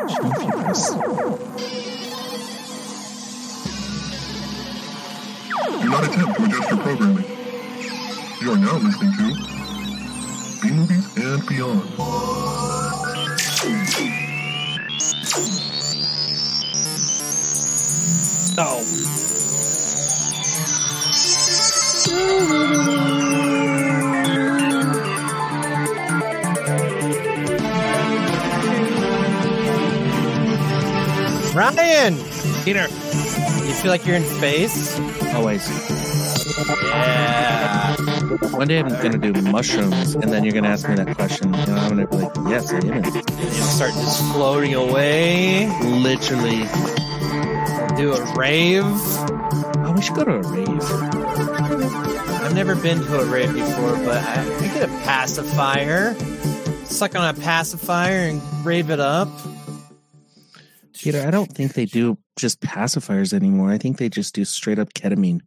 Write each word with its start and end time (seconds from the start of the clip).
Do 0.00 0.06
not 5.90 6.04
attempt 6.04 6.36
to 6.38 6.44
adjust 6.44 6.70
your 6.70 6.78
programming. 6.78 7.24
You 8.40 8.52
are 8.52 8.56
now 8.56 8.78
listening 8.78 9.12
to 9.12 9.24
B 10.62 10.70
Movies 10.70 11.06
and 11.18 11.46
Beyond. 11.46 11.82
Oh. 18.58 18.80
Ryan, 31.76 32.16
Peter. 32.64 32.82
you 32.82 33.74
feel 33.74 33.90
like 33.90 34.06
you're 34.06 34.16
in 34.16 34.24
space? 34.24 34.98
Oh, 34.98 35.32
Always. 35.36 35.68
Yeah. 36.84 37.96
One 38.52 38.68
day 38.68 38.78
I'm 38.80 38.88
going 38.88 39.18
to 39.20 39.32
do 39.32 39.42
mushrooms, 39.42 40.14
and 40.14 40.32
then 40.32 40.44
you're 40.44 40.52
going 40.52 40.64
to 40.64 40.70
ask 40.70 40.88
me 40.88 40.94
that 40.96 41.16
question, 41.16 41.54
and 41.54 41.70
I'm 41.72 41.96
going 41.96 42.06
to 42.06 42.16
be 42.16 42.24
like, 42.24 42.32
yes, 42.48 42.70
I 42.72 42.76
am. 42.78 42.82
in 42.92 43.04
it." 43.16 43.30
You 43.40 43.50
start 43.50 43.92
just 43.94 44.22
floating 44.32 44.74
away. 44.74 45.68
Literally. 45.82 46.64
Do 47.96 48.12
a 48.14 48.34
rave. 48.36 48.84
Oh, 48.84 49.92
we 49.94 50.02
should 50.02 50.14
go 50.16 50.24
to 50.24 50.32
a 50.36 50.42
rave. 50.42 50.82
I've 52.42 52.54
never 52.54 52.74
been 52.74 52.98
to 52.98 53.20
a 53.20 53.24
rave 53.26 53.52
before, 53.54 53.96
but 53.96 54.16
I, 54.22 54.42
I 54.42 54.60
get 54.74 54.88
a 54.88 54.92
pacifier. 55.04 56.14
Suck 56.84 57.14
on 57.14 57.24
a 57.34 57.38
pacifier 57.40 58.28
and 58.28 58.42
rave 58.66 58.90
it 58.90 59.00
up. 59.00 59.28
Peter, 61.12 61.26
I 61.26 61.30
don't 61.30 61.52
think 61.52 61.72
they 61.72 61.86
do 61.86 62.18
just 62.38 62.60
pacifiers 62.60 63.32
anymore. 63.32 63.70
I 63.70 63.78
think 63.78 63.98
they 63.98 64.08
just 64.08 64.34
do 64.34 64.44
straight 64.44 64.78
up 64.78 64.92
ketamine. 64.94 65.40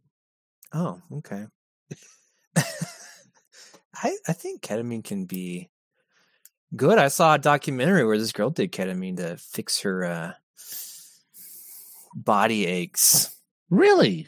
Oh, 0.73 1.01
okay. 1.17 1.45
I 3.95 4.17
I 4.27 4.33
think 4.33 4.61
ketamine 4.61 5.03
can 5.03 5.25
be 5.25 5.69
good. 6.75 6.97
I 6.97 7.07
saw 7.07 7.35
a 7.35 7.39
documentary 7.39 8.05
where 8.05 8.17
this 8.17 8.31
girl 8.31 8.49
did 8.49 8.71
ketamine 8.71 9.17
to 9.17 9.37
fix 9.37 9.81
her 9.81 10.03
uh, 10.03 10.33
body 12.13 12.65
aches. 12.65 13.35
Really? 13.69 14.27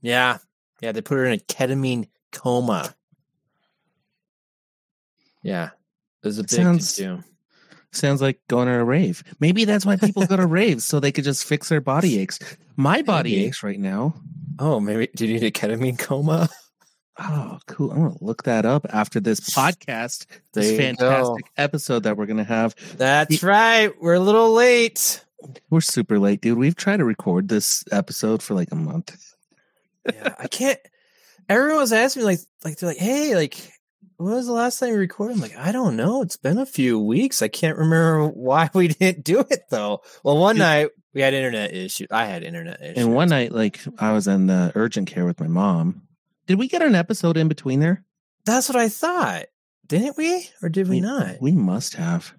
Yeah, 0.00 0.38
yeah. 0.80 0.92
They 0.92 1.00
put 1.00 1.16
her 1.16 1.24
in 1.24 1.32
a 1.32 1.38
ketamine 1.38 2.08
coma. 2.32 2.94
Yeah, 5.42 5.70
it 6.22 6.26
was 6.26 6.38
a 6.38 6.42
big 6.42 6.50
Sounds-. 6.50 7.00
Sounds 7.96 8.20
like 8.20 8.40
going 8.48 8.68
to 8.68 8.74
a 8.74 8.84
rave. 8.84 9.24
Maybe 9.40 9.64
that's 9.64 9.86
why 9.86 9.96
people 9.96 10.26
go 10.26 10.36
to 10.36 10.46
raves, 10.46 10.84
so 10.84 11.00
they 11.00 11.12
could 11.12 11.24
just 11.24 11.44
fix 11.44 11.68
their 11.68 11.80
body 11.80 12.18
aches. 12.18 12.38
My 12.76 13.02
body 13.02 13.32
Maybe. 13.32 13.46
aches 13.46 13.62
right 13.62 13.78
now. 13.80 14.14
Oh, 14.58 14.80
maybe 14.80 15.08
did 15.14 15.28
you 15.28 15.34
need 15.34 15.44
a 15.44 15.50
ketamine 15.50 15.98
coma? 15.98 16.48
Oh, 17.18 17.58
cool. 17.66 17.92
I'm 17.92 17.98
going 18.00 18.18
to 18.18 18.24
look 18.24 18.42
that 18.42 18.66
up 18.66 18.86
after 18.90 19.20
this 19.20 19.40
podcast, 19.40 20.26
this 20.52 20.76
fantastic 20.76 21.46
episode 21.56 22.02
that 22.02 22.16
we're 22.16 22.26
going 22.26 22.36
to 22.36 22.44
have. 22.44 22.74
That's 22.98 23.42
right. 23.42 23.90
We're 24.00 24.14
a 24.14 24.20
little 24.20 24.52
late. 24.52 25.24
We're 25.70 25.80
super 25.80 26.18
late, 26.18 26.42
dude. 26.42 26.58
We've 26.58 26.76
tried 26.76 26.98
to 26.98 27.04
record 27.04 27.48
this 27.48 27.84
episode 27.90 28.42
for 28.42 28.54
like 28.54 28.70
a 28.70 28.76
month. 28.76 29.34
yeah, 30.04 30.34
I 30.38 30.46
can't. 30.46 30.78
Everyone 31.48 31.78
was 31.80 31.92
asking 31.92 32.22
me 32.22 32.26
like, 32.26 32.40
like 32.64 32.76
they're 32.78 32.90
like, 32.90 32.98
hey, 32.98 33.34
like, 33.34 33.72
when 34.18 34.34
was 34.34 34.46
the 34.46 34.52
last 34.52 34.78
time 34.78 34.90
you 34.90 34.96
recorded? 34.96 35.34
I'm 35.34 35.40
like, 35.40 35.56
I 35.56 35.72
don't 35.72 35.96
know. 35.96 36.22
It's 36.22 36.36
been 36.36 36.58
a 36.58 36.66
few 36.66 36.98
weeks. 36.98 37.42
I 37.42 37.48
can't 37.48 37.76
remember 37.78 38.28
why 38.28 38.70
we 38.72 38.88
didn't 38.88 39.24
do 39.24 39.40
it 39.40 39.64
though. 39.70 40.02
Well, 40.22 40.38
one 40.38 40.58
night 40.58 40.90
we 41.14 41.20
had 41.20 41.34
internet 41.34 41.74
issues. 41.74 42.08
I 42.10 42.26
had 42.26 42.42
internet 42.42 42.80
issues. 42.80 42.98
And 42.98 43.14
one 43.14 43.30
night, 43.30 43.52
like, 43.52 43.80
I 43.98 44.12
was 44.12 44.26
in 44.26 44.46
the 44.46 44.72
urgent 44.74 45.08
care 45.08 45.24
with 45.24 45.40
my 45.40 45.48
mom. 45.48 46.02
Did 46.46 46.58
we 46.58 46.68
get 46.68 46.82
an 46.82 46.94
episode 46.94 47.36
in 47.36 47.48
between 47.48 47.80
there? 47.80 48.04
that's 48.44 48.68
what 48.68 48.76
I 48.76 48.88
thought. 48.88 49.46
Didn't 49.88 50.16
we, 50.16 50.48
or 50.62 50.68
did 50.68 50.88
we 50.88 51.00
not? 51.00 51.40
We 51.40 51.52
must 51.52 51.94
have. 51.94 52.32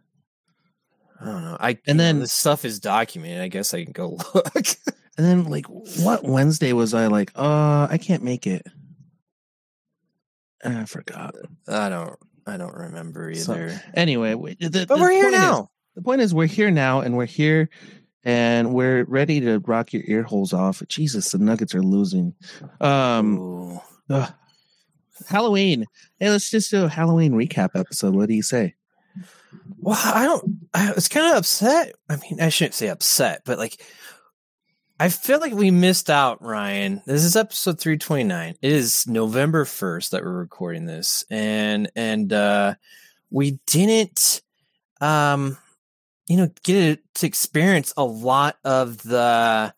I 1.19 1.25
don't 1.25 1.43
know. 1.43 1.57
I 1.59 1.77
And 1.87 1.99
then 1.99 2.19
this 2.19 2.31
stuff 2.31 2.63
is 2.65 2.79
documented. 2.79 3.41
I 3.41 3.47
guess 3.47 3.73
I 3.73 3.83
can 3.83 3.93
go 3.93 4.17
look. 4.33 4.67
And 5.17 5.25
then, 5.25 5.45
like, 5.45 5.65
what 5.65 6.23
Wednesday 6.23 6.73
was 6.73 6.93
I 6.93 7.07
like, 7.07 7.31
uh, 7.35 7.87
I 7.89 7.97
can't 7.99 8.23
make 8.23 8.45
it? 8.45 8.67
And 10.63 10.77
I 10.77 10.85
forgot. 10.85 11.35
I 11.67 11.89
don't. 11.89 12.15
I 12.45 12.57
don't 12.57 12.73
remember 12.73 13.33
So- 13.35 13.53
either. 13.53 13.81
Anyway, 13.93 14.33
we- 14.33 14.55
the, 14.59 14.85
but 14.87 14.95
the 14.95 15.01
we're 15.01 15.11
here 15.11 15.23
point 15.23 15.35
is- 15.35 15.41
now. 15.41 15.69
the 15.95 16.01
point 16.01 16.21
is, 16.21 16.33
we're 16.33 16.45
here 16.47 16.71
now, 16.71 17.01
and 17.01 17.15
we're 17.17 17.25
here, 17.25 17.69
and 18.23 18.73
we're 18.73 19.03
ready 19.03 19.39
to 19.41 19.59
rock 19.59 19.91
your 19.93 20.03
ear 20.05 20.23
holes 20.23 20.53
off. 20.53 20.81
Jesus, 20.87 21.31
the 21.31 21.37
Nuggets 21.39 21.75
are 21.75 21.81
losing. 21.83 22.33
Um, 22.79 23.79
ugh. 24.09 24.33
Halloween. 25.27 25.85
Hey, 26.19 26.29
let's 26.29 26.49
just 26.49 26.71
do 26.71 26.85
a 26.85 26.89
Halloween 26.89 27.33
recap 27.33 27.69
episode. 27.75 28.15
What 28.15 28.29
do 28.29 28.35
you 28.35 28.43
say? 28.43 28.75
Well, 29.79 29.97
I 30.01 30.25
don't. 30.25 30.59
I 30.73 30.91
was 30.93 31.07
kind 31.07 31.31
of 31.31 31.37
upset. 31.39 31.93
I 32.09 32.17
mean, 32.17 32.39
I 32.39 32.49
shouldn't 32.49 32.75
say 32.75 32.87
upset, 32.87 33.41
but 33.45 33.57
like, 33.57 33.81
I 34.99 35.09
feel 35.09 35.39
like 35.39 35.53
we 35.53 35.69
missed 35.69 36.09
out, 36.09 36.41
Ryan. 36.41 37.03
This 37.05 37.23
is 37.23 37.35
episode 37.35 37.79
three 37.79 37.97
twenty 37.97 38.23
nine. 38.23 38.55
It 38.61 38.71
is 38.71 39.05
November 39.07 39.63
first 39.65 40.11
that 40.11 40.23
we're 40.23 40.31
recording 40.31 40.85
this, 40.85 41.23
and 41.29 41.91
and 41.95 42.33
uh 42.33 42.75
we 43.29 43.59
didn't, 43.67 44.41
um, 45.01 45.57
you 46.27 46.37
know, 46.37 46.49
get 46.63 47.01
to 47.15 47.27
experience 47.27 47.93
a 47.97 48.05
lot 48.05 48.57
of 48.63 49.03
the, 49.03 49.73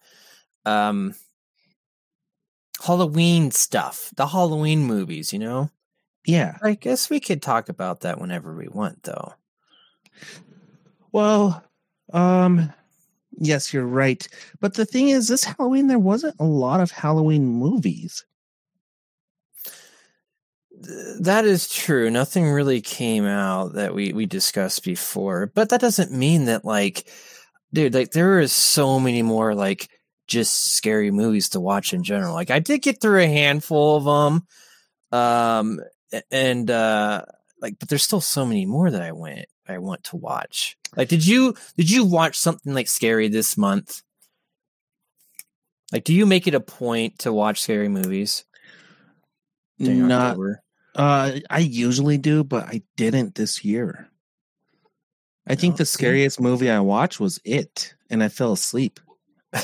um, 0.67 1.15
Halloween 2.85 3.49
stuff, 3.49 4.11
the 4.15 4.27
Halloween 4.27 4.83
movies. 4.83 5.33
You 5.33 5.39
know, 5.39 5.71
Yeah. 6.27 6.57
I 6.61 6.75
guess 6.75 7.09
we 7.09 7.19
could 7.19 7.41
talk 7.41 7.69
about 7.69 8.01
that 8.01 8.21
whenever 8.21 8.55
we 8.55 8.67
want, 8.67 9.01
though. 9.01 9.33
Well, 11.11 11.63
um, 12.13 12.71
yes, 13.39 13.73
you're 13.73 13.85
right. 13.85 14.27
But 14.59 14.75
the 14.75 14.85
thing 14.85 15.09
is, 15.09 15.27
this 15.27 15.43
Halloween 15.43 15.87
there 15.87 15.99
wasn't 15.99 16.35
a 16.39 16.45
lot 16.45 16.81
of 16.81 16.91
Halloween 16.91 17.45
movies. 17.45 18.25
That 21.19 21.45
is 21.45 21.69
true. 21.69 22.09
Nothing 22.09 22.49
really 22.49 22.81
came 22.81 23.25
out 23.25 23.73
that 23.73 23.93
we 23.93 24.13
we 24.13 24.25
discussed 24.25 24.83
before, 24.85 25.51
but 25.53 25.69
that 25.69 25.81
doesn't 25.81 26.11
mean 26.11 26.45
that 26.45 26.63
like, 26.63 27.09
dude, 27.73 27.93
like 27.93 28.11
there 28.11 28.39
is 28.39 28.53
so 28.53 28.99
many 28.99 29.21
more 29.21 29.55
like 29.55 29.89
just 30.27 30.73
scary 30.75 31.11
movies 31.11 31.49
to 31.49 31.59
watch 31.59 31.93
in 31.93 32.03
general. 32.03 32.33
Like 32.33 32.51
I 32.51 32.59
did 32.59 32.81
get 32.81 33.01
through 33.01 33.19
a 33.19 33.27
handful 33.27 33.97
of 33.97 34.39
them, 35.11 35.19
um, 35.19 35.79
and 36.31 36.71
uh, 36.71 37.23
like, 37.61 37.77
but 37.79 37.89
there's 37.89 38.03
still 38.03 38.21
so 38.21 38.45
many 38.45 38.65
more 38.65 38.89
that 38.89 39.01
I 39.01 39.11
went 39.11 39.48
I 39.69 39.77
want 39.77 40.03
to 40.05 40.15
watch. 40.15 40.77
Like, 40.95 41.09
did 41.09 41.25
you 41.25 41.55
did 41.77 41.89
you 41.89 42.05
watch 42.05 42.37
something 42.37 42.73
like 42.73 42.87
scary 42.87 43.27
this 43.27 43.57
month? 43.57 44.01
Like, 45.91 46.03
do 46.03 46.13
you 46.13 46.25
make 46.25 46.47
it 46.47 46.55
a 46.55 46.59
point 46.59 47.19
to 47.19 47.33
watch 47.33 47.61
scary 47.61 47.87
movies? 47.87 48.45
Not, 49.79 50.37
uh, 50.95 51.39
I 51.49 51.59
usually 51.59 52.17
do, 52.17 52.43
but 52.43 52.65
I 52.65 52.81
didn't 52.97 53.35
this 53.35 53.63
year. 53.63 54.09
I 55.47 55.55
think 55.55 55.77
the 55.77 55.85
scariest 55.85 56.39
movie 56.39 56.69
I 56.69 56.79
watched 56.79 57.19
was 57.19 57.39
It, 57.43 57.95
and 58.09 58.21
I 58.23 58.29
fell 58.29 58.51
asleep. 58.51 58.99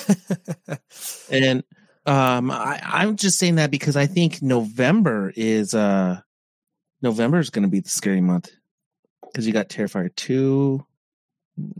And 1.30 1.64
um, 2.06 2.52
I, 2.52 2.80
I'm 2.84 3.16
just 3.18 3.38
saying 3.38 3.56
that 3.56 3.72
because 3.72 3.96
I 3.96 4.06
think 4.06 4.42
November 4.42 5.34
is 5.36 5.74
uh, 5.74 6.22
November 7.02 7.40
is 7.40 7.50
going 7.50 7.64
to 7.64 7.70
be 7.70 7.82
the 7.82 7.90
scary 7.90 8.22
month 8.22 8.52
because 9.36 9.46
you 9.46 9.52
got 9.52 9.68
Terrifier 9.68 10.16
two, 10.16 10.86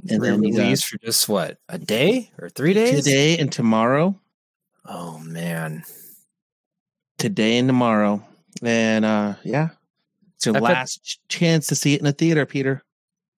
and 0.10 0.22
then 0.22 0.44
you 0.44 0.52
got 0.54 0.64
release 0.64 0.84
for 0.84 0.98
just 0.98 1.30
what 1.30 1.58
a 1.70 1.78
day 1.78 2.30
or 2.38 2.50
three 2.50 2.74
days 2.74 3.06
today 3.06 3.38
and 3.38 3.50
tomorrow. 3.50 4.20
oh 4.86 5.18
man 5.20 5.84
today 7.18 7.58
and 7.58 7.70
tomorrow. 7.70 8.22
And 8.62 9.06
uh 9.06 9.36
yeah. 9.46 9.70
It's 10.36 10.46
your 10.46 10.58
I 10.58 10.60
last 10.60 11.02
ch- 11.02 11.20
chance 11.30 11.68
to 11.68 11.76
see 11.76 11.94
it 11.94 12.02
in 12.02 12.08
a 12.08 12.12
theater, 12.12 12.46
Peter. 12.46 12.84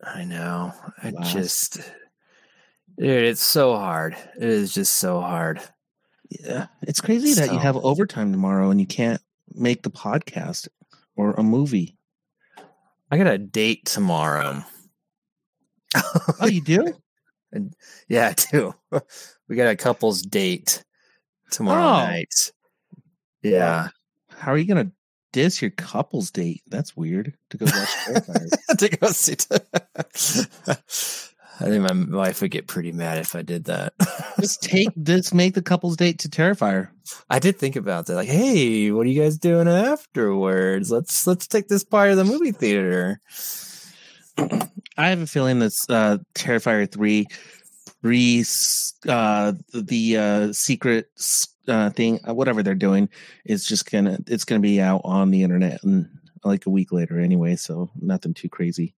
i 0.03 0.23
know 0.23 0.73
i 1.03 1.11
Last. 1.11 1.33
just 1.33 1.77
dude 2.97 3.23
it's 3.25 3.41
so 3.41 3.75
hard 3.75 4.13
it 4.35 4.43
is 4.49 4.73
just 4.73 4.95
so 4.95 5.21
hard 5.21 5.61
Yeah. 6.29 6.67
It's 6.81 7.01
crazy 7.01 7.33
that 7.35 7.51
you 7.53 7.59
have 7.59 7.77
overtime 7.77 8.31
tomorrow 8.31 8.71
and 8.71 8.79
you 8.79 8.87
can't 8.87 9.21
make 9.53 9.83
the 9.83 9.91
podcast 9.91 10.67
or 11.15 11.33
a 11.33 11.43
movie. 11.43 11.96
I 13.11 13.17
got 13.17 13.27
a 13.27 13.37
date 13.37 13.85
tomorrow 13.85 14.63
Oh, 16.39 16.47
you 16.47 16.61
do? 16.61 16.93
yeah 18.09 18.29
i 18.29 18.33
do 18.51 18.73
we 19.47 19.55
got 19.55 19.67
a 19.69 19.75
couple's 19.75 20.21
date 20.21 20.83
tomorrow 21.51 21.83
Oh. 21.83 22.05
night 22.07 22.51
yeah 23.41 23.87
How 24.29 24.51
are 24.51 24.57
you 24.57 24.65
gonna 24.65 24.91
diss 25.33 25.61
your 25.61 25.71
couple's 25.71 26.31
date? 26.31 26.61
That's 26.67 26.95
weird 26.97 27.33
to 27.51 27.57
go 27.57 27.65
watch 27.65 28.57
to 28.77 28.89
go 28.89 29.11
see. 29.11 29.35
I 31.59 31.65
think 31.65 31.83
my 31.83 32.17
wife 32.17 32.41
would 32.41 32.51
get 32.51 32.67
pretty 32.67 32.91
mad 32.91 33.17
if 33.17 33.35
I 33.35 33.41
did 33.41 33.65
that. 33.65 33.93
Just 34.39 34.61
take 34.61 34.89
this, 34.95 35.33
make 35.33 35.55
the 35.55 35.63
couple's 35.63 35.97
date 35.97 36.19
to 36.19 36.29
Terrifier. 36.29 36.89
I 37.29 37.39
did 37.39 37.57
think 37.57 37.75
about 37.75 38.05
that. 38.05 38.15
Like, 38.15 38.27
hey, 38.27 38.91
what 38.91 39.07
are 39.07 39.09
you 39.09 39.21
guys 39.21 39.37
doing 39.37 39.67
afterwards? 39.67 40.91
Let's 40.91 41.25
let's 41.25 41.47
take 41.47 41.67
this 41.67 41.83
part 41.83 42.11
of 42.11 42.17
the 42.17 42.25
movie 42.25 42.51
theater. 42.51 43.21
I 44.97 45.09
have 45.09 45.21
a 45.21 45.27
feeling 45.27 45.57
that's 45.59 45.89
uh, 45.89 46.17
Terrifier 46.35 46.91
three, 46.91 47.25
re 48.03 48.43
uh, 49.07 49.53
the 49.73 50.17
uh, 50.17 50.53
secret 50.53 51.07
uh, 51.67 51.89
thing, 51.89 52.19
uh, 52.27 52.35
whatever 52.35 52.61
they're 52.61 52.75
doing, 52.75 53.09
is 53.45 53.65
just 53.65 53.89
gonna 53.89 54.19
it's 54.27 54.45
gonna 54.45 54.59
be 54.59 54.79
out 54.79 55.01
on 55.03 55.31
the 55.31 55.41
internet 55.41 55.83
and 55.83 56.07
like 56.43 56.67
a 56.67 56.69
week 56.69 56.91
later 56.91 57.19
anyway. 57.19 57.55
So 57.55 57.89
nothing 57.99 58.33
too 58.33 58.49
crazy. 58.49 58.93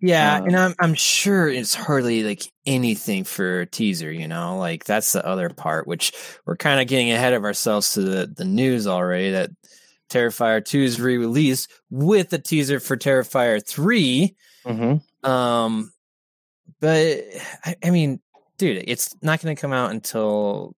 Yeah, 0.00 0.36
Um, 0.38 0.44
and 0.46 0.56
I'm 0.56 0.74
I'm 0.80 0.94
sure 0.94 1.48
it's 1.48 1.74
hardly 1.74 2.22
like 2.22 2.42
anything 2.66 3.24
for 3.24 3.60
a 3.60 3.66
teaser, 3.66 4.10
you 4.10 4.28
know. 4.28 4.56
Like 4.58 4.84
that's 4.84 5.12
the 5.12 5.24
other 5.26 5.50
part, 5.50 5.86
which 5.86 6.12
we're 6.46 6.56
kind 6.56 6.80
of 6.80 6.86
getting 6.86 7.10
ahead 7.10 7.32
of 7.34 7.44
ourselves 7.44 7.92
to 7.92 8.02
the 8.02 8.26
the 8.26 8.44
news 8.44 8.86
already 8.86 9.32
that 9.32 9.50
Terrifier 10.10 10.64
2 10.64 10.80
is 10.80 11.00
re-released 11.00 11.70
with 11.88 12.32
a 12.32 12.38
teaser 12.38 12.80
for 12.80 12.96
Terrifier 12.96 13.64
3. 13.64 14.34
Mm-hmm. 14.66 15.30
Um 15.30 15.92
but 16.80 17.18
I, 17.64 17.76
I 17.84 17.90
mean, 17.90 18.20
dude, 18.58 18.84
it's 18.86 19.14
not 19.22 19.42
going 19.42 19.54
to 19.54 19.60
come 19.60 19.72
out 19.72 19.90
until 19.90 20.74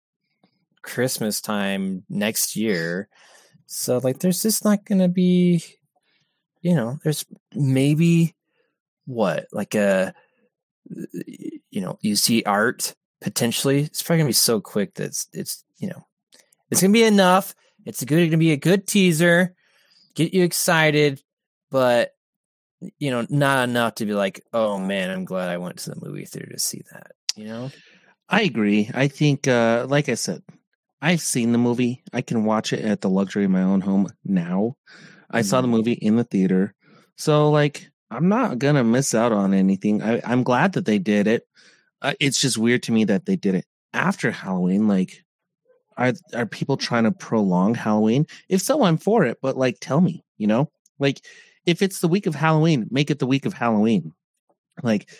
Christmas 0.82 1.42
time 1.42 2.04
next 2.08 2.56
year. 2.56 3.08
So 3.66 3.98
like 3.98 4.18
there's 4.20 4.42
just 4.42 4.64
not 4.64 4.84
going 4.84 5.00
to 5.00 5.08
be 5.08 5.62
you 6.62 6.74
know, 6.74 6.98
there's 7.04 7.24
maybe 7.54 8.34
what 9.10 9.46
like 9.52 9.74
a 9.74 10.14
you 11.70 11.80
know 11.80 11.98
you 12.00 12.16
see 12.16 12.42
art 12.44 12.94
potentially 13.20 13.80
it's 13.80 14.02
probably 14.02 14.18
gonna 14.18 14.28
be 14.28 14.32
so 14.32 14.60
quick 14.60 14.94
that 14.94 15.04
it's, 15.04 15.28
it's 15.32 15.64
you 15.78 15.88
know 15.88 16.06
it's 16.70 16.80
gonna 16.80 16.92
be 16.92 17.04
enough 17.04 17.54
it's 17.84 18.04
good 18.04 18.26
gonna 18.26 18.38
be 18.38 18.52
a 18.52 18.56
good 18.56 18.86
teaser 18.86 19.54
get 20.14 20.32
you 20.32 20.42
excited 20.42 21.22
but 21.70 22.12
you 22.98 23.10
know 23.10 23.26
not 23.28 23.68
enough 23.68 23.96
to 23.96 24.06
be 24.06 24.14
like 24.14 24.42
oh 24.52 24.78
man 24.78 25.10
i'm 25.10 25.24
glad 25.24 25.50
i 25.50 25.58
went 25.58 25.78
to 25.78 25.90
the 25.90 26.00
movie 26.00 26.24
theater 26.24 26.50
to 26.50 26.58
see 26.58 26.82
that 26.92 27.12
you 27.36 27.46
know 27.46 27.70
I 28.30 28.42
agree. 28.42 28.88
I 28.94 29.08
think, 29.08 29.48
uh, 29.48 29.86
like 29.88 30.08
I 30.08 30.14
said, 30.14 30.42
I've 31.02 31.20
seen 31.20 31.50
the 31.50 31.58
movie. 31.58 32.04
I 32.12 32.22
can 32.22 32.44
watch 32.44 32.72
it 32.72 32.84
at 32.84 33.00
the 33.00 33.10
luxury 33.10 33.44
of 33.44 33.50
my 33.50 33.62
own 33.62 33.80
home 33.80 34.08
now. 34.24 34.76
I 35.30 35.42
saw 35.42 35.60
the 35.60 35.68
movie 35.68 35.92
in 35.92 36.16
the 36.16 36.24
theater, 36.24 36.74
so 37.16 37.50
like 37.50 37.89
I'm 38.10 38.28
not 38.28 38.58
gonna 38.58 38.84
miss 38.84 39.14
out 39.14 39.32
on 39.32 39.54
anything. 39.54 40.02
I, 40.02 40.20
I'm 40.24 40.42
glad 40.42 40.72
that 40.72 40.84
they 40.84 40.98
did 40.98 41.26
it. 41.26 41.46
Uh, 42.02 42.14
it's 42.20 42.40
just 42.40 42.58
weird 42.58 42.82
to 42.84 42.92
me 42.92 43.04
that 43.04 43.26
they 43.26 43.36
did 43.36 43.54
it 43.54 43.66
after 43.92 44.30
Halloween. 44.30 44.88
Like, 44.88 45.24
are 45.96 46.14
are 46.34 46.46
people 46.46 46.76
trying 46.76 47.04
to 47.04 47.12
prolong 47.12 47.74
Halloween? 47.74 48.26
If 48.48 48.62
so, 48.62 48.82
I'm 48.82 48.96
for 48.96 49.24
it. 49.24 49.38
But 49.40 49.56
like, 49.56 49.78
tell 49.80 50.00
me, 50.00 50.24
you 50.38 50.46
know, 50.46 50.70
like 50.98 51.20
if 51.66 51.82
it's 51.82 52.00
the 52.00 52.08
week 52.08 52.26
of 52.26 52.34
Halloween, 52.34 52.86
make 52.90 53.10
it 53.10 53.18
the 53.18 53.26
week 53.26 53.46
of 53.46 53.52
Halloween. 53.52 54.12
Like, 54.82 55.10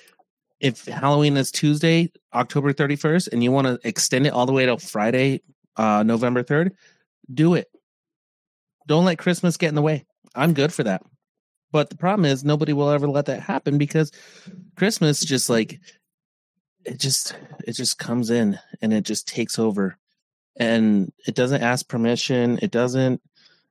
if 0.59 0.85
Halloween 0.87 1.37
is 1.37 1.51
Tuesday, 1.51 2.11
October 2.35 2.73
31st, 2.73 3.29
and 3.33 3.43
you 3.43 3.53
want 3.53 3.67
to 3.67 3.79
extend 3.87 4.27
it 4.27 4.33
all 4.33 4.47
the 4.47 4.53
way 4.53 4.67
to 4.67 4.79
Friday, 4.79 5.43
uh, 5.77 6.03
November 6.03 6.43
3rd, 6.43 6.73
do 7.33 7.55
it. 7.55 7.69
Don't 8.87 9.05
let 9.05 9.19
Christmas 9.19 9.57
get 9.57 9.69
in 9.69 9.75
the 9.75 9.83
way. 9.83 10.05
I'm 10.35 10.55
good 10.55 10.73
for 10.73 10.83
that. 10.85 11.03
But 11.73 11.91
the 11.91 11.97
problem 11.97 12.25
is 12.25 12.45
nobody 12.45 12.73
will 12.73 12.91
ever 12.91 13.09
let 13.09 13.27
that 13.27 13.41
happen 13.41 13.79
because 13.79 14.11
Christmas 14.77 15.21
just 15.21 15.49
like 15.49 15.81
it 16.85 16.99
just 16.99 17.37
it 17.67 17.73
just 17.73 17.99
comes 17.99 18.31
in 18.31 18.59
and 18.83 18.93
it 18.93 19.05
just 19.05 19.29
takes 19.29 19.59
over 19.59 19.97
and 20.57 21.13
it 21.27 21.35
doesn't 21.35 21.63
ask 21.63 21.87
permission. 21.89 22.59
It 22.63 22.71
doesn't 22.71 23.21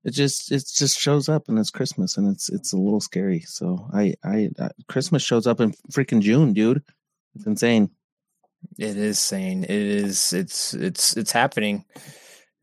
it 0.06 0.12
just 0.12 0.52
it 0.52 0.64
just 0.74 0.98
shows 0.98 1.28
up 1.28 1.50
and 1.50 1.60
it's 1.60 1.72
Christmas 1.72 2.16
and 2.18 2.34
it's 2.34 2.50
it's 2.50 2.72
a 2.72 2.78
little 2.78 3.02
scary. 3.02 3.42
So 3.42 3.88
I 3.94 4.16
I 4.24 4.50
uh, 4.58 4.70
Christmas 4.88 5.24
shows 5.24 5.46
up 5.48 5.60
in 5.60 5.74
freaking 5.92 6.22
June, 6.22 6.54
dude. 6.54 6.84
It's 7.36 7.46
insane. 7.46 7.90
it 8.78 8.98
is 8.98 9.20
saying 9.20 9.64
it 9.64 9.70
is 9.72 10.34
it's 10.34 10.74
it's 10.74 11.16
it's 11.16 11.32
happening 11.32 11.86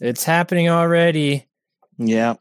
it's 0.00 0.24
happening 0.24 0.68
already 0.68 1.46
Yeah. 1.98 2.34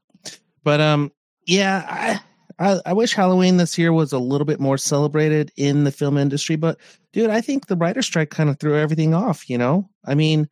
But 0.63 0.81
um 0.81 1.11
yeah, 1.45 1.85
I, 1.87 2.21
I 2.59 2.79
I 2.85 2.93
wish 2.93 3.13
Halloween 3.13 3.57
this 3.57 3.77
year 3.77 3.91
was 3.91 4.13
a 4.13 4.19
little 4.19 4.45
bit 4.45 4.59
more 4.59 4.77
celebrated 4.77 5.51
in 5.57 5.83
the 5.83 5.91
film 5.91 6.17
industry, 6.17 6.55
but 6.55 6.77
dude, 7.11 7.29
I 7.29 7.41
think 7.41 7.67
the 7.67 7.75
writer 7.75 8.01
strike 8.01 8.29
kind 8.29 8.49
of 8.49 8.59
threw 8.59 8.77
everything 8.77 9.13
off, 9.13 9.49
you 9.49 9.57
know? 9.57 9.89
I 10.05 10.15
mean, 10.15 10.49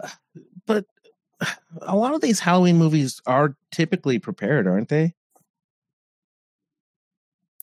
but 0.66 0.86
a 1.82 1.96
lot 1.96 2.14
of 2.14 2.20
these 2.20 2.40
Halloween 2.40 2.78
movies 2.78 3.20
are 3.26 3.56
typically 3.70 4.18
prepared, 4.18 4.66
aren't 4.66 4.88
they? 4.88 5.14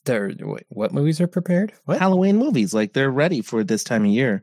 wait, 0.08 0.66
what 0.68 0.92
movies 0.92 1.20
are 1.20 1.28
prepared 1.28 1.72
what 1.84 2.00
Halloween 2.00 2.36
movies, 2.36 2.74
like 2.74 2.92
they're 2.92 3.10
ready 3.10 3.40
for 3.40 3.62
this 3.62 3.84
time 3.84 4.04
of 4.04 4.10
year. 4.10 4.42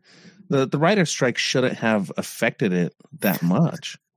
The 0.50 0.66
the 0.66 0.78
writer 0.78 1.06
strike 1.06 1.38
shouldn't 1.38 1.78
have 1.78 2.12
affected 2.18 2.74
it 2.74 2.96
that 3.20 3.42
much. 3.42 3.98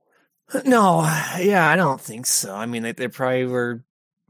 No, 0.65 1.01
yeah, 1.39 1.67
I 1.67 1.75
don't 1.75 1.99
think 1.99 2.27
so. 2.27 2.53
I 2.53 2.67
mean, 2.67 2.83
they, 2.83 2.91
they 2.91 3.07
probably 3.07 3.45
were 3.45 3.83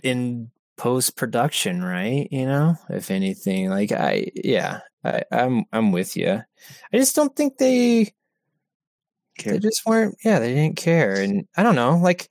in 0.04 0.52
post 0.78 1.16
production, 1.16 1.84
right? 1.84 2.28
You 2.32 2.46
know, 2.46 2.76
if 2.90 3.12
anything, 3.12 3.70
like 3.70 3.92
I, 3.92 4.32
yeah, 4.36 4.80
I, 5.04 5.24
I'm, 5.32 5.66
I'm 5.72 5.92
with 5.92 6.18
you. 6.18 6.42
I 6.94 6.98
just 6.98 7.16
don't 7.16 7.36
think 7.36 7.58
they, 7.58 8.14
they 9.44 9.60
just 9.60 9.86
weren't. 9.86 10.16
Yeah, 10.24 10.40
they 10.40 10.54
didn't 10.54 10.78
care, 10.78 11.16
and 11.16 11.48
I 11.58 11.64
don't 11.64 11.76
know. 11.76 11.98
Like, 11.98 12.30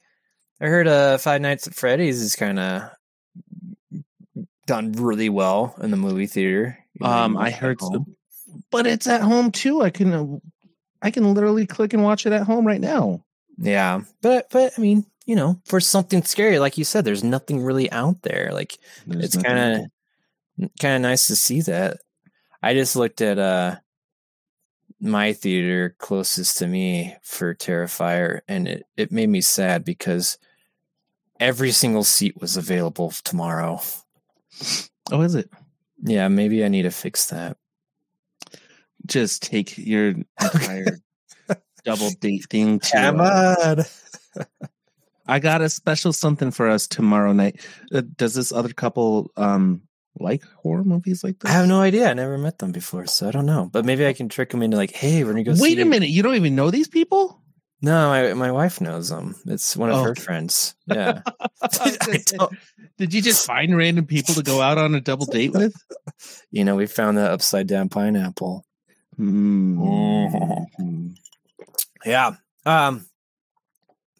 I 0.61 0.67
heard, 0.67 0.87
uh, 0.87 1.19
Five 1.19 1.41
Nights 1.41 1.67
at 1.67 1.75
Freddy's 1.75 2.21
is 2.21 2.37
kind 2.37 2.59
of 2.59 2.91
done 4.67 4.93
really 4.93 5.29
well 5.29 5.75
in 5.83 5.91
the 5.91 5.97
movie 5.97 6.27
theater. 6.27 6.79
You 6.95 7.07
know, 7.07 7.13
Um, 7.13 7.37
I 7.37 7.51
heard, 7.51 7.81
so, 7.81 8.07
but 8.71 8.87
it's 8.87 9.07
at 9.07 9.23
home 9.23 9.51
too. 9.51 9.83
I 9.83 9.91
can, 9.91 10.41
I 11.03 11.11
can 11.11 11.35
literally 11.35 11.67
click 11.67 11.93
and 11.93 12.05
watch 12.05 12.27
it 12.27 12.33
at 12.33 12.45
home 12.45 12.67
right 12.67 12.81
now. 12.81 13.25
Yeah, 13.59 14.01
but 14.23 14.49
but 14.51 14.73
I 14.79 14.81
mean, 14.81 15.05
you 15.33 15.37
know, 15.37 15.59
for 15.65 15.81
something 15.81 16.23
scary, 16.25 16.59
like 16.59 16.77
you 16.77 16.85
said, 16.85 17.07
there's 17.07 17.25
nothing 17.25 17.65
really 17.65 17.91
out 17.91 18.21
there. 18.21 18.51
Like 18.53 18.77
There's 19.07 19.35
it's 19.35 19.43
kind 19.43 19.59
of 20.61 20.69
kind 20.79 20.97
of 20.97 21.01
nice 21.01 21.27
to 21.29 21.37
see 21.37 21.63
that. 21.63 21.97
I 22.63 22.75
just 22.75 22.97
looked 22.97 23.23
at 23.23 23.39
uh 23.39 23.77
my 25.01 25.33
theater 25.33 25.97
closest 25.97 26.59
to 26.59 26.67
me 26.67 27.17
for 27.23 27.55
Terrifier, 27.55 28.41
and 28.47 28.69
it 28.69 28.83
it 28.99 29.11
made 29.11 29.31
me 29.31 29.41
sad 29.41 29.87
because 29.87 30.37
every 31.41 31.71
single 31.71 32.05
seat 32.05 32.39
was 32.39 32.59
available 32.59 33.11
tomorrow. 33.25 33.81
Oh, 35.11 35.23
is 35.23 35.35
it? 35.35 35.49
Yeah, 36.03 36.29
maybe 36.29 36.63
I 36.63 36.69
need 36.69 36.83
to 36.83 36.91
fix 36.91 37.25
that. 37.31 37.57
Just 39.07 39.45
take 39.45 39.79
your 39.79 40.09
entire 40.43 40.99
double 41.85 42.11
date 42.21 42.45
thing 42.51 42.81
to. 42.81 42.91
Come 42.93 43.21
uh, 43.23 43.57
on. 43.65 43.85
I 45.27 45.39
got 45.39 45.63
a 45.63 45.69
special 45.69 46.13
something 46.13 46.51
for 46.51 46.69
us 46.69 46.87
tomorrow 46.87 47.33
night. 47.33 47.61
Uh, 47.93 48.03
does 48.17 48.35
this 48.35 48.53
other 48.53 48.73
couple 48.73 49.31
um 49.37 49.83
like 50.19 50.43
horror 50.63 50.85
movies 50.85 51.25
like 51.25 51.37
I 51.45 51.51
have 51.51 51.67
no 51.69 51.81
idea. 51.81 52.09
I 52.11 52.13
never 52.15 52.37
met 52.39 52.59
them 52.59 52.73
before, 52.73 53.07
so 53.07 53.29
I 53.29 53.31
don't 53.31 53.47
know. 53.47 53.69
But 53.73 53.85
maybe 53.85 54.07
I 54.07 54.13
can 54.13 54.29
trick 54.29 54.51
them 54.51 54.63
into 54.63 54.77
like, 54.77 54.91
hey, 54.93 55.25
we're 55.25 55.31
gonna 55.33 55.45
go. 55.45 55.55
See. 55.55 55.63
Wait 55.63 55.79
a 55.81 55.85
minute, 55.85 56.09
you 56.11 56.23
don't 56.23 56.35
even 56.35 56.55
know 56.55 56.71
these 56.71 56.89
people? 56.89 57.41
No, 57.85 58.09
my 58.11 58.35
my 58.35 58.53
wife 58.53 58.81
knows 58.81 59.09
them. 59.09 59.35
It's 59.47 59.77
one 59.77 59.91
of 59.91 59.97
Oh, 59.97 60.05
her 60.05 60.15
friends. 60.15 60.75
Yeah. 60.87 61.23
I 61.41 61.49
was 61.63 61.79
I 61.81 61.97
gonna 61.97 62.19
say, 62.19 62.37
don't- 62.37 62.53
Did 62.99 63.15
you 63.15 63.23
just 63.23 63.47
find 63.47 63.77
random 63.77 64.07
people 64.07 64.35
to 64.35 64.43
go 64.43 64.61
out 64.61 64.79
on 64.79 64.95
a 64.95 65.01
double 65.01 65.27
date 65.27 65.53
with? 65.53 65.75
you 66.51 66.65
know, 66.65 66.77
we 66.77 66.87
found 66.87 67.17
the 67.17 67.29
upside 67.31 67.67
down 67.67 67.89
pineapple. 67.89 68.65
Mm. 69.19 71.15
Yeah. 72.05 72.33
Um 72.67 73.07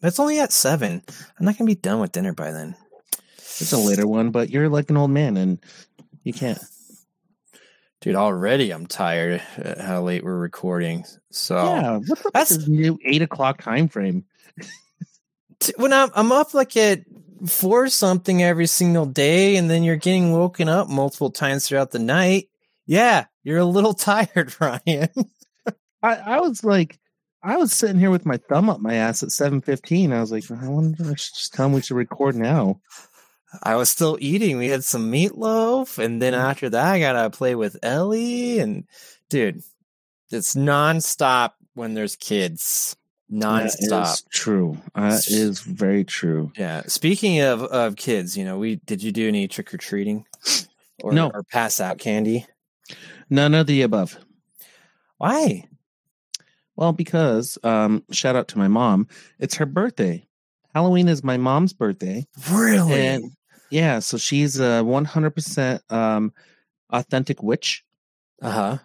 it's 0.03 0.19
only 0.19 0.39
at 0.39 0.51
seven. 0.51 1.01
I'm 1.39 1.45
not 1.45 1.57
gonna 1.57 1.67
be 1.67 1.75
done 1.75 1.99
with 1.99 2.11
dinner 2.11 2.33
by 2.33 2.51
then. 2.51 2.75
It's 3.37 3.71
a 3.71 3.77
later 3.77 4.07
one, 4.07 4.31
but 4.31 4.49
you're 4.49 4.69
like 4.69 4.89
an 4.89 4.97
old 4.97 5.11
man 5.11 5.37
and 5.37 5.59
you 6.23 6.33
can't. 6.33 6.59
Dude, 8.01 8.15
already 8.15 8.71
I'm 8.71 8.85
tired 8.85 9.41
at 9.57 9.79
how 9.79 10.01
late 10.01 10.23
we're 10.23 10.37
recording. 10.37 11.05
So 11.31 11.55
Yeah, 11.55 11.97
what's 12.05 12.21
That's- 12.33 12.49
this 12.49 12.67
new 12.67 12.99
eight 13.05 13.21
o'clock 13.21 13.61
time 13.61 13.87
frame? 13.87 14.25
T- 15.59 15.73
when 15.77 15.93
I'm 15.93 16.09
I'm 16.13 16.31
up 16.31 16.53
like 16.53 16.75
at 16.75 17.01
four 17.45 17.87
something 17.89 18.43
every 18.43 18.67
single 18.67 19.05
day, 19.05 19.55
and 19.55 19.69
then 19.69 19.83
you're 19.83 19.95
getting 19.95 20.33
woken 20.33 20.67
up 20.67 20.89
multiple 20.89 21.29
times 21.31 21.67
throughout 21.67 21.91
the 21.91 21.99
night. 21.99 22.49
Yeah, 22.85 23.25
you're 23.43 23.59
a 23.59 23.65
little 23.65 23.93
tired, 23.93 24.53
Ryan. 24.59 25.09
I, 26.01 26.15
I 26.15 26.39
was 26.41 26.63
like, 26.65 26.99
I 27.43 27.57
was 27.57 27.73
sitting 27.73 27.99
here 27.99 28.09
with 28.11 28.25
my 28.25 28.37
thumb 28.37 28.69
up 28.69 28.79
my 28.79 28.95
ass 28.95 29.21
at 29.21 29.31
seven 29.31 29.61
fifteen. 29.61 30.13
I 30.13 30.21
was 30.21 30.31
like, 30.31 30.49
I 30.49 30.67
wonder 30.67 31.03
if 31.03 31.07
I 31.07 31.15
should 31.15 31.35
just 31.35 31.53
tell 31.53 31.65
him 31.65 31.73
we 31.73 31.81
should 31.81 31.97
record 31.97 32.35
now. 32.35 32.79
I 33.61 33.75
was 33.75 33.89
still 33.89 34.17
eating. 34.19 34.57
We 34.57 34.69
had 34.69 34.83
some 34.83 35.11
meatloaf, 35.11 36.03
and 36.03 36.21
then 36.21 36.33
mm. 36.33 36.37
after 36.37 36.69
that, 36.69 36.93
I 36.93 36.99
gotta 36.99 37.29
play 37.29 37.53
with 37.55 37.77
Ellie. 37.83 38.59
And 38.59 38.85
dude, 39.29 39.61
it's 40.31 40.55
nonstop 40.55 41.51
when 41.73 41.93
there's 41.93 42.15
kids. 42.15 42.95
Nonstop. 43.31 44.13
is 44.13 44.23
true. 44.31 44.77
That 44.95 45.27
is 45.27 45.61
very 45.61 46.03
true. 46.03 46.51
Yeah. 46.55 46.83
Speaking 46.87 47.41
of 47.41 47.61
of 47.63 47.95
kids, 47.95 48.37
you 48.37 48.45
know, 48.45 48.57
we 48.57 48.77
did 48.77 49.03
you 49.03 49.11
do 49.11 49.27
any 49.27 49.47
trick 49.47 49.73
or 49.73 49.77
treating, 49.77 50.25
or 51.03 51.11
No. 51.11 51.29
or 51.33 51.43
pass 51.43 51.79
out 51.79 51.97
candy? 51.97 52.45
None 53.29 53.53
of 53.53 53.67
the 53.67 53.81
above. 53.81 54.17
Why? 55.17 55.67
Well, 56.75 56.91
because 56.93 57.57
um, 57.63 58.03
shout 58.11 58.35
out 58.35 58.47
to 58.49 58.57
my 58.57 58.67
mom. 58.67 59.07
It's 59.39 59.55
her 59.55 59.65
birthday. 59.65 60.25
Halloween 60.73 61.07
is 61.07 61.23
my 61.23 61.37
mom's 61.37 61.73
birthday, 61.73 62.25
Really? 62.51 62.93
and 62.93 63.31
yeah, 63.69 63.99
so 63.99 64.17
she's 64.17 64.59
a 64.59 64.83
one 64.83 65.05
hundred 65.05 65.31
percent 65.31 65.81
um 65.91 66.33
authentic 66.89 67.41
witch. 67.43 67.83
Uh 68.41 68.51
huh. 68.51 68.77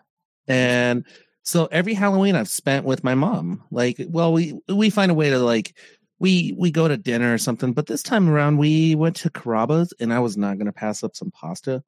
and 0.47 1.05
so 1.43 1.67
every 1.73 1.95
halloween 1.95 2.37
i've 2.37 2.49
spent 2.49 2.85
with 2.85 3.03
my 3.03 3.15
mom 3.15 3.63
like 3.73 3.97
well 4.09 4.33
we 4.33 4.57
we 4.69 4.89
find 4.91 5.11
a 5.11 5.15
way 5.15 5.31
to 5.31 5.39
like 5.39 5.75
we 6.21 6.55
we 6.57 6.71
go 6.71 6.87
to 6.87 6.97
dinner 6.97 7.33
or 7.35 7.39
something 7.39 7.73
but 7.73 7.87
this 7.87 8.03
time 8.03 8.29
around 8.29 8.59
we 8.59 8.95
went 8.95 9.17
to 9.17 9.31
carrabba's 9.31 9.93
and 9.99 10.13
i 10.13 10.21
was 10.21 10.37
not 10.37 10.59
going 10.59 10.67
to 10.67 10.73
pass 10.73 11.03
up 11.03 11.17
some 11.17 11.31
pasta 11.33 11.83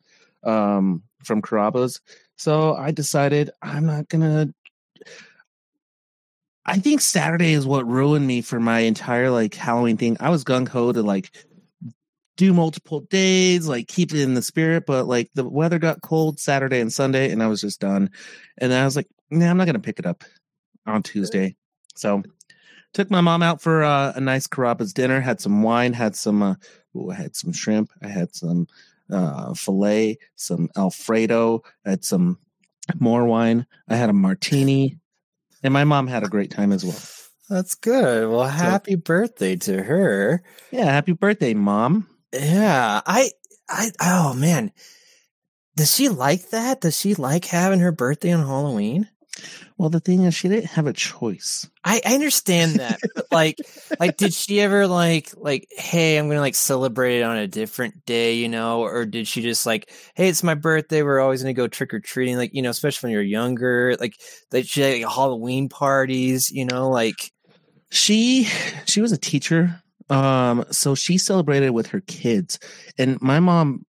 um 0.45 1.02
from 1.23 1.40
carrabba's 1.42 2.00
so 2.37 2.75
i 2.75 2.90
decided 2.90 3.50
i'm 3.62 3.87
not 3.87 4.09
going 4.09 4.23
to 4.23 4.52
i 6.70 6.78
think 6.78 7.00
saturday 7.00 7.52
is 7.52 7.66
what 7.66 7.86
ruined 7.86 8.26
me 8.26 8.40
for 8.40 8.60
my 8.60 8.80
entire 8.80 9.30
like 9.30 9.54
halloween 9.54 9.96
thing 9.96 10.16
i 10.20 10.30
was 10.30 10.44
gung-ho 10.44 10.92
to 10.92 11.02
like 11.02 11.30
do 12.40 12.54
multiple 12.54 13.00
days, 13.00 13.68
like 13.68 13.86
keep 13.86 14.14
it 14.14 14.22
in 14.22 14.32
the 14.32 14.40
spirit. 14.40 14.86
But 14.86 15.06
like 15.06 15.28
the 15.34 15.46
weather 15.46 15.78
got 15.78 16.00
cold 16.00 16.40
Saturday 16.40 16.80
and 16.80 16.90
Sunday, 16.90 17.30
and 17.30 17.42
I 17.42 17.48
was 17.48 17.60
just 17.60 17.80
done. 17.80 18.10
And 18.56 18.72
I 18.72 18.86
was 18.86 18.96
like, 18.96 19.08
nah, 19.30 19.50
I'm 19.50 19.58
not 19.58 19.66
gonna 19.66 19.78
pick 19.78 19.98
it 19.98 20.06
up 20.06 20.24
on 20.86 21.02
Tuesday. 21.02 21.54
So 21.96 22.22
took 22.94 23.10
my 23.10 23.20
mom 23.20 23.42
out 23.42 23.60
for 23.60 23.84
uh, 23.84 24.14
a 24.16 24.20
nice 24.20 24.46
Carrabba's 24.46 24.94
dinner, 24.94 25.20
had 25.20 25.38
some 25.38 25.62
wine, 25.62 25.92
had 25.92 26.16
some 26.16 26.42
uh, 26.42 26.54
ooh, 26.96 27.10
I 27.10 27.14
had 27.14 27.36
some 27.36 27.52
shrimp, 27.52 27.90
I 28.02 28.08
had 28.08 28.34
some 28.34 28.66
uh 29.12 29.52
filet, 29.52 30.16
some 30.36 30.70
Alfredo, 30.78 31.62
I 31.84 31.90
had 31.90 32.06
some 32.06 32.38
more 32.98 33.26
wine, 33.26 33.66
I 33.86 33.96
had 33.96 34.08
a 34.08 34.14
martini, 34.14 34.98
and 35.62 35.72
my 35.72 35.84
mom 35.84 36.06
had 36.06 36.22
a 36.22 36.28
great 36.28 36.50
time 36.50 36.72
as 36.72 36.84
well. 36.84 36.98
That's 37.48 37.74
good. 37.74 38.28
Well, 38.28 38.46
happy 38.46 38.94
birthday 38.94 39.56
to 39.56 39.82
her. 39.82 40.42
Yeah, 40.70 40.84
happy 40.84 41.12
birthday, 41.12 41.52
mom. 41.54 42.08
Yeah. 42.32 43.00
I, 43.04 43.30
I, 43.68 43.90
oh 44.00 44.34
man. 44.34 44.72
Does 45.76 45.94
she 45.94 46.08
like 46.08 46.50
that? 46.50 46.80
Does 46.80 46.98
she 46.98 47.14
like 47.14 47.44
having 47.46 47.80
her 47.80 47.92
birthday 47.92 48.32
on 48.32 48.46
Halloween? 48.46 49.08
Well, 49.78 49.88
the 49.88 50.00
thing 50.00 50.25
is, 50.25 50.34
she 50.34 50.49
didn't 50.49 50.66
have 50.70 50.87
a 50.87 50.92
choice. 50.92 51.68
I, 51.84 52.02
I 52.04 52.14
understand 52.14 52.76
that, 52.76 53.00
but 53.14 53.26
like, 53.30 53.56
like, 54.00 54.16
did 54.16 54.34
she 54.34 54.60
ever 54.60 54.87
like, 54.87 55.32
like, 55.37 55.68
hey, 55.70 56.18
I'm 56.18 56.28
gonna 56.28 56.40
like 56.40 56.54
celebrate 56.54 57.20
it 57.20 57.22
on 57.22 57.37
a 57.37 57.46
different 57.46 58.04
day, 58.04 58.34
you 58.34 58.49
know, 58.49 58.82
or 58.82 59.06
did 59.06 59.26
she 59.26 59.40
just 59.40 59.64
like, 59.66 59.90
hey, 60.14 60.28
it's 60.28 60.42
my 60.42 60.54
birthday, 60.54 61.02
we're 61.02 61.20
always 61.20 61.42
gonna 61.42 61.54
go 61.54 61.68
trick 61.68 61.94
or 61.94 62.00
treating, 62.00 62.37
like, 62.37 62.52
you 62.52 62.60
know, 62.62 62.70
especially 62.70 63.08
when 63.08 63.12
you're 63.14 63.22
younger, 63.22 63.96
like, 63.99 64.14
like 64.52 64.66
she 64.66 64.80
had 64.82 65.00
like, 65.02 65.12
Halloween 65.12 65.68
parties, 65.68 66.50
you 66.50 66.64
know, 66.64 66.90
like, 66.90 67.32
she 67.90 68.44
she 68.87 69.00
was 69.00 69.12
a 69.12 69.18
teacher 69.18 69.82
um 70.10 70.64
so 70.70 70.94
she 70.94 71.18
celebrated 71.18 71.70
with 71.70 71.88
her 71.88 72.00
kids 72.02 72.58
and 72.99 73.20
my 73.20 73.40
mom 73.40 73.84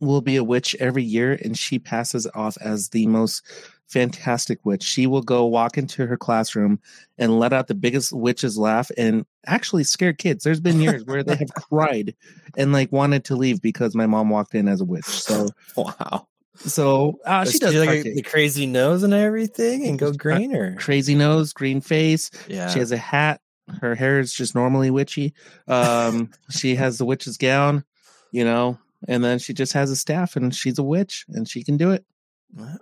will 0.00 0.20
be 0.20 0.36
a 0.36 0.44
witch 0.44 0.74
every 0.78 1.02
year 1.04 1.38
and 1.42 1.56
she 1.58 1.78
passes 1.78 2.26
off 2.34 2.56
as 2.60 2.90
the 2.90 3.06
most 3.06 3.42
fantastic 3.88 4.64
witch. 4.64 4.82
She 4.82 5.06
will 5.06 5.22
go 5.22 5.44
walk 5.44 5.78
into 5.78 6.06
her 6.06 6.16
classroom 6.16 6.80
and 7.18 7.38
let 7.38 7.52
out 7.52 7.68
the 7.68 7.74
biggest 7.74 8.12
witch's 8.12 8.58
laugh 8.58 8.90
and 8.96 9.24
actually 9.46 9.84
scare 9.84 10.12
kids. 10.12 10.44
There's 10.44 10.60
been 10.60 10.80
years 10.80 11.04
where 11.04 11.22
they 11.22 11.36
have 11.36 11.54
cried 11.54 12.14
and 12.56 12.72
like 12.72 12.90
wanted 12.92 13.24
to 13.26 13.36
leave 13.36 13.62
because 13.62 13.94
my 13.94 14.06
mom 14.06 14.30
walked 14.30 14.54
in 14.54 14.68
as 14.68 14.80
a 14.80 14.84
witch. 14.84 15.04
So 15.04 15.48
wow, 15.76 16.26
so 16.58 17.18
uh, 17.24 17.44
she 17.44 17.58
does 17.58 17.74
like 17.74 18.02
the 18.02 18.22
crazy 18.22 18.66
nose 18.66 19.02
and 19.02 19.14
everything, 19.14 19.86
and 19.86 19.98
go 19.98 20.12
green 20.12 20.54
or 20.54 20.74
crazy 20.76 21.14
nose 21.14 21.52
green 21.52 21.80
face. 21.80 22.30
Yeah, 22.48 22.68
She 22.68 22.78
has 22.78 22.92
a 22.92 22.96
hat. 22.96 23.40
Her 23.80 23.94
hair 23.94 24.20
is 24.20 24.32
just 24.32 24.54
normally 24.54 24.90
witchy. 24.90 25.34
Um, 25.66 26.30
she 26.50 26.76
has 26.76 26.98
the 26.98 27.04
witch's 27.04 27.36
gown, 27.36 27.84
you 28.30 28.44
know, 28.44 28.78
and 29.08 29.24
then 29.24 29.38
she 29.38 29.52
just 29.52 29.72
has 29.72 29.90
a 29.90 29.96
staff 29.96 30.36
and 30.36 30.54
she's 30.54 30.78
a 30.78 30.84
witch 30.84 31.24
and 31.28 31.48
she 31.48 31.64
can 31.64 31.76
do 31.76 31.90
it. 31.90 32.04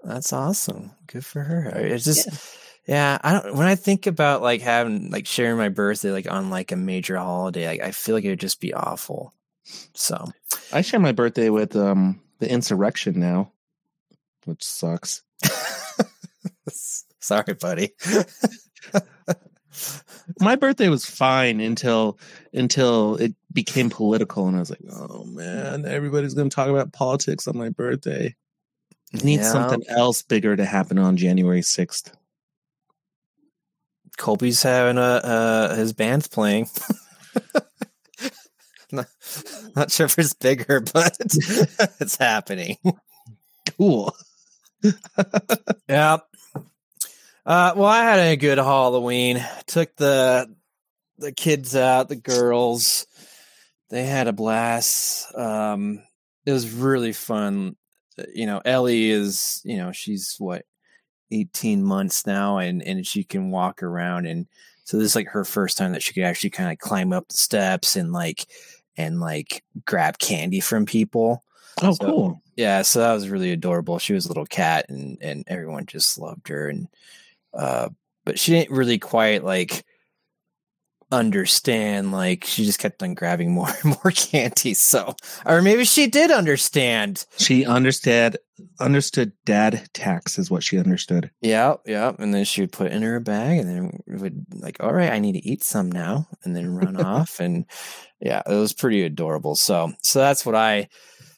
That's 0.03 0.33
awesome. 0.33 0.93
Good 1.07 1.25
for 1.25 1.43
her. 1.43 1.71
It's 1.77 2.05
just, 2.05 2.29
yeah. 2.87 3.19
I 3.23 3.33
don't. 3.33 3.55
When 3.55 3.67
I 3.67 3.75
think 3.75 4.07
about 4.07 4.43
like 4.43 4.61
having 4.61 5.11
like 5.11 5.27
sharing 5.27 5.57
my 5.57 5.69
birthday 5.69 6.13
like 6.13 6.31
on 6.31 6.51
like 6.51 6.73
a 6.73 6.77
major 6.77 7.17
holiday, 7.17 7.67
like, 7.67 7.81
I 7.81 7.91
feel 7.91 8.15
like 8.15 8.25
it 8.25 8.31
would 8.31 8.41
just 8.41 8.61
be 8.61 8.75
awful. 8.75 9.33
So 9.95 10.29
I 10.73 10.83
share 10.83 11.01
my 11.01 11.13
birthday 11.13 11.51
with 11.51 11.75
um 11.77 12.21
the 12.39 12.51
insurrection 12.51 13.19
now, 13.19 13.53
which 14.45 14.63
sucks. 14.63 15.23
sorry, 17.21 17.55
buddy. 17.55 17.91
My 20.41 20.57
birthday 20.57 20.89
was 20.89 21.05
fine 21.05 21.61
until 21.61 22.19
until 22.53 23.17
it 23.17 23.35
became 23.53 23.91
political 23.91 24.47
and 24.47 24.57
I 24.57 24.61
was 24.61 24.71
like, 24.71 24.81
oh 24.91 25.25
man, 25.25 25.85
everybody's 25.85 26.35
gonna 26.35 26.49
talk 26.51 26.69
about 26.69 26.93
politics 26.93 27.49
on 27.49 27.59
my 27.59 27.69
birthday. 27.71 28.35
Need 29.23 29.41
Yeah. 29.41 29.53
something 29.53 29.83
else 29.89 30.23
bigger 30.23 30.57
to 30.57 30.65
happen 30.65 30.99
on 30.99 31.17
January 31.17 31.63
sixth. 31.63 32.15
Colby's 34.17 34.63
having 34.63 34.99
a 34.99 35.01
uh, 35.01 35.75
his 35.77 35.93
band's 35.93 36.29
playing. 36.29 36.69
not, 38.93 39.07
not 39.77 39.91
sure 39.91 40.07
if 40.07 40.19
it's 40.19 40.35
bigger, 40.35 40.81
but 40.93 41.17
it's 41.21 42.17
happening. 42.17 42.77
Cool. 43.77 44.15
Yeah. 45.89 46.19
Uh, 47.47 47.73
well, 47.77 47.85
I 47.87 48.03
had 48.03 48.19
a 48.19 48.37
good 48.37 48.59
Halloween. 48.59 49.43
Took 49.67 49.97
the 49.97 50.55
the 51.19 51.33
kids 51.33 51.75
out, 51.77 52.09
the 52.09 52.17
girls. 52.17 53.07
They 53.91 54.05
had 54.05 54.29
a 54.29 54.33
blast. 54.33 55.35
Um, 55.35 56.03
it 56.45 56.53
was 56.53 56.71
really 56.71 57.13
fun. 57.13 57.77
You 58.35 58.47
know, 58.47 58.61
Ellie 58.65 59.11
is, 59.11 59.61
you 59.65 59.77
know, 59.77 59.93
she's 59.93 60.37
what, 60.39 60.65
18 61.31 61.83
months 61.83 62.27
now 62.27 62.59
and, 62.59 62.83
and 62.83 63.05
she 63.07 63.25
can 63.25 63.51
walk 63.51 63.83
around. 63.83 64.27
And 64.27 64.47
so 64.85 64.99
this 64.99 65.07
is 65.09 65.17
like 65.17 65.29
her 65.29 65.45
first 65.45 65.77
time 65.77 65.93
that 65.93 66.03
she 66.03 66.13
could 66.13 66.23
actually 66.23 66.51
kind 66.51 66.71
of 66.71 66.79
climb 66.79 67.13
up 67.13 67.27
the 67.29 67.37
steps 67.37 67.97
and 67.97 68.13
like, 68.13 68.47
and 68.97 69.19
like 69.21 69.65
grab 69.85 70.19
candy 70.19 70.61
from 70.61 70.87
people. 70.87 71.43
Oh, 71.83 71.93
So- 71.95 72.05
cool. 72.07 72.41
Yeah, 72.57 72.83
so 72.83 73.01
that 73.01 73.13
was 73.15 73.29
really 73.31 73.51
adorable. 73.51 73.99
She 73.99 74.13
was 74.13 74.27
a 74.27 74.29
little 74.29 74.47
cat 74.47 74.87
and 74.89 75.19
and 75.21 75.43
everyone 75.49 75.87
just 75.87 76.17
loved 76.19 76.47
her 76.47 76.69
and 76.69 76.87
uh 77.53 77.89
but 78.25 78.39
she 78.39 78.53
didn't 78.53 78.71
really 78.77 79.01
quite 79.01 79.43
like 79.43 79.85
understand 81.15 82.13
like 82.13 82.45
she 82.45 82.65
just 82.65 82.79
kept 82.79 83.03
on 83.03 83.15
grabbing 83.15 83.53
more 83.53 83.69
and 83.83 83.85
more 84.05 84.13
candy. 84.13 84.75
So 84.75 85.15
or 85.47 85.63
maybe 85.63 85.85
she 85.85 86.07
did 86.07 86.31
understand. 86.31 87.25
She 87.39 87.65
understood 87.65 88.39
understood 88.79 89.33
dad 89.45 89.89
tax 89.93 90.39
is 90.39 90.51
what 90.51 90.63
she 90.63 90.79
understood. 90.79 91.31
Yeah, 91.41 91.75
yeah. 91.87 92.13
And 92.19 92.33
then 92.33 92.45
she 92.45 92.61
would 92.61 92.73
put 92.73 92.93
in 92.93 93.03
her 93.03 93.21
bag 93.21 93.59
and 93.59 93.69
then 93.69 94.01
would 94.07 94.47
like, 94.53 94.77
all 94.81 94.93
right, 94.93 95.13
I 95.13 95.19
need 95.19 95.33
to 95.33 95.47
eat 95.47 95.65
some 95.65 95.91
now 95.91 96.29
and 96.45 96.55
then 96.55 96.75
run 96.75 96.97
off. 97.05 97.41
And 97.41 97.67
yeah, 98.21 98.43
it 98.47 98.55
was 98.55 98.73
pretty 98.73 99.03
adorable. 99.03 99.55
So 99.55 99.93
so 100.03 100.19
that's 100.19 100.45
what 100.45 100.55
I 100.55 100.89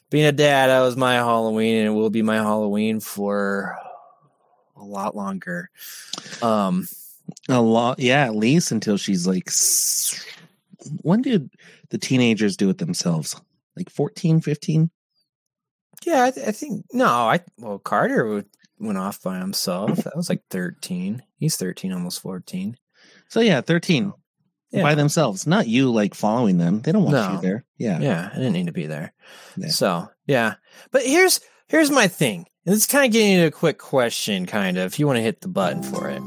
being 0.09 0.25
a 0.25 0.31
dad, 0.31 0.67
that 0.67 0.81
was 0.81 0.95
my 0.95 1.15
Halloween 1.15 1.75
and 1.77 1.87
it 1.87 1.91
will 1.91 2.09
be 2.09 2.21
my 2.21 2.37
Halloween 2.37 2.99
for 2.99 3.77
a 4.75 4.83
lot 4.83 5.15
longer. 5.15 5.69
Um 6.41 6.87
A 7.49 7.61
lot, 7.61 7.99
yeah, 7.99 8.25
at 8.25 8.35
least 8.35 8.71
until 8.71 8.97
she's 8.97 9.27
like. 9.27 9.49
When 11.01 11.21
did 11.21 11.49
the 11.89 11.97
teenagers 11.97 12.55
do 12.55 12.69
it 12.69 12.77
themselves? 12.77 13.39
Like 13.75 13.89
14, 13.89 14.41
15? 14.41 14.89
yeah, 16.05 16.25
I, 16.25 16.31
th- 16.31 16.47
I 16.47 16.51
think 16.51 16.85
no, 16.93 17.05
I 17.07 17.39
well 17.57 17.79
Carter 17.79 18.25
would, 18.27 18.45
went 18.79 18.97
off 18.97 19.21
by 19.21 19.39
himself. 19.39 19.97
That 20.03 20.15
was 20.15 20.29
like 20.29 20.43
13. 20.51 21.23
He's 21.37 21.57
13 21.57 21.91
almost 21.91 22.21
14. 22.21 22.77
So 23.29 23.39
yeah, 23.41 23.61
13 23.61 24.13
Yeah. 24.71 24.83
by 24.83 24.95
themselves. 24.95 25.45
Not 25.47 25.67
you 25.67 25.91
like 25.91 26.13
following 26.13 26.57
them. 26.59 26.81
They 26.81 26.91
don't 26.91 27.03
want 27.03 27.15
No. 27.15 27.33
you 27.33 27.41
there. 27.41 27.65
Yeah. 27.77 27.99
Yeah, 27.99 28.29
I 28.31 28.35
didn't 28.37 28.53
need 28.53 28.67
to 28.67 28.71
be 28.73 28.85
there. 28.85 29.13
Yeah. 29.57 29.69
So 29.69 30.07
yeah, 30.27 30.55
but 30.91 31.03
here's 31.05 31.39
here's 31.67 31.89
my 31.91 32.07
thing, 32.07 32.45
and 32.65 32.73
it's 32.75 32.85
kind 32.85 33.05
of 33.05 33.11
getting 33.11 33.31
into 33.33 33.47
a 33.47 33.51
quick 33.51 33.77
question, 33.79 34.45
kind 34.45 34.77
of. 34.77 34.85
If 34.93 34.99
you 34.99 35.07
want 35.07 35.17
to 35.17 35.23
hit 35.23 35.41
the 35.41 35.47
button 35.49 35.83
for 35.83 36.09
it, 36.09 36.21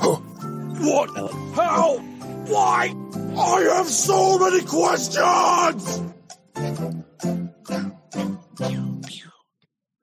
What? 0.00 1.10
How? 1.54 1.98
Why? 2.46 2.94
I 3.36 3.60
have 3.76 3.86
so 3.86 4.38
many 4.38 4.62
questions! 4.64 6.02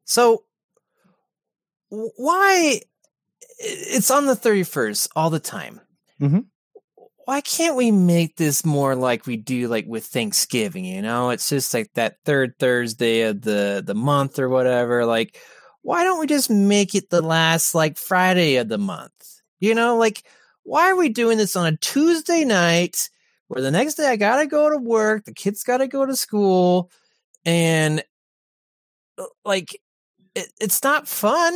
So 0.06 0.44
why 1.90 2.80
it's 3.60 4.12
on 4.12 4.26
the 4.26 4.36
31st 4.36 5.08
all 5.16 5.30
the 5.30 5.40
time. 5.40 5.82
Mhm. 6.22 6.46
Why 7.26 7.42
can't 7.42 7.76
we 7.76 7.90
make 7.92 8.38
this 8.38 8.64
more 8.64 8.96
like 8.96 9.26
we 9.26 9.38
do 9.38 9.68
like 9.68 9.86
with 9.88 10.06
Thanksgiving, 10.06 10.86
you 10.86 11.02
know? 11.02 11.32
It's 11.32 11.50
just 11.50 11.74
like 11.74 11.92
that 11.96 12.18
third 12.26 12.54
Thursday 12.60 13.22
of 13.22 13.42
the 13.42 13.82
the 13.86 13.96
month 13.96 14.40
or 14.40 14.50
whatever. 14.50 15.06
Like 15.06 15.38
why 15.82 16.04
don't 16.04 16.20
we 16.20 16.28
just 16.28 16.50
make 16.50 16.96
it 16.96 17.10
the 17.10 17.22
last 17.22 17.74
like 17.74 17.98
Friday 17.98 18.58
of 18.58 18.68
the 18.70 18.78
month? 18.78 19.12
You 19.60 19.76
know, 19.76 19.98
like 19.98 20.24
why 20.64 20.90
are 20.90 20.96
we 20.96 21.10
doing 21.10 21.38
this 21.38 21.56
on 21.56 21.66
a 21.74 21.78
Tuesday 21.78 22.44
night 22.44 23.10
where 23.48 23.62
the 23.62 23.72
next 23.72 23.96
day 23.96 24.08
I 24.08 24.16
got 24.16 24.42
to 24.42 24.48
go 24.48 24.70
to 24.70 24.78
work, 24.78 25.26
the 25.26 25.34
kids 25.34 25.64
got 25.64 25.78
to 25.78 25.88
go 25.88 26.06
to 26.06 26.16
school 26.16 26.92
and 27.46 28.04
uh, 29.18 29.26
like 29.44 29.80
it, 30.34 30.48
it's 30.60 30.84
not 30.84 31.08
fun. 31.08 31.54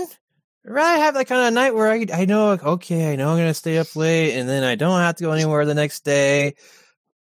I'd 0.66 0.72
rather 0.72 1.02
have 1.02 1.14
that 1.16 1.28
kind 1.28 1.48
of 1.48 1.54
night 1.54 1.74
where 1.74 1.92
I 1.92 2.06
I 2.14 2.26
know 2.26 2.52
okay, 2.52 3.12
I 3.12 3.16
know 3.16 3.30
I'm 3.32 3.38
gonna 3.38 3.54
stay 3.54 3.78
up 3.78 3.96
late 3.96 4.38
and 4.38 4.48
then 4.48 4.64
I 4.64 4.76
don't 4.76 5.00
have 5.00 5.16
to 5.16 5.24
go 5.24 5.32
anywhere 5.32 5.66
the 5.66 5.74
next 5.74 6.06
day. 6.06 6.56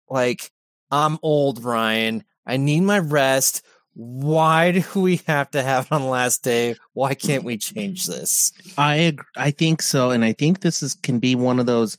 Like 0.09 0.51
I'm 0.91 1.19
old, 1.23 1.63
Ryan. 1.63 2.25
I 2.47 2.57
need 2.57 2.81
my 2.83 2.99
rest. 2.99 3.63
Why 3.95 4.73
do 4.73 5.01
we 5.01 5.21
have 5.27 5.51
to 5.53 5.63
have 5.63 5.87
it 5.87 5.93
on 5.93 6.03
the 6.03 6.09
last 6.09 6.43
day? 6.43 6.77
Why 6.93 7.15
can't 7.15 7.45
we 7.45 7.57
change 7.57 8.07
this? 8.07 8.53
I 8.77 8.97
ag- 8.99 9.25
I 9.37 9.51
think 9.51 9.83
so, 9.83 10.11
and 10.11 10.25
I 10.25 10.33
think 10.33 10.61
this 10.61 10.83
is 10.83 10.95
can 10.95 11.19
be 11.21 11.35
one 11.35 11.61
of 11.61 11.67
those. 11.67 11.97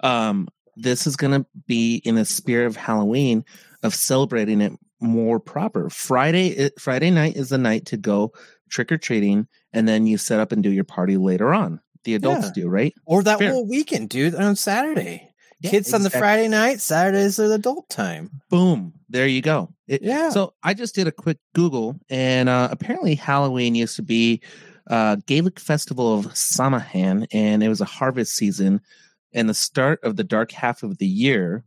Um, 0.00 0.48
this 0.76 1.06
is 1.06 1.16
going 1.16 1.32
to 1.42 1.46
be 1.66 1.96
in 2.04 2.14
the 2.14 2.24
spirit 2.24 2.66
of 2.66 2.76
Halloween 2.76 3.44
of 3.82 3.94
celebrating 3.94 4.60
it 4.60 4.72
more 5.00 5.40
proper. 5.40 5.88
Friday 5.90 6.48
it, 6.48 6.78
Friday 6.80 7.10
night 7.10 7.36
is 7.36 7.48
the 7.48 7.58
night 7.58 7.86
to 7.86 7.96
go 7.96 8.32
trick 8.68 8.92
or 8.92 8.98
treating, 8.98 9.48
and 9.72 9.88
then 9.88 10.06
you 10.06 10.18
set 10.18 10.40
up 10.40 10.52
and 10.52 10.62
do 10.62 10.70
your 10.70 10.84
party 10.84 11.16
later 11.16 11.52
on. 11.54 11.80
The 12.04 12.14
adults 12.14 12.46
Yeah. 12.48 12.62
do 12.62 12.68
right. 12.68 12.94
Or 13.06 13.22
that 13.22 13.38
Fair. 13.38 13.50
whole 13.52 13.66
weekend, 13.68 14.08
dude, 14.10 14.34
on 14.34 14.56
Saturday. 14.56 15.29
Yeah, 15.60 15.70
Kids 15.70 15.92
on 15.92 16.02
the. 16.02 16.10
Friday 16.10 16.48
night, 16.48 16.80
Saturdays 16.80 17.38
are 17.38 17.48
the 17.48 17.54
adult 17.54 17.88
time. 17.90 18.30
Boom, 18.48 18.94
there 19.08 19.26
you 19.26 19.42
go. 19.42 19.68
It, 19.86 20.02
Yeah. 20.02 20.30
So 20.30 20.54
I 20.62 20.74
just 20.74 20.94
did 20.94 21.06
a 21.06 21.12
quick 21.12 21.38
Google, 21.54 21.98
and 22.08 22.48
uh, 22.48 22.68
apparently 22.70 23.14
Halloween 23.14 23.74
used 23.74 23.96
to 23.96 24.02
be 24.02 24.40
uh, 24.88 25.16
Gaelic 25.26 25.60
festival 25.60 26.18
of 26.18 26.36
Samhain, 26.36 27.26
and 27.32 27.62
it 27.62 27.68
was 27.68 27.80
a 27.80 27.86
harvest 27.86 28.34
season 28.34 28.80
and 29.32 29.48
the 29.48 29.54
start 29.54 30.02
of 30.02 30.16
the 30.16 30.24
dark 30.24 30.52
half 30.52 30.82
of 30.82 30.98
the 30.98 31.06
year. 31.06 31.64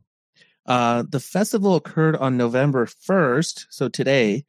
Uh, 0.66 1.04
the 1.08 1.20
festival 1.20 1.76
occurred 1.76 2.16
on 2.16 2.38
November 2.38 2.86
1st, 2.86 3.66
so 3.70 3.90
today, 3.90 4.46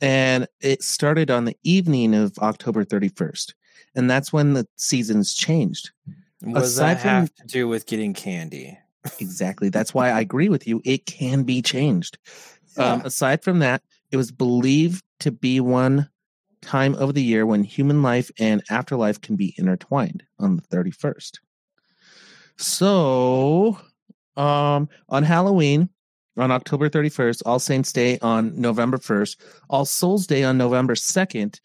and 0.00 0.46
it 0.60 0.82
started 0.82 1.30
on 1.30 1.44
the 1.44 1.56
evening 1.62 2.14
of 2.14 2.38
October 2.38 2.84
31st. 2.84 3.54
And 3.94 4.10
that's 4.10 4.32
when 4.32 4.54
the 4.54 4.66
seasons 4.76 5.34
changed. 5.34 5.90
What 6.42 6.60
does 6.60 6.76
that 6.76 7.00
from- 7.00 7.08
have 7.10 7.34
to 7.36 7.46
do 7.46 7.68
with 7.68 7.86
getting 7.86 8.14
candy? 8.14 8.78
Exactly. 9.20 9.68
That's 9.68 9.92
why 9.92 10.10
I 10.10 10.20
agree 10.20 10.48
with 10.48 10.66
you. 10.68 10.80
It 10.84 11.06
can 11.06 11.42
be 11.42 11.60
changed. 11.62 12.18
Um, 12.76 13.00
Yeah. 13.00 13.06
aside 13.06 13.42
from 13.42 13.58
that, 13.58 13.82
it 14.10 14.16
was 14.16 14.30
believed 14.30 15.02
to 15.20 15.32
be 15.32 15.58
one 15.60 16.08
time 16.60 16.94
of 16.94 17.14
the 17.14 17.22
year 17.22 17.44
when 17.44 17.64
human 17.64 18.02
life 18.02 18.30
and 18.38 18.62
afterlife 18.70 19.20
can 19.20 19.34
be 19.34 19.54
intertwined 19.58 20.22
on 20.38 20.54
the 20.56 20.62
31st. 20.62 21.40
So, 22.56 23.78
um, 24.36 24.88
on 25.08 25.24
Halloween, 25.24 25.88
on 26.36 26.50
October 26.50 26.88
31st, 26.88 27.42
All 27.44 27.58
Saints 27.58 27.92
Day 27.92 28.18
on 28.20 28.58
November 28.60 28.98
1st, 28.98 29.40
All 29.68 29.84
Souls 29.84 30.26
Day 30.26 30.44
on 30.44 30.56
November 30.56 30.94
2nd, 30.94 31.60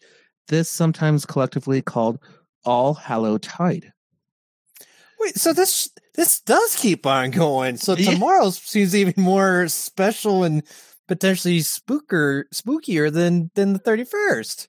this 0.48 0.68
sometimes 0.68 1.24
collectively 1.24 1.80
called 1.82 2.18
All 2.64 2.94
Hallow 2.94 3.38
Tide. 3.38 3.92
Wait, 5.20 5.36
so 5.36 5.52
this 5.52 5.88
this 6.14 6.40
does 6.40 6.76
keep 6.76 7.06
on 7.06 7.30
going. 7.30 7.76
So 7.76 7.96
Yeah. 7.96 8.12
tomorrow 8.12 8.50
seems 8.50 8.94
even 8.94 9.14
more 9.16 9.68
special 9.68 10.44
and 10.44 10.62
potentially 11.06 11.60
spooker 11.60 12.44
spookier 12.54 13.12
than 13.12 13.50
than 13.54 13.72
the 13.72 13.78
thirty 13.78 14.04
first. 14.04 14.68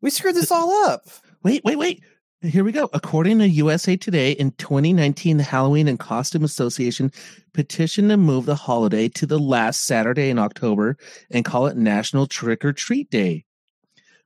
We 0.00 0.10
screwed 0.10 0.34
this 0.34 0.50
all 0.50 0.70
up. 0.86 1.06
Wait, 1.42 1.62
wait, 1.64 1.78
wait. 1.78 2.02
Here 2.42 2.62
we 2.62 2.72
go. 2.72 2.90
According 2.92 3.38
to 3.38 3.48
USA 3.48 3.96
Today, 3.96 4.32
in 4.32 4.50
2019, 4.52 5.38
the 5.38 5.42
Halloween 5.42 5.88
and 5.88 5.98
Costume 5.98 6.44
Association 6.44 7.10
petitioned 7.54 8.10
to 8.10 8.18
move 8.18 8.44
the 8.44 8.54
holiday 8.54 9.08
to 9.10 9.24
the 9.24 9.38
last 9.38 9.84
Saturday 9.84 10.28
in 10.28 10.38
October 10.38 10.98
and 11.30 11.42
call 11.46 11.66
it 11.68 11.78
National 11.78 12.26
Trick 12.26 12.62
or 12.62 12.74
Treat 12.74 13.08
Day. 13.08 13.46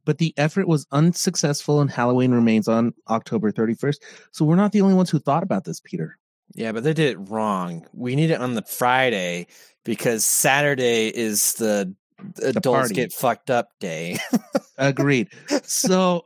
But 0.08 0.16
the 0.16 0.32
effort 0.38 0.66
was 0.66 0.86
unsuccessful 0.90 1.82
and 1.82 1.90
Halloween 1.90 2.32
remains 2.32 2.66
on 2.66 2.94
October 3.10 3.52
31st. 3.52 3.96
So 4.32 4.46
we're 4.46 4.56
not 4.56 4.72
the 4.72 4.80
only 4.80 4.94
ones 4.94 5.10
who 5.10 5.18
thought 5.18 5.42
about 5.42 5.64
this, 5.64 5.80
Peter. 5.80 6.16
Yeah, 6.54 6.72
but 6.72 6.82
they 6.82 6.94
did 6.94 7.10
it 7.10 7.28
wrong. 7.28 7.86
We 7.92 8.16
need 8.16 8.30
it 8.30 8.40
on 8.40 8.54
the 8.54 8.62
Friday 8.62 9.48
because 9.84 10.24
Saturday 10.24 11.08
is 11.08 11.52
the 11.56 11.94
adults 12.42 12.66
party. 12.66 12.94
get 12.94 13.12
fucked 13.12 13.50
up 13.50 13.68
day. 13.80 14.16
Agreed. 14.78 15.28
so, 15.62 16.24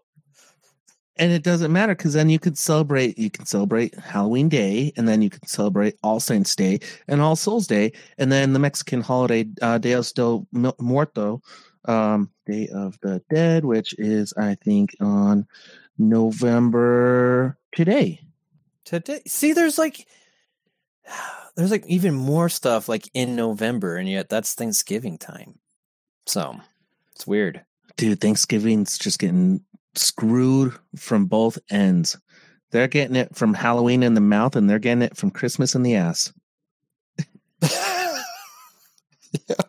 and 1.17 1.33
it 1.33 1.43
doesn't 1.43 1.73
matter 1.73 1.97
because 1.97 2.13
then 2.13 2.31
you 2.31 2.39
could 2.39 2.57
celebrate. 2.57 3.19
You 3.19 3.31
can 3.31 3.47
celebrate 3.47 3.99
Halloween 3.99 4.49
Day, 4.49 4.93
and 4.97 5.09
then 5.09 5.23
you 5.23 5.31
can 5.31 5.45
celebrate 5.49 5.97
All 6.05 6.21
Saints 6.21 6.55
Day 6.55 6.79
and 7.09 7.21
All 7.21 7.35
Souls 7.35 7.67
Day, 7.67 7.91
and 8.17 8.31
then 8.31 8.53
the 8.53 8.61
Mexican 8.61 9.01
holiday 9.01 9.45
uh, 9.61 9.79
Dios 9.79 10.13
del 10.13 10.47
Mu- 10.53 10.71
Muerto, 10.79 11.43
um, 11.85 12.31
Day 12.47 12.69
of 12.69 12.99
the 13.01 13.23
Dead, 13.33 13.65
which 13.65 13.95
is 13.99 14.33
I 14.37 14.57
think 14.57 14.97
on 15.01 15.47
November 15.99 17.59
today. 17.75 18.21
Today, 18.85 19.23
see, 19.27 19.53
there's 19.53 19.79
like, 19.79 20.07
there's 21.57 21.71
like 21.71 21.87
even 21.87 22.15
more 22.15 22.49
stuff 22.49 22.89
like 22.89 23.09
in 23.15 23.37
November, 23.37 23.97
and 23.97 24.09
yet 24.09 24.29
that's 24.29 24.55
Thanksgiving 24.55 25.19
time. 25.19 25.59
So 26.27 26.57
it's 27.15 27.27
weird. 27.27 27.65
Dude, 27.97 28.21
Thanksgiving's 28.21 28.99
just 28.99 29.19
getting 29.19 29.63
screwed 29.95 30.73
from 30.97 31.27
both 31.27 31.59
ends. 31.71 32.19
They're 32.71 32.89
getting 32.89 33.17
it 33.17 33.37
from 33.37 33.53
Halloween 33.53 34.03
in 34.03 34.15
the 34.15 34.21
mouth, 34.21 34.57
and 34.57 34.69
they're 34.69 34.79
getting 34.79 35.03
it 35.03 35.17
from 35.17 35.31
Christmas 35.31 35.75
in 35.75 35.83
the 35.83 35.97
ass. 35.97 36.33
Yep. 39.49 39.62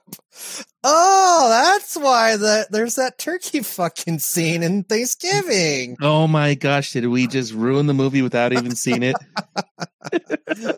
Oh, 0.84 1.48
that's 1.50 1.96
why 1.96 2.36
that 2.38 2.72
there's 2.72 2.96
that 2.96 3.18
turkey 3.18 3.60
fucking 3.64 4.20
scene 4.20 4.64
in 4.64 4.84
Thanksgiving. 4.84 5.98
Oh 6.02 6.28
my 6.28 6.56
gosh, 6.56 6.92
did 6.94 7.08
we 7.08 7.28
just 7.28 7.54
ruin 7.54 7.88
the 7.88 7.94
movie 7.94 8.22
without 8.22 8.54
even 8.54 8.76
seeing 8.76 9.04
it? 9.04 9.16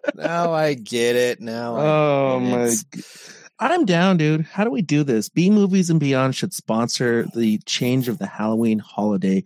now 0.15 0.54
I 0.54 0.76
get 0.76 1.15
it. 1.15 1.41
Now, 1.41 1.76
I 1.76 1.86
oh 1.86 2.39
get 2.39 2.50
my 2.50 2.63
it. 2.65 3.06
I'm 3.60 3.86
down, 3.86 4.18
dude. 4.18 4.46
How 4.46 4.63
do 4.63 4.70
we 4.70 4.82
do 4.82 5.04
this? 5.04 5.30
B 5.30 5.50
Movies 5.50 5.89
and 5.89 6.00
Beyond 6.00 6.36
should 6.36 6.54
sponsor 6.54 7.26
the 7.36 7.58
change 7.65 8.10
of 8.10 8.20
the 8.20 8.28
Halloween 8.28 8.80
holiday. 8.80 9.44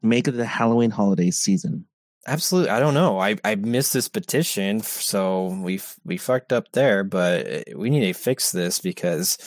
Make 0.00 0.28
it 0.28 0.32
the 0.32 0.46
Halloween 0.46 0.90
holiday 0.90 1.30
season. 1.30 1.84
Absolutely. 2.28 2.70
I 2.70 2.78
don't 2.78 2.94
know. 2.94 3.18
I 3.18 3.36
I 3.42 3.54
missed 3.54 3.94
this 3.94 4.06
petition, 4.06 4.80
so 4.80 5.58
we 5.62 5.80
we 6.04 6.18
fucked 6.18 6.52
up 6.52 6.70
there. 6.72 7.02
But 7.02 7.46
uh, 7.48 7.62
we 7.76 7.90
need 7.90 8.06
to 8.06 8.12
fix 8.12 8.52
this 8.52 8.80
because, 8.80 9.38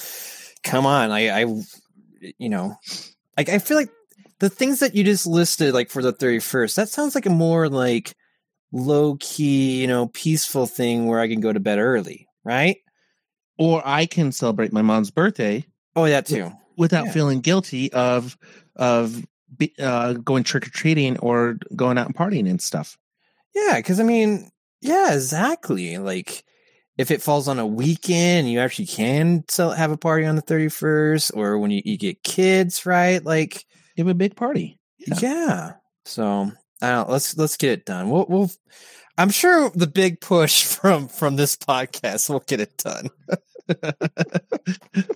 come 0.64 0.86
on, 0.86 1.12
I 1.12 1.42
I 1.42 1.46
you 2.38 2.50
know, 2.50 2.76
like 3.38 3.50
I 3.50 3.60
feel 3.60 3.78
like 3.78 3.90
the 4.40 4.50
things 4.50 4.80
that 4.80 4.96
you 4.96 5.04
just 5.04 5.26
listed, 5.28 5.74
like 5.74 5.90
for 5.90 6.02
the 6.02 6.12
thirty 6.12 6.40
first, 6.40 6.76
that 6.76 6.90
sounds 6.90 7.16
like 7.16 7.26
a 7.26 7.30
more 7.32 7.70
like 7.70 8.16
low 8.72 9.18
key, 9.20 9.82
you 9.82 9.88
know, 9.88 10.08
peaceful 10.08 10.66
thing 10.66 11.06
where 11.08 11.20
I 11.20 11.28
can 11.28 11.42
go 11.42 11.52
to 11.52 11.60
bed 11.60 11.80
early, 11.80 12.28
right? 12.44 12.78
Or 13.58 13.82
I 13.86 14.06
can 14.06 14.32
celebrate 14.32 14.74
my 14.74 14.82
mom's 14.82 15.12
birthday 15.12 15.66
Oh, 15.96 16.08
that 16.08 16.26
too. 16.26 16.52
without 16.78 17.08
Yeah. 17.08 17.12
feeling 17.12 17.42
guilty 17.42 17.92
of 17.94 18.38
of 18.76 19.24
be, 19.56 19.74
uh, 19.80 20.14
going 20.14 20.44
trick 20.44 20.66
or 20.66 20.70
treating 20.72 21.18
or 21.20 21.58
going 21.76 21.98
out 21.98 22.08
and 22.08 22.16
partying 22.16 22.50
and 22.50 22.62
stuff. 22.62 22.98
Yeah, 23.54 23.76
because 23.76 24.00
I 24.00 24.04
mean, 24.04 24.50
yeah, 24.80 25.14
exactly. 25.14 25.98
Like, 25.98 26.44
if 27.02 27.12
it 27.12 27.22
falls 27.22 27.48
on 27.48 27.60
a 27.60 27.66
weekend, 27.68 28.50
you 28.50 28.60
actually 28.60 28.86
can 28.86 29.44
sell, 29.50 29.72
have 29.72 29.92
a 29.92 29.98
party 29.98 30.26
on 30.26 30.36
the 30.36 30.42
thirty 30.42 30.70
first, 30.70 31.32
or 31.36 31.58
when 31.58 31.72
you, 31.72 31.82
you 31.84 31.98
get 31.98 32.24
kids, 32.24 32.86
right? 32.86 33.24
Like, 33.24 33.66
You 33.96 34.06
have 34.06 34.12
a 34.12 34.16
big 34.16 34.36
party. 34.36 34.80
yeah. 35.00 35.16
Yeah. 35.22 35.72
So, 36.06 36.52
I 36.82 36.92
don't. 36.92 37.10
Let's 37.10 37.38
let's 37.38 37.58
get 37.58 37.72
it 37.72 37.86
done. 37.86 38.10
We'll, 38.10 38.26
we'll. 38.30 38.52
I'm 39.18 39.30
sure 39.30 39.70
the 39.76 39.88
big 39.88 40.22
push 40.22 40.64
from 40.78 41.08
from 41.08 41.36
this 41.36 41.56
podcast 41.58 42.30
will 42.30 42.40
get 42.42 42.60
it 42.62 42.78
done. 42.78 43.10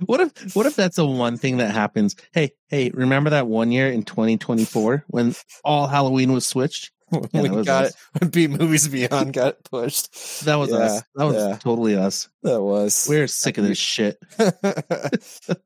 what 0.06 0.22
if 0.22 0.56
what 0.56 0.66
if 0.66 0.76
that's 0.76 0.96
the 0.98 1.06
one 1.06 1.38
thing 1.38 1.58
that 1.58 1.72
happens? 1.74 2.16
Hey, 2.34 2.52
hey, 2.70 2.92
remember 2.94 3.30
that 3.32 3.48
one 3.48 3.72
year 3.72 3.92
in 3.92 4.04
2024 4.04 5.06
when 5.08 5.36
all 5.64 5.88
Halloween 5.88 6.32
was 6.34 6.46
switched? 6.46 6.92
when 7.10 7.30
that 7.44 7.52
we 7.52 7.64
got 7.64 7.86
us. 7.86 7.92
it 7.92 7.96
when 8.20 8.30
B 8.32 8.48
movies 8.48 8.88
beyond 8.88 9.34
got 9.34 9.64
pushed. 9.64 10.46
That 10.46 10.56
was 10.56 10.70
Yeah, 10.72 10.78
us. 10.78 11.04
That 11.16 11.26
was 11.26 11.36
yeah. 11.36 11.58
totally 11.58 11.96
us. 11.96 12.30
That 12.44 12.62
was 12.62 13.06
We're 13.10 13.28
sick 13.28 13.58
of 13.58 13.64
this 13.64 13.78
shit. 13.78 14.18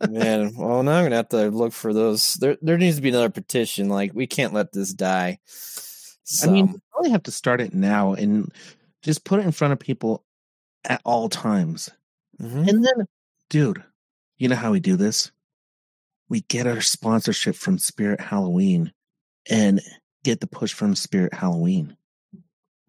Man, 0.10 0.54
well 0.56 0.84
now 0.84 0.98
I'm 0.98 1.06
gonna 1.06 1.16
have 1.16 1.30
to 1.30 1.50
look 1.50 1.74
for 1.74 1.94
those. 1.94 2.36
There 2.36 2.58
there 2.62 2.78
needs 2.78 2.98
to 2.98 3.02
be 3.02 3.10
another 3.10 3.30
petition. 3.30 3.90
Like 3.90 4.12
we 4.14 4.28
can't 4.28 4.54
let 4.54 4.72
this 4.74 4.94
die. 4.94 5.40
I 6.44 6.48
mean, 6.48 6.68
we 6.74 6.80
probably 6.92 7.10
have 7.12 7.24
to 7.24 7.32
start 7.32 7.62
it 7.62 7.74
now 7.74 8.14
and 8.14 8.52
just 9.02 9.24
put 9.24 9.40
it 9.40 9.46
in 9.46 9.52
front 9.52 9.74
of 9.74 9.80
people 9.80 10.24
at 10.86 11.02
all 11.04 11.30
times. 11.30 11.90
mhm. 12.40 12.68
And 12.68 12.86
then, 12.86 13.06
dude, 13.50 13.84
you 14.38 14.48
know 14.48 14.56
how 14.56 14.72
we 14.72 14.80
do 14.80 14.96
this? 14.96 15.32
We 16.28 16.42
get 16.42 16.68
our 16.68 16.82
sponsorship 16.82 17.56
from 17.56 17.80
Spirit 17.80 18.22
Halloween 18.22 18.94
and 19.50 19.82
get 20.24 20.40
the 20.40 20.48
push 20.48 20.74
from 20.74 20.96
Spirit 20.96 21.34
Halloween. 21.34 21.96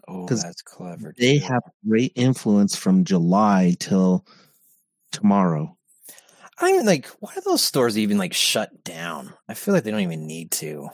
Oh, 0.09 0.27
that's 0.27 0.63
clever. 0.63 1.15
They 1.17 1.39
too. 1.39 1.45
have 1.47 1.63
great 1.89 2.13
influence 2.17 2.75
from 2.75 3.05
July 3.05 3.77
till 3.79 4.27
tomorrow. 5.13 5.77
I 6.59 6.73
don't 6.73 6.87
like. 6.87 7.07
Why 7.21 7.33
do 7.35 7.41
those 7.45 7.63
stores 7.63 7.97
even 7.97 8.19
like 8.19 8.35
shut 8.35 8.85
down? 8.85 9.33
I 9.49 9.55
feel 9.55 9.73
like 9.73 9.85
they 9.85 9.91
don't 9.91 10.01
even 10.01 10.27
need 10.27 10.51
to. 10.53 10.91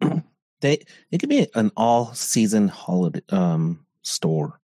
They 0.62 0.84
it 1.10 1.18
could 1.18 1.28
be 1.28 1.48
an 1.56 1.72
all 1.76 2.14
season 2.14 2.68
holiday 2.68 3.20
um 3.30 3.84
store. 4.02 4.60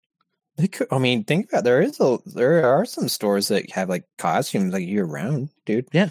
They 0.57 0.67
could. 0.69 0.89
I 0.91 0.99
mean, 0.99 1.25
think 1.25 1.49
about 1.49 1.61
it, 1.61 1.65
there 1.65 1.81
is 1.81 2.01
a 2.01 2.19
there 2.27 2.67
are 2.67 2.85
some 2.85 3.09
stores 3.09 3.49
that 3.49 3.71
have 3.71 3.89
like 3.89 4.05
costumes 4.19 4.73
like 4.73 4.87
year 4.87 5.05
round, 5.05 5.51
dude. 5.65 5.87
Yeah. 5.93 6.11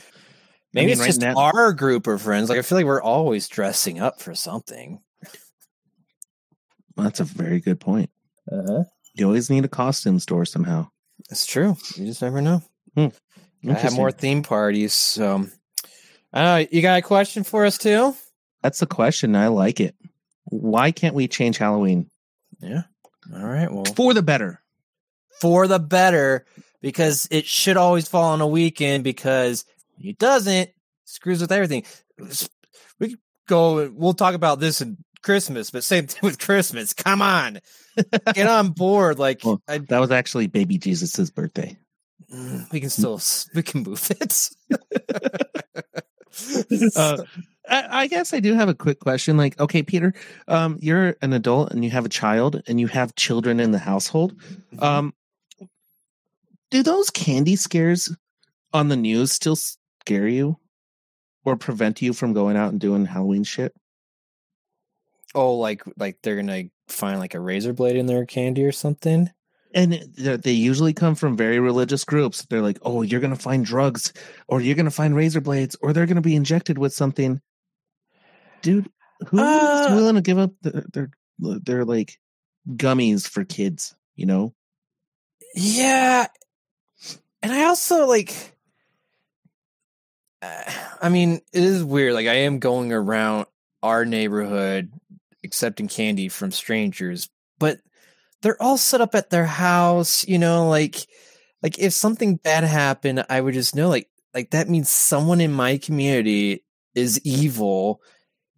Maybe 0.74 0.88
mean, 0.88 0.92
it's 0.94 1.02
right 1.02 1.08
just 1.08 1.22
now- 1.22 1.36
our 1.36 1.72
group 1.74 2.08
of 2.08 2.22
friends. 2.22 2.50
Like 2.50 2.60
I 2.60 2.62
feel 2.64 2.78
like 2.78 2.86
we're 2.86 3.02
always 3.02 3.48
dressing 3.48 4.00
up 4.00 4.20
for 4.22 4.34
something. 4.34 5.00
That's 6.96 7.20
a 7.20 7.24
very 7.24 7.60
good 7.60 7.80
point. 7.80 8.10
Uh-huh. 8.52 8.84
You 9.16 9.26
always 9.26 9.50
need 9.50 9.66
a 9.66 9.70
costume 9.70 10.20
store 10.20 10.46
somehow. 10.46 10.90
That's 11.30 11.46
true. 11.46 11.78
You 11.96 12.06
just 12.06 12.22
never 12.22 12.42
know. 12.42 12.62
I 12.98 13.12
have 13.66 13.94
more 13.94 14.12
theme 14.12 14.44
parties. 14.44 14.94
So, 14.94 15.48
uh, 16.34 16.66
you 16.72 16.82
got 16.82 17.00
a 17.00 17.02
question 17.02 17.44
for 17.44 17.66
us 17.66 17.78
too? 17.78 18.16
That's 18.62 18.80
the 18.80 18.86
question. 18.88 19.36
I 19.36 19.48
like 19.48 19.80
it. 19.80 19.96
Why 20.46 20.92
can't 20.92 21.16
we 21.16 21.28
change 21.28 21.58
Halloween 21.58 22.10
Yeah. 22.60 22.84
All 23.34 23.46
right. 23.46 23.72
Well, 23.72 23.86
for 23.86 24.14
the 24.14 24.22
better? 24.24 24.60
for 25.42 25.68
the 25.68 25.80
better 25.80 26.46
because 26.82 27.28
it 27.32 27.46
should 27.46 27.76
always 27.76 28.08
fall 28.08 28.32
on 28.32 28.40
a 28.42 28.48
weekend 28.48 29.04
because 29.04 29.66
when 29.98 30.08
it 30.08 30.18
doesn't 30.18 30.70
screws 31.06 31.42
with 31.42 31.52
everything. 31.52 31.84
We 33.00 33.18
go. 33.48 33.90
We'll 33.94 34.14
talk 34.14 34.36
about 34.36 34.60
this 34.60 34.82
in 34.82 34.98
Christmas, 35.22 35.72
but 35.72 35.84
same 35.84 36.08
thing 36.08 36.20
with 36.24 36.40
Christmas. 36.40 36.94
Come 36.94 37.22
on, 37.22 37.60
get 38.34 38.48
on 38.48 38.70
board. 38.70 39.20
Like 39.20 39.42
Well, 39.44 39.62
I, 39.68 39.80
That 39.80 40.00
was 40.00 40.12
actually 40.12 40.48
baby 40.48 40.78
Jesus's 40.78 41.32
birthday. 41.32 41.78
mm, 42.34 42.72
we 42.72 42.80
can 42.80 42.90
still 42.90 43.20
we 43.56 43.64
can 43.64 43.84
move 43.84 44.12
it. 44.12 44.50
Uh, 46.96 47.18
I, 47.70 48.02
I 48.02 48.08
guess 48.08 48.34
I 48.34 48.40
do 48.40 48.56
have 48.56 48.68
a 48.68 48.74
quick 48.74 49.00
question. 49.00 49.38
Like, 49.38 49.60
okay, 49.60 49.84
Peter, 49.84 50.16
um, 50.48 50.80
you're 50.82 51.16
an 51.22 51.32
adult 51.32 51.72
and 51.72 51.84
you 51.84 51.92
have 51.92 52.06
a 52.06 52.10
child 52.10 52.64
and 52.68 52.80
you 52.80 52.88
have 52.88 53.14
children 53.14 53.60
in 53.60 53.70
the 53.70 53.78
household. 53.78 54.34
Um, 54.80 55.14
do 56.72 56.82
those 56.82 57.12
candy 57.12 57.56
scares 57.56 58.12
on 58.74 58.88
the 58.88 58.96
news 58.96 59.32
still 59.32 59.56
scare 60.06 60.28
you 60.28 60.58
or 61.46 61.56
prevent 61.56 62.02
you 62.02 62.14
from 62.14 62.34
going 62.34 62.58
out 62.58 62.72
and 62.72 62.80
doing 62.80 63.06
Halloween 63.06 63.44
shit? 63.44 63.74
oh, 65.36 65.56
like 65.56 65.84
like 65.98 66.18
they're 66.22 66.36
gonna 66.36 66.66
find 66.88 67.20
like 67.20 67.34
a 67.34 67.40
razor 67.40 67.74
blade 67.74 67.96
in 67.96 68.06
their 68.06 68.26
candy 68.26 68.64
or 68.64 68.72
something. 68.72 69.30
And 69.76 69.94
they 70.16 70.52
usually 70.52 70.94
come 70.94 71.16
from 71.16 71.36
very 71.36 71.60
religious 71.60 72.04
groups. 72.04 72.46
They're 72.46 72.62
like, 72.62 72.78
oh, 72.84 73.02
you're 73.02 73.20
to 73.36 73.42
find 73.42 73.66
drugs 73.66 74.14
or 74.48 74.62
you're 74.62 74.76
to 74.86 74.92
find 74.92 75.16
razor 75.16 75.42
blades 75.42 75.76
or 75.82 75.94
they're 75.94 76.06
to 76.18 76.22
be 76.22 76.36
injected 76.36 76.78
with 76.78 76.94
something. 76.94 77.42
Dude, 78.62 78.88
who's 79.28 79.40
Uh, 79.40 79.88
willing 79.96 80.14
to 80.14 80.22
give 80.22 80.38
up 80.38 80.52
their, 80.62 80.86
their, 80.94 81.10
their 81.40 81.86
like 81.86 82.20
gummies 82.70 83.28
for 83.28 83.44
kids, 83.44 83.96
you 84.16 84.28
know? 84.28 84.54
Yeah. 85.56 86.28
And 87.42 87.52
I 87.52 87.64
also 87.64 88.06
like 88.06 88.53
I 91.02 91.10
mean, 91.10 91.42
it 91.54 91.64
is 91.64 91.84
weird. 91.84 92.14
Like 92.14 92.28
I 92.28 92.34
am 92.36 92.60
going 92.60 92.92
around 92.92 93.46
our 93.82 94.06
neighborhood 94.06 94.92
accepting 95.44 95.88
candy 95.88 96.30
from 96.30 96.52
strangers, 96.52 97.30
but 97.60 97.80
they're 98.42 98.62
all 98.62 98.78
set 98.78 99.02
up 99.02 99.16
at 99.16 99.30
their 99.30 99.46
house, 99.46 100.28
you 100.28 100.38
know, 100.40 100.70
like 100.70 101.06
like 101.62 101.80
if 101.80 101.94
something 101.94 102.36
bad 102.36 102.64
happened, 102.64 103.26
I 103.30 103.40
would 103.42 103.54
just 103.54 103.76
know 103.76 103.90
like 103.90 104.10
like 104.34 104.52
that 104.52 104.70
means 104.70 104.90
someone 104.90 105.42
in 105.42 105.52
my 105.54 105.78
community 105.78 106.64
is 106.96 107.20
evil 107.24 108.02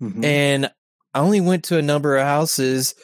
Mhm. 0.02 0.24
and 0.26 0.71
I 1.13 1.19
only 1.19 1.39
went 1.39 1.63
to 1.65 1.78
a 1.78 1.82
number 1.82 2.17
of 2.17 2.26
houses. 2.26 2.95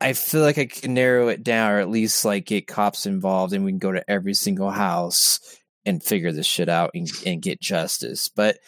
I 0.00 0.12
feel 0.14 0.40
like 0.40 0.58
I 0.58 0.66
can 0.66 0.94
narrow 0.94 1.28
it 1.28 1.42
down, 1.42 1.72
or 1.72 1.78
at 1.78 1.90
least 1.90 2.24
like 2.24 2.46
get 2.46 2.66
cops 2.66 3.06
involved, 3.06 3.52
and 3.52 3.64
we 3.64 3.72
can 3.72 3.78
go 3.78 3.92
to 3.92 4.10
every 4.10 4.34
single 4.34 4.70
house 4.70 5.40
and 5.86 6.02
figure 6.02 6.32
this 6.32 6.46
shit 6.46 6.68
out 6.68 6.90
and, 6.94 7.08
and 7.26 7.42
get 7.42 7.60
justice. 7.60 8.28
But 8.28 8.58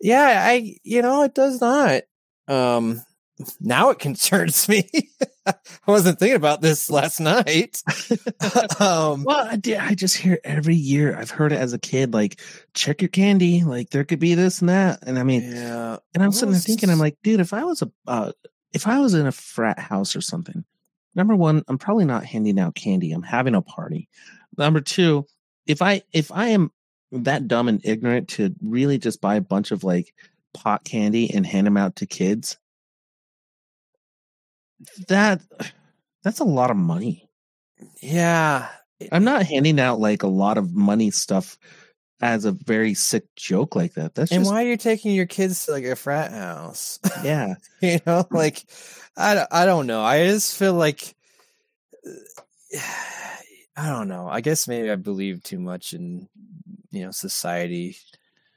yeah, 0.00 0.42
I 0.46 0.76
you 0.82 1.02
know 1.02 1.22
it 1.22 1.34
does 1.34 1.60
not. 1.60 2.02
Um, 2.48 3.02
now 3.60 3.90
it 3.90 3.98
concerns 3.98 4.68
me. 4.68 4.88
I 5.46 5.54
wasn't 5.86 6.18
thinking 6.18 6.36
about 6.36 6.60
this 6.60 6.90
last 6.90 7.20
night. 7.20 7.82
um, 8.80 9.24
Well, 9.24 9.48
I 9.48 9.56
did. 9.56 9.78
I 9.78 9.94
just 9.94 10.16
hear 10.16 10.38
every 10.44 10.74
year. 10.74 11.16
I've 11.16 11.30
heard 11.30 11.52
it 11.52 11.58
as 11.58 11.72
a 11.72 11.78
kid. 11.78 12.12
Like, 12.12 12.40
check 12.74 13.02
your 13.02 13.08
candy. 13.08 13.64
Like, 13.64 13.90
there 13.90 14.04
could 14.04 14.20
be 14.20 14.34
this 14.34 14.60
and 14.60 14.68
that. 14.68 15.00
And 15.02 15.18
I 15.18 15.22
mean, 15.22 15.42
yeah, 15.42 15.96
and 16.14 16.22
I'm 16.22 16.32
sitting 16.32 16.52
there 16.52 16.60
thinking, 16.60 16.90
I'm 16.90 16.98
like, 16.98 17.16
dude, 17.22 17.40
if 17.40 17.52
I 17.52 17.64
was 17.64 17.82
a, 17.82 17.90
uh, 18.06 18.32
if 18.72 18.86
I 18.86 19.00
was 19.00 19.14
in 19.14 19.26
a 19.26 19.32
frat 19.32 19.78
house 19.78 20.14
or 20.14 20.20
something, 20.20 20.64
number 21.14 21.34
one, 21.34 21.64
I'm 21.66 21.78
probably 21.78 22.04
not 22.04 22.24
handing 22.24 22.58
out 22.58 22.74
candy. 22.74 23.12
I'm 23.12 23.22
having 23.22 23.54
a 23.54 23.62
party. 23.62 24.08
Number 24.56 24.80
two, 24.80 25.26
if 25.66 25.82
I 25.82 26.02
if 26.12 26.32
I 26.32 26.48
am 26.48 26.72
that 27.12 27.48
dumb 27.48 27.68
and 27.68 27.80
ignorant 27.84 28.28
to 28.30 28.54
really 28.62 28.98
just 28.98 29.20
buy 29.20 29.34
a 29.36 29.40
bunch 29.40 29.70
of 29.70 29.84
like 29.84 30.14
pot 30.54 30.84
candy 30.84 31.32
and 31.32 31.46
hand 31.46 31.66
them 31.66 31.76
out 31.76 31.96
to 31.96 32.06
kids, 32.06 32.58
that 35.08 35.40
that's 36.22 36.40
a 36.40 36.44
lot 36.44 36.70
of 36.70 36.76
money. 36.76 37.28
yeah. 38.02 38.68
I'm 39.12 39.24
not 39.24 39.46
handing 39.46 39.80
out 39.80 39.98
like 39.98 40.22
a 40.22 40.28
lot 40.28 40.58
of 40.58 40.74
money 40.74 41.10
stuff 41.10 41.56
as 42.20 42.44
a 42.44 42.52
very 42.52 42.92
sick 42.92 43.24
joke 43.34 43.74
like 43.74 43.94
that. 43.94 44.14
That's 44.14 44.30
And 44.30 44.42
just 44.42 44.52
why 44.52 44.62
are 44.62 44.68
you 44.68 44.76
taking 44.76 45.14
your 45.14 45.24
kids 45.24 45.64
to 45.64 45.72
like 45.72 45.84
a 45.84 45.96
frat 45.96 46.32
house? 46.32 46.98
yeah. 47.24 47.54
you 47.80 47.98
know 48.06 48.26
like 48.30 48.62
I, 49.16 49.46
I 49.50 49.64
don't 49.64 49.86
know 49.86 50.02
i 50.02 50.26
just 50.26 50.54
feel 50.56 50.74
like 50.74 51.14
uh, 52.06 52.78
i 53.76 53.88
don't 53.88 54.08
know 54.08 54.28
i 54.28 54.40
guess 54.40 54.68
maybe 54.68 54.90
i 54.90 54.96
believe 54.96 55.42
too 55.42 55.58
much 55.58 55.92
in 55.92 56.28
you 56.90 57.04
know 57.04 57.10
society 57.10 57.96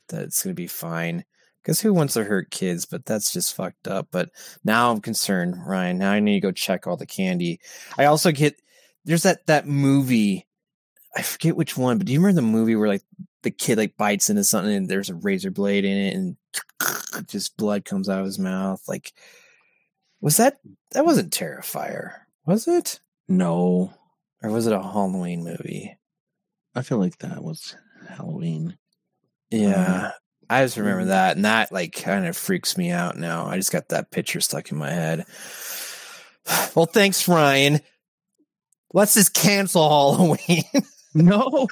that 0.09 0.23
it's 0.23 0.43
gonna 0.43 0.53
be 0.53 0.67
fine. 0.67 1.25
Because 1.61 1.79
who 1.79 1.93
wants 1.93 2.15
to 2.15 2.25
hurt 2.25 2.51
kids 2.51 2.85
but 2.85 3.05
that's 3.05 3.31
just 3.31 3.55
fucked 3.55 3.87
up 3.87 4.07
but 4.11 4.29
now 4.63 4.91
i'm 4.91 4.99
concerned 4.99 5.55
ryan. 5.65 5.97
Now 5.97 6.11
i 6.11 6.19
need 6.19 6.35
to 6.35 6.39
go 6.47 6.51
check 6.51 6.87
all 6.87 6.97
the 6.97 7.05
candy. 7.05 7.59
I 7.97 8.05
also 8.05 8.31
get 8.31 8.61
there's 9.05 9.23
that 9.23 9.45
that 9.47 9.67
movie 9.67 10.47
i 11.15 11.21
forget 11.21 11.55
which 11.55 11.77
one 11.77 11.97
but 11.97 12.07
do 12.07 12.13
you 12.13 12.19
remember 12.19 12.41
the 12.41 12.47
movie 12.47 12.75
where 12.75 12.87
like 12.89 13.03
the 13.43 13.51
kid 13.51 13.77
like 13.77 13.97
bites 13.97 14.29
into 14.29 14.43
something 14.43 14.73
and 14.73 14.89
there's 14.89 15.09
a 15.09 15.15
razor 15.15 15.51
blade 15.51 15.85
in 15.85 15.97
it 15.97 16.15
and 16.15 16.37
just 17.27 17.55
blood 17.57 17.85
comes 17.85 18.09
out 18.09 18.19
of 18.19 18.25
his 18.25 18.39
mouth? 18.39 18.81
Like 18.87 19.13
was 20.19 20.37
that 20.37 20.57
that 20.91 21.05
wasn't 21.05 21.33
terrifier 21.33 22.11
was 22.45 22.67
it? 22.67 22.99
No, 23.29 23.93
or 24.43 24.49
was 24.51 24.67
it 24.67 24.73
a 24.73 24.81
halloween 24.81 25.43
movie 25.43 25.97
I 26.75 26.81
feel 26.81 26.97
like 26.97 27.17
that 27.19 27.43
was 27.43 27.75
Halloween. 28.09 28.77
yeah 29.51 30.11
i 30.49 30.63
just 30.63 30.77
remember 30.77 31.03
Mm. 31.03 31.07
that 31.07 31.35
and 31.37 31.45
that 31.45 31.71
like 31.71 31.93
kind 31.93 32.25
of 32.27 32.35
freaks 32.35 32.77
me 32.77 32.91
out 32.91 33.17
now 33.17 33.45
i 33.45 33.55
just 33.57 33.71
got 33.71 33.89
that 33.89 34.11
picture 34.11 34.41
stuck 34.41 34.71
in 34.71 34.77
my 34.77 34.89
head 34.91 35.25
well 36.75 36.85
thanks 36.85 37.27
ryan 37.27 37.79
let's 38.93 39.13
just 39.13 39.33
cancel 39.33 39.87
halloween 40.17 40.63
No. 41.15 41.67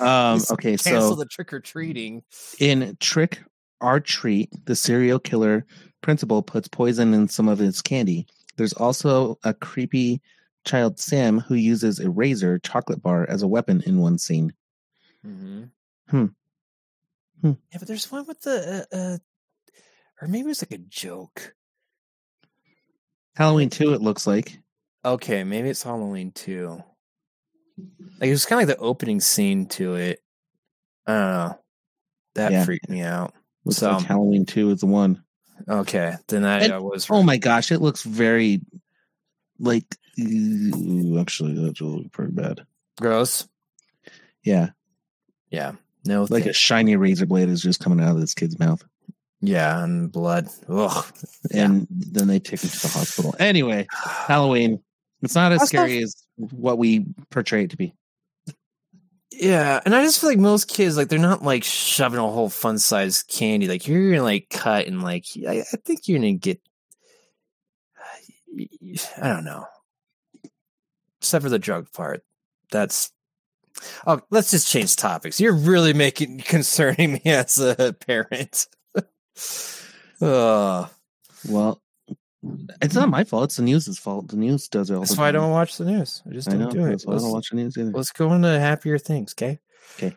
um. 0.00 0.40
Okay. 0.50 0.76
cancel 0.76 1.10
So 1.10 1.14
the 1.14 1.26
trick-or-treating 1.26 2.22
in 2.58 2.96
Trick 2.98 3.40
or 3.80 4.00
Treat, 4.00 4.50
the 4.66 4.74
serial 4.74 5.20
killer 5.20 5.64
principal 6.02 6.42
puts 6.42 6.66
poison 6.66 7.14
in 7.14 7.28
some 7.28 7.48
of 7.48 7.58
his 7.60 7.80
candy. 7.80 8.26
There's 8.56 8.72
also 8.72 9.38
a 9.44 9.54
creepy 9.54 10.20
child 10.64 10.98
Sam 10.98 11.40
who 11.40 11.54
uses 11.54 11.98
a 12.00 12.10
razor 12.10 12.58
chocolate 12.58 13.02
bar 13.02 13.26
as 13.28 13.42
a 13.42 13.48
weapon 13.48 13.82
in 13.86 13.98
one 13.98 14.18
scene. 14.18 14.52
Mm-hmm. 15.26 15.64
Hmm. 16.08 16.26
Hmm. 17.40 17.52
Yeah, 17.72 17.78
but 17.78 17.88
there's 17.88 18.10
one 18.10 18.26
with 18.26 18.40
the, 18.42 18.86
uh, 18.92 18.94
uh, 18.96 19.18
or 20.20 20.28
maybe 20.28 20.50
it's 20.50 20.62
like 20.62 20.72
a 20.72 20.78
joke. 20.78 21.54
Halloween 23.36 23.70
two. 23.70 23.94
It 23.94 24.02
looks 24.02 24.26
like. 24.26 24.58
Okay, 25.04 25.44
maybe 25.44 25.70
it's 25.70 25.82
Halloween 25.82 26.32
two. 26.32 26.82
Like 28.20 28.28
it 28.28 28.30
was 28.30 28.44
kind 28.44 28.60
of 28.62 28.68
like 28.68 28.76
the 28.76 28.82
opening 28.82 29.20
scene 29.20 29.66
to 29.68 29.94
it. 29.94 30.20
I 31.06 31.12
don't 31.12 31.30
know. 31.32 31.58
That 32.34 32.52
Yeah. 32.52 32.64
freaked 32.64 32.90
me 32.90 33.00
out. 33.00 33.32
Looks 33.64 33.78
So- 33.78 33.92
like 33.92 34.04
Halloween 34.04 34.44
two 34.44 34.70
is 34.70 34.80
the 34.80 34.86
one. 34.86 35.22
Okay, 35.68 36.14
then 36.28 36.44
I, 36.44 36.60
And- 36.64 36.72
I 36.74 36.78
was. 36.78 37.06
Oh 37.10 37.22
my 37.22 37.36
gosh, 37.38 37.72
it 37.72 37.80
looks 37.80 38.02
very 38.02 38.60
like. 39.58 39.96
Ooh, 40.18 41.18
actually, 41.20 41.54
that's 41.54 41.80
really 41.80 42.08
pretty 42.12 42.32
bad. 42.32 42.64
gross. 43.00 43.46
Yeah, 44.42 44.70
Yeah, 45.50 45.72
no, 46.06 46.26
like 46.30 46.46
a 46.46 46.52
shiny 46.54 46.96
razor 46.96 47.26
blade 47.26 47.48
is 47.50 47.60
just 47.62 47.80
coming 47.80 48.02
out 48.04 48.14
of 48.14 48.20
this 48.20 48.32
kid's 48.34 48.58
mouth, 48.58 48.82
yeah, 49.42 49.82
and 49.84 50.10
blood. 50.10 50.48
Ugh. 50.68 51.04
Yeah. 51.50 51.64
and 51.66 51.86
then 51.90 52.26
they 52.28 52.38
take 52.38 52.62
him 52.62 52.70
to 52.70 52.80
the 52.80 52.88
hospital. 52.88 53.34
Anyway, 53.38 53.86
Halloween. 53.92 54.82
It's 55.22 55.34
not 55.34 55.52
as 55.52 55.60
Also- 55.60 55.76
scary 55.76 56.02
as 56.02 56.16
what 56.36 56.78
we 56.78 57.04
portray 57.30 57.64
it 57.64 57.70
to 57.70 57.76
be. 57.76 57.94
Yeah, 59.32 59.80
and 59.84 59.94
I 59.94 60.02
just 60.02 60.20
feel 60.20 60.30
like 60.30 60.38
most 60.38 60.68
kids, 60.68 60.96
like 60.96 61.08
they're 61.08 61.18
not 61.18 61.42
like 61.42 61.64
shoving 61.64 62.18
a 62.18 62.22
whole 62.30 62.48
fun 62.50 62.78
size 62.78 63.22
candy. 63.22 63.68
Like 63.68 63.86
you're 63.86 64.10
gonna 64.10 64.22
like 64.22 64.48
cut 64.50 64.86
and 64.86 65.02
like 65.02 65.24
I, 65.46 65.60
I 65.60 65.76
think 65.84 66.08
you're 66.08 66.18
gonna 66.18 66.32
get. 66.32 66.60
I 69.22 69.28
don't 69.28 69.44
know. 69.44 69.66
Except 71.20 71.42
for 71.42 71.48
the 71.48 71.58
drug 71.58 71.92
part, 71.92 72.24
that's. 72.70 73.12
Oh, 74.06 74.20
let's 74.30 74.50
just 74.50 74.68
change 74.68 74.96
topics. 74.96 75.40
You're 75.40 75.54
really 75.54 75.92
making 75.92 76.38
concerning 76.46 77.12
me 77.14 77.22
as 77.24 77.58
a 77.58 77.92
parent. 77.92 78.66
Ugh. 80.20 80.90
Well, 81.48 81.80
it's 82.80 82.94
not 82.94 83.08
my 83.08 83.24
fault. 83.24 83.44
It's 83.44 83.56
the 83.56 83.62
news's 83.62 83.98
fault. 83.98 84.28
The 84.28 84.36
news 84.36 84.68
does 84.68 84.90
it 84.90 84.94
all 84.94 85.00
that's 85.00 85.16
why 85.16 85.28
I 85.28 85.32
don't 85.32 85.50
watch 85.50 85.76
the 85.76 85.84
news. 85.84 86.22
I 86.28 86.32
just 86.32 86.48
I 86.48 86.52
don't 86.52 86.60
know. 86.60 86.70
do 86.70 86.86
it. 86.86 87.04
I 87.08 87.14
don't 87.16 87.32
watch 87.32 87.50
the 87.50 87.56
news 87.56 87.76
either. 87.76 87.92
let's 87.92 88.12
go 88.12 88.32
into 88.32 88.58
happier 88.58 88.98
things, 88.98 89.34
okay? 89.38 89.58
okay? 89.96 90.16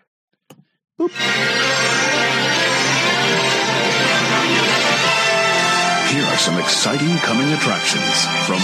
Here 6.13 6.23
are 6.23 6.37
some 6.37 6.59
exciting 6.59 7.15
coming 7.17 7.51
attractions 7.53 8.25
from 8.45 8.59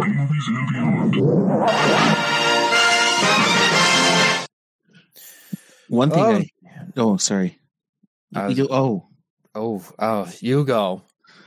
B-movies 0.00 0.46
and 0.48 1.12
beyond. 1.12 2.24
One 5.88 6.10
thing. 6.10 6.22
Oh. 6.22 6.34
I, 6.36 6.50
oh, 6.96 7.16
sorry. 7.16 7.58
I 8.34 8.46
was- 8.46 8.58
you, 8.58 8.68
oh, 8.70 9.08
Oh, 9.56 9.82
oh, 10.00 10.28
you 10.40 10.64
go, 10.64 11.02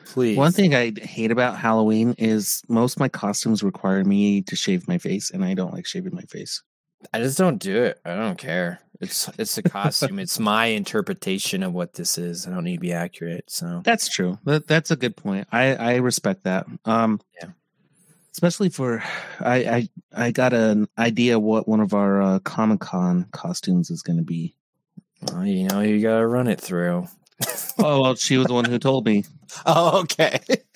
please. 0.06 0.38
One 0.38 0.54
thing 0.54 0.74
I 0.74 0.93
hate 0.98 1.32
about 1.32 1.58
Halloween 1.58 2.15
is 2.17 2.62
most 2.70 2.96
of 2.96 3.00
my 3.02 3.10
costumes 3.10 3.63
require 3.63 4.04
me 4.06 4.41
to 4.43 4.56
shave 4.56 4.88
my 4.88 4.98
face, 4.98 5.30
and 5.30 5.43
I 5.43 5.54
don't 5.54 5.74
like 5.74 5.86
shaving 5.86 6.15
my 6.15 6.22
face. 6.24 6.62
I 7.14 7.20
just 7.20 7.38
don't 7.38 7.58
do 7.58 7.84
it. 7.84 8.00
I 8.06 8.16
don't 8.16 8.38
care. 8.38 8.80
It's 9.00 9.30
it's 9.38 9.58
a 9.58 9.64
costume. 9.64 10.18
it's 10.20 10.40
my 10.40 10.66
interpretation 10.68 11.62
of 11.62 11.74
what 11.74 11.94
this 11.94 12.18
is. 12.18 12.48
I 12.48 12.50
don't 12.50 12.64
need 12.64 12.78
to 12.78 12.82
be 12.82 12.94
accurate. 12.94 13.46
So 13.48 13.82
That's 13.84 14.10
true. 14.10 14.40
That, 14.46 14.68
that's 14.68 14.90
a 14.90 14.96
good 14.96 15.16
point. 15.16 15.48
I, 15.52 15.76
I 15.76 15.96
respect 15.98 16.44
that. 16.46 16.66
Um, 16.86 17.22
Yeah. 17.42 17.50
Especially 18.32 18.70
for, 18.70 19.04
I, 19.40 19.56
I 19.66 19.90
I 20.28 20.32
got 20.32 20.54
an 20.54 20.88
idea 20.98 21.40
what 21.40 21.68
one 21.68 21.80
of 21.80 21.96
our 21.96 22.22
uh, 22.22 22.40
Comic 22.40 22.80
Con 22.82 23.26
costumes 23.32 23.90
is 23.90 24.04
going 24.04 24.18
to 24.18 24.24
be. 24.24 24.54
well, 25.32 25.44
you 25.46 25.68
know 25.68 25.82
you 25.82 26.00
gotta 26.02 26.26
run 26.28 26.48
it 26.48 26.62
through. 26.62 27.08
Oh 27.80 28.02
well, 28.02 28.16
she 28.16 28.38
was 28.38 28.48
the 28.48 28.56
one 28.56 28.66
who 28.66 28.80
told 28.80 29.06
me. 29.06 29.24
Oh, 29.68 30.00
okay. 30.02 30.40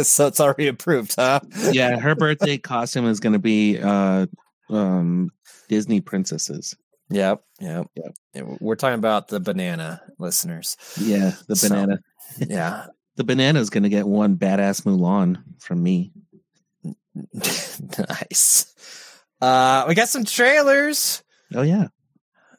so 0.00 0.28
it's 0.28 0.38
already 0.38 0.68
approved, 0.68 1.16
huh? 1.16 1.40
Yeah, 1.72 1.98
her 1.98 2.14
birthday 2.14 2.58
costume 2.58 3.06
is 3.06 3.18
going 3.18 3.32
to 3.32 3.40
be 3.40 3.80
uh, 3.80 4.26
um, 4.70 5.30
Disney 5.68 6.00
princesses. 6.00 6.76
Yep. 7.10 7.42
Yep. 7.60 7.86
Yep. 7.94 8.14
Yeah, 8.34 8.42
We're 8.60 8.76
talking 8.76 8.98
about 8.98 9.28
the 9.28 9.40
banana 9.40 10.02
listeners. 10.18 10.76
Yeah, 11.00 11.32
the 11.46 11.56
So- 11.56 11.68
banana. 11.68 12.00
Yeah. 12.38 12.86
The 13.16 13.24
banana 13.24 13.58
is 13.58 13.68
going 13.68 13.82
to 13.82 13.88
get 13.88 14.06
one 14.06 14.36
badass 14.36 14.82
Mulan 14.82 15.42
from 15.58 15.82
me. 15.82 16.12
nice. 17.34 18.72
Uh, 19.40 19.86
we 19.88 19.96
got 19.96 20.08
some 20.08 20.24
trailers. 20.24 21.24
Oh 21.52 21.62
yeah. 21.62 21.88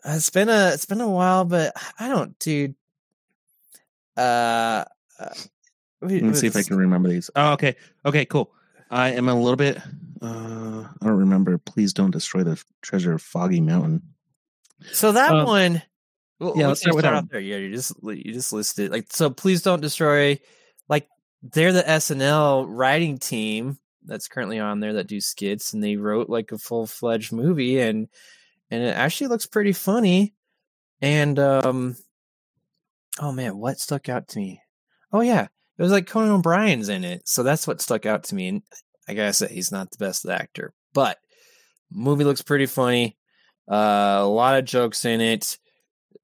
It's 0.04 0.30
been 0.32 0.50
a 0.50 0.72
it's 0.74 0.84
been 0.84 1.00
a 1.00 1.08
while, 1.10 1.45
but 1.45 1.72
I 1.98 2.10
don't, 2.10 2.38
dude. 2.39 2.76
Uh, 4.17 4.84
uh 5.17 5.34
Let 6.02 6.24
me 6.24 6.34
see 6.34 6.48
if 6.48 6.58
I 6.58 6.63
can 6.63 6.78
remember 6.78 7.08
these. 7.08 7.30
Oh, 7.38 7.54
okay. 7.54 7.78
Okay, 8.06 8.26
cool. 8.26 8.52
I 8.91 9.12
am 9.12 9.30
a 9.30 9.36
little 9.36 9.56
bit. 9.56 9.78
Uh, 10.22 10.86
I 11.02 11.06
don't 11.06 11.18
remember. 11.18 11.58
Please 11.58 11.94
don't 11.94 12.12
destroy 12.12 12.44
the 12.44 12.62
treasure 12.82 13.14
of 13.14 13.22
Foggy 13.22 13.62
Mountain. 13.62 14.02
So 14.92 15.12
that 15.14 15.32
Um, 15.32 15.46
one, 15.46 15.82
well, 16.40 16.54
yeah, 16.56 16.68
let's 16.68 16.82
can 16.82 16.94
start 16.94 16.96
with 16.96 17.06
out 17.06 17.30
there. 17.30 17.40
Yeah, 17.40 17.58
you 17.58 17.72
just 17.74 17.94
you 18.04 18.34
just 18.34 18.54
listed 18.54 18.92
like 18.92 19.08
so. 19.12 19.30
Please 19.30 19.62
don't 19.62 19.82
destroy. 19.82 20.40
Like 20.88 21.08
they're 21.44 21.74
the 21.74 21.84
SNL 21.84 22.66
writing 22.68 23.18
team 23.18 23.78
that's 24.06 24.28
currently 24.28 24.60
on 24.60 24.80
there 24.80 24.94
that 24.94 25.08
do 25.08 25.22
skits, 25.22 25.74
and 25.74 25.84
they 25.84 25.96
wrote 25.96 26.30
like 26.30 26.52
a 26.52 26.58
full 26.58 26.88
fledged 26.88 27.32
movie, 27.32 27.80
and 27.80 28.08
and 28.72 28.84
it 28.84 28.96
actually 28.96 29.28
looks 29.28 29.46
pretty 29.46 29.74
funny. 29.74 30.34
And 31.02 31.38
um, 31.40 31.96
oh 33.20 33.32
man, 33.32 33.58
what 33.58 33.80
stuck 33.80 34.10
out 34.10 34.30
to 34.30 34.40
me? 34.40 34.62
Oh 35.12 35.22
yeah, 35.22 35.48
it 35.78 35.82
was 35.82 35.92
like 35.92 36.08
Conan 36.08 36.32
O'Brien's 36.32 36.90
in 36.90 37.04
it, 37.04 37.28
so 37.28 37.44
that's 37.44 37.68
what 37.68 37.82
stuck 37.82 38.06
out 38.06 38.24
to 38.26 38.36
me. 38.36 38.48
And 38.48 38.62
I 39.10 39.13
gotta 39.13 39.34
say, 39.34 39.48
he's 39.48 39.72
not 39.72 39.89
the 39.91 39.98
best 39.98 40.28
actor, 40.28 40.74
but 40.93 41.17
movie 41.91 42.24
looks 42.24 42.41
pretty 42.41 42.67
funny. 42.67 43.17
Uh, 43.69 44.19
a 44.22 44.28
lot 44.28 44.58
of 44.58 44.65
jokes 44.65 45.06
in 45.06 45.22
it. 45.22 45.58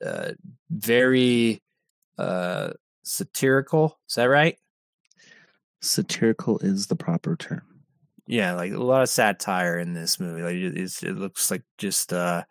Uh, 0.06 0.32
very 0.70 1.62
uh, 2.18 2.72
satirical. 3.04 3.98
Is 4.08 4.16
that 4.16 4.26
right? 4.26 4.58
Satirical 5.82 6.60
is 6.60 6.88
the 6.88 6.96
proper 6.96 7.36
term. 7.36 7.64
Yeah, 8.28 8.54
like 8.54 8.74
a 8.74 8.78
lot 8.78 9.04
of 9.04 9.10
satire 9.10 9.78
in 9.78 9.94
this 9.94 10.20
movie. 10.20 10.42
Like 10.42 10.56
it, 10.56 10.78
it's, 10.78 11.04
it 11.04 11.16
looks 11.16 11.52
like 11.52 11.64
just 11.78 12.12
uh, 12.14 12.44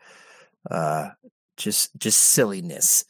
uh, 0.70 1.08
just 1.56 1.96
just 1.98 2.20
silliness. 2.20 3.04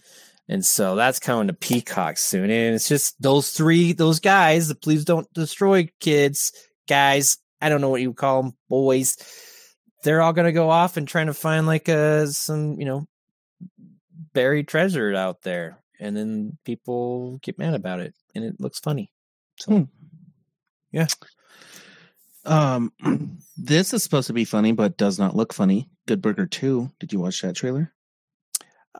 And 0.48 0.64
so 0.64 0.94
that's 0.94 1.18
coming 1.18 1.46
to 1.48 1.54
Peacock 1.54 2.18
soon. 2.18 2.50
And 2.50 2.74
it's 2.74 2.88
just 2.88 3.20
those 3.20 3.50
three, 3.50 3.92
those 3.94 4.20
guys, 4.20 4.68
the 4.68 4.74
please 4.74 5.04
don't 5.04 5.30
destroy 5.32 5.88
kids, 6.00 6.52
guys. 6.88 7.38
I 7.60 7.68
don't 7.68 7.80
know 7.80 7.88
what 7.88 8.02
you 8.02 8.12
call 8.12 8.42
them, 8.42 8.52
boys. 8.68 9.16
They're 10.02 10.20
all 10.20 10.32
going 10.32 10.46
to 10.46 10.52
go 10.52 10.70
off 10.70 10.96
and 10.96 11.08
trying 11.08 11.26
to 11.26 11.34
find 11.34 11.66
like 11.66 11.88
uh, 11.88 12.26
some, 12.26 12.78
you 12.78 12.84
know, 12.84 13.06
buried 14.32 14.68
treasure 14.68 15.14
out 15.14 15.42
there. 15.42 15.78
And 15.98 16.16
then 16.16 16.58
people 16.64 17.38
get 17.42 17.58
mad 17.58 17.74
about 17.74 18.00
it. 18.00 18.14
And 18.34 18.44
it 18.44 18.60
looks 18.60 18.78
funny. 18.80 19.10
So, 19.58 19.88
yeah. 20.92 21.06
Um, 22.44 22.92
this 23.56 23.94
is 23.94 24.02
supposed 24.02 24.26
to 24.26 24.32
be 24.34 24.44
funny, 24.44 24.72
but 24.72 24.96
does 24.98 25.18
not 25.18 25.36
look 25.36 25.54
funny. 25.54 25.88
Good 26.06 26.20
Burger 26.20 26.46
Two. 26.46 26.90
Did 27.00 27.12
you 27.12 27.20
watch 27.20 27.40
that 27.42 27.56
trailer? 27.56 27.92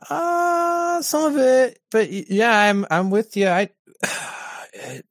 Uh 0.09 1.01
some 1.01 1.23
of 1.33 1.37
it, 1.37 1.79
but 1.91 2.09
yeah, 2.09 2.57
I'm 2.57 2.85
I'm 2.89 3.11
with 3.11 3.37
you. 3.37 3.47
I 3.47 3.69
it- 4.73 5.05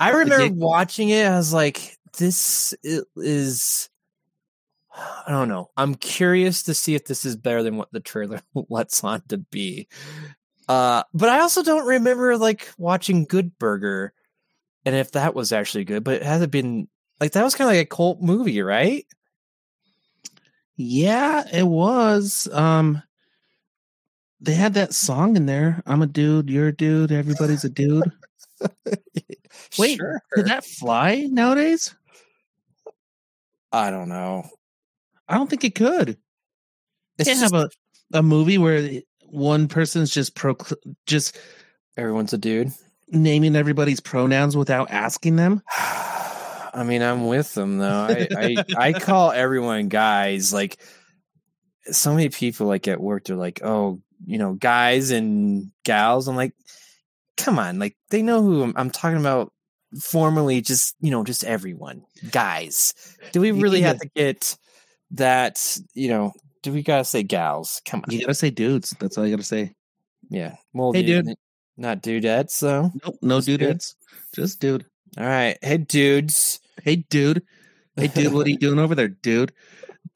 I 0.00 0.10
remember 0.10 0.54
watching 0.54 1.08
it. 1.10 1.26
I 1.26 1.36
was 1.36 1.52
like, 1.52 1.96
this 2.18 2.74
is. 2.84 3.88
I 4.94 5.30
don't 5.30 5.48
know. 5.48 5.70
I'm 5.76 5.94
curious 5.94 6.62
to 6.64 6.74
see 6.74 6.94
if 6.94 7.04
this 7.04 7.26
is 7.26 7.36
better 7.36 7.62
than 7.62 7.76
what 7.76 7.92
the 7.92 8.00
trailer 8.00 8.40
lets 8.70 9.04
on 9.04 9.22
to 9.28 9.36
be. 9.38 9.88
Uh, 10.68 11.02
but 11.12 11.28
I 11.28 11.40
also 11.40 11.62
don't 11.62 11.86
remember 11.86 12.38
like 12.38 12.70
watching 12.78 13.24
Good 13.24 13.58
Burger, 13.58 14.12
and 14.84 14.94
if 14.94 15.12
that 15.12 15.34
was 15.34 15.52
actually 15.52 15.84
good. 15.84 16.02
But 16.02 16.14
it 16.16 16.22
hasn't 16.22 16.50
been 16.50 16.88
like 17.20 17.32
that 17.32 17.44
was 17.44 17.54
kind 17.54 17.68
of 17.68 17.76
like 17.76 17.84
a 17.84 17.94
cult 17.94 18.20
movie, 18.20 18.62
right? 18.62 19.06
Yeah, 20.76 21.44
it 21.52 21.66
was. 21.66 22.48
Um, 22.52 23.02
they 24.40 24.54
had 24.54 24.74
that 24.74 24.94
song 24.94 25.36
in 25.36 25.46
there. 25.46 25.82
I'm 25.86 26.02
a 26.02 26.06
dude. 26.06 26.50
You're 26.50 26.68
a 26.68 26.76
dude. 26.76 27.12
Everybody's 27.12 27.64
a 27.64 27.70
dude. 27.70 28.12
Wait, 29.78 29.96
Sure. 29.98 30.20
Could 30.32 30.46
that 30.46 30.64
fly 30.64 31.26
nowadays? 31.30 31.94
I 33.72 33.90
don't 33.90 34.08
know. 34.08 34.48
I 35.28 35.34
don't 35.36 35.50
think 35.50 35.64
it 35.64 35.74
could. 35.74 36.16
It's 37.18 37.28
can't 37.28 37.40
just- 37.40 37.54
have 37.54 37.68
a, 38.12 38.18
a 38.18 38.22
movie 38.22 38.58
where 38.58 38.88
one 39.24 39.68
person's 39.68 40.10
just 40.10 40.34
pro 40.34 40.56
just 41.06 41.36
everyone's 41.96 42.32
a 42.32 42.38
dude. 42.38 42.72
naming 43.08 43.56
everybody's 43.56 44.00
pronouns 44.00 44.56
without 44.56 44.90
asking 44.90 45.36
them. 45.36 45.62
I 45.76 46.84
mean, 46.84 47.02
I'm 47.02 47.26
with 47.26 47.54
them 47.54 47.78
though. 47.78 48.06
I, 48.08 48.28
I 48.36 48.56
I 48.76 48.92
call 49.00 49.32
everyone 49.32 49.88
guys. 49.88 50.52
Like 50.52 50.78
so 51.90 52.14
many 52.14 52.28
people, 52.28 52.66
like 52.66 52.86
at 52.86 53.00
work, 53.00 53.24
they're 53.24 53.36
like, 53.36 53.60
"Oh, 53.64 54.00
you 54.26 54.36
know, 54.38 54.52
guys 54.54 55.10
and 55.10 55.70
gals." 55.84 56.28
I'm 56.28 56.36
like, 56.36 56.52
"Come 57.36 57.58
on!" 57.58 57.78
Like 57.78 57.96
they 58.10 58.22
know 58.22 58.42
who 58.42 58.62
I'm, 58.62 58.72
I'm 58.76 58.90
talking 58.90 59.18
about. 59.20 59.52
formally 60.00 60.60
just 60.60 60.94
you 61.00 61.10
know 61.12 61.22
just 61.24 61.44
everyone 61.44 62.02
guys 62.30 62.92
do 63.32 63.40
we 63.40 63.52
really 63.52 63.78
need 63.78 63.86
have 63.86 63.98
to- 64.00 64.10
get 64.16 64.56
that 65.12 65.78
you 65.94 66.08
know 66.08 66.32
do 66.62 66.72
we 66.72 66.82
gotta 66.82 67.04
say 67.04 67.22
gals 67.22 67.80
come 67.86 68.00
on 68.04 68.12
You 68.12 68.20
gotta 68.20 68.34
say 68.34 68.50
dudes. 68.50 68.94
That's 68.98 69.16
all 69.16 69.24
you 69.24 69.30
gotta 69.34 69.44
say. 69.46 69.74
yeah 70.28 70.56
well 70.74 70.92
Hey, 70.92 71.02
dude, 71.04 71.26
dude. 71.26 71.36
not 71.76 72.02
dudettes 72.02 72.50
so 72.50 72.90
Nope, 73.04 73.16
no 73.22 73.36
Just 73.38 73.46
dude. 73.46 73.60
dudettes. 73.60 73.94
Just 74.34 74.60
dude. 74.60 74.84
all 75.16 75.24
right 75.24 75.56
hey 75.62 75.78
dudes 75.78 76.60
Hey, 76.82 76.96
dude. 76.96 77.42
Hey, 77.96 78.08
dude, 78.08 78.34
what 78.34 78.46
are 78.46 78.50
you 78.50 78.58
doing 78.58 78.78
over 78.78 78.94
there, 78.94 79.08
dude? 79.08 79.52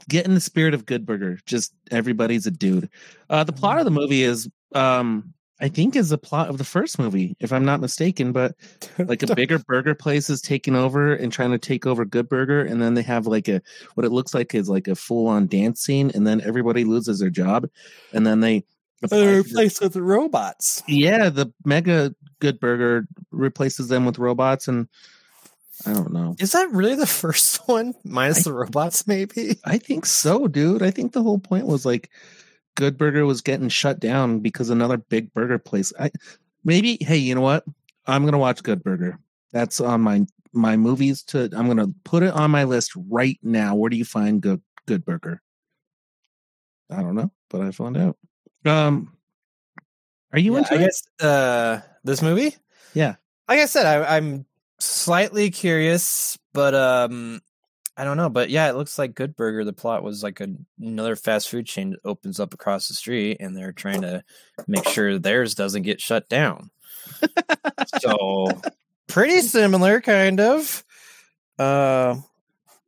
Get 0.06 0.26
in 0.26 0.35
the 0.35 0.40
spirit 0.40 0.74
of 0.74 0.85
Good 0.85 1.06
Burger. 1.06 1.38
Just 1.46 1.72
everybody's 1.90 2.46
a 2.46 2.50
dude. 2.50 2.90
Uh, 3.30 3.42
the 3.44 3.54
plot 3.54 3.78
of 3.78 3.87
the 3.87 3.90
movie 3.90 4.22
is, 4.22 4.50
um, 4.74 5.33
I 5.61 5.68
think, 5.68 5.96
is 5.96 6.09
the 6.09 6.18
plot 6.18 6.49
of 6.49 6.59
the 6.59 6.64
first 6.64 6.99
movie, 6.99 7.37
if 7.40 7.53
I'm 7.53 7.64
not 7.64 7.81
mistaken. 7.81 8.33
But 8.33 8.55
like 8.99 9.23
a 9.23 9.35
bigger 9.35 9.59
burger 9.59 9.94
place 9.94 10.31
is 10.31 10.40
taking 10.40 10.75
over 10.75 11.12
and 11.14 11.33
trying 11.33 11.51
to 11.51 11.59
take 11.59 11.87
over 11.87 12.05
Good 12.05 12.29
Burger, 12.29 12.62
and 12.62 12.81
then 12.81 12.94
they 12.94 13.03
have 13.03 13.27
like 13.27 13.49
a 13.49 13.61
what 13.94 14.05
it 14.05 14.12
looks 14.12 14.35
like 14.35 14.55
is 14.55 14.68
like 14.68 14.88
a 14.88 14.94
full 14.94 15.27
on 15.27 15.46
dance 15.46 15.81
scene, 15.81 16.11
and 16.14 16.27
then 16.27 16.40
everybody 16.40 16.85
loses 16.85 17.18
their 17.18 17.31
job, 17.31 17.68
and 18.12 18.27
then 18.27 18.40
they 18.40 18.64
they're 19.09 19.38
replaced 19.38 19.81
with 19.81 19.96
robots 19.96 20.83
yeah, 20.87 21.31
the 21.31 21.51
mega 21.64 22.14
Good 22.38 22.61
Burger 22.61 23.07
replaces 23.31 23.88
them 23.88 24.05
with 24.05 24.18
robots, 24.18 24.68
and 24.68 24.88
I 25.87 25.92
don't 25.92 26.12
know. 26.12 26.37
is 26.38 26.53
that 26.53 26.70
really 26.70 26.96
the 26.96 27.07
first 27.23 27.66
one 27.68 27.94
minus 28.05 28.46
I- 28.46 28.51
the 28.51 28.53
robots 28.55 29.07
maybe 29.07 29.59
I 29.64 29.79
think 29.79 30.07
so, 30.07 30.49
dude. 30.49 30.83
I 30.83 30.90
think 30.90 31.12
the 31.12 31.23
whole 31.23 31.38
point 31.38 31.66
was 31.66 31.87
like 31.87 32.11
Good 32.80 32.96
Burger 32.96 33.26
was 33.26 33.42
getting 33.42 33.68
shut 33.68 34.00
down 34.00 34.40
because 34.40 34.70
another 34.70 34.96
big 34.96 35.34
burger 35.34 35.58
place. 35.58 35.92
I 36.00 36.10
maybe 36.64 36.96
hey, 37.02 37.18
you 37.18 37.34
know 37.34 37.42
what? 37.42 37.62
I'm 38.06 38.24
gonna 38.24 38.38
watch 38.38 38.62
Good 38.62 38.82
Burger. 38.82 39.18
That's 39.52 39.82
on 39.82 40.00
my 40.00 40.24
my 40.54 40.78
movies 40.78 41.22
to 41.24 41.50
I'm 41.54 41.66
gonna 41.68 41.88
put 42.04 42.22
it 42.22 42.32
on 42.32 42.50
my 42.50 42.64
list 42.64 42.92
right 42.96 43.38
now. 43.42 43.74
Where 43.74 43.90
do 43.90 43.98
you 43.98 44.06
find 44.06 44.40
good 44.40 44.62
good 44.86 45.04
burger? 45.04 45.42
I 46.90 47.02
don't 47.02 47.14
know, 47.14 47.30
but 47.50 47.60
I 47.60 47.70
found 47.70 47.98
out. 47.98 48.16
Um 48.64 49.14
are 50.32 50.38
you 50.38 50.52
Yeah, 50.54 50.58
into 50.60 50.72
I 50.72 50.76
it? 50.76 50.80
guess 50.80 51.02
uh 51.20 51.80
this 52.02 52.22
movie 52.22 52.56
Yeah. 52.94 53.16
like 53.46 53.60
I 53.60 53.66
said, 53.66 53.84
I, 53.84 54.16
I'm 54.16 54.46
slightly 54.78 55.50
curious, 55.50 56.38
but 56.54 56.74
um, 56.74 57.42
I 58.00 58.04
don't 58.04 58.16
know. 58.16 58.30
But 58.30 58.48
yeah, 58.48 58.70
it 58.70 58.76
looks 58.76 58.98
like 58.98 59.14
Good 59.14 59.36
Burger. 59.36 59.62
The 59.62 59.74
plot 59.74 60.02
was 60.02 60.22
like 60.22 60.40
a, 60.40 60.48
another 60.80 61.16
fast 61.16 61.50
food 61.50 61.66
chain 61.66 61.90
that 61.90 62.00
opens 62.02 62.40
up 62.40 62.54
across 62.54 62.88
the 62.88 62.94
street, 62.94 63.36
and 63.40 63.54
they're 63.54 63.72
trying 63.72 64.00
to 64.00 64.24
make 64.66 64.88
sure 64.88 65.18
theirs 65.18 65.54
doesn't 65.54 65.82
get 65.82 66.00
shut 66.00 66.26
down. 66.30 66.70
so 68.00 68.48
pretty 69.06 69.40
similar, 69.42 70.00
kind 70.00 70.40
of. 70.40 70.82
Uh, 71.58 72.16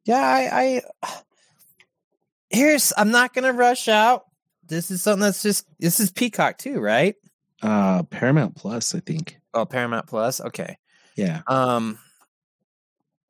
yeah, 0.06 0.18
I, 0.18 0.82
I 1.02 1.22
here's. 2.50 2.94
I'm 2.96 3.10
not 3.10 3.34
gonna 3.34 3.52
rush 3.52 3.88
out. 3.88 4.24
This 4.66 4.90
is 4.90 5.02
something 5.02 5.20
that's 5.20 5.42
just. 5.42 5.66
This 5.78 6.00
is 6.00 6.10
Peacock 6.10 6.56
too, 6.56 6.80
right? 6.80 7.16
Uh 7.60 8.04
Paramount 8.04 8.56
Plus, 8.56 8.94
I 8.94 9.00
think. 9.00 9.36
Oh, 9.52 9.66
Paramount 9.66 10.06
Plus. 10.06 10.40
Okay. 10.40 10.78
Yeah. 11.16 11.42
Um, 11.48 11.98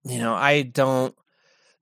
you 0.04 0.20
know, 0.20 0.32
I 0.32 0.62
don't. 0.62 1.12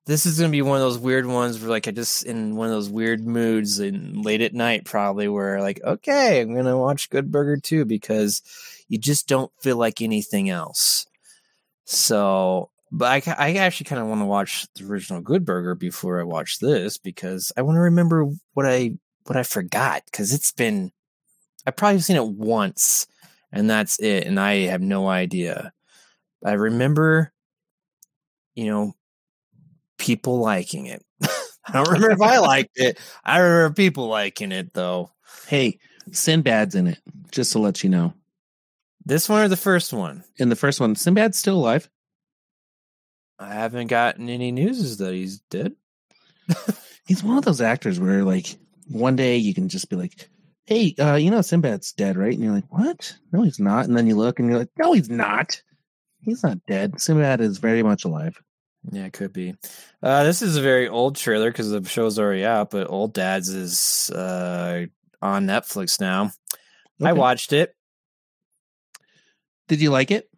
This 0.07 0.27
is 0.27 0.39
gonna 0.39 0.51
be 0.51 0.63
one 0.63 0.77
of 0.77 0.83
those 0.83 0.99
weird 0.99 1.27
ones 1.27 1.61
where, 1.61 1.71
like, 1.71 1.87
I 1.87 1.91
just 1.93 2.25
in 2.25 2.57
one 2.57 2.67
of 2.69 2.73
those 2.73 2.89
weird 2.89 3.27
moods 3.27 3.79
and 3.79 4.25
late 4.25 4.41
at 4.41 4.55
night, 4.55 4.85
probably 4.85 5.29
where, 5.29 5.61
like, 5.61 5.81
okay, 5.85 6.41
I'm 6.41 6.55
gonna 6.55 6.79
watch 6.79 7.11
Good 7.11 7.31
Burger 7.31 7.57
too 7.59 7.85
because 7.85 8.43
you 8.89 8.99
just 8.99 9.29
don't 9.29 9.53
feel 9.61 9.77
like 9.77 10.01
anything 10.03 10.51
else. 10.51 11.07
So, 11.85 12.71
but 12.93 13.29
I, 13.29 13.35
I 13.39 13.55
actually 13.57 13.87
kind 13.87 14.01
of 14.03 14.09
want 14.09 14.21
to 14.23 14.27
watch 14.27 14.67
the 14.75 14.87
original 14.87 15.21
Good 15.23 15.45
Burger 15.45 15.75
before 15.75 16.21
I 16.21 16.25
watch 16.25 16.59
this 16.61 16.99
because 16.99 17.53
I 17.57 17.63
want 17.63 17.77
to 17.77 17.81
remember 17.81 18.27
what 18.55 18.67
I 18.67 18.93
what 19.27 19.37
I 19.37 19.43
forgot 19.45 20.05
because 20.07 20.33
it's 20.33 20.53
been 20.53 20.93
I've 21.67 21.77
probably 21.77 22.01
seen 22.01 22.17
it 22.17 22.27
once 22.27 23.07
and 23.53 23.69
that's 23.71 23.99
it, 24.01 24.27
and 24.27 24.39
I 24.41 24.55
have 24.67 24.83
no 24.83 25.09
idea. 25.09 25.73
I 26.45 26.53
remember, 26.53 27.33
you 28.55 28.67
know, 28.67 28.95
people 30.01 30.41
liking 30.41 30.87
it. 30.87 31.05
I 31.23 31.73
don't 31.75 31.89
remember 31.89 32.11
if 32.11 32.21
I 32.21 32.39
liked 32.41 32.77
it. 32.77 32.99
I 33.25 33.39
remember 33.39 33.75
people 33.75 34.09
liking 34.09 34.51
it 34.51 34.75
though. 34.75 35.13
Hey, 35.47 35.79
Sinbad's 36.11 36.75
in 36.75 36.89
it, 36.89 36.99
just 37.31 37.53
to 37.53 37.61
let 37.61 37.85
you 37.85 37.91
know. 37.91 38.15
This 39.05 39.29
one 39.29 39.43
or 39.43 39.49
the 39.49 39.57
first 39.57 39.93
one? 39.93 40.25
In 40.39 40.49
the 40.49 40.57
first 40.57 40.81
one, 40.81 40.97
Sinbad's 40.97 41.39
still 41.39 41.57
alive. 41.57 41.89
I 43.39 43.55
haven't 43.55 43.87
gotten 43.87 44.29
any 44.29 44.51
news 44.51 44.99
that 44.99 45.15
he's 45.15 45.41
dead. 45.51 45.75
he's 47.07 47.23
one 47.23 47.39
of 47.39 47.45
those 47.45 47.61
actors 47.61 47.99
where 48.01 48.25
like 48.25 48.57
one 48.89 49.17
day 49.17 49.37
you 49.37 49.55
can 49.55 49.69
just 49.69 49.89
be 49.89 49.97
like 49.97 50.29
hey 50.67 50.95
uh 50.99 51.15
you 51.15 51.31
know 51.31 51.41
sinbad's 51.41 51.93
dead 51.93 52.17
right 52.17 52.35
and 52.35 52.43
you're 52.43 52.53
like 52.53 52.71
what 52.73 53.17
no 53.33 53.43
he's 53.43 53.61
not 53.61 53.87
and 53.87 53.97
then 53.97 54.07
you 54.07 54.17
look 54.17 54.39
and 54.39 54.49
you're 54.49 54.59
like 54.59 54.71
no 54.79 54.93
he's 54.93 55.09
not 55.09 55.61
he's 56.21 56.43
not 56.43 56.59
dead 56.67 57.01
sinbad 57.01 57.41
is 57.41 57.59
very 57.59 57.83
much 57.83 58.05
alive 58.05 58.41
Yeah, 58.91 59.07
it 59.07 59.13
could 59.13 59.33
be. 59.33 59.55
Uh, 60.03 60.25
this 60.25 60.43
is 60.43 60.57
a 60.57 60.63
very 60.63 60.89
old 60.89 61.17
trailer 61.17 61.51
because 61.51 61.71
the 61.71 61.85
show's 61.85 62.19
already 62.19 62.45
out, 62.45 62.71
but 62.71 62.89
Old 62.89 63.13
Dads 63.13 63.49
is 63.49 64.11
uh, 64.11 64.87
on 65.21 65.47
Netflix 65.47 66.01
now. 66.01 66.33
I 67.03 67.13
watched 67.13 67.53
it. 67.53 67.75
did 69.69 69.81
you 69.81 69.91
like 69.91 70.11
it 70.11 70.29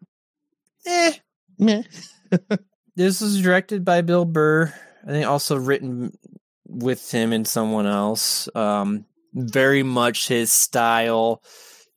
Eh, 0.87 1.13
Meh. 1.59 1.83
this 2.97 3.21
was 3.21 3.41
directed 3.41 3.85
by 3.85 4.01
Bill 4.01 4.25
Burr. 4.25 4.73
I 5.07 5.11
think 5.11 5.27
also 5.27 5.57
written 5.57 6.17
with 6.67 7.11
him 7.11 7.33
and 7.33 7.47
someone 7.47 7.87
else. 7.87 8.49
Um, 8.55 9.05
very 9.35 9.83
much 9.83 10.29
his 10.29 10.53
style. 10.53 11.43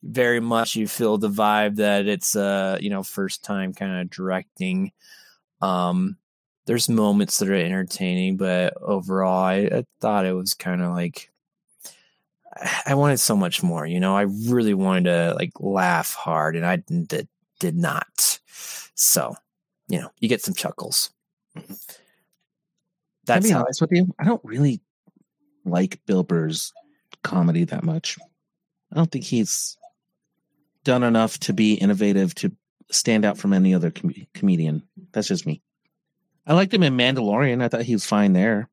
Very 0.02 0.40
much 0.40 0.76
you 0.76 0.86
feel 0.86 1.18
the 1.18 1.28
vibe 1.28 1.76
that 1.76 2.06
it's 2.06 2.36
uh 2.36 2.78
you 2.80 2.90
know 2.90 3.02
first 3.02 3.42
time 3.42 3.74
kind 3.74 4.00
of 4.00 4.10
directing. 4.10 4.92
Um, 5.60 6.16
there's 6.66 6.88
moments 6.88 7.38
that 7.38 7.48
are 7.48 7.54
entertaining, 7.54 8.36
but 8.36 8.74
overall, 8.80 9.44
I, 9.44 9.56
I 9.72 9.84
thought 10.00 10.26
it 10.26 10.32
was 10.32 10.54
kind 10.54 10.82
of 10.82 10.92
like 10.92 11.30
I 12.86 12.94
wanted 12.94 13.18
so 13.18 13.36
much 13.36 13.62
more. 13.62 13.86
You 13.86 14.00
know, 14.00 14.16
I 14.16 14.22
really 14.22 14.74
wanted 14.74 15.04
to 15.04 15.34
like 15.36 15.52
laugh 15.60 16.14
hard, 16.14 16.56
and 16.56 16.66
I 16.66 16.76
did 16.76 17.28
did 17.60 17.76
not. 17.76 18.40
So, 18.94 19.34
you 19.88 20.00
know, 20.00 20.10
you 20.20 20.28
get 20.28 20.42
some 20.42 20.54
chuckles. 20.54 21.10
Mm-hmm. 21.56 21.72
I 23.28 23.34
That's 23.34 23.46
be 23.46 23.52
how 23.52 23.60
honest 23.60 23.80
with 23.80 23.90
you 23.92 24.14
i 24.18 24.24
don't 24.24 24.44
really 24.44 24.80
like 25.64 26.00
bill 26.06 26.22
burr's 26.22 26.72
comedy 27.22 27.64
that 27.64 27.82
much 27.82 28.16
i 28.92 28.96
don't 28.96 29.10
think 29.10 29.24
he's 29.24 29.76
done 30.84 31.02
enough 31.02 31.38
to 31.40 31.52
be 31.52 31.74
innovative 31.74 32.34
to 32.36 32.52
stand 32.90 33.24
out 33.24 33.36
from 33.36 33.52
any 33.52 33.74
other 33.74 33.90
com- 33.90 34.14
comedian 34.32 34.82
that's 35.12 35.26
just 35.26 35.44
me 35.44 35.60
i 36.46 36.54
liked 36.54 36.72
him 36.72 36.82
in 36.82 36.96
mandalorian 36.96 37.62
i 37.62 37.68
thought 37.68 37.82
he 37.82 37.94
was 37.94 38.06
fine 38.06 38.32
there 38.32 38.68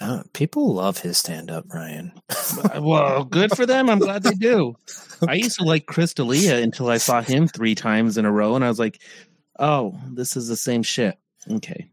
uh, 0.00 0.22
people 0.32 0.74
love 0.74 0.98
his 0.98 1.18
stand 1.18 1.50
up, 1.50 1.66
Ryan. 1.72 2.12
well, 2.80 3.24
good 3.24 3.54
for 3.54 3.66
them. 3.66 3.90
I'm 3.90 3.98
glad 3.98 4.22
they 4.22 4.32
do. 4.32 4.74
I 5.28 5.34
used 5.34 5.58
to 5.58 5.64
like 5.64 5.86
Chris 5.86 6.14
D'Elia 6.14 6.60
until 6.62 6.88
I 6.88 6.96
saw 6.96 7.20
him 7.20 7.46
three 7.46 7.74
times 7.74 8.16
in 8.16 8.24
a 8.24 8.32
row, 8.32 8.56
and 8.56 8.64
I 8.64 8.68
was 8.68 8.78
like, 8.78 9.00
"Oh, 9.58 9.96
this 10.10 10.34
is 10.34 10.48
the 10.48 10.56
same 10.56 10.82
shit." 10.82 11.18
Okay, 11.48 11.90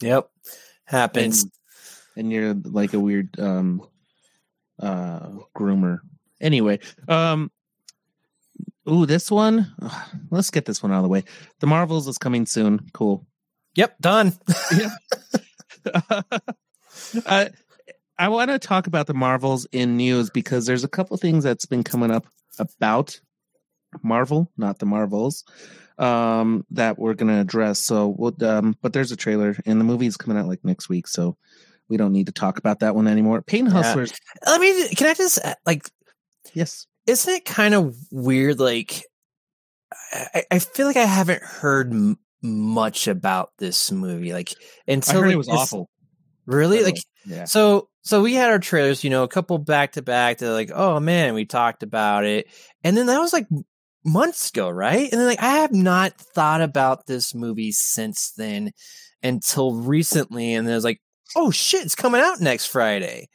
Yep. 0.00 0.30
Happens. 0.84 1.42
and, 1.42 1.52
and 2.16 2.32
you're 2.32 2.54
like 2.54 2.94
a 2.94 3.00
weird 3.00 3.38
um, 3.38 3.86
uh, 4.78 5.30
groomer. 5.54 5.98
Anyway, 6.40 6.78
um, 7.08 7.50
ooh, 8.90 9.06
this 9.06 9.30
one. 9.30 9.72
let's 10.30 10.50
get 10.50 10.64
this 10.64 10.82
one 10.82 10.92
out 10.92 10.98
of 10.98 11.02
the 11.04 11.08
way. 11.08 11.24
The 11.60 11.66
Marvels 11.66 12.08
is 12.08 12.18
coming 12.18 12.46
soon. 12.46 12.88
Cool. 12.92 13.26
Yep, 13.74 13.98
done. 14.00 14.32
uh, 17.26 17.46
I 18.18 18.28
want 18.28 18.50
to 18.50 18.58
talk 18.58 18.86
about 18.86 19.06
the 19.06 19.14
Marvels 19.14 19.66
in 19.72 19.96
news 19.96 20.30
because 20.30 20.66
there's 20.66 20.84
a 20.84 20.88
couple 20.88 21.16
things 21.16 21.44
that's 21.44 21.66
been 21.66 21.84
coming 21.84 22.10
up 22.10 22.26
about 22.58 23.20
Marvel, 24.02 24.50
not 24.56 24.78
the 24.78 24.86
Marvels, 24.86 25.44
um, 25.98 26.66
that 26.70 26.98
we're 26.98 27.14
going 27.14 27.32
to 27.32 27.40
address. 27.40 27.78
So, 27.78 28.14
we'll, 28.18 28.34
um, 28.44 28.76
but 28.82 28.92
there's 28.92 29.12
a 29.12 29.16
trailer, 29.16 29.56
and 29.64 29.80
the 29.80 29.84
movie's 29.84 30.16
coming 30.16 30.36
out 30.36 30.48
like 30.48 30.64
next 30.64 30.88
week, 30.88 31.06
so 31.06 31.36
we 31.88 31.96
don't 31.96 32.12
need 32.12 32.26
to 32.26 32.32
talk 32.32 32.58
about 32.58 32.80
that 32.80 32.94
one 32.94 33.06
anymore. 33.06 33.42
Pain 33.42 33.66
Yeah. 33.66 33.72
Hustlers, 33.72 34.12
Let 34.46 34.60
me 34.60 34.88
can 34.90 35.08
I 35.08 35.14
just 35.14 35.44
uh, 35.44 35.54
like 35.66 35.90
yes, 36.54 36.86
isn't 37.10 37.32
it 37.34 37.44
kind 37.44 37.74
of 37.74 37.96
weird 38.10 38.58
like 38.60 39.04
I, 40.12 40.44
I 40.50 40.58
feel 40.58 40.86
like 40.86 40.96
I 40.96 41.04
haven't 41.04 41.42
heard 41.42 41.92
m- 41.92 42.18
much 42.42 43.08
about 43.08 43.50
this 43.58 43.90
movie 43.92 44.32
like 44.32 44.54
until 44.86 45.22
like, 45.22 45.32
it 45.32 45.36
was 45.36 45.46
this- 45.46 45.56
awful. 45.56 45.90
Really? 46.46 46.82
Like 46.82 46.96
yeah, 47.26 47.44
So 47.44 47.88
so 48.02 48.22
we 48.22 48.34
had 48.34 48.50
our 48.50 48.58
trailers, 48.58 49.04
you 49.04 49.10
know, 49.10 49.22
a 49.22 49.28
couple 49.28 49.58
back 49.58 49.92
to 49.92 50.02
back. 50.02 50.38
They're 50.38 50.52
like, 50.52 50.70
oh 50.74 50.98
man, 51.00 51.34
we 51.34 51.44
talked 51.44 51.82
about 51.82 52.24
it, 52.24 52.46
and 52.82 52.96
then 52.96 53.06
that 53.06 53.20
was 53.20 53.32
like 53.32 53.46
months 54.04 54.48
ago, 54.50 54.68
right? 54.70 55.10
And 55.12 55.20
then 55.20 55.28
like 55.28 55.42
I 55.42 55.58
have 55.58 55.72
not 55.72 56.14
thought 56.14 56.62
about 56.62 57.06
this 57.06 57.34
movie 57.34 57.72
since 57.72 58.32
then 58.32 58.72
until 59.22 59.74
recently, 59.74 60.54
and 60.54 60.66
then 60.66 60.72
I 60.72 60.76
was 60.76 60.84
like, 60.84 61.00
oh 61.36 61.50
shit, 61.50 61.84
it's 61.84 61.94
coming 61.94 62.20
out 62.22 62.40
next 62.40 62.66
Friday. 62.66 63.28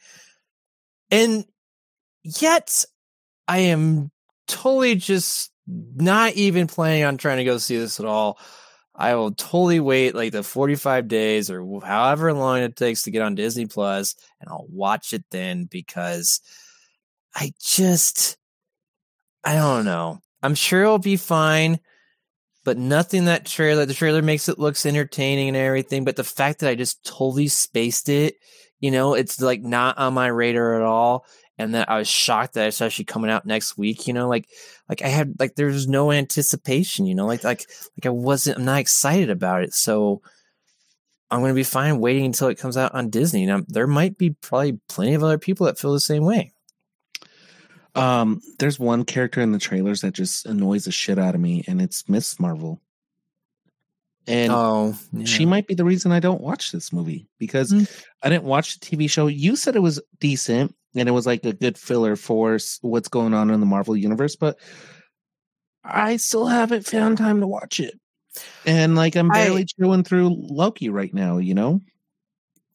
And 1.10 1.44
yet 2.24 2.84
I 3.48 3.58
am 3.58 4.10
totally 4.46 4.94
just 4.96 5.50
not 5.66 6.34
even 6.34 6.66
planning 6.66 7.04
on 7.04 7.16
trying 7.16 7.38
to 7.38 7.44
go 7.44 7.58
see 7.58 7.76
this 7.78 8.00
at 8.00 8.06
all. 8.06 8.38
I 8.94 9.14
will 9.14 9.32
totally 9.32 9.80
wait 9.80 10.14
like 10.14 10.32
the 10.32 10.42
45 10.42 11.06
days 11.08 11.50
or 11.50 11.80
however 11.84 12.32
long 12.32 12.60
it 12.60 12.76
takes 12.76 13.02
to 13.02 13.10
get 13.10 13.22
on 13.22 13.34
Disney 13.34 13.66
Plus 13.66 14.14
and 14.40 14.48
I'll 14.48 14.66
watch 14.70 15.12
it 15.12 15.24
then 15.30 15.64
because 15.64 16.40
I 17.34 17.52
just 17.60 18.38
I 19.44 19.54
don't 19.54 19.84
know. 19.84 20.20
I'm 20.42 20.54
sure 20.54 20.82
it'll 20.82 20.98
be 20.98 21.16
fine, 21.16 21.78
but 22.64 22.78
nothing 22.78 23.26
that 23.26 23.44
trailer 23.44 23.84
the 23.84 23.94
trailer 23.94 24.22
makes 24.22 24.48
it 24.48 24.58
looks 24.58 24.86
entertaining 24.86 25.48
and 25.48 25.56
everything, 25.56 26.04
but 26.04 26.16
the 26.16 26.24
fact 26.24 26.60
that 26.60 26.70
I 26.70 26.74
just 26.74 27.04
totally 27.04 27.48
spaced 27.48 28.08
it, 28.08 28.36
you 28.80 28.90
know, 28.90 29.14
it's 29.14 29.40
like 29.40 29.60
not 29.62 29.98
on 29.98 30.14
my 30.14 30.28
radar 30.28 30.74
at 30.74 30.82
all 30.82 31.26
and 31.58 31.74
that 31.74 31.90
I 31.90 31.98
was 31.98 32.08
shocked 32.08 32.54
that 32.54 32.68
it's 32.68 32.82
actually 32.82 33.06
coming 33.06 33.30
out 33.30 33.46
next 33.46 33.78
week. 33.78 34.06
You 34.06 34.12
know, 34.12 34.28
like 34.28 34.48
like 34.88 35.02
I 35.02 35.08
had 35.08 35.38
like 35.38 35.54
there's 35.54 35.88
no 35.88 36.12
anticipation. 36.12 37.06
You 37.06 37.14
know, 37.14 37.26
like 37.26 37.44
like 37.44 37.68
like 37.96 38.06
I 38.06 38.10
wasn't. 38.10 38.58
I'm 38.58 38.64
not 38.64 38.80
excited 38.80 39.30
about 39.30 39.62
it. 39.62 39.74
So 39.74 40.22
I'm 41.30 41.40
going 41.40 41.50
to 41.50 41.54
be 41.54 41.64
fine 41.64 41.98
waiting 41.98 42.26
until 42.26 42.48
it 42.48 42.58
comes 42.58 42.76
out 42.76 42.94
on 42.94 43.10
Disney. 43.10 43.46
Now 43.46 43.62
there 43.68 43.86
might 43.86 44.18
be 44.18 44.30
probably 44.30 44.78
plenty 44.88 45.14
of 45.14 45.24
other 45.24 45.38
people 45.38 45.66
that 45.66 45.78
feel 45.78 45.92
the 45.92 46.00
same 46.00 46.24
way. 46.24 46.52
Um, 47.94 48.42
there's 48.58 48.78
one 48.78 49.04
character 49.04 49.40
in 49.40 49.52
the 49.52 49.58
trailers 49.58 50.02
that 50.02 50.12
just 50.12 50.44
annoys 50.44 50.84
the 50.84 50.92
shit 50.92 51.18
out 51.18 51.34
of 51.34 51.40
me, 51.40 51.64
and 51.66 51.80
it's 51.80 52.06
Miss 52.08 52.38
Marvel. 52.38 52.80
And 54.26 54.52
oh, 54.52 54.94
yeah. 55.12 55.24
she 55.24 55.46
might 55.46 55.66
be 55.66 55.74
the 55.74 55.84
reason 55.84 56.12
I 56.12 56.20
don't 56.20 56.40
watch 56.40 56.72
this 56.72 56.92
movie 56.92 57.26
because 57.38 57.72
mm-hmm. 57.72 57.84
I 58.22 58.28
didn't 58.28 58.44
watch 58.44 58.78
the 58.78 58.84
TV 58.84 59.08
show. 59.08 59.28
You 59.28 59.56
said 59.56 59.76
it 59.76 59.82
was 59.82 60.00
decent 60.20 60.74
and 60.96 61.08
it 61.08 61.12
was 61.12 61.26
like 61.26 61.44
a 61.44 61.52
good 61.52 61.78
filler 61.78 62.16
for 62.16 62.58
what's 62.80 63.08
going 63.08 63.34
on 63.34 63.50
in 63.50 63.60
the 63.60 63.66
Marvel 63.66 63.96
universe, 63.96 64.36
but 64.36 64.58
I 65.84 66.16
still 66.16 66.46
haven't 66.46 66.86
found 66.86 67.18
time 67.18 67.40
to 67.40 67.46
watch 67.46 67.80
it. 67.80 67.98
And 68.64 68.96
like 68.96 69.16
I'm 69.16 69.28
barely 69.28 69.62
I, 69.62 69.64
chewing 69.64 70.04
through 70.04 70.34
Loki 70.36 70.88
right 70.88 71.12
now, 71.12 71.38
you 71.38 71.54
know? 71.54 71.80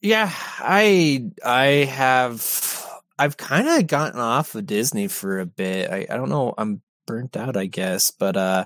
Yeah, 0.00 0.30
I 0.32 1.30
I 1.44 1.66
have 1.90 2.86
I've 3.18 3.36
kind 3.36 3.68
of 3.68 3.86
gotten 3.86 4.18
off 4.18 4.54
of 4.54 4.66
Disney 4.66 5.06
for 5.08 5.38
a 5.38 5.46
bit. 5.46 5.90
I, 5.90 6.06
I 6.10 6.16
don't 6.16 6.30
know, 6.30 6.54
I'm 6.58 6.82
burnt 7.06 7.36
out, 7.36 7.56
I 7.56 7.66
guess, 7.66 8.10
but 8.10 8.36
uh 8.36 8.64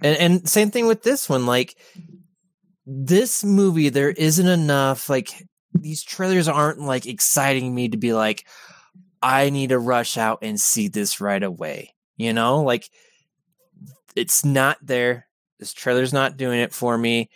and 0.00 0.16
and 0.16 0.48
same 0.48 0.70
thing 0.70 0.86
with 0.86 1.02
this 1.02 1.28
one 1.28 1.46
like 1.46 1.76
this 2.86 3.44
movie 3.44 3.88
there 3.88 4.10
isn't 4.10 4.48
enough 4.48 5.08
like 5.08 5.30
these 5.74 6.02
trailers 6.02 6.48
aren't 6.48 6.80
like 6.80 7.06
exciting 7.06 7.74
me 7.74 7.88
to 7.88 7.96
be 7.96 8.12
like 8.12 8.46
I 9.22 9.50
need 9.50 9.70
to 9.70 9.78
rush 9.78 10.16
out 10.16 10.38
and 10.42 10.60
see 10.60 10.88
this 10.88 11.20
right 11.20 11.42
away. 11.42 11.94
You 12.16 12.32
know, 12.32 12.62
like 12.62 12.88
it's 14.16 14.44
not 14.44 14.78
there. 14.82 15.26
This 15.58 15.72
trailer's 15.72 16.12
not 16.12 16.36
doing 16.36 16.60
it 16.60 16.72
for 16.72 16.96
me. 16.96 17.30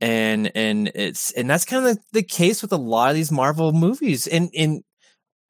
And 0.00 0.50
and 0.54 0.90
it's 0.94 1.30
and 1.32 1.48
that's 1.48 1.64
kind 1.64 1.86
of 1.86 1.96
the, 1.96 2.02
the 2.12 2.22
case 2.22 2.60
with 2.60 2.72
a 2.72 2.76
lot 2.76 3.10
of 3.10 3.14
these 3.14 3.30
Marvel 3.30 3.72
movies. 3.72 4.26
And 4.26 4.50
in 4.52 4.82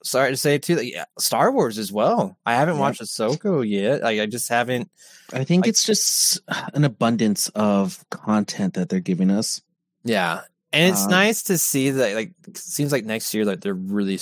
sorry 0.04 0.30
to 0.30 0.36
say 0.36 0.56
it 0.56 0.62
too, 0.62 0.76
like, 0.76 0.92
yeah, 0.92 1.04
Star 1.18 1.50
Wars 1.50 1.78
as 1.78 1.92
well. 1.92 2.36
I 2.44 2.54
haven't 2.54 2.74
yeah. 2.74 2.80
watched 2.80 3.00
Ahsoka 3.00 3.66
yet. 3.68 4.02
Like 4.02 4.20
I 4.20 4.26
just 4.26 4.48
haven't. 4.48 4.90
I 5.32 5.44
think 5.44 5.64
like, 5.64 5.70
it's 5.70 5.84
just 5.84 6.40
an 6.74 6.84
abundance 6.84 7.48
of 7.54 8.04
content 8.10 8.74
that 8.74 8.88
they're 8.88 9.00
giving 9.00 9.30
us. 9.30 9.62
Yeah, 10.04 10.42
and 10.72 10.92
it's 10.92 11.04
um, 11.04 11.10
nice 11.10 11.44
to 11.44 11.56
see 11.56 11.90
that. 11.90 12.14
Like, 12.14 12.32
seems 12.54 12.92
like 12.92 13.04
next 13.04 13.32
year, 13.32 13.44
like 13.44 13.60
they're 13.60 13.74
really 13.74 14.18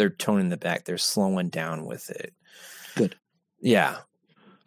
they're 0.00 0.08
toning 0.08 0.48
the 0.48 0.56
back. 0.56 0.86
They're 0.86 0.96
slowing 0.96 1.50
down 1.50 1.84
with 1.84 2.08
it. 2.08 2.32
Good. 2.96 3.16
Yeah. 3.60 3.98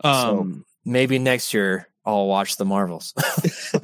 Um, 0.03 0.13
so 0.13 0.61
maybe 0.85 1.17
next 1.17 1.55
year 1.55 1.89
I'll 2.05 2.27
watch 2.27 2.57
the 2.57 2.65
Marvels. 2.65 3.15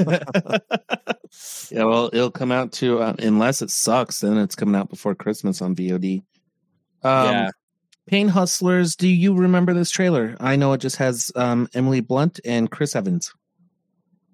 yeah, 1.72 1.86
well, 1.86 2.12
it'll 2.14 2.30
come 2.30 2.52
out 2.52 2.72
to 2.74 3.00
uh, 3.00 3.16
unless 3.18 3.64
it 3.64 3.72
sucks, 3.72 4.20
then 4.20 4.38
it's 4.38 4.54
coming 4.54 4.76
out 4.76 4.92
before 4.92 5.16
Christmas 5.16 5.60
on 5.60 5.76
VOD. 5.76 6.22
Um, 7.02 7.26
yeah. 7.26 7.50
Pain 8.06 8.28
Hustlers. 8.28 8.96
Do 8.96 9.08
you 9.08 9.34
remember 9.34 9.74
this 9.74 9.90
trailer? 9.90 10.38
I 10.40 10.56
know 10.56 10.74
it 10.74 10.82
just 10.82 10.98
has 10.98 11.32
um, 11.36 11.68
Emily 11.74 12.02
Blunt 12.02 12.40
and 12.46 12.70
Chris 12.70 12.96
Evans. 12.96 13.34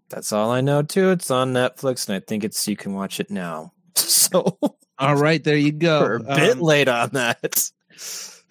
That's 0.09 0.33
all 0.33 0.51
I 0.51 0.59
know 0.59 0.81
too. 0.81 1.11
It's 1.11 1.31
on 1.31 1.53
Netflix, 1.53 2.09
and 2.09 2.17
I 2.17 2.19
think 2.19 2.43
it's 2.43 2.67
you 2.67 2.75
can 2.75 2.93
watch 2.93 3.21
it 3.21 3.31
now. 3.31 3.71
So 4.25 4.57
all 4.97 5.15
right, 5.15 5.43
there 5.43 5.57
you 5.57 5.71
go. 5.71 6.01
We're 6.01 6.15
a 6.15 6.35
bit 6.35 6.53
um, 6.53 6.59
late 6.59 6.87
on 6.87 7.09
that. 7.11 7.71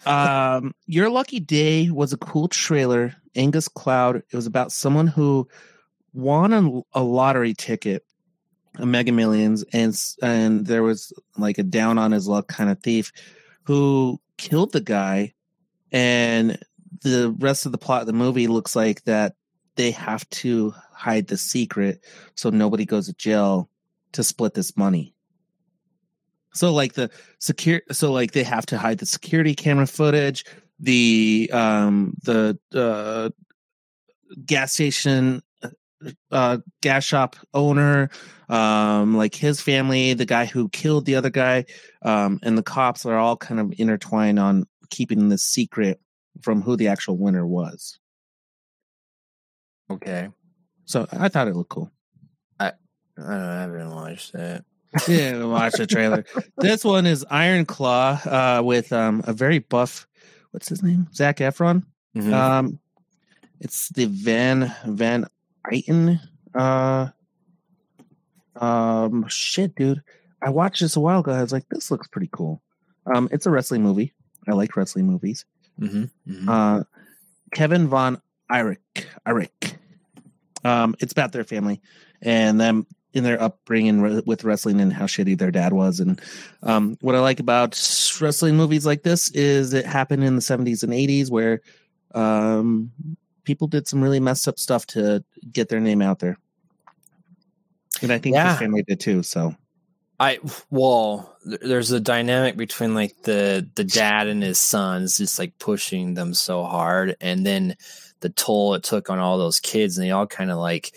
um, 0.06 0.74
Your 0.86 1.08
Lucky 1.10 1.40
Day 1.40 1.90
was 1.90 2.12
a 2.12 2.18
cool 2.18 2.48
trailer. 2.48 3.14
Angus 3.34 3.68
Cloud. 3.68 4.16
It 4.16 4.34
was 4.34 4.46
about 4.46 4.72
someone 4.72 5.06
who 5.06 5.48
won 6.12 6.52
a, 6.52 6.98
a 6.98 7.02
lottery 7.02 7.54
ticket, 7.54 8.04
a 8.76 8.86
Mega 8.86 9.12
Millions, 9.12 9.64
and 9.72 9.98
and 10.22 10.66
there 10.66 10.82
was 10.82 11.12
like 11.36 11.58
a 11.58 11.62
down 11.62 11.98
on 11.98 12.12
his 12.12 12.28
luck 12.28 12.48
kind 12.48 12.70
of 12.70 12.80
thief 12.80 13.12
who 13.64 14.20
killed 14.36 14.72
the 14.72 14.80
guy, 14.80 15.34
and 15.92 16.58
the 17.02 17.34
rest 17.38 17.66
of 17.66 17.72
the 17.72 17.78
plot 17.78 18.02
of 18.02 18.06
the 18.06 18.12
movie 18.12 18.46
looks 18.46 18.76
like 18.76 19.02
that 19.04 19.34
they 19.76 19.90
have 19.90 20.28
to 20.30 20.72
hide 20.92 21.26
the 21.26 21.36
secret 21.36 22.00
so 22.36 22.48
nobody 22.50 22.84
goes 22.84 23.06
to 23.06 23.12
jail 23.14 23.68
to 24.12 24.22
split 24.22 24.54
this 24.54 24.76
money. 24.76 25.14
So 26.54 26.72
like 26.72 26.94
the 26.94 27.10
secure, 27.40 27.82
so 27.90 28.12
like 28.12 28.32
they 28.32 28.44
have 28.44 28.66
to 28.66 28.78
hide 28.78 28.98
the 28.98 29.06
security 29.06 29.54
camera 29.54 29.86
footage, 29.86 30.44
the 30.78 31.50
um 31.52 32.14
the 32.22 32.58
uh 32.74 33.30
gas 34.44 34.72
station 34.72 35.42
uh 36.30 36.58
gas 36.82 37.04
shop 37.04 37.36
owner 37.54 38.10
um 38.48 39.16
like 39.16 39.34
his 39.34 39.60
family 39.60 40.12
the 40.12 40.26
guy 40.26 40.44
who 40.44 40.68
killed 40.70 41.06
the 41.06 41.14
other 41.14 41.30
guy 41.30 41.64
um 42.02 42.38
and 42.42 42.58
the 42.58 42.62
cops 42.62 43.06
are 43.06 43.16
all 43.16 43.36
kind 43.36 43.60
of 43.60 43.72
intertwined 43.78 44.38
on 44.38 44.66
keeping 44.90 45.28
this 45.28 45.44
secret 45.44 46.00
from 46.42 46.60
who 46.60 46.76
the 46.76 46.88
actual 46.88 47.16
winner 47.16 47.46
was. 47.46 47.98
Okay. 49.90 50.28
So 50.84 51.06
i 51.12 51.28
thought 51.28 51.48
it 51.48 51.56
looked 51.56 51.70
cool. 51.70 51.90
I 52.60 52.72
i, 53.18 53.34
I 53.34 53.60
haven't 53.60 53.90
watched 53.90 54.32
that 54.32 54.64
yeah, 55.08 55.44
watch 55.44 55.74
the 55.74 55.86
trailer. 55.86 56.24
this 56.58 56.84
one 56.84 57.06
is 57.06 57.24
Iron 57.30 57.64
Claw 57.66 58.20
uh, 58.24 58.62
with 58.64 58.92
um, 58.92 59.22
a 59.26 59.32
very 59.32 59.58
buff. 59.58 60.06
What's 60.50 60.68
his 60.68 60.82
name? 60.82 61.08
Zac 61.12 61.38
Efron. 61.38 61.84
Mm-hmm. 62.16 62.32
Um, 62.32 62.78
it's 63.60 63.88
the 63.88 64.06
Van 64.06 64.74
Van 64.86 65.26
Eiten. 65.66 66.20
Uh, 66.54 67.08
um, 68.56 69.26
shit, 69.28 69.74
dude. 69.74 70.02
I 70.40 70.50
watched 70.50 70.80
this 70.80 70.96
a 70.96 71.00
while 71.00 71.20
ago. 71.20 71.32
I 71.32 71.42
was 71.42 71.52
like, 71.52 71.68
this 71.70 71.90
looks 71.90 72.06
pretty 72.08 72.28
cool. 72.30 72.62
Um, 73.12 73.28
it's 73.32 73.46
a 73.46 73.50
wrestling 73.50 73.82
movie. 73.82 74.12
I 74.46 74.52
like 74.52 74.76
wrestling 74.76 75.06
movies. 75.06 75.44
Mm-hmm. 75.80 76.04
Mm-hmm. 76.30 76.48
Uh, 76.48 76.82
Kevin 77.52 77.88
Von 77.88 78.20
Erich. 78.50 79.08
Erich. 79.26 79.76
Um, 80.64 80.94
it's 81.00 81.12
about 81.12 81.32
their 81.32 81.44
family 81.44 81.80
and 82.22 82.60
them 82.60 82.86
in 83.14 83.22
their 83.22 83.40
upbringing 83.40 84.24
with 84.26 84.44
wrestling 84.44 84.80
and 84.80 84.92
how 84.92 85.06
shitty 85.06 85.38
their 85.38 85.52
dad 85.52 85.72
was. 85.72 86.00
And 86.00 86.20
um, 86.64 86.98
what 87.00 87.14
I 87.14 87.20
like 87.20 87.38
about 87.38 87.74
wrestling 88.20 88.56
movies 88.56 88.84
like 88.84 89.04
this 89.04 89.30
is 89.30 89.72
it 89.72 89.86
happened 89.86 90.24
in 90.24 90.34
the 90.34 90.42
70s 90.42 90.82
and 90.82 90.92
80s 90.92 91.30
where 91.30 91.60
um, 92.14 92.90
people 93.44 93.68
did 93.68 93.86
some 93.86 94.02
really 94.02 94.20
messed 94.20 94.48
up 94.48 94.58
stuff 94.58 94.84
to 94.88 95.24
get 95.50 95.68
their 95.68 95.80
name 95.80 96.02
out 96.02 96.18
there. 96.18 96.38
And 98.02 98.12
I 98.12 98.18
think 98.18 98.34
yeah. 98.34 98.50
his 98.50 98.58
family 98.58 98.82
did 98.82 98.98
too. 98.98 99.22
So. 99.22 99.54
I 100.18 100.38
well, 100.70 101.36
there's 101.44 101.90
a 101.90 101.98
dynamic 101.98 102.56
between 102.56 102.94
like 102.94 103.14
the 103.22 103.68
the 103.74 103.82
dad 103.82 104.28
and 104.28 104.42
his 104.42 104.60
sons, 104.60 105.18
just 105.18 105.40
like 105.40 105.58
pushing 105.58 106.14
them 106.14 106.34
so 106.34 106.62
hard, 106.62 107.16
and 107.20 107.44
then 107.44 107.76
the 108.20 108.28
toll 108.28 108.74
it 108.74 108.84
took 108.84 109.10
on 109.10 109.18
all 109.18 109.38
those 109.38 109.58
kids, 109.58 109.98
and 109.98 110.06
they 110.06 110.12
all 110.12 110.28
kind 110.28 110.52
of 110.52 110.58
like 110.58 110.96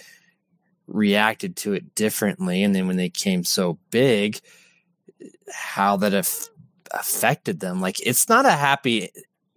reacted 0.88 1.56
to 1.58 1.74
it 1.74 1.96
differently. 1.96 2.64
And 2.64 2.74
then 2.74 2.88
when 2.88 2.98
they 2.98 3.10
came 3.10 3.44
so 3.44 3.78
big, 3.92 4.40
how 5.52 5.98
that 5.98 6.14
af- 6.14 6.50
affected 6.92 7.60
them. 7.60 7.82
Like 7.82 8.00
it's 8.06 8.30
not 8.30 8.46
a 8.46 8.52
happy 8.52 9.10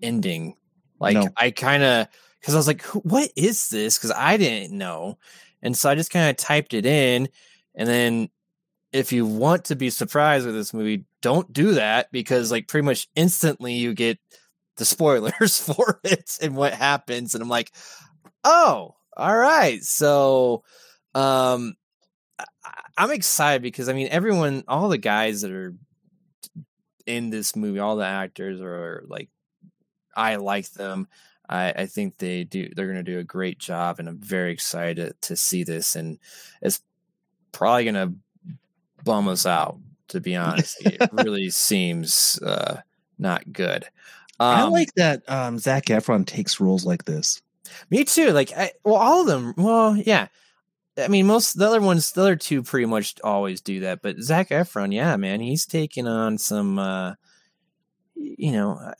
ending. 0.03 0.57
Like 0.99 1.15
no. 1.15 1.29
I 1.37 1.51
kind 1.51 1.83
of, 1.83 2.09
because 2.41 2.55
I 2.55 2.59
was 2.59 2.67
like, 2.67 2.83
what 2.87 3.31
is 3.37 3.69
this? 3.69 3.99
Because 3.99 4.13
I 4.13 4.37
didn't 4.37 4.77
know. 4.77 5.19
And 5.63 5.77
so 5.77 5.91
I 5.91 5.95
just 5.95 6.11
kind 6.11 6.31
of 6.31 6.37
typed 6.37 6.75
it 6.75 6.87
in. 6.87 7.29
And 7.75 7.89
then 7.89 8.31
if 8.93 9.13
you 9.13 9.25
want 9.27 9.67
to 9.67 9.77
be 9.77 9.91
surprised 9.91 10.47
with 10.47 10.55
this 10.55 10.75
movie, 10.75 11.05
don't 11.23 11.53
do 11.53 11.75
that 11.75 12.11
because 12.13 12.51
like 12.51 12.67
pretty 12.67 12.85
much 12.85 13.09
instantly 13.15 13.75
you 13.75 13.95
get 13.95 14.19
the 14.77 14.85
spoilers 14.85 15.61
for 15.61 16.01
it 16.05 16.39
and 16.43 16.57
what 16.57 16.73
happens. 16.73 17.35
And 17.35 17.43
I'm 17.43 17.49
like, 17.49 17.73
Oh, 18.45 18.97
all 19.17 19.37
right. 19.37 19.83
So, 19.83 20.65
um, 21.15 21.75
I- 22.39 22.45
I'm 22.99 23.11
excited 23.13 23.63
because 23.63 23.89
I 23.89 23.93
mean, 23.93 24.09
everyone, 24.11 24.65
all 24.69 24.89
the 24.89 24.99
guys 24.99 25.41
that 25.43 25.51
are 25.53 25.75
in 27.07 27.31
this 27.31 27.57
movie, 27.57 27.79
all 27.79 27.97
the 27.97 28.05
actors 28.07 28.61
are 28.61 29.05
like, 29.09 29.29
I 30.15 30.37
like 30.37 30.71
them. 30.73 31.09
I, 31.49 31.71
I 31.73 31.87
think 31.87 32.19
they 32.19 32.45
do. 32.45 32.69
They're 32.75 32.87
going 32.93 33.05
to 33.05 33.13
do 33.13 33.19
a 33.19 33.25
great 33.25 33.59
job, 33.59 33.99
and 33.99 34.09
I'm 34.09 34.19
very 34.19 34.53
excited 34.53 35.15
to 35.23 35.37
see 35.37 35.65
this. 35.65 35.97
And 35.97 36.19
it's 36.63 36.81
probably 37.53 37.85
going 37.85 37.95
to 37.95 38.15
bum 39.03 39.27
us 39.29 39.47
out, 39.47 39.79
to 40.09 40.21
be 40.21 40.37
honest. 40.37 40.77
it 40.87 41.01
really 41.13 41.51
seems 41.51 42.39
uh, 42.43 42.81
not 43.19 43.53
good. 43.53 43.85
I 44.39 44.63
Um, 44.63 44.71
like 44.73 44.95
that 44.95 45.23
um, 45.29 45.59
Zac 45.59 45.87
Efron 45.87 46.25
takes 46.27 46.61
roles 46.61 46.85
like 46.87 47.05
this. 47.05 47.43
Me 47.91 48.05
too. 48.05 48.31
Like, 48.31 48.53
I, 48.57 48.73
well, 48.85 48.95
all 48.97 49.23
of 49.23 49.27
them. 49.27 49.55
Well, 49.57 49.97
yeah. 49.97 50.29
I 51.01 51.09
mean, 51.09 51.27
most 51.27 51.59
the 51.59 51.67
other 51.67 51.81
ones, 51.81 52.13
the 52.13 52.21
other 52.21 52.37
two, 52.37 52.63
pretty 52.63 52.87
much 52.87 53.17
always 53.23 53.61
do 53.61 53.81
that. 53.81 54.03
But 54.03 54.21
Zac 54.21 54.51
Efron, 54.51 54.93
yeah, 54.95 55.17
man, 55.17 55.41
he's 55.41 55.67
taking 55.67 56.07
on 56.07 56.39
some. 56.39 56.79
uh 56.79 57.15
You 58.15 58.53
know, 58.53 58.93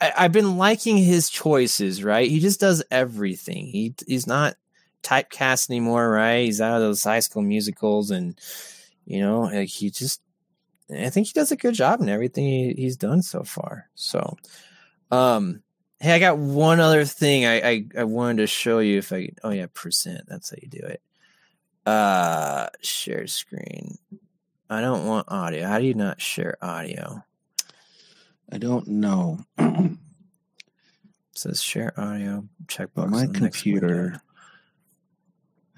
I, 0.00 0.12
I've 0.16 0.32
been 0.32 0.58
liking 0.58 0.96
his 0.98 1.28
choices. 1.30 2.02
Right, 2.04 2.30
he 2.30 2.40
just 2.40 2.60
does 2.60 2.82
everything. 2.90 3.66
He 3.66 3.94
he's 4.06 4.26
not 4.26 4.54
typecast 5.02 5.70
anymore. 5.70 6.10
Right, 6.10 6.44
he's 6.44 6.60
out 6.60 6.76
of 6.76 6.82
those 6.82 7.04
high 7.04 7.20
school 7.20 7.42
musicals, 7.42 8.10
and 8.10 8.38
you 9.04 9.20
know, 9.20 9.42
like 9.42 9.68
he 9.68 9.90
just. 9.90 10.20
I 10.94 11.08
think 11.08 11.26
he 11.28 11.32
does 11.32 11.50
a 11.50 11.56
good 11.56 11.72
job 11.72 12.02
in 12.02 12.10
everything 12.10 12.44
he, 12.44 12.74
he's 12.76 12.98
done 12.98 13.22
so 13.22 13.42
far. 13.42 13.88
So, 13.94 14.36
um, 15.10 15.62
Hey, 16.00 16.12
I 16.12 16.18
got 16.18 16.38
one 16.38 16.80
other 16.80 17.04
thing 17.04 17.46
I, 17.46 17.60
I, 17.60 17.86
I 17.98 18.04
wanted 18.04 18.38
to 18.38 18.46
show 18.46 18.80
you 18.80 18.98
if 18.98 19.12
I 19.12 19.30
oh 19.42 19.50
yeah, 19.50 19.66
present. 19.72 20.22
That's 20.28 20.50
how 20.50 20.56
you 20.60 20.68
do 20.68 20.86
it. 20.86 21.00
Uh 21.86 22.68
share 22.82 23.26
screen. 23.26 23.98
I 24.68 24.80
don't 24.80 25.06
want 25.06 25.30
audio. 25.30 25.66
How 25.66 25.78
do 25.78 25.86
you 25.86 25.94
not 25.94 26.20
share 26.20 26.56
audio? 26.62 27.24
I 28.50 28.58
don't 28.58 28.86
know. 28.88 29.38
It 31.34 31.38
says 31.38 31.62
share 31.62 31.92
audio 31.98 32.48
checkbox. 32.66 33.10
my 33.10 33.22
on 33.22 33.32
the 33.32 33.40
next 33.40 33.64
window. 33.64 33.80
computer 33.80 34.22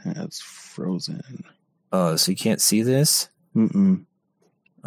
has 0.05 0.39
frozen. 0.41 1.45
Oh, 1.93 2.17
so 2.17 2.31
you 2.31 2.37
can't 2.37 2.61
see 2.61 2.83
this? 2.83 3.29
Mm-mm. 3.55 4.05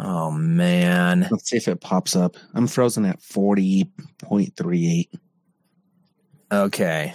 Oh 0.02 0.30
man. 0.30 1.28
Let's 1.30 1.50
see 1.50 1.58
if 1.58 1.68
it 1.68 1.82
pops 1.82 2.16
up. 2.16 2.36
I'm 2.54 2.66
frozen 2.66 3.04
at 3.04 3.20
40.38. 3.20 5.08
Okay. 6.50 7.14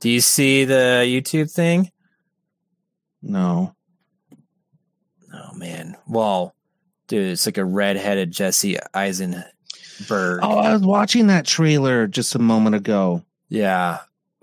Do 0.00 0.10
you 0.10 0.20
see 0.20 0.64
the 0.64 1.04
YouTube 1.06 1.52
thing? 1.52 1.88
No. 3.22 3.76
Oh 5.32 5.54
man. 5.54 5.96
Well, 6.08 6.54
dude, 7.06 7.30
it's 7.30 7.46
like 7.46 7.58
a 7.58 7.64
red-headed 7.64 8.32
Jesse 8.32 8.76
Eisenberg. 8.92 9.44
Oh, 10.10 10.58
I 10.58 10.72
was 10.72 10.82
watching 10.82 11.28
that 11.28 11.46
trailer 11.46 12.08
just 12.08 12.34
a 12.34 12.40
moment 12.40 12.74
ago. 12.74 13.24
Yeah, 13.48 13.98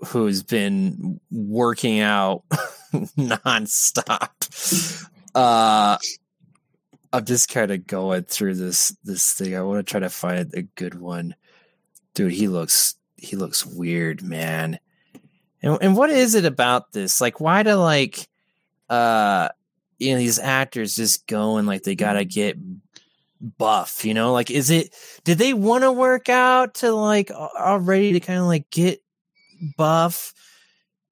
who's 0.06 0.42
been 0.42 1.20
working 1.30 2.00
out 2.00 2.44
nonstop. 2.94 4.30
Uh 5.34 5.98
I'm 7.12 7.24
just 7.24 7.48
kind 7.48 7.70
of 7.70 7.86
going 7.86 8.24
through 8.24 8.54
this 8.54 8.94
this 9.04 9.32
thing. 9.32 9.56
I 9.56 9.62
want 9.62 9.86
to 9.86 9.90
try 9.90 10.00
to 10.00 10.10
find 10.10 10.52
a 10.54 10.62
good 10.62 11.00
one. 11.00 11.34
Dude, 12.14 12.32
he 12.32 12.48
looks 12.48 12.96
he 13.16 13.36
looks 13.36 13.64
weird, 13.64 14.22
man. 14.22 14.78
And 15.62 15.78
and 15.80 15.96
what 15.96 16.10
is 16.10 16.34
it 16.34 16.44
about 16.44 16.92
this? 16.92 17.20
Like 17.20 17.40
why 17.40 17.62
do 17.62 17.74
like 17.74 18.28
uh 18.88 19.48
you 19.98 20.12
know 20.12 20.18
these 20.18 20.38
actors 20.38 20.96
just 20.96 21.26
go 21.26 21.56
and 21.56 21.66
like 21.66 21.82
they 21.82 21.94
got 21.94 22.14
to 22.14 22.24
get 22.24 22.56
buff, 23.40 24.04
you 24.04 24.14
know? 24.14 24.32
Like 24.32 24.50
is 24.50 24.70
it 24.70 24.94
did 25.24 25.38
they 25.38 25.54
want 25.54 25.84
to 25.84 25.92
work 25.92 26.28
out 26.28 26.74
to 26.74 26.92
like 26.92 27.30
already 27.30 28.12
to 28.12 28.20
kind 28.20 28.38
of 28.38 28.46
like 28.46 28.70
get 28.70 29.02
buff 29.76 30.34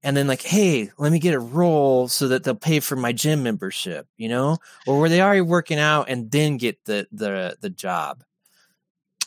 and 0.06 0.16
then 0.16 0.26
like 0.26 0.42
hey 0.42 0.90
let 0.96 1.12
me 1.12 1.18
get 1.18 1.34
a 1.34 1.40
role 1.40 2.08
so 2.08 2.28
that 2.28 2.44
they'll 2.44 2.54
pay 2.54 2.80
for 2.80 2.96
my 2.96 3.12
gym 3.12 3.42
membership 3.42 4.06
you 4.16 4.28
know 4.28 4.56
or 4.86 5.00
were 5.00 5.08
they 5.08 5.20
already 5.20 5.40
working 5.42 5.78
out 5.78 6.08
and 6.08 6.30
then 6.30 6.56
get 6.56 6.82
the 6.86 7.06
the 7.12 7.56
the 7.60 7.70
job 7.70 8.22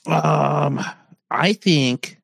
Um, 0.06 0.80
I 1.30 1.54
think 1.54 2.18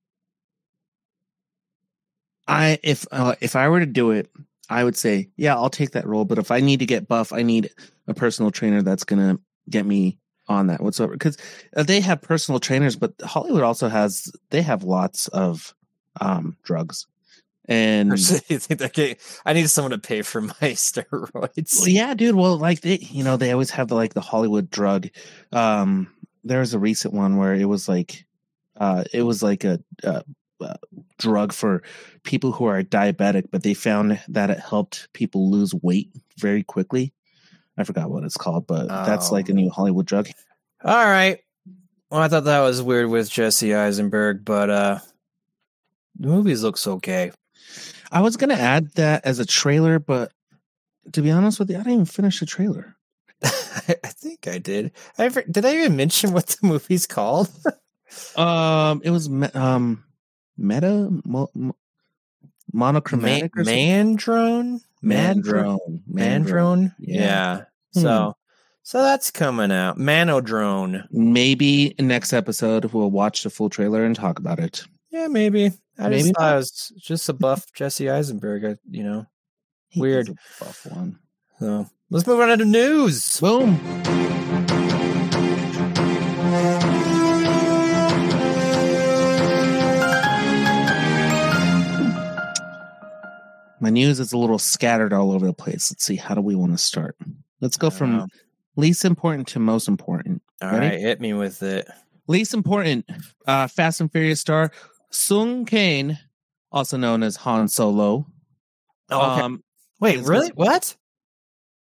I 2.47 2.79
if 2.83 3.05
uh, 3.11 3.35
if 3.41 3.55
I 3.55 3.69
were 3.69 3.79
to 3.79 3.85
do 3.85 4.11
it, 4.11 4.29
I 4.69 4.83
would 4.83 4.95
say, 4.97 5.29
yeah, 5.35 5.55
I'll 5.55 5.69
take 5.69 5.91
that 5.91 6.07
role. 6.07 6.25
But 6.25 6.37
if 6.39 6.51
I 6.51 6.59
need 6.61 6.79
to 6.79 6.85
get 6.85 7.07
buff, 7.07 7.33
I 7.33 7.43
need 7.43 7.69
a 8.07 8.13
personal 8.13 8.51
trainer 8.51 8.81
that's 8.81 9.03
gonna 9.03 9.39
get 9.69 9.85
me 9.85 10.17
on 10.47 10.67
that 10.67 10.81
whatsoever. 10.81 11.13
Because 11.13 11.37
they 11.75 11.99
have 12.01 12.21
personal 12.21 12.59
trainers, 12.59 12.95
but 12.95 13.13
Hollywood 13.23 13.63
also 13.63 13.89
has 13.89 14.31
they 14.51 14.61
have 14.61 14.83
lots 14.83 15.27
of 15.29 15.73
um 16.21 16.57
drugs. 16.63 17.07
And 17.67 18.11
you 18.49 18.59
think, 18.59 18.81
okay 18.81 19.17
i 19.45 19.53
need 19.53 19.69
someone 19.69 19.91
to 19.91 19.97
pay 19.97 20.21
for 20.21 20.41
my 20.41 20.53
steroids 20.61 21.79
Well, 21.79 21.87
yeah, 21.89 22.13
dude. 22.13 22.35
Well, 22.35 22.57
like 22.57 22.81
they, 22.81 22.97
you 22.97 23.23
know, 23.23 23.37
they 23.37 23.51
always 23.51 23.71
have 23.71 23.87
the 23.87 23.95
like 23.95 24.13
the 24.13 24.21
Hollywood 24.21 24.69
drug. 24.69 25.07
Um, 25.51 26.11
there 26.43 26.59
was 26.59 26.73
a 26.75 26.79
recent 26.79 27.13
one 27.13 27.37
where 27.37 27.55
it 27.55 27.65
was 27.65 27.89
like, 27.89 28.25
uh, 28.77 29.03
it 29.13 29.23
was 29.23 29.41
like 29.41 29.63
a, 29.63 29.79
uh 30.03 30.21
uh 30.61 30.75
drug 31.17 31.51
for 31.53 31.81
people 32.23 32.51
who 32.51 32.65
are 32.65 32.83
diabetic, 32.83 33.45
but 33.51 33.63
they 33.63 33.73
found 33.73 34.19
that 34.29 34.49
it 34.49 34.59
helped 34.59 35.11
people 35.13 35.49
lose 35.49 35.73
weight 35.81 36.09
very 36.37 36.63
quickly. 36.63 37.13
I 37.77 37.83
forgot 37.83 38.09
what 38.11 38.23
it's 38.23 38.37
called, 38.37 38.67
but 38.67 38.87
that's 38.87 39.31
like 39.31 39.49
a 39.49 39.51
Oh. 39.51 39.55
new 39.55 39.69
Hollywood 39.69 40.05
drug. 40.05 40.27
all 40.83 41.05
right 41.05 41.39
well 42.11 42.21
i 42.21 42.27
thought 42.27 42.43
that 42.45 42.59
was 42.61 42.81
weird 42.81 43.09
with 43.09 43.27
jesse 43.29 43.73
eisenberg 43.73 44.45
but 44.45 44.69
uh 44.69 44.99
the 46.19 46.27
movies 46.27 46.61
looks 46.63 46.85
okay 46.85 47.31
I 48.11 48.21
was 48.21 48.37
gonna 48.37 48.53
add 48.55 48.91
that 48.95 49.25
as 49.25 49.39
a 49.39 49.45
trailer, 49.45 49.99
but 49.99 50.31
to 51.13 51.21
be 51.21 51.31
honest 51.31 51.59
with 51.59 51.69
you, 51.69 51.75
I 51.75 51.79
didn't 51.79 51.93
even 51.93 52.05
finish 52.05 52.39
the 52.39 52.45
trailer. 52.45 52.95
I 53.43 53.49
think 54.09 54.47
I 54.47 54.57
did. 54.57 54.91
I 55.17 55.25
ever, 55.25 55.43
did 55.43 55.65
I 55.65 55.75
even 55.75 55.95
mention 55.95 56.31
what 56.33 56.47
the 56.47 56.67
movie's 56.67 57.05
called? 57.07 57.49
Um, 58.37 59.01
it 59.03 59.09
was 59.09 59.27
me- 59.29 59.49
um, 59.55 60.05
meta 60.57 61.09
mo- 61.25 61.49
mo- 61.53 61.75
monochromatic 62.71 63.57
or 63.57 63.63
something? 63.65 64.17
Mandrone? 64.17 64.79
Mandrone. 65.03 66.01
Mandrone? 66.09 66.95
Yeah. 66.99 67.21
Yeah. 67.23 67.57
Hmm. 67.93 67.99
So 67.99 68.37
so 68.83 69.01
that's 69.01 69.31
coming 69.31 69.71
out. 69.71 69.97
Manodrome. 69.97 71.03
Maybe 71.11 71.95
next 71.99 72.31
episode 72.31 72.85
we'll 72.93 73.11
watch 73.11 73.43
the 73.43 73.49
full 73.49 73.69
trailer 73.69 74.05
and 74.05 74.15
talk 74.15 74.39
about 74.39 74.59
it. 74.59 74.85
Yeah, 75.09 75.27
maybe. 75.27 75.71
I 75.97 76.09
Maybe 76.09 76.23
just 76.23 76.35
thought 76.35 76.53
it 76.53 76.57
was 76.57 76.93
just 76.97 77.29
a 77.29 77.33
buff 77.45 77.65
Jesse 77.73 78.09
Eisenberg, 78.09 78.65
I- 78.65 78.77
you 78.89 79.03
know. 79.03 79.25
He 79.89 80.01
Weird. 80.01 80.27
buff 80.59 80.85
one. 80.87 81.19
So 81.59 81.87
let's 82.09 82.27
move 82.27 82.39
on 82.41 82.57
to 82.57 82.65
news. 82.65 83.39
Boom. 83.39 83.79
My 93.81 93.89
news 93.89 94.19
is 94.19 94.31
a 94.31 94.37
little 94.37 94.57
scattered 94.57 95.13
all 95.13 95.31
over 95.31 95.45
the 95.45 95.53
place. 95.53 95.91
Let's 95.91 96.03
see. 96.03 96.15
How 96.15 96.33
do 96.33 96.41
we 96.41 96.55
want 96.55 96.71
to 96.71 96.77
start? 96.77 97.17
Let's 97.61 97.77
go 97.77 97.89
from 97.89 98.11
know. 98.17 98.27
least 98.77 99.05
important 99.05 99.47
to 99.49 99.59
most 99.59 99.87
important. 99.87 100.41
All 100.61 100.71
Ready? 100.71 100.87
right, 100.87 100.99
hit 100.99 101.19
me 101.21 101.33
with 101.33 101.61
it. 101.61 101.87
Least 102.27 102.53
important, 102.53 103.05
uh, 103.45 103.67
Fast 103.67 104.01
and 104.01 104.11
Furious 104.11 104.39
star 104.41 104.71
Sung 105.15 105.65
Kang, 105.65 106.17
also 106.71 106.97
known 106.97 107.23
as 107.23 107.35
Han 107.37 107.67
Solo. 107.67 108.27
Oh, 109.09 109.31
okay. 109.33 109.41
Um, 109.41 109.63
Wait, 109.99 110.19
really? 110.25 110.49
What? 110.49 110.95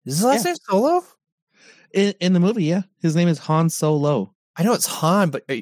Is 0.05 0.17
his 0.17 0.23
last 0.23 0.45
Yeah. 0.45 0.51
name 0.51 0.57
Solo? 0.69 1.03
in, 1.93 2.13
in 2.19 2.33
the 2.33 2.39
movie, 2.39 2.65
yeah, 2.65 2.81
his 3.01 3.15
name 3.15 3.27
is 3.27 3.39
Han 3.39 3.69
Solo. 3.69 4.33
I 4.55 4.63
know 4.63 4.73
it's 4.73 4.85
Han, 4.87 5.29
but 5.29 5.43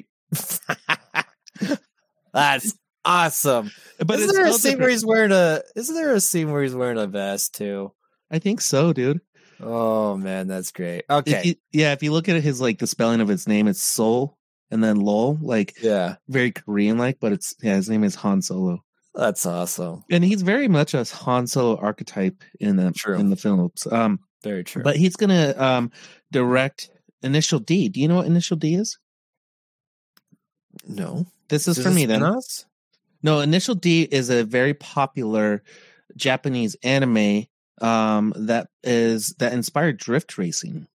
that's 2.32 2.74
awesome. 3.04 3.70
But 4.04 4.18
isn't 4.18 4.34
there 4.34 4.46
a 4.46 4.52
scene 4.52 4.78
where 4.78 4.88
he's 4.88 5.04
wearing 5.06 5.32
a? 5.32 5.62
Isn't 5.74 5.94
there 5.94 6.14
a 6.14 6.20
scene 6.20 6.50
where 6.50 6.62
he's 6.62 6.74
wearing 6.74 6.98
a 6.98 7.06
vest 7.06 7.54
too? 7.54 7.92
I 8.30 8.38
think 8.38 8.60
so, 8.60 8.92
dude. 8.92 9.20
Oh 9.60 10.16
man, 10.16 10.48
that's 10.48 10.72
great. 10.72 11.04
If 11.08 11.10
Okay, 11.10 11.42
you- 11.44 11.54
yeah, 11.72 11.92
if 11.92 12.02
you 12.02 12.12
look 12.12 12.28
at 12.28 12.42
his 12.42 12.60
like 12.60 12.78
the 12.78 12.86
spelling 12.86 13.20
of 13.20 13.28
his 13.28 13.46
name, 13.48 13.68
it's 13.68 13.80
Sol 13.80 14.35
and 14.70 14.82
then 14.82 14.96
Lol, 15.00 15.38
like 15.40 15.74
yeah, 15.82 16.16
very 16.28 16.52
Korean 16.52 16.98
like, 16.98 17.18
but 17.20 17.32
it's 17.32 17.54
yeah, 17.62 17.76
his 17.76 17.88
name 17.88 18.04
is 18.04 18.14
Han 18.16 18.42
Solo. 18.42 18.82
that's 19.14 19.46
awesome. 19.46 20.04
And 20.10 20.24
he's 20.24 20.42
very 20.42 20.68
much 20.68 20.92
a 20.94 21.04
Han 21.04 21.46
Solo 21.46 21.76
archetype 21.78 22.42
in 22.60 22.76
the 22.76 22.92
True. 22.92 23.16
in 23.18 23.30
the 23.30 23.36
films. 23.36 23.86
Um 23.90 24.20
Very 24.42 24.64
true. 24.64 24.82
but 24.82 24.96
he's 24.96 25.16
gonna 25.16 25.54
um 25.56 25.90
direct 26.32 26.90
Initial 27.22 27.58
D. 27.58 27.88
Do 27.88 28.00
you 28.00 28.08
know 28.08 28.16
what 28.16 28.26
Initial 28.26 28.56
D 28.56 28.74
is? 28.74 28.98
no, 30.86 31.26
This 31.48 31.66
is 31.68 31.78
Is 31.78 31.84
for 31.84 31.88
this 31.90 31.96
me 31.96 32.06
then. 32.06 32.20
spin-offs? 32.20 32.66
No, 33.22 33.40
Initial 33.40 33.74
D 33.74 34.02
is 34.02 34.28
a 34.30 34.44
very 34.44 34.74
popular 34.74 35.62
Japanese 36.16 36.76
anime 36.82 37.46
um, 37.80 38.32
that 38.36 38.68
is 38.84 39.34
that 39.38 39.52
inspired 39.52 39.96
drift 39.98 40.38
racing. 40.38 40.86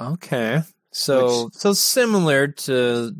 Okay. 0.00 0.62
So 0.96 1.50
so 1.52 1.74
similar 1.74 2.48
to 2.48 3.14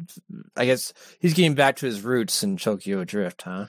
I 0.57 0.65
guess 0.65 0.95
he's 1.21 1.35
getting 1.35 1.55
back 1.55 1.77
to 1.77 1.87
his 1.87 2.03
roots 2.03 2.43
in 2.43 2.57
Tokyo 2.57 3.05
Drift, 3.05 3.43
huh? 3.43 3.67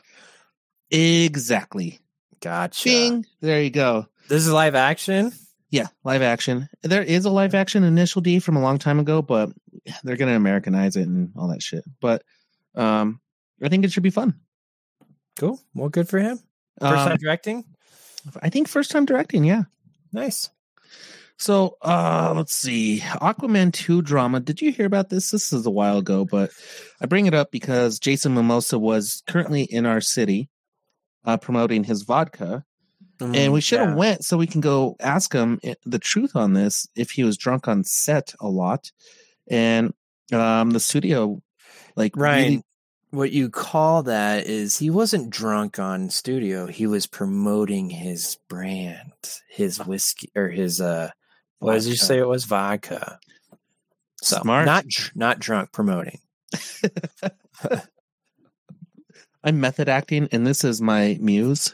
Exactly. 0.89 1.99
Gotcha. 2.41 2.87
Bing. 2.87 3.25
There 3.41 3.61
you 3.61 3.69
go. 3.69 4.07
This 4.29 4.45
is 4.45 4.51
live 4.51 4.75
action? 4.75 5.33
Yeah, 5.69 5.87
live 6.05 6.21
action. 6.21 6.69
There 6.83 7.03
is 7.03 7.25
a 7.25 7.29
live 7.29 7.53
action 7.53 7.83
Initial 7.83 8.21
D 8.21 8.39
from 8.39 8.55
a 8.55 8.61
long 8.61 8.77
time 8.77 8.99
ago, 8.99 9.21
but 9.21 9.51
they're 10.03 10.15
going 10.15 10.29
to 10.29 10.35
Americanize 10.37 10.95
it 10.95 11.07
and 11.07 11.33
all 11.35 11.49
that 11.49 11.61
shit. 11.61 11.83
But 11.99 12.23
um, 12.75 13.19
I 13.61 13.67
think 13.67 13.83
it 13.83 13.91
should 13.91 14.03
be 14.03 14.09
fun. 14.09 14.39
Cool. 15.35 15.59
Well, 15.75 15.89
good 15.89 16.07
for 16.07 16.19
him. 16.19 16.37
First 16.79 16.93
Um, 17.01 17.07
time 17.09 17.17
directing? 17.17 17.65
I 18.41 18.49
think 18.49 18.69
first 18.69 18.91
time 18.91 19.05
directing. 19.05 19.43
Yeah. 19.43 19.63
Nice. 20.13 20.49
So 21.37 21.77
uh 21.83 22.33
let's 22.35 22.53
see. 22.55 22.99
Aquaman 22.99 23.71
2 23.71 24.01
drama. 24.01 24.39
Did 24.39 24.61
you 24.61 24.71
hear 24.71 24.85
about 24.87 25.09
this? 25.09 25.31
This 25.31 25.53
is 25.53 25.65
a 25.65 25.71
while 25.71 25.97
ago, 25.99 26.25
but 26.25 26.49
I 27.01 27.05
bring 27.05 27.27
it 27.27 27.33
up 27.33 27.51
because 27.51 27.99
Jason 27.99 28.33
Momoa 28.33 28.79
was 28.79 29.21
currently 29.27 29.63
in 29.63 29.85
our 29.85 30.01
city 30.01 30.49
uh 31.25 31.37
promoting 31.37 31.83
his 31.83 32.03
vodka. 32.03 32.63
and 33.19 33.53
we 33.53 33.61
should 33.61 33.79
have 33.79 33.89
Mm, 33.89 33.91
Yeah. 33.93 33.97
went 33.97 34.25
so 34.25 34.37
we 34.37 34.47
can 34.47 34.61
go 34.61 34.95
ask 34.99 35.31
him 35.33 35.59
the 35.85 35.99
truth 35.99 36.35
on 36.35 36.53
this 36.53 36.87
if 36.95 37.11
he 37.11 37.23
was 37.23 37.37
drunk 37.37 37.67
on 37.67 37.83
set 37.83 38.33
a 38.39 38.47
lot. 38.47 38.91
And 39.49 39.93
um 40.33 40.71
the 40.71 40.79
studio 40.79 41.41
like 41.95 42.15
Ryan, 42.15 42.43
really 42.47 42.63
what 43.11 43.31
you 43.31 43.49
call 43.49 44.03
that 44.03 44.47
is 44.47 44.77
he 44.79 44.89
wasn't 44.89 45.29
drunk 45.29 45.77
on 45.79 46.09
studio. 46.09 46.65
He 46.65 46.87
was 46.87 47.05
promoting 47.07 47.89
his 47.91 48.37
brand, 48.49 49.13
his 49.49 49.77
whiskey 49.85 50.29
or 50.35 50.49
his 50.49 50.81
uh 50.81 51.11
what 51.59 51.75
did 51.75 51.85
you 51.85 51.95
say 51.95 52.19
it 52.19 52.27
was 52.27 52.45
vodka. 52.45 53.19
So 54.21 54.39
Smart. 54.41 54.65
not 54.65 54.87
dr- 54.87 55.15
not 55.15 55.39
drunk 55.39 55.71
promoting. 55.71 56.19
I'm 59.43 59.59
method 59.59 59.89
acting 59.89 60.27
and 60.31 60.45
this 60.45 60.63
is 60.63 60.81
my 60.81 61.17
muse. 61.21 61.73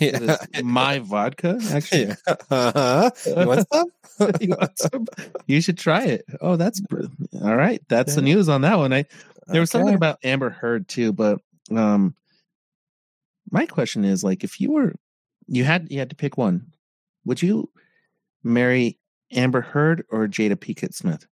Is 0.00 0.38
my 0.64 0.98
vodka, 0.98 1.58
actually. 1.70 2.06
Yeah. 2.06 2.34
Uh-huh. 2.50 3.10
You 3.26 3.46
want 3.46 3.68
some? 3.72 3.86
you, 4.40 4.48
want 4.50 4.78
some? 4.78 5.06
You 5.46 5.60
should 5.60 5.78
try 5.78 6.04
it. 6.04 6.24
Oh, 6.40 6.56
that's 6.56 6.80
br- 6.80 7.04
all 7.42 7.56
right. 7.56 7.82
That's 7.88 8.14
the 8.14 8.22
news 8.22 8.48
on 8.48 8.62
that 8.62 8.78
one. 8.78 8.92
I 8.92 9.04
there 9.46 9.60
was 9.60 9.70
something 9.70 9.94
about 9.94 10.18
Amber 10.24 10.50
Heard 10.50 10.88
too, 10.88 11.12
but 11.12 11.40
um, 11.70 12.14
my 13.50 13.66
question 13.66 14.04
is 14.04 14.24
like, 14.24 14.42
if 14.42 14.60
you 14.60 14.72
were, 14.72 14.94
you 15.46 15.64
had 15.64 15.90
you 15.90 15.98
had 15.98 16.10
to 16.10 16.16
pick 16.16 16.38
one, 16.38 16.72
would 17.24 17.42
you 17.42 17.70
marry 18.42 18.98
Amber 19.32 19.60
Heard 19.60 20.04
or 20.10 20.26
Jada 20.26 20.56
Pinkett 20.56 20.94
Smith? 20.94 21.26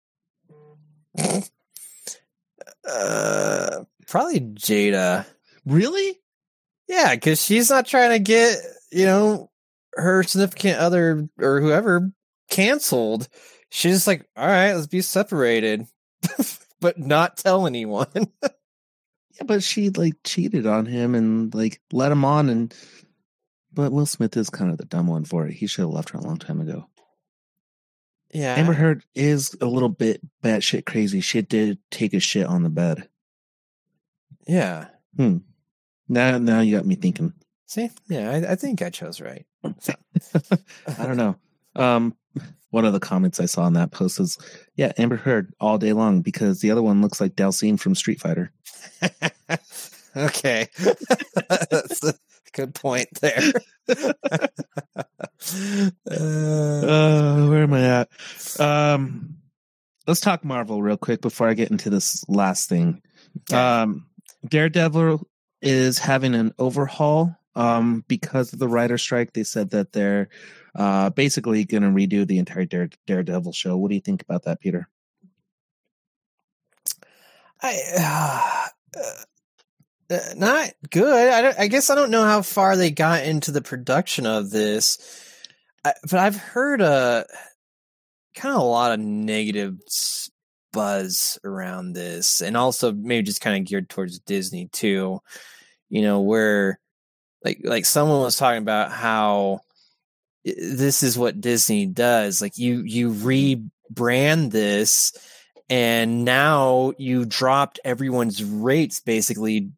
Uh, 2.87 3.83
probably 4.07 4.39
Jada. 4.41 5.25
Really? 5.65 6.19
Yeah, 6.87 7.15
because 7.15 7.41
she's 7.41 7.69
not 7.69 7.85
trying 7.85 8.11
to 8.11 8.19
get 8.19 8.57
you 8.91 9.05
know 9.05 9.51
her 9.93 10.23
significant 10.23 10.79
other 10.79 11.29
or 11.39 11.61
whoever 11.61 12.11
canceled. 12.49 13.27
She's 13.69 13.95
just 13.95 14.07
like, 14.07 14.27
all 14.35 14.45
right, 14.45 14.73
let's 14.73 14.87
be 14.87 15.01
separated, 15.01 15.87
but 16.81 16.99
not 16.99 17.37
tell 17.37 17.67
anyone. 17.67 18.07
Yeah, 19.35 19.45
but 19.45 19.63
she 19.63 19.89
like 19.89 20.13
cheated 20.23 20.67
on 20.67 20.85
him 20.85 21.15
and 21.15 21.51
like 21.55 21.81
let 21.91 22.11
him 22.11 22.23
on, 22.23 22.49
and 22.49 22.71
but 23.73 23.91
Will 23.91 24.05
Smith 24.05 24.37
is 24.37 24.51
kind 24.51 24.69
of 24.69 24.77
the 24.77 24.85
dumb 24.85 25.07
one 25.07 25.25
for 25.25 25.47
it. 25.47 25.53
He 25.53 25.65
should 25.65 25.81
have 25.81 25.89
left 25.89 26.11
her 26.11 26.19
a 26.19 26.21
long 26.21 26.37
time 26.37 26.61
ago. 26.61 26.87
Yeah, 28.33 28.55
Amber 28.55 28.73
Heard 28.73 29.03
is 29.13 29.55
a 29.61 29.65
little 29.65 29.89
bit 29.89 30.21
batshit 30.41 30.85
crazy. 30.85 31.21
She 31.21 31.41
did 31.41 31.77
take 31.91 32.13
a 32.13 32.19
shit 32.19 32.47
on 32.47 32.63
the 32.63 32.69
bed. 32.69 33.07
yeah. 34.47 34.87
Hmm. 35.15 35.37
Now, 36.09 36.37
now 36.39 36.59
you 36.59 36.75
got 36.75 36.85
me 36.85 36.95
thinking. 36.95 37.33
See, 37.67 37.89
yeah, 38.07 38.31
I, 38.31 38.53
I 38.53 38.55
think 38.55 38.81
I 38.81 38.89
chose 38.89 39.21
right. 39.21 39.45
I 39.63 41.05
don't 41.05 41.17
know. 41.17 41.35
Um, 41.75 42.15
one 42.71 42.85
of 42.85 42.93
the 42.93 42.99
comments 42.99 43.39
I 43.39 43.45
saw 43.45 43.63
on 43.63 43.73
that 43.73 43.91
post 43.91 44.19
is, 44.19 44.37
"Yeah, 44.75 44.91
Amber 44.97 45.15
Heard 45.15 45.53
all 45.59 45.77
day 45.77 45.93
long 45.93 46.21
because 46.21 46.59
the 46.59 46.71
other 46.71 46.81
one 46.81 47.01
looks 47.01 47.21
like 47.21 47.35
Dhalsim 47.35 47.79
from 47.79 47.95
Street 47.95 48.19
Fighter." 48.19 48.51
okay, 50.15 50.67
that's 51.49 52.03
a 52.03 52.13
good 52.53 52.75
point 52.75 53.09
there. 53.21 53.51
uh, 56.09 56.83
Uh, 56.83 57.47
where 57.47 57.63
am 57.63 57.73
I 57.73 57.81
at? 57.81 58.09
Um, 58.59 59.37
let's 60.07 60.19
talk 60.19 60.43
Marvel 60.43 60.81
real 60.81 60.97
quick 60.97 61.21
before 61.21 61.47
I 61.47 61.53
get 61.53 61.71
into 61.71 61.89
this 61.89 62.27
last 62.29 62.69
thing. 62.69 63.01
Um, 63.51 64.07
Daredevil 64.47 65.27
is 65.61 65.99
having 65.99 66.35
an 66.35 66.53
overhaul 66.59 67.35
um, 67.55 68.03
because 68.07 68.53
of 68.53 68.59
the 68.59 68.67
writer 68.67 68.97
strike. 68.97 69.33
They 69.33 69.43
said 69.43 69.71
that 69.71 69.93
they're 69.93 70.29
uh, 70.75 71.09
basically 71.11 71.65
going 71.65 71.83
to 71.83 71.89
redo 71.89 72.27
the 72.27 72.39
entire 72.39 72.65
Dare, 72.65 72.89
Daredevil 73.07 73.53
show. 73.53 73.77
What 73.77 73.89
do 73.89 73.95
you 73.95 74.01
think 74.01 74.21
about 74.21 74.43
that, 74.43 74.59
Peter? 74.59 74.87
I 77.61 77.79
uh, 77.97 78.99
uh, 78.99 79.23
Uh, 80.13 80.33
not 80.35 80.71
good. 80.91 81.29
I, 81.57 81.63
I 81.63 81.67
guess 81.67 81.89
I 81.89 81.95
don't 81.95 82.11
know 82.11 82.23
how 82.23 82.41
far 82.41 82.77
they 82.77 82.91
got 82.91 83.23
into 83.23 83.51
the 83.51 83.61
production 83.61 84.25
of 84.25 84.51
this, 84.51 84.97
I, 85.83 85.93
but 86.03 86.19
I've 86.19 86.35
heard 86.35 86.81
uh, 86.81 87.23
a 87.27 88.39
kind 88.39 88.55
of 88.55 88.61
a 88.61 88.65
lot 88.65 88.91
of 88.91 88.99
negative 88.99 89.77
buzz 90.71 91.39
around 91.43 91.93
this, 91.93 92.41
and 92.41 92.55
also 92.55 92.91
maybe 92.91 93.23
just 93.23 93.41
kind 93.41 93.57
of 93.57 93.67
geared 93.67 93.89
towards 93.89 94.19
Disney 94.19 94.67
too. 94.71 95.19
You 95.89 96.01
know, 96.03 96.21
where 96.21 96.79
like 97.43 97.61
like 97.63 97.85
someone 97.85 98.21
was 98.21 98.37
talking 98.37 98.61
about 98.61 98.91
how 98.91 99.61
this 100.45 101.01
is 101.01 101.17
what 101.17 101.41
Disney 101.41 101.87
does. 101.87 102.41
Like 102.41 102.57
you 102.57 102.83
you 102.83 103.11
rebrand 103.11 104.51
this 104.51 105.13
and 105.69 106.25
now 106.25 106.93
you 106.97 107.25
dropped 107.25 107.79
everyone's 107.83 108.43
rates 108.43 108.99
basically 108.99 109.71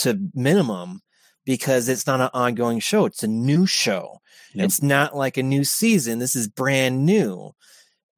to 0.00 0.18
minimum 0.34 1.00
because 1.44 1.88
it's 1.88 2.06
not 2.06 2.20
an 2.20 2.30
ongoing 2.34 2.80
show 2.80 3.04
it's 3.06 3.22
a 3.22 3.28
new 3.28 3.66
show 3.66 4.18
Yep. 4.52 4.64
it's 4.64 4.82
not 4.82 5.16
like 5.16 5.36
a 5.36 5.42
new 5.44 5.62
season 5.64 6.18
this 6.18 6.34
is 6.34 6.48
brand 6.48 7.06
new 7.06 7.52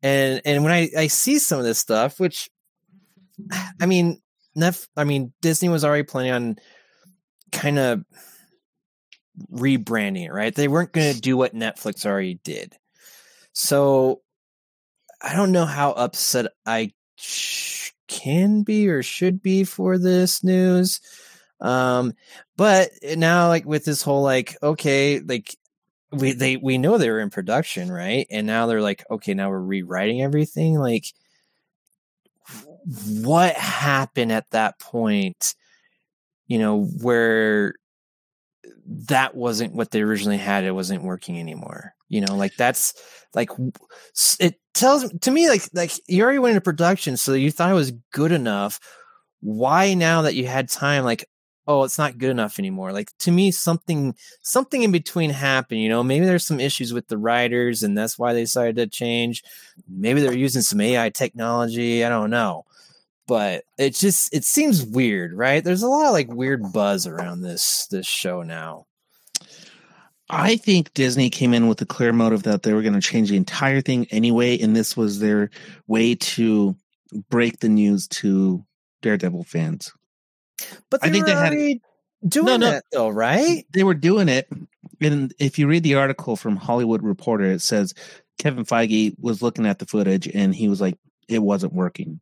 and 0.03 0.41
and 0.47 0.65
when 0.65 0.73
i 0.73 0.89
i 0.97 1.07
see 1.07 1.39
some 1.39 1.59
of 1.59 1.65
this 1.65 1.79
stuff 1.79 2.19
which 2.19 2.49
i 3.81 3.87
mean 3.87 4.21
Nef- 4.55 4.89
i 4.97 5.05
mean 5.05 5.33
disney 5.43 5.69
was 5.69 5.85
already 5.85 6.05
planning 6.05 6.33
on 6.33 6.57
kind 7.53 7.79
of 7.79 8.03
rebranding 9.53 10.27
it 10.27 10.33
right 10.33 10.55
they 10.55 10.69
weren't 10.69 10.93
going 10.93 11.15
to 11.15 11.21
do 11.21 11.37
what 11.37 11.55
netflix 11.55 12.07
already 12.07 12.41
did 12.45 12.75
so 13.53 14.23
I 15.25 15.37
don't 15.37 15.53
know 15.53 15.67
how 15.67 15.93
upset 15.93 16.47
I 16.67 16.91
sh- 17.17 17.91
can 18.09 18.63
be 18.63 18.89
or 18.89 19.03
should 19.05 19.41
be 19.41 19.63
for 19.63 19.97
this 19.99 20.43
news. 20.43 21.01
Um, 21.63 22.15
but 22.57 22.91
now, 23.17 23.49
like 23.49 23.65
with 23.65 23.85
this 23.85 24.03
whole 24.03 24.23
like, 24.23 24.57
okay, 24.63 25.21
like 25.21 25.57
we 26.11 26.33
they 26.33 26.57
we 26.57 26.77
know 26.77 26.99
they 26.99 27.11
were 27.11 27.21
in 27.21 27.31
production, 27.31 27.91
right? 27.91 28.27
And 28.31 28.47
now 28.47 28.67
they're 28.67 28.83
like, 28.83 29.05
okay, 29.11 29.33
now 29.33 29.49
we're 29.49 29.61
rewriting 29.61 30.23
everything. 30.23 30.79
Like, 30.79 31.07
what 33.23 33.55
happened 33.55 34.33
at 34.33 34.51
that 34.51 34.79
point? 34.79 35.55
You 36.49 36.59
know, 36.59 36.85
where 36.85 37.75
that 38.87 39.35
wasn't 39.35 39.75
what 39.75 39.91
they 39.91 40.03
originally 40.03 40.39
had. 40.39 40.65
It 40.65 40.73
wasn't 40.73 41.05
working 41.05 41.39
anymore. 41.39 41.95
You 42.09 42.21
know, 42.21 42.37
like 42.37 42.57
that's 42.57 42.93
like 43.35 43.51
it 44.39 44.57
tells 44.75 45.11
to 45.21 45.31
me 45.31 45.49
like 45.49 45.63
like 45.73 45.93
you 46.09 46.23
already 46.23 46.41
went 46.41 46.53
into 46.53 46.61
production, 46.61 47.17
so 47.17 47.35
you 47.35 47.51
thought 47.51 47.71
it 47.71 47.75
was 47.75 47.93
good 48.13 48.33
enough. 48.33 48.81
Why 49.41 49.95
now 49.95 50.23
that 50.23 50.35
you 50.35 50.47
had 50.47 50.69
time, 50.69 51.05
like 51.05 51.25
oh, 51.67 51.85
it's 51.85 51.99
not 51.99 52.19
good 52.19 52.31
enough 52.31 52.59
anymore? 52.59 52.93
Like 52.93 53.17
to 53.19 53.31
me, 53.31 53.51
something 53.51 54.15
something 54.43 54.83
in 54.83 54.93
between 54.93 55.31
happened. 55.31 55.81
You 55.81 55.89
know, 55.89 56.03
maybe 56.03 56.27
there's 56.27 56.47
some 56.47 56.61
issues 56.61 56.93
with 56.93 57.09
the 57.09 57.19
writers, 57.19 57.83
and 57.83 57.97
that's 57.97 58.19
why 58.19 58.33
they 58.33 58.43
decided 58.43 58.77
to 58.77 58.87
change. 58.87 59.43
Maybe 59.89 60.21
they're 60.21 60.33
using 60.33 60.63
some 60.63 60.81
AI 60.81 61.11
technology. 61.11 62.05
I 62.05 62.09
don't 62.09 62.31
know. 62.31 62.65
But 63.27 63.65
it 63.79 63.95
just 63.95 64.35
it 64.35 64.45
seems 64.45 64.85
weird, 64.85 65.33
right? 65.33 65.63
There's 65.63 65.83
a 65.83 65.89
lot 65.89 66.07
of 66.07 66.13
like 66.13 66.33
weird 66.33 66.73
buzz 66.73 67.07
around 67.07 67.43
this 67.43 67.87
this 67.87 68.07
show 68.07 68.43
now. 68.43 68.87
I 70.29 70.57
think 70.57 70.95
Disney 70.95 71.29
came 71.29 71.53
in 71.53 71.69
with 71.69 71.83
a 71.83 71.87
clear 71.87 72.13
motive 72.13 72.45
that 72.45 72.63
they 72.63 72.73
were 72.73 72.81
going 72.81 72.95
to 72.95 73.01
change 73.01 73.29
the 73.29 73.37
entire 73.37 73.83
thing 73.83 74.07
anyway, 74.11 74.59
and 74.59 74.75
this 74.75 74.97
was 74.97 75.21
their 75.21 75.51
way 75.87 76.15
to 76.15 76.75
break 77.29 77.61
the 77.61 77.69
news 77.69 78.09
to 78.09 78.65
Daredevil 79.03 79.45
fans. 79.45 79.93
But 80.91 81.01
I 81.03 81.11
think 81.11 81.27
were 81.27 81.33
they 81.33 81.39
had- 81.39 81.81
doing 82.29 82.47
No, 82.47 82.57
no. 82.57 82.71
that 82.71 82.85
though, 82.93 83.09
right? 83.09 83.67
They 83.73 83.83
were 83.85 83.95
doing 83.95 84.29
it, 84.29 84.49
and 85.01 85.33
if 85.39 85.59
you 85.59 85.67
read 85.67 85.83
the 85.83 85.97
article 85.97 86.37
from 86.37 86.57
Hollywood 86.57 87.03
Reporter, 87.03 87.45
it 87.47 87.63
says 87.63 87.95
Kevin 88.39 88.65
Feige 88.65 89.15
was 89.21 89.43
looking 89.43 89.67
at 89.67 89.79
the 89.79 89.87
footage 89.87 90.29
and 90.29 90.55
he 90.55 90.69
was 90.69 90.81
like, 90.81 90.97
it 91.29 91.41
wasn't 91.41 91.73
working. 91.73 92.21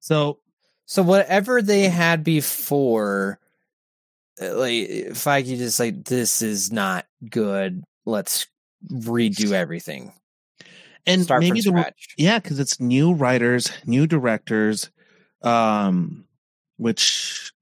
So 0.00 0.38
So 0.86 1.02
whatever 1.02 1.62
they 1.62 1.88
had 1.88 2.22
before, 2.24 3.38
uh, 4.40 4.54
like 4.56 4.88
Feige 5.14 5.56
just 5.56 5.78
like 5.80 6.04
this 6.04 6.42
is 6.42 6.72
not 6.72 7.06
good. 7.30 7.82
Let's 8.04 8.46
redo 8.90 9.52
everything. 9.52 10.12
and 11.06 11.22
Start 11.22 11.40
maybe 11.42 11.60
the 11.60 11.92
yeah, 12.16 12.38
because 12.38 12.58
it's 12.60 12.78
new 12.80 13.12
writers, 13.14 13.70
new 13.86 14.06
directors, 14.06 14.90
um, 15.42 16.24
which 16.76 17.52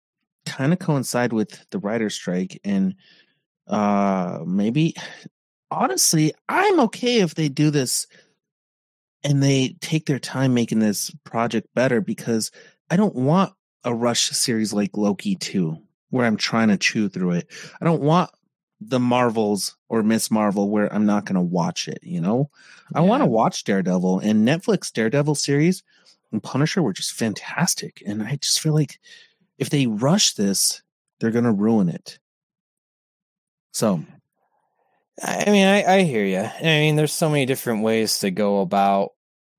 kind 0.47 0.73
of 0.73 0.79
coincide 0.79 1.33
with 1.33 1.65
the 1.71 1.79
writer's 1.79 2.15
strike, 2.15 2.61
and 2.65 2.95
uh, 3.67 4.41
maybe 4.47 4.95
honestly, 5.71 6.33
I'm 6.49 6.81
okay 6.81 7.21
if 7.21 7.35
they 7.35 7.49
do 7.49 7.71
this 7.71 8.07
and 9.23 9.43
they 9.43 9.77
take 9.81 10.07
their 10.07 10.19
time 10.19 10.55
making 10.55 10.79
this 10.79 11.11
project 11.25 11.69
better 11.75 12.01
because 12.01 12.51
I 12.91 12.97
don't 12.97 13.15
want 13.15 13.53
a 13.85 13.95
rush 13.95 14.29
series 14.31 14.73
like 14.73 14.97
Loki 14.97 15.35
2 15.35 15.77
where 16.11 16.27
I'm 16.27 16.37
trying 16.37 16.69
to 16.69 16.77
chew 16.77 17.09
through 17.09 17.33
it. 17.33 17.51
I 17.81 17.85
don't 17.85 18.03
want 18.03 18.31
the 18.81 19.01
Marvels 19.01 19.77
or 19.89 20.03
Miss 20.03 20.31
Marvel 20.31 20.71
where 20.71 20.93
I'm 20.93 21.07
not 21.07 21.25
going 21.25 21.37
to 21.37 21.41
watch 21.41 21.89
it, 21.89 21.99
you 22.03 22.21
know? 22.21 22.51
I 22.95 23.01
want 23.01 23.23
to 23.23 23.27
watch 23.27 23.65
Daredevil 23.65 24.21
and 24.21 24.47
Netflix 24.47 24.93
Daredevil 24.93 25.35
series 25.37 25.83
and 26.33 26.43
Punisher 26.43 26.83
were 26.83 26.93
just 26.93 27.13
fantastic. 27.13 28.03
And 28.07 28.23
I 28.23 28.37
just 28.37 28.61
feel 28.61 28.75
like 28.75 29.01
if 29.59 29.71
they 29.71 29.87
rush 29.87 30.35
this, 30.35 30.83
they're 31.21 31.31
going 31.31 31.45
to 31.45 31.53
ruin 31.53 31.89
it. 31.89 32.19
So, 33.73 34.05
I 35.23 35.51
mean, 35.51 35.67
I, 35.67 35.85
I 35.85 36.03
hear 36.03 36.25
you. 36.25 36.41
I 36.41 36.63
mean, 36.63 36.97
there's 36.97 37.13
so 37.13 37.29
many 37.29 37.47
different 37.47 37.83
ways 37.83 38.21
to 38.21 38.31
go 38.31 38.61
about, 38.61 39.11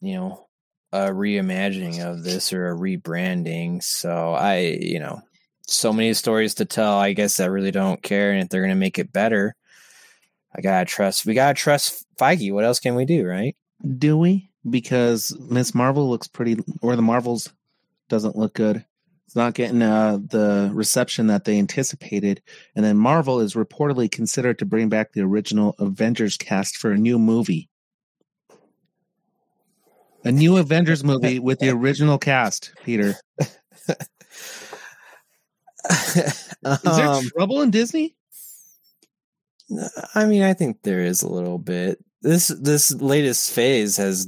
you 0.01 0.15
know, 0.15 0.47
a 0.91 1.07
reimagining 1.07 1.99
of 1.99 2.23
this 2.23 2.53
or 2.53 2.69
a 2.69 2.75
rebranding. 2.75 3.83
So 3.83 4.33
I, 4.33 4.77
you 4.79 4.99
know, 4.99 5.21
so 5.67 5.91
many 5.91 6.13
stories 6.13 6.55
to 6.55 6.65
tell. 6.65 6.97
I 6.97 7.13
guess 7.13 7.39
I 7.39 7.45
really 7.45 7.71
don't 7.71 8.01
care. 8.01 8.31
And 8.31 8.41
if 8.41 8.49
they're 8.49 8.61
going 8.61 8.69
to 8.69 8.75
make 8.75 8.99
it 8.99 9.11
better, 9.11 9.55
I 10.55 10.61
gotta 10.61 10.85
trust. 10.85 11.25
We 11.25 11.33
gotta 11.33 11.53
trust 11.53 12.05
Feige. 12.17 12.53
What 12.53 12.63
else 12.63 12.79
can 12.79 12.95
we 12.95 13.03
do, 13.03 13.25
right? 13.25 13.57
do 13.97 14.17
we? 14.17 14.49
Because 14.69 15.35
Miss 15.49 15.75
Marvel 15.75 16.09
looks 16.09 16.27
pretty, 16.27 16.57
or 16.81 16.95
the 16.95 17.01
Marvels 17.01 17.53
doesn't 18.09 18.37
look 18.37 18.53
good. 18.53 18.85
It's 19.26 19.36
not 19.36 19.55
getting 19.55 19.82
uh, 19.82 20.17
the 20.17 20.69
reception 20.73 21.28
that 21.28 21.45
they 21.45 21.57
anticipated. 21.57 22.41
And 22.76 22.86
then 22.86 22.97
Marvel 22.97 23.39
is 23.39 23.55
reportedly 23.55 24.09
considered 24.09 24.59
to 24.59 24.65
bring 24.65 24.88
back 24.89 25.13
the 25.13 25.21
original 25.21 25.76
Avengers 25.80 26.38
cast 26.38 26.78
for 26.78 26.91
a 26.91 26.97
new 26.97 27.17
movie. 27.17 27.69
A 30.23 30.32
new 30.32 30.57
Avengers 30.57 31.03
movie 31.03 31.39
with 31.39 31.59
the 31.59 31.69
original 31.69 32.17
cast, 32.17 32.73
Peter. 32.84 33.15
Is 35.89 36.55
there 36.63 37.07
um, 37.07 37.30
trouble 37.30 37.61
in 37.61 37.69
Disney? 37.69 38.15
I 40.13 40.26
mean, 40.26 40.43
I 40.43 40.53
think 40.53 40.82
there 40.84 40.99
is 40.99 41.21
a 41.21 41.30
little 41.30 41.57
bit. 41.57 42.03
This 42.21 42.47
this 42.47 42.91
latest 42.91 43.51
phase 43.51 43.97
has 43.97 44.28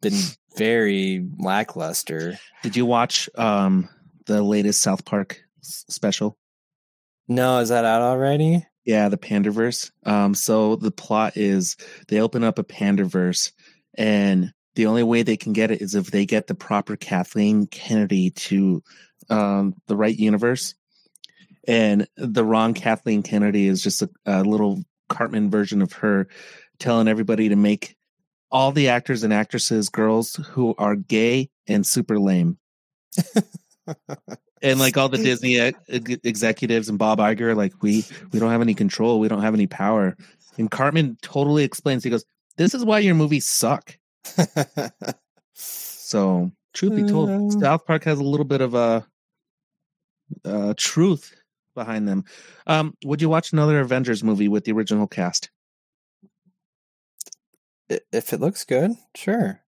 been 0.00 0.18
very 0.56 1.26
lackluster. 1.38 2.38
Did 2.62 2.76
you 2.76 2.84
watch 2.84 3.28
um, 3.36 3.88
the 4.26 4.42
latest 4.42 4.82
South 4.82 5.04
Park 5.04 5.40
s- 5.60 5.84
special? 5.88 6.38
No, 7.28 7.58
is 7.58 7.68
that 7.68 7.84
out 7.84 8.02
already? 8.02 8.66
Yeah, 8.84 9.08
the 9.08 9.18
Panderverse. 9.18 9.90
Um, 10.04 10.34
so 10.34 10.76
the 10.76 10.90
plot 10.90 11.36
is 11.36 11.76
they 12.08 12.20
open 12.20 12.42
up 12.42 12.58
a 12.58 12.64
Panderverse, 12.64 13.52
and 13.96 14.52
the 14.74 14.86
only 14.86 15.02
way 15.02 15.22
they 15.22 15.36
can 15.36 15.52
get 15.52 15.70
it 15.70 15.82
is 15.82 15.94
if 15.94 16.10
they 16.10 16.26
get 16.26 16.46
the 16.46 16.54
proper 16.54 16.96
Kathleen 16.96 17.66
Kennedy 17.66 18.30
to 18.30 18.82
um, 19.30 19.74
the 19.86 19.96
right 19.96 20.16
universe. 20.16 20.74
And 21.68 22.08
the 22.16 22.44
wrong 22.44 22.74
Kathleen 22.74 23.22
Kennedy 23.22 23.68
is 23.68 23.82
just 23.82 24.02
a, 24.02 24.10
a 24.26 24.42
little 24.42 24.82
Cartman 25.08 25.50
version 25.50 25.82
of 25.82 25.92
her 25.94 26.26
telling 26.78 27.06
everybody 27.06 27.48
to 27.50 27.56
make 27.56 27.96
all 28.50 28.72
the 28.72 28.88
actors 28.88 29.22
and 29.22 29.32
actresses 29.32 29.88
girls 29.88 30.34
who 30.50 30.74
are 30.76 30.96
gay 30.96 31.50
and 31.66 31.86
super 31.86 32.18
lame. 32.18 32.58
and 34.62 34.78
like 34.78 34.96
all 34.96 35.08
the 35.08 35.18
Disney 35.18 35.58
ex- 35.58 35.78
executives 35.88 36.88
and 36.88 36.98
Bob 36.98 37.18
Iger, 37.18 37.40
are 37.40 37.54
like 37.54 37.82
we 37.82 38.04
we 38.32 38.38
don't 38.38 38.50
have 38.50 38.62
any 38.62 38.74
control, 38.74 39.20
we 39.20 39.28
don't 39.28 39.42
have 39.42 39.54
any 39.54 39.66
power. 39.66 40.16
And 40.58 40.70
Cartman 40.70 41.16
totally 41.22 41.64
explains. 41.64 42.04
He 42.04 42.10
goes, 42.10 42.24
"This 42.56 42.74
is 42.74 42.84
why 42.84 42.98
your 43.00 43.14
movies 43.14 43.48
suck." 43.48 43.96
So, 46.12 46.50
truth 46.74 46.94
be 46.94 47.04
told, 47.04 47.30
Uh. 47.30 47.58
South 47.58 47.86
Park 47.86 48.04
has 48.04 48.18
a 48.18 48.22
little 48.24 48.44
bit 48.44 48.60
of 48.60 48.74
a 48.74 49.06
uh, 50.44 50.74
truth 50.76 51.34
behind 51.74 52.06
them. 52.06 52.24
Um, 52.66 52.94
would 53.04 53.22
you 53.22 53.30
watch 53.30 53.52
another 53.52 53.80
Avengers 53.80 54.22
movie 54.22 54.48
with 54.48 54.64
the 54.64 54.72
original 54.72 55.06
cast? 55.06 55.50
If 57.88 58.34
it 58.34 58.40
looks 58.40 58.64
good, 58.64 58.92
sure. 59.16 59.60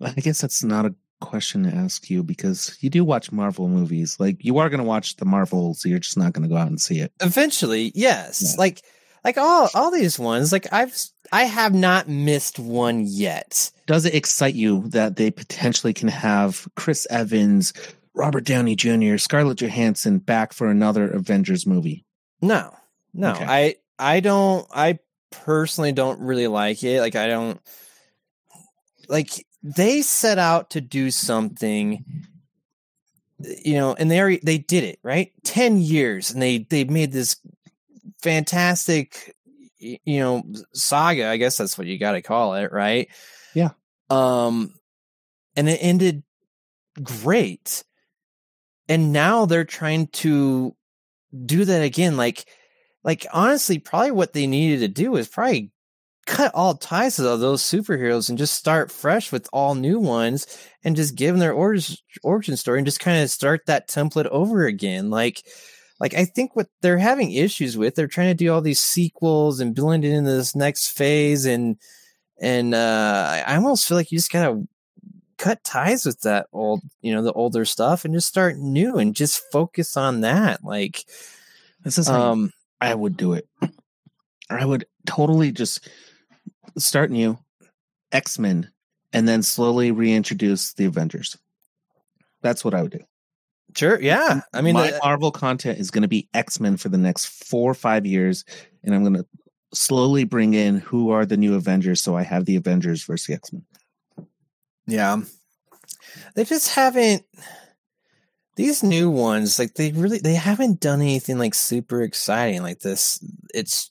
I 0.00 0.12
guess 0.12 0.40
that's 0.40 0.64
not 0.64 0.86
a 0.86 0.94
question 1.20 1.64
to 1.64 1.74
ask 1.74 2.10
you 2.10 2.22
because 2.22 2.76
you 2.80 2.90
do 2.90 3.04
watch 3.04 3.30
Marvel 3.32 3.68
movies. 3.68 4.18
Like 4.18 4.44
you 4.44 4.58
are 4.58 4.68
going 4.68 4.78
to 4.78 4.84
watch 4.84 5.16
the 5.16 5.24
Marvels, 5.24 5.84
you're 5.84 5.98
just 5.98 6.16
not 6.16 6.32
going 6.32 6.42
to 6.42 6.48
go 6.48 6.56
out 6.56 6.68
and 6.68 6.80
see 6.80 7.00
it. 7.00 7.12
Eventually, 7.20 7.92
yes. 7.94 8.54
Yeah. 8.54 8.58
Like 8.58 8.82
like 9.24 9.38
all 9.38 9.68
all 9.74 9.90
these 9.90 10.18
ones. 10.18 10.52
Like 10.52 10.72
I've 10.72 10.96
I 11.32 11.44
have 11.44 11.74
not 11.74 12.08
missed 12.08 12.58
one 12.58 13.04
yet. 13.06 13.70
Does 13.86 14.04
it 14.04 14.14
excite 14.14 14.54
you 14.54 14.88
that 14.88 15.16
they 15.16 15.30
potentially 15.30 15.92
can 15.92 16.08
have 16.08 16.66
Chris 16.74 17.06
Evans, 17.10 17.72
Robert 18.14 18.44
Downey 18.44 18.74
Jr., 18.74 19.16
Scarlett 19.16 19.58
Johansson 19.58 20.18
back 20.18 20.52
for 20.52 20.68
another 20.68 21.08
Avengers 21.08 21.66
movie? 21.66 22.04
No, 22.42 22.74
no. 23.14 23.32
Okay. 23.32 23.44
I 23.46 23.74
I 23.98 24.20
don't. 24.20 24.66
I 24.74 24.98
personally 25.30 25.92
don't 25.92 26.20
really 26.20 26.46
like 26.48 26.82
it. 26.82 27.00
Like 27.00 27.14
I 27.16 27.28
don't 27.28 27.60
like 29.08 29.46
they 29.62 30.02
set 30.02 30.38
out 30.38 30.70
to 30.70 30.80
do 30.80 31.10
something 31.10 32.04
you 33.64 33.74
know 33.74 33.94
and 33.94 34.10
they 34.10 34.20
already 34.20 34.40
they 34.42 34.58
did 34.58 34.84
it 34.84 34.98
right? 35.02 35.32
10 35.44 35.78
years 35.78 36.30
and 36.30 36.42
they 36.42 36.58
they 36.58 36.84
made 36.84 37.12
this 37.12 37.36
fantastic 38.22 39.34
you 39.78 40.20
know 40.20 40.42
saga 40.74 41.28
i 41.28 41.38
guess 41.38 41.56
that's 41.56 41.78
what 41.78 41.86
you 41.86 41.98
got 41.98 42.12
to 42.12 42.22
call 42.22 42.54
it 42.54 42.70
right? 42.72 43.08
Yeah. 43.54 43.70
um 44.10 44.74
and 45.56 45.68
it 45.68 45.78
ended 45.82 46.22
great. 47.02 47.84
And 48.88 49.12
now 49.12 49.46
they're 49.46 49.64
trying 49.64 50.08
to 50.08 50.74
do 51.46 51.64
that 51.64 51.82
again 51.82 52.16
like 52.16 52.44
like 53.04 53.24
honestly 53.32 53.78
probably 53.78 54.10
what 54.10 54.32
they 54.32 54.46
needed 54.46 54.80
to 54.80 54.88
do 54.88 55.14
is 55.16 55.28
probably 55.28 55.70
cut 56.30 56.54
all 56.54 56.74
ties 56.74 57.16
to 57.16 57.22
those 57.22 57.60
superheroes 57.60 58.28
and 58.28 58.38
just 58.38 58.54
start 58.54 58.92
fresh 58.92 59.32
with 59.32 59.48
all 59.52 59.74
new 59.74 59.98
ones 59.98 60.46
and 60.84 60.94
just 60.94 61.16
give 61.16 61.34
them 61.34 61.40
their 61.40 61.52
origin, 61.52 62.56
story 62.56 62.78
and 62.78 62.86
just 62.86 63.00
kind 63.00 63.20
of 63.20 63.28
start 63.28 63.62
that 63.66 63.88
template 63.88 64.26
over 64.26 64.64
again 64.64 65.10
like 65.10 65.44
like 65.98 66.14
i 66.14 66.24
think 66.24 66.54
what 66.54 66.68
they're 66.82 66.98
having 66.98 67.32
issues 67.32 67.76
with 67.76 67.96
they're 67.96 68.06
trying 68.06 68.28
to 68.28 68.34
do 68.34 68.52
all 68.52 68.60
these 68.60 68.80
sequels 68.80 69.58
and 69.58 69.74
blend 69.74 70.04
it 70.04 70.12
into 70.12 70.30
this 70.30 70.54
next 70.54 70.96
phase 70.96 71.46
and 71.46 71.76
and 72.40 72.76
uh 72.76 73.42
i 73.44 73.56
almost 73.56 73.88
feel 73.88 73.96
like 73.96 74.12
you 74.12 74.18
just 74.18 74.30
gotta 74.30 74.62
cut 75.36 75.64
ties 75.64 76.06
with 76.06 76.20
that 76.20 76.46
old 76.52 76.80
you 77.00 77.12
know 77.12 77.22
the 77.22 77.32
older 77.32 77.64
stuff 77.64 78.04
and 78.04 78.14
just 78.14 78.28
start 78.28 78.56
new 78.56 78.98
and 78.98 79.16
just 79.16 79.42
focus 79.50 79.96
on 79.96 80.20
that 80.20 80.62
like 80.62 81.04
This 81.82 81.98
is 81.98 82.08
um 82.08 82.52
I 82.80 82.94
would 82.94 83.16
do 83.16 83.32
it. 83.34 83.48
I 84.50 84.64
would 84.64 84.84
totally 85.06 85.52
just 85.52 85.88
start 86.78 87.10
new, 87.10 87.38
X 88.12 88.38
Men, 88.38 88.70
and 89.12 89.28
then 89.28 89.42
slowly 89.42 89.90
reintroduce 89.90 90.72
the 90.74 90.84
Avengers. 90.84 91.36
That's 92.42 92.64
what 92.64 92.74
I 92.74 92.82
would 92.82 92.92
do. 92.92 93.04
sure 93.76 94.00
yeah 94.00 94.40
i 94.52 94.60
mean 94.60 94.74
my 94.74 94.90
uh, 94.90 94.98
Marvel 95.04 95.30
content 95.30 95.78
is 95.78 95.90
going 95.90 96.02
to 96.02 96.08
be 96.08 96.28
X 96.34 96.58
Men 96.58 96.76
for 96.76 96.88
the 96.88 96.98
next 96.98 97.26
four 97.26 97.70
or 97.70 97.74
five 97.74 98.06
years, 98.06 98.44
and 98.82 98.94
I'm 98.94 99.02
going 99.02 99.16
to 99.16 99.26
slowly 99.72 100.24
bring 100.24 100.54
in 100.54 100.78
who 100.78 101.10
are 101.10 101.24
the 101.24 101.36
new 101.36 101.54
Avengers. 101.54 102.00
So 102.00 102.16
I 102.16 102.22
have 102.22 102.44
the 102.44 102.56
Avengers 102.56 103.04
versus 103.04 103.26
the 103.26 103.34
X 103.34 103.52
Men. 103.52 103.64
Yeah. 104.86 105.22
They 106.34 106.44
just 106.44 106.74
haven't 106.74 107.24
these 108.56 108.82
new 108.82 109.10
ones, 109.10 109.58
like 109.58 109.74
they 109.74 109.92
really 109.92 110.18
they 110.18 110.34
haven't 110.34 110.80
done 110.80 111.00
anything 111.00 111.38
like 111.38 111.54
super 111.54 112.02
exciting 112.02 112.62
like 112.62 112.80
this. 112.80 113.24
It's 113.54 113.90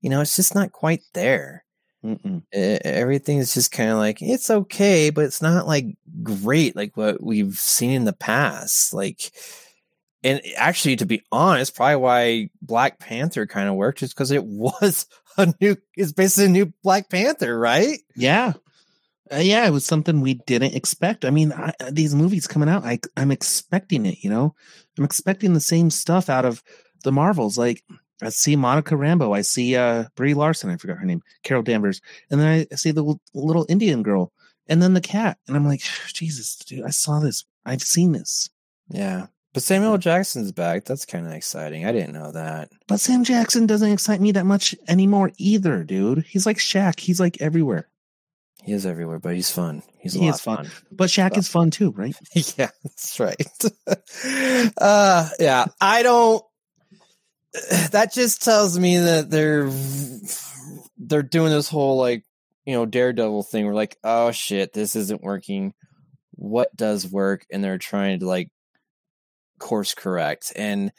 you 0.00 0.08
know, 0.08 0.22
it's 0.22 0.36
just 0.36 0.54
not 0.54 0.72
quite 0.72 1.02
there. 1.12 1.64
Mm-mm. 2.04 2.42
E- 2.54 2.78
Everything's 2.84 3.52
just 3.54 3.72
kind 3.72 3.90
of 3.90 3.98
like 3.98 4.22
it's 4.22 4.50
okay, 4.50 5.10
but 5.10 5.24
it's 5.24 5.42
not 5.42 5.66
like 5.66 5.86
great 6.22 6.74
like 6.74 6.96
what 6.96 7.22
we've 7.22 7.56
seen 7.58 7.90
in 7.90 8.04
the 8.04 8.12
past. 8.12 8.94
Like 8.94 9.30
and 10.22 10.40
actually, 10.56 10.96
to 10.96 11.06
be 11.06 11.22
honest, 11.32 11.74
probably 11.74 11.96
why 11.96 12.50
Black 12.60 12.98
Panther 12.98 13.46
kind 13.46 13.68
of 13.68 13.74
worked 13.74 14.02
is 14.02 14.12
because 14.12 14.30
it 14.30 14.44
was 14.44 15.06
a 15.36 15.52
new, 15.60 15.76
it's 15.96 16.12
basically 16.12 16.46
a 16.46 16.48
new 16.48 16.72
Black 16.82 17.08
Panther, 17.08 17.58
right? 17.58 17.98
Yeah. 18.16 18.54
Uh, 19.32 19.36
yeah, 19.36 19.66
it 19.66 19.70
was 19.70 19.84
something 19.84 20.20
we 20.20 20.34
didn't 20.34 20.74
expect. 20.74 21.24
I 21.24 21.30
mean, 21.30 21.52
I, 21.52 21.72
these 21.90 22.14
movies 22.14 22.46
coming 22.46 22.68
out, 22.68 22.84
I, 22.84 22.98
I'm 23.16 23.30
expecting 23.30 24.04
it, 24.04 24.22
you 24.24 24.28
know? 24.28 24.54
I'm 24.98 25.04
expecting 25.04 25.54
the 25.54 25.60
same 25.60 25.88
stuff 25.88 26.28
out 26.28 26.44
of 26.44 26.62
the 27.04 27.12
Marvels. 27.12 27.56
Like, 27.56 27.82
I 28.22 28.28
see 28.28 28.56
Monica 28.56 28.94
Rambeau. 28.94 29.36
I 29.36 29.42
see 29.42 29.76
uh, 29.76 30.04
Brie 30.14 30.34
Larson. 30.34 30.70
I 30.70 30.76
forgot 30.76 30.98
her 30.98 31.06
name, 31.06 31.22
Carol 31.42 31.62
Danvers. 31.62 32.00
And 32.30 32.40
then 32.40 32.66
I 32.70 32.74
see 32.76 32.90
the 32.90 33.14
little 33.34 33.66
Indian 33.68 34.02
girl 34.02 34.32
and 34.68 34.82
then 34.82 34.94
the 34.94 35.00
cat. 35.00 35.38
And 35.46 35.56
I'm 35.56 35.66
like, 35.66 35.80
Jesus, 36.12 36.56
dude, 36.56 36.84
I 36.84 36.90
saw 36.90 37.20
this. 37.20 37.44
I've 37.64 37.82
seen 37.82 38.12
this. 38.12 38.50
Yeah. 38.88 39.26
But 39.52 39.62
Samuel 39.64 39.98
Jackson's 39.98 40.52
back. 40.52 40.84
That's 40.84 41.04
kind 41.04 41.26
of 41.26 41.32
exciting. 41.32 41.84
I 41.84 41.90
didn't 41.92 42.12
know 42.12 42.30
that. 42.32 42.70
But 42.86 43.00
Sam 43.00 43.24
Jackson 43.24 43.66
doesn't 43.66 43.90
excite 43.90 44.20
me 44.20 44.30
that 44.32 44.46
much 44.46 44.76
anymore 44.86 45.32
either, 45.38 45.82
dude. 45.82 46.24
He's 46.28 46.46
like 46.46 46.58
Shaq. 46.58 47.00
He's 47.00 47.18
like 47.18 47.40
everywhere. 47.42 47.88
He 48.62 48.72
is 48.72 48.84
everywhere, 48.86 49.18
but 49.18 49.34
he's 49.34 49.50
fun. 49.50 49.82
He's 49.98 50.14
a 50.14 50.18
He 50.18 50.26
lot 50.26 50.34
is 50.34 50.40
fun. 50.40 50.56
fun. 50.66 50.70
But 50.92 51.08
Shaq 51.08 51.36
is 51.38 51.48
fun 51.48 51.70
too, 51.70 51.90
right? 51.92 52.14
yeah, 52.58 52.68
that's 52.84 53.18
right. 53.18 53.42
uh, 54.78 55.28
yeah, 55.40 55.64
I 55.80 56.02
don't. 56.02 56.44
That 57.90 58.12
just 58.12 58.42
tells 58.42 58.78
me 58.78 58.98
that 58.98 59.30
they're 59.30 59.68
they're 60.96 61.22
doing 61.22 61.50
this 61.50 61.68
whole 61.68 61.96
like 61.96 62.24
you 62.64 62.74
know 62.74 62.86
Daredevil 62.86 63.42
thing. 63.44 63.66
We're 63.66 63.74
like, 63.74 63.96
oh 64.04 64.30
shit, 64.30 64.72
this 64.72 64.94
isn't 64.94 65.22
working. 65.22 65.74
What 66.32 66.74
does 66.76 67.10
work? 67.10 67.44
And 67.50 67.62
they're 67.62 67.78
trying 67.78 68.20
to 68.20 68.26
like 68.26 68.50
course 69.58 69.94
correct. 69.94 70.52
And 70.56 70.92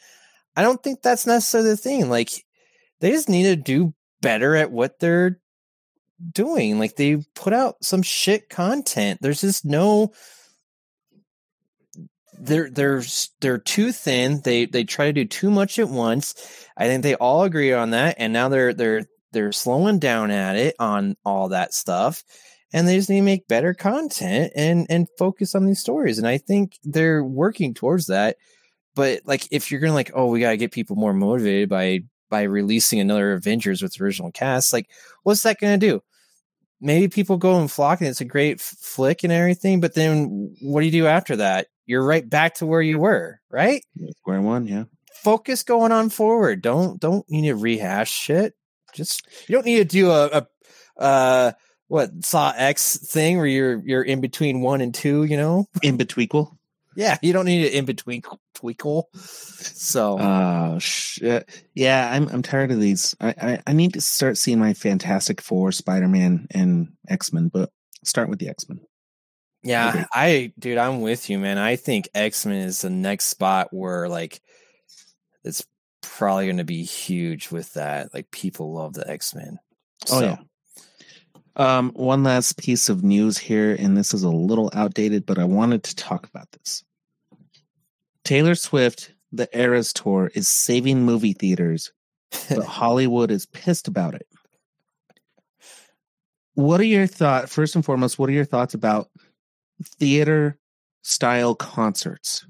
I 0.56 0.62
don't 0.62 0.82
think 0.82 1.02
that's 1.02 1.26
necessarily 1.26 1.70
the 1.70 1.76
thing. 1.76 2.08
Like 2.08 2.30
they 3.00 3.10
just 3.10 3.28
need 3.28 3.44
to 3.44 3.56
do 3.56 3.94
better 4.20 4.54
at 4.54 4.70
what 4.70 4.98
they're 4.98 5.40
doing. 6.32 6.78
Like 6.78 6.96
they 6.96 7.24
put 7.34 7.52
out 7.52 7.76
some 7.82 8.02
shit 8.02 8.48
content. 8.48 9.20
There's 9.20 9.40
just 9.40 9.64
no 9.64 10.12
they're 12.42 12.70
they're 12.70 13.02
they're 13.40 13.58
too 13.58 13.92
thin. 13.92 14.40
They 14.44 14.66
they 14.66 14.84
try 14.84 15.06
to 15.06 15.12
do 15.12 15.24
too 15.24 15.50
much 15.50 15.78
at 15.78 15.88
once. 15.88 16.34
I 16.76 16.86
think 16.88 17.02
they 17.02 17.14
all 17.14 17.44
agree 17.44 17.72
on 17.72 17.90
that, 17.90 18.16
and 18.18 18.32
now 18.32 18.48
they're 18.48 18.74
they're 18.74 19.04
they're 19.32 19.52
slowing 19.52 19.98
down 20.00 20.30
at 20.30 20.56
it 20.56 20.74
on 20.78 21.16
all 21.24 21.48
that 21.50 21.72
stuff, 21.72 22.24
and 22.72 22.86
they 22.86 22.96
just 22.96 23.08
need 23.08 23.20
to 23.20 23.22
make 23.22 23.46
better 23.48 23.74
content 23.74 24.52
and 24.56 24.86
and 24.90 25.06
focus 25.18 25.54
on 25.54 25.66
these 25.66 25.80
stories. 25.80 26.18
And 26.18 26.26
I 26.26 26.38
think 26.38 26.78
they're 26.82 27.22
working 27.24 27.74
towards 27.74 28.06
that. 28.06 28.36
But 28.96 29.22
like, 29.24 29.46
if 29.52 29.70
you're 29.70 29.80
gonna 29.80 29.94
like, 29.94 30.10
oh, 30.14 30.26
we 30.26 30.40
gotta 30.40 30.56
get 30.56 30.72
people 30.72 30.96
more 30.96 31.14
motivated 31.14 31.68
by 31.68 32.00
by 32.30 32.42
releasing 32.42 32.98
another 33.00 33.32
Avengers 33.34 33.82
with 33.82 34.00
original 34.00 34.32
cast, 34.32 34.72
like, 34.72 34.90
what's 35.22 35.42
that 35.42 35.60
gonna 35.60 35.78
do? 35.78 36.02
Maybe 36.80 37.08
people 37.08 37.36
go 37.38 37.60
and 37.60 37.70
flock, 37.70 38.00
and 38.00 38.08
it's 38.10 38.20
a 38.20 38.24
great 38.26 38.60
flick 38.60 39.24
and 39.24 39.32
everything. 39.32 39.80
But 39.80 39.94
then, 39.94 40.54
what 40.62 40.80
do 40.80 40.86
you 40.86 40.92
do 40.92 41.06
after 41.06 41.36
that? 41.36 41.68
You're 41.86 42.04
right 42.04 42.28
back 42.28 42.54
to 42.56 42.66
where 42.66 42.82
you 42.82 42.98
were, 42.98 43.40
right? 43.50 43.84
Square 44.18 44.42
one, 44.42 44.66
yeah. 44.66 44.84
Focus 45.22 45.62
going 45.62 45.92
on 45.92 46.10
forward. 46.10 46.62
Don't 46.62 46.98
don't 47.00 47.28
need 47.30 47.48
to 47.48 47.54
rehash 47.54 48.10
shit. 48.10 48.54
Just 48.94 49.26
you 49.48 49.54
don't 49.54 49.66
need 49.66 49.78
to 49.78 49.84
do 49.84 50.10
a, 50.10 50.26
a 50.26 51.00
uh 51.00 51.52
what 51.88 52.24
Saw 52.24 52.52
X 52.56 52.96
thing 52.98 53.36
where 53.36 53.46
you're 53.46 53.82
you're 53.84 54.02
in 54.02 54.20
between 54.20 54.60
one 54.60 54.80
and 54.80 54.94
two. 54.94 55.24
You 55.24 55.36
know, 55.36 55.66
In 55.82 55.98
betweekle. 55.98 56.56
yeah, 56.96 57.18
you 57.22 57.32
don't 57.32 57.44
need 57.46 57.64
it 57.64 57.72
in 57.74 57.84
between 57.84 58.22
tweakle. 58.54 59.04
So 59.14 60.78
shit! 60.80 61.48
Yeah, 61.74 62.08
I'm 62.10 62.28
I'm 62.28 62.42
tired 62.42 62.70
of 62.70 62.80
these. 62.80 63.14
I, 63.20 63.34
I 63.40 63.62
I 63.66 63.72
need 63.72 63.94
to 63.94 64.00
start 64.00 64.38
seeing 64.38 64.58
my 64.58 64.74
Fantastic 64.74 65.40
Four, 65.40 65.72
Spider 65.72 66.08
Man, 66.08 66.46
and 66.50 66.92
X 67.08 67.32
Men. 67.32 67.48
But 67.48 67.70
start 68.04 68.28
with 68.28 68.38
the 68.38 68.48
X 68.48 68.68
Men. 68.68 68.80
Yeah, 69.62 70.06
I 70.12 70.52
dude, 70.58 70.78
I'm 70.78 71.02
with 71.02 71.30
you, 71.30 71.38
man. 71.38 71.58
I 71.58 71.76
think 71.76 72.08
X 72.14 72.44
Men 72.44 72.62
is 72.62 72.80
the 72.80 72.90
next 72.90 73.26
spot 73.26 73.68
where 73.70 74.08
like 74.08 74.40
it's 75.44 75.64
probably 76.00 76.46
going 76.46 76.56
to 76.58 76.64
be 76.64 76.82
huge 76.82 77.50
with 77.50 77.72
that. 77.74 78.12
Like 78.12 78.30
people 78.30 78.72
love 78.72 78.94
the 78.94 79.08
X 79.08 79.34
Men. 79.34 79.58
Oh 80.10 80.20
yeah. 80.20 80.36
Um, 81.54 81.90
one 81.90 82.22
last 82.22 82.58
piece 82.58 82.88
of 82.88 83.04
news 83.04 83.36
here, 83.36 83.76
and 83.78 83.96
this 83.96 84.14
is 84.14 84.22
a 84.22 84.30
little 84.30 84.70
outdated, 84.72 85.26
but 85.26 85.38
I 85.38 85.44
wanted 85.44 85.84
to 85.84 85.96
talk 85.96 86.26
about 86.26 86.50
this. 86.52 86.82
Taylor 88.24 88.54
Swift, 88.54 89.12
the 89.32 89.48
Eras 89.56 89.92
Tour, 89.92 90.30
is 90.34 90.48
saving 90.48 91.04
movie 91.04 91.34
theaters, 91.34 91.92
but 92.48 92.64
Hollywood 92.64 93.30
is 93.30 93.46
pissed 93.46 93.86
about 93.86 94.14
it. 94.14 94.26
What 96.54 96.80
are 96.80 96.84
your 96.84 97.06
thoughts? 97.06 97.54
First 97.54 97.74
and 97.74 97.84
foremost, 97.84 98.18
what 98.18 98.30
are 98.30 98.34
your 98.34 98.44
thoughts 98.44 98.74
about 98.74 99.08
theater 99.82 100.58
style 101.02 101.54
concerts? 101.54 102.46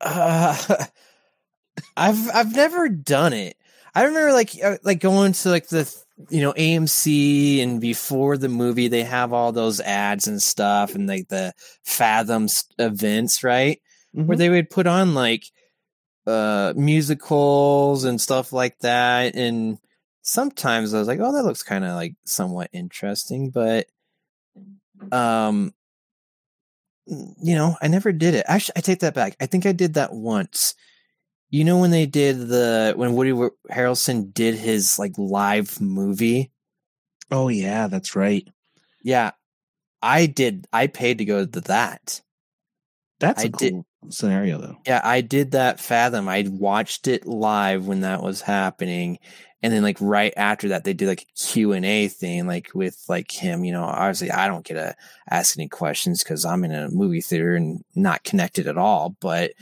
Uh, 0.00 0.86
I've 1.96 2.30
I've 2.34 2.54
never 2.54 2.88
done 2.88 3.32
it. 3.32 3.56
I 3.94 4.04
remember 4.04 4.32
like 4.32 4.50
uh, 4.62 4.78
like 4.82 5.00
going 5.00 5.32
to 5.32 5.50
like 5.50 5.68
the 5.68 5.92
you 6.28 6.40
know 6.40 6.52
AMC 6.52 7.62
and 7.62 7.80
before 7.80 8.36
the 8.36 8.48
movie 8.48 8.88
they 8.88 9.02
have 9.04 9.32
all 9.32 9.52
those 9.52 9.80
ads 9.80 10.26
and 10.28 10.42
stuff 10.42 10.94
and 10.94 11.06
like 11.08 11.28
the 11.28 11.52
Fathom 11.84 12.48
events, 12.78 13.42
right? 13.44 13.80
Where 14.12 14.36
they 14.36 14.48
would 14.48 14.70
put 14.70 14.86
on 14.86 15.14
like 15.14 15.44
uh 16.26 16.74
musicals 16.76 18.04
and 18.04 18.20
stuff 18.20 18.52
like 18.52 18.78
that 18.80 19.34
and 19.36 19.78
sometimes 20.22 20.94
I 20.94 20.98
was 20.98 21.08
like, 21.08 21.20
"Oh, 21.20 21.32
that 21.32 21.44
looks 21.44 21.62
kind 21.62 21.84
of 21.84 21.94
like 21.94 22.14
somewhat 22.24 22.70
interesting," 22.72 23.50
but 23.50 23.86
um 25.12 25.72
you 27.06 27.54
know, 27.54 27.76
I 27.80 27.88
never 27.88 28.12
did 28.12 28.34
it. 28.34 28.44
Actually, 28.46 28.74
I 28.76 28.80
take 28.80 29.00
that 29.00 29.14
back. 29.14 29.34
I 29.40 29.46
think 29.46 29.64
I 29.64 29.72
did 29.72 29.94
that 29.94 30.12
once. 30.12 30.74
You 31.50 31.64
know 31.64 31.78
when 31.78 31.90
they 31.90 32.04
did 32.04 32.48
the 32.48 32.92
when 32.96 33.14
Woody 33.14 33.32
Harrelson 33.70 34.34
did 34.34 34.54
his 34.54 34.98
like 34.98 35.16
live 35.16 35.80
movie? 35.80 36.52
oh 37.30 37.48
yeah, 37.48 37.88
that's 37.88 38.14
right. 38.16 38.46
Yeah. 39.02 39.32
I 40.02 40.26
did 40.26 40.66
I 40.72 40.86
paid 40.86 41.18
to 41.18 41.24
go 41.24 41.44
to 41.46 41.60
that. 41.62 42.20
That's 43.18 43.42
a 43.42 43.46
I 43.46 43.48
did- 43.48 43.72
cool 43.72 43.86
scenario 44.10 44.58
though. 44.58 44.76
Yeah, 44.86 45.00
I 45.04 45.20
did 45.20 45.52
that 45.52 45.80
Fathom. 45.80 46.28
I 46.28 46.46
watched 46.48 47.08
it 47.08 47.26
live 47.26 47.86
when 47.86 48.00
that 48.00 48.22
was 48.22 48.40
happening. 48.40 49.18
And 49.62 49.72
then 49.72 49.82
like 49.82 49.96
right 50.00 50.32
after 50.36 50.68
that 50.68 50.84
they 50.84 50.92
did 50.92 51.08
like 51.08 51.22
a 51.22 51.40
Q&A 51.40 52.08
thing 52.08 52.46
like 52.46 52.70
with 52.74 53.04
like 53.08 53.30
him, 53.30 53.64
you 53.64 53.72
know, 53.72 53.84
obviously 53.84 54.30
I 54.30 54.46
don't 54.46 54.64
get 54.64 54.74
to 54.74 54.94
ask 55.30 55.58
any 55.58 55.68
questions 55.68 56.22
cuz 56.22 56.44
I'm 56.44 56.64
in 56.64 56.72
a 56.72 56.90
movie 56.90 57.20
theater 57.20 57.56
and 57.56 57.84
not 57.94 58.24
connected 58.24 58.68
at 58.68 58.78
all, 58.78 59.16
but 59.20 59.52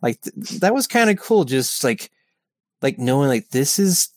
like 0.00 0.20
th- 0.22 0.60
that 0.60 0.74
was 0.74 0.86
kind 0.86 1.10
of 1.10 1.18
cool 1.18 1.44
just 1.44 1.84
like 1.84 2.10
like 2.80 2.98
knowing 2.98 3.28
like 3.28 3.50
this 3.50 3.78
is 3.78 4.08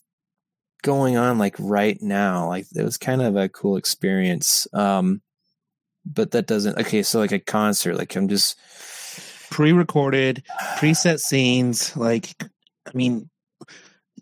going 0.82 1.16
on 1.16 1.38
like 1.38 1.56
right 1.58 2.00
now. 2.00 2.48
Like 2.48 2.66
it 2.74 2.82
was 2.82 2.96
kind 2.96 3.20
of 3.20 3.36
a 3.36 3.50
cool 3.50 3.76
experience. 3.76 4.66
Um 4.72 5.20
but 6.06 6.30
that 6.30 6.46
doesn't 6.46 6.78
okay, 6.78 7.02
so 7.02 7.18
like 7.18 7.32
a 7.32 7.38
concert 7.38 7.96
like 7.96 8.16
I'm 8.16 8.28
just 8.28 8.58
pre-recorded, 9.58 10.44
preset 10.76 11.18
scenes. 11.18 11.96
Like, 11.96 12.32
I 12.86 12.90
mean, 12.94 13.28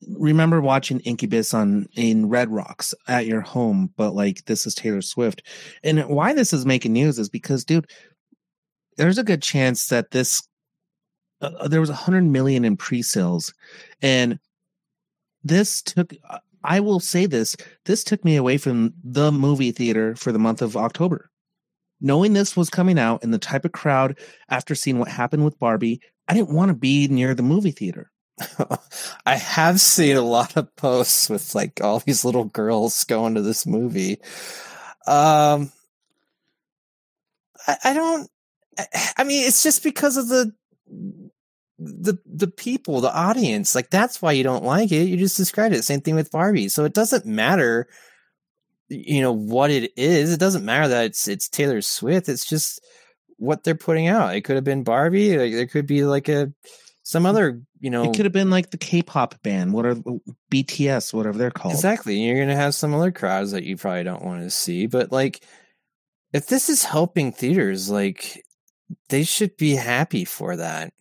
remember 0.08 0.62
watching 0.62 1.00
Incubus 1.00 1.52
on 1.52 1.88
in 1.94 2.30
Red 2.30 2.48
Rocks 2.50 2.94
at 3.06 3.26
your 3.26 3.42
home, 3.42 3.92
but 3.98 4.14
like 4.14 4.46
this 4.46 4.64
is 4.66 4.74
Taylor 4.74 5.02
Swift. 5.02 5.42
And 5.84 6.02
why 6.08 6.32
this 6.32 6.54
is 6.54 6.64
making 6.64 6.94
news 6.94 7.18
is 7.18 7.28
because, 7.28 7.66
dude, 7.66 7.86
there's 8.96 9.18
a 9.18 9.22
good 9.22 9.42
chance 9.42 9.88
that 9.88 10.10
this 10.10 10.42
uh, 11.42 11.68
there 11.68 11.82
was 11.82 11.90
a 11.90 11.94
hundred 11.94 12.24
million 12.24 12.64
in 12.64 12.78
pre-sales, 12.78 13.52
and 14.00 14.38
this 15.44 15.82
took. 15.82 16.14
I 16.64 16.80
will 16.80 16.98
say 16.98 17.26
this: 17.26 17.56
this 17.84 18.04
took 18.04 18.24
me 18.24 18.36
away 18.36 18.56
from 18.56 18.94
the 19.04 19.30
movie 19.30 19.70
theater 19.70 20.16
for 20.16 20.32
the 20.32 20.38
month 20.38 20.62
of 20.62 20.78
October. 20.78 21.28
Knowing 22.00 22.32
this 22.32 22.56
was 22.56 22.68
coming 22.70 22.98
out 22.98 23.24
and 23.24 23.32
the 23.32 23.38
type 23.38 23.64
of 23.64 23.72
crowd 23.72 24.18
after 24.48 24.74
seeing 24.74 24.98
what 24.98 25.08
happened 25.08 25.44
with 25.44 25.58
Barbie, 25.58 26.00
I 26.28 26.34
didn't 26.34 26.54
want 26.54 26.68
to 26.68 26.74
be 26.74 27.08
near 27.08 27.34
the 27.34 27.42
movie 27.42 27.70
theater. 27.70 28.10
I 29.26 29.36
have 29.36 29.80
seen 29.80 30.16
a 30.16 30.22
lot 30.22 30.56
of 30.56 30.74
posts 30.76 31.30
with 31.30 31.54
like 31.54 31.80
all 31.82 32.00
these 32.00 32.24
little 32.24 32.44
girls 32.44 33.04
going 33.04 33.34
to 33.34 33.42
this 33.42 33.66
movie. 33.66 34.20
Um, 35.06 35.72
I, 37.66 37.76
I 37.84 37.94
don't. 37.94 38.30
I, 38.78 38.86
I 39.18 39.24
mean, 39.24 39.46
it's 39.46 39.62
just 39.62 39.82
because 39.82 40.16
of 40.16 40.28
the 40.28 40.52
the 41.78 42.18
the 42.26 42.48
people, 42.48 43.00
the 43.00 43.14
audience. 43.14 43.74
Like 43.74 43.90
that's 43.90 44.20
why 44.20 44.32
you 44.32 44.42
don't 44.42 44.64
like 44.64 44.92
it. 44.92 45.04
You 45.04 45.16
just 45.16 45.36
described 45.36 45.74
it. 45.74 45.84
Same 45.84 46.00
thing 46.00 46.14
with 46.14 46.30
Barbie. 46.30 46.68
So 46.68 46.84
it 46.84 46.94
doesn't 46.94 47.26
matter, 47.26 47.88
you 48.88 49.20
know, 49.20 49.32
what 49.32 49.70
it 49.70 49.92
is. 49.96 50.32
It 50.32 50.40
doesn't 50.40 50.64
matter 50.64 50.88
that 50.88 51.06
it's 51.06 51.28
it's 51.28 51.48
Taylor 51.48 51.80
Swift. 51.82 52.28
It's 52.28 52.44
just 52.44 52.80
what 53.38 53.64
they're 53.64 53.74
putting 53.74 54.08
out. 54.08 54.34
It 54.34 54.42
could 54.42 54.56
have 54.56 54.64
been 54.64 54.84
Barbie. 54.84 55.36
Like, 55.36 55.52
there 55.52 55.66
could 55.66 55.86
be 55.86 56.04
like 56.04 56.28
a 56.28 56.52
some 57.02 57.24
other, 57.24 57.62
you 57.78 57.90
know, 57.90 58.04
It 58.04 58.16
could 58.16 58.24
have 58.24 58.32
been 58.32 58.50
like 58.50 58.70
the 58.70 58.78
K-pop 58.78 59.40
band, 59.42 59.72
what 59.72 59.86
are 59.86 59.94
BTS, 60.50 61.14
whatever 61.14 61.38
they're 61.38 61.52
called. 61.52 61.74
exactly. 61.74 62.16
You're 62.20 62.40
gonna 62.40 62.56
have 62.56 62.74
some 62.74 62.94
other 62.94 63.12
crowds 63.12 63.52
that 63.52 63.62
you 63.64 63.76
probably 63.76 64.02
don't 64.02 64.24
want 64.24 64.42
to 64.42 64.50
see. 64.50 64.86
But 64.86 65.12
like, 65.12 65.44
if 66.32 66.46
this 66.46 66.68
is 66.68 66.82
helping 66.84 67.32
theaters, 67.32 67.88
like 67.90 68.42
they 69.08 69.24
should 69.24 69.56
be 69.56 69.74
happy 69.74 70.24
for 70.24 70.56
that. 70.56 70.92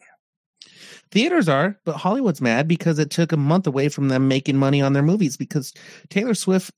Theaters 1.12 1.48
are, 1.48 1.80
but 1.86 1.96
Hollywood's 1.96 2.42
mad 2.42 2.68
because 2.68 3.00
it 3.00 3.10
took 3.10 3.32
a 3.32 3.38
month 3.38 3.68
away 3.68 3.90
from 3.90 4.10
them 4.10 4.28
making 4.28 4.58
money 4.58 4.82
on 4.82 4.94
their 4.94 5.04
movies 5.04 5.38
because 5.38 5.72
Taylor 6.10 6.34
Swift 6.34 6.72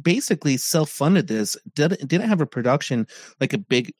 basically 0.00 0.56
self-funded 0.56 1.26
this. 1.28 1.56
Didn't 1.74 2.06
didn't 2.08 2.28
have 2.28 2.40
a 2.40 2.46
production 2.46 3.06
like 3.40 3.52
a 3.52 3.58
big 3.58 3.92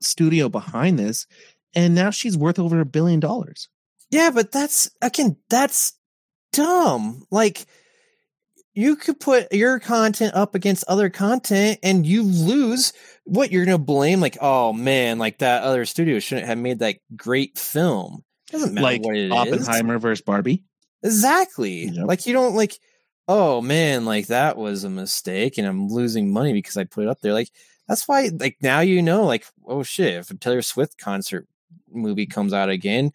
studio 0.00 0.48
behind 0.48 0.98
this, 0.98 1.26
and 1.74 1.94
now 1.94 2.10
she's 2.10 2.36
worth 2.36 2.58
over 2.58 2.80
a 2.80 2.86
billion 2.86 3.20
dollars. 3.20 3.68
Yeah, 4.10 4.30
but 4.30 4.52
that's 4.52 4.90
again, 5.02 5.36
that's 5.48 5.92
dumb. 6.52 7.24
Like 7.30 7.66
you 8.72 8.96
could 8.96 9.18
put 9.18 9.52
your 9.52 9.78
content 9.80 10.34
up 10.34 10.54
against 10.54 10.84
other 10.86 11.10
content 11.10 11.78
and 11.82 12.06
you 12.06 12.22
lose 12.22 12.92
what 13.24 13.50
you're 13.50 13.64
gonna 13.64 13.78
blame, 13.78 14.20
like, 14.20 14.38
oh 14.40 14.72
man, 14.72 15.18
like 15.18 15.38
that 15.38 15.62
other 15.62 15.84
studio 15.84 16.18
shouldn't 16.18 16.46
have 16.46 16.58
made 16.58 16.78
that 16.78 16.96
great 17.16 17.58
film. 17.58 18.24
Doesn't 18.50 18.74
matter 18.74 18.84
like 18.84 19.02
what 19.04 19.16
it 19.16 19.26
is. 19.26 19.32
Oppenheimer 19.32 19.98
versus 19.98 20.22
Barbie. 20.24 20.64
Exactly. 21.02 21.86
Yep. 21.86 22.06
Like 22.06 22.26
you 22.26 22.32
don't 22.32 22.54
like, 22.54 22.78
oh 23.32 23.60
man, 23.60 24.04
like 24.04 24.26
that 24.26 24.56
was 24.56 24.82
a 24.82 24.90
mistake 24.90 25.56
and 25.56 25.66
I'm 25.66 25.86
losing 25.86 26.32
money 26.32 26.52
because 26.52 26.76
I 26.76 26.82
put 26.82 27.04
it 27.04 27.08
up 27.08 27.20
there. 27.20 27.32
Like 27.32 27.50
that's 27.86 28.08
why 28.08 28.28
like 28.36 28.56
now 28.60 28.80
you 28.80 29.02
know, 29.02 29.24
like, 29.24 29.46
oh 29.64 29.84
shit, 29.84 30.14
if 30.14 30.30
a 30.30 30.34
Taylor 30.34 30.62
Swift 30.62 30.98
concert 30.98 31.46
movie 31.88 32.26
comes 32.26 32.52
out 32.52 32.70
again, 32.70 33.12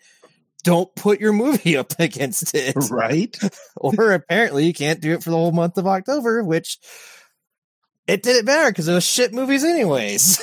don't 0.64 0.94
put 0.96 1.20
your 1.20 1.34
movie 1.44 1.76
up 1.76 2.00
against 2.00 2.56
it. 2.56 2.78
Right? 2.90 3.38
or 3.76 4.14
apparently 4.14 4.66
you 4.66 4.74
can't 4.74 5.02
do 5.02 5.14
it 5.14 5.22
for 5.22 5.32
the 5.32 5.36
whole 5.36 5.52
month 5.52 5.78
of 5.78 5.86
October, 5.86 6.46
which 6.46 6.80
it 8.08 8.24
did 8.24 8.38
it 8.38 8.46
better 8.46 8.72
because 8.72 8.88
it 8.88 8.94
was 8.94 9.06
shit 9.06 9.34
movies 9.34 9.66
anyways. 9.66 10.42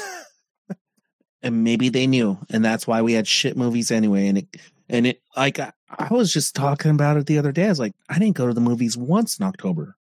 and 1.43 1.65
maybe 1.65 1.89
they 1.89 2.07
knew, 2.07 2.39
and 2.51 2.63
that's 2.63 2.87
why 2.87 3.01
we 3.01 3.15
had 3.15 3.27
shit 3.27 3.57
movies 3.57 3.91
anyway. 3.91 4.29
And 4.29 4.39
it 4.39 4.49
and 4.93 5.07
it 5.07 5.23
like 5.37 5.59
I, 5.59 5.73
I 5.91 6.09
was 6.13 6.33
just 6.33 6.55
talking 6.55 6.93
about 6.93 7.17
it 7.17 7.27
the 7.27 7.39
other 7.39 7.51
day. 7.51 7.67
I 7.67 7.71
was 7.71 7.81
like, 7.81 7.95
I 8.09 8.19
didn't 8.19 8.37
go 8.37 8.47
to 8.47 8.55
the 8.55 8.61
movies 8.61 8.97
once 8.97 9.39
in 9.39 9.47
October. 9.47 9.97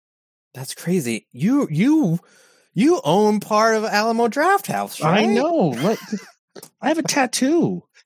That's 0.55 0.75
crazy. 0.75 1.27
You 1.33 1.69
you 1.71 2.21
you 2.73 3.01
own 3.05 3.41
part 3.41 3.77
of 3.77 3.85
Alamo 3.85 4.29
Drafthouse, 4.29 5.03
right? 5.03 5.25
I 5.25 5.27
know. 5.27 5.75
What? 5.75 5.99
I 6.81 6.89
have 6.89 6.99
a 6.99 7.03
tattoo. 7.03 7.83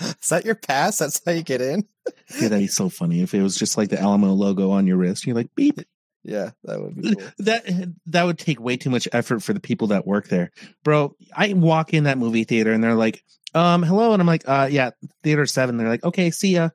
Is 0.00 0.30
that 0.30 0.44
your 0.46 0.54
pass? 0.54 0.98
That's 0.98 1.20
how 1.24 1.32
you 1.32 1.42
get 1.42 1.60
in? 1.60 1.86
Yeah, 2.40 2.48
that'd 2.48 2.58
be 2.58 2.66
so 2.66 2.88
funny 2.88 3.20
if 3.20 3.34
it 3.34 3.42
was 3.42 3.56
just 3.56 3.76
like 3.76 3.90
the 3.90 4.00
Alamo 4.00 4.32
logo 4.32 4.70
on 4.70 4.86
your 4.86 4.96
wrist. 4.96 5.26
You're 5.26 5.36
like, 5.36 5.54
beep. 5.54 5.80
Yeah, 6.22 6.50
that 6.64 6.80
would 6.80 6.96
be 6.96 7.14
cool. 7.14 7.24
That 7.38 7.94
that 8.06 8.24
would 8.24 8.38
take 8.38 8.60
way 8.60 8.76
too 8.76 8.90
much 8.90 9.08
effort 9.12 9.42
for 9.42 9.52
the 9.54 9.60
people 9.60 9.86
that 9.88 10.06
work 10.06 10.28
there, 10.28 10.50
bro. 10.84 11.16
I 11.34 11.54
walk 11.54 11.94
in 11.94 12.04
that 12.04 12.18
movie 12.18 12.44
theater 12.44 12.72
and 12.72 12.84
they're 12.84 12.94
like, 12.94 13.22
"Um, 13.54 13.82
hello," 13.82 14.12
and 14.12 14.20
I'm 14.20 14.26
like, 14.26 14.44
"Uh, 14.46 14.68
yeah, 14.70 14.90
theater 15.22 15.46
seven. 15.46 15.76
They're 15.76 15.88
like, 15.88 16.04
"Okay, 16.04 16.30
see 16.30 16.54
ya." 16.54 16.70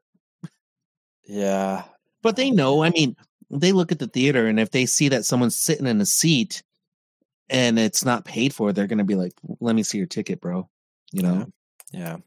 Yeah. 1.28 1.84
But 2.22 2.36
they 2.36 2.52
know. 2.52 2.84
I 2.84 2.90
mean, 2.92 3.16
they 3.50 3.72
look 3.72 3.92
at 3.92 4.00
the 4.00 4.08
theater, 4.08 4.48
and 4.48 4.60
if 4.60 4.72
they 4.72 4.86
see 4.86 5.10
that 5.10 5.26
someone's 5.26 5.58
sitting 5.58 5.88
in 5.88 6.02
a 6.02 6.06
seat 6.06 6.64
and 7.50 7.78
it's 7.78 8.04
not 8.04 8.26
paid 8.26 8.54
for, 8.54 8.74
they're 8.74 8.88
gonna 8.88 9.04
be 9.04 9.16
like, 9.16 9.34
"Let 9.60 9.76
me 9.76 9.84
see 9.84 9.98
your 9.98 10.08
ticket, 10.08 10.42
bro." 10.42 10.70
You 11.12 11.24
know. 11.24 11.48
Yeah. 11.92 12.18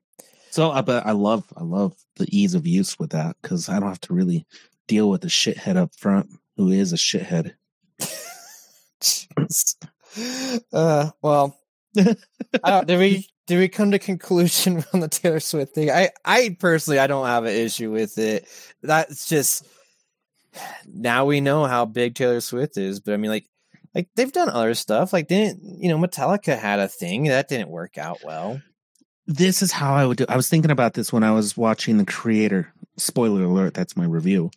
So, 0.50 0.70
uh, 0.70 0.82
but 0.82 1.06
I 1.06 1.12
love, 1.12 1.44
I 1.56 1.62
love 1.62 1.94
the 2.16 2.26
ease 2.36 2.54
of 2.54 2.66
use 2.66 2.98
with 2.98 3.10
that 3.10 3.36
because 3.42 3.68
I 3.68 3.78
don't 3.78 3.88
have 3.88 4.00
to 4.02 4.14
really 4.14 4.46
deal 4.86 5.10
with 5.10 5.20
the 5.20 5.28
shithead 5.28 5.76
up 5.76 5.94
front 5.94 6.30
who 6.56 6.70
is 6.70 6.92
a 6.92 6.96
shithead. 6.96 7.54
uh, 10.72 11.10
well, 11.22 11.56
I 11.96 12.16
don't, 12.64 12.86
did 12.86 12.98
we 13.00 13.28
did 13.48 13.58
we 13.58 13.68
come 13.68 13.90
to 13.90 13.98
conclusion 13.98 14.84
on 14.94 15.00
the 15.00 15.08
Taylor 15.08 15.40
Swift 15.40 15.74
thing? 15.74 15.90
I 15.90 16.10
I 16.24 16.56
personally 16.60 17.00
I 17.00 17.08
don't 17.08 17.26
have 17.26 17.44
an 17.44 17.54
issue 17.54 17.90
with 17.90 18.18
it. 18.18 18.46
That's 18.82 19.28
just 19.28 19.66
now 20.86 21.24
we 21.24 21.40
know 21.40 21.64
how 21.64 21.84
big 21.84 22.14
Taylor 22.14 22.40
Swift 22.40 22.76
is. 22.76 23.00
But 23.00 23.14
I 23.14 23.16
mean, 23.16 23.30
like 23.30 23.46
like 23.94 24.08
they've 24.14 24.32
done 24.32 24.50
other 24.50 24.74
stuff. 24.74 25.12
Like 25.12 25.26
didn't 25.26 25.82
you 25.82 25.88
know 25.88 25.98
Metallica 25.98 26.56
had 26.56 26.78
a 26.78 26.88
thing 26.88 27.24
that 27.24 27.48
didn't 27.48 27.70
work 27.70 27.98
out 27.98 28.18
well. 28.22 28.60
This 29.26 29.62
is 29.62 29.72
how 29.72 29.94
I 29.94 30.06
would 30.06 30.18
do. 30.18 30.26
I 30.28 30.36
was 30.36 30.48
thinking 30.48 30.70
about 30.70 30.94
this 30.94 31.12
when 31.12 31.22
I 31.22 31.32
was 31.32 31.56
watching 31.56 31.98
the 31.98 32.06
creator. 32.06 32.72
Spoiler 32.96 33.44
alert, 33.44 33.74
that's 33.74 33.96
my 33.96 34.04
review. 34.04 34.50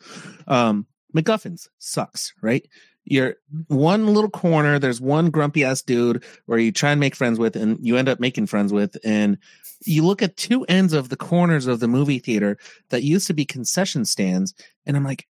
Um, 0.47 0.87
MacGuffins 1.15 1.67
sucks, 1.77 2.33
right? 2.41 2.65
You're 3.06 3.36
one 3.68 4.08
little 4.08 4.30
corner, 4.30 4.78
there's 4.78 5.02
one 5.02 5.32
grumpy 5.32 5.64
ass 5.64 5.82
dude 5.82 6.24
where 6.45 6.60
you 6.60 6.72
try 6.72 6.91
and 6.91 6.99
make 6.99 7.16
friends 7.16 7.39
with 7.39 7.56
and 7.56 7.78
you 7.82 7.97
end 7.97 8.08
up 8.08 8.20
making 8.20 8.47
friends 8.47 8.72
with. 8.72 8.95
And 9.04 9.38
you 9.86 10.06
look 10.06 10.22
at 10.22 10.38
two 10.38 10.64
ends 10.66 10.93
of 10.93 11.10
the 11.10 11.18
corners 11.18 11.68
of 11.68 11.80
the 11.80 11.88
movie 11.88 12.20
theater 12.20 12.58
that 12.89 13.04
used 13.04 13.28
to 13.28 13.34
be 13.34 13.45
concession 13.45 14.06
stands. 14.06 14.54
And 14.86 14.95
I'm 14.95 15.04
like, 15.04 15.28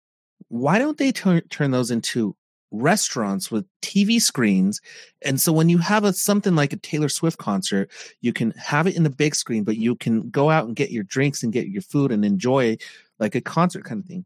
why 0.48 0.80
don't 0.80 0.98
they 0.98 1.12
turn 1.12 1.42
turn 1.50 1.72
those 1.72 1.92
into 1.92 2.36
restaurants 2.72 3.52
with 3.52 3.66
TV 3.82 4.20
screens? 4.20 4.82
And 5.22 5.40
so 5.40 5.54
when 5.54 5.70
you 5.70 5.78
have 5.78 6.04
a 6.04 6.14
something 6.14 6.56
like 6.56 6.74
a 6.74 6.78
Taylor 6.78 7.10
Swift 7.10 7.38
concert, 7.38 7.92
you 8.22 8.34
can 8.34 8.52
have 8.52 8.88
it 8.88 8.96
in 8.96 9.04
the 9.04 9.10
big 9.10 9.36
screen, 9.36 9.64
but 9.64 9.78
you 9.78 9.96
can 9.96 10.30
go 10.30 10.50
out 10.50 10.66
and 10.66 10.76
get 10.76 10.92
your 10.92 11.04
drinks 11.04 11.44
and 11.44 11.54
get 11.54 11.68
your 11.68 11.84
food 11.84 12.12
and 12.12 12.26
enjoy 12.26 12.78
like 13.20 13.36
a 13.36 13.42
concert 13.42 13.84
kind 13.84 14.02
of 14.02 14.08
thing. 14.08 14.26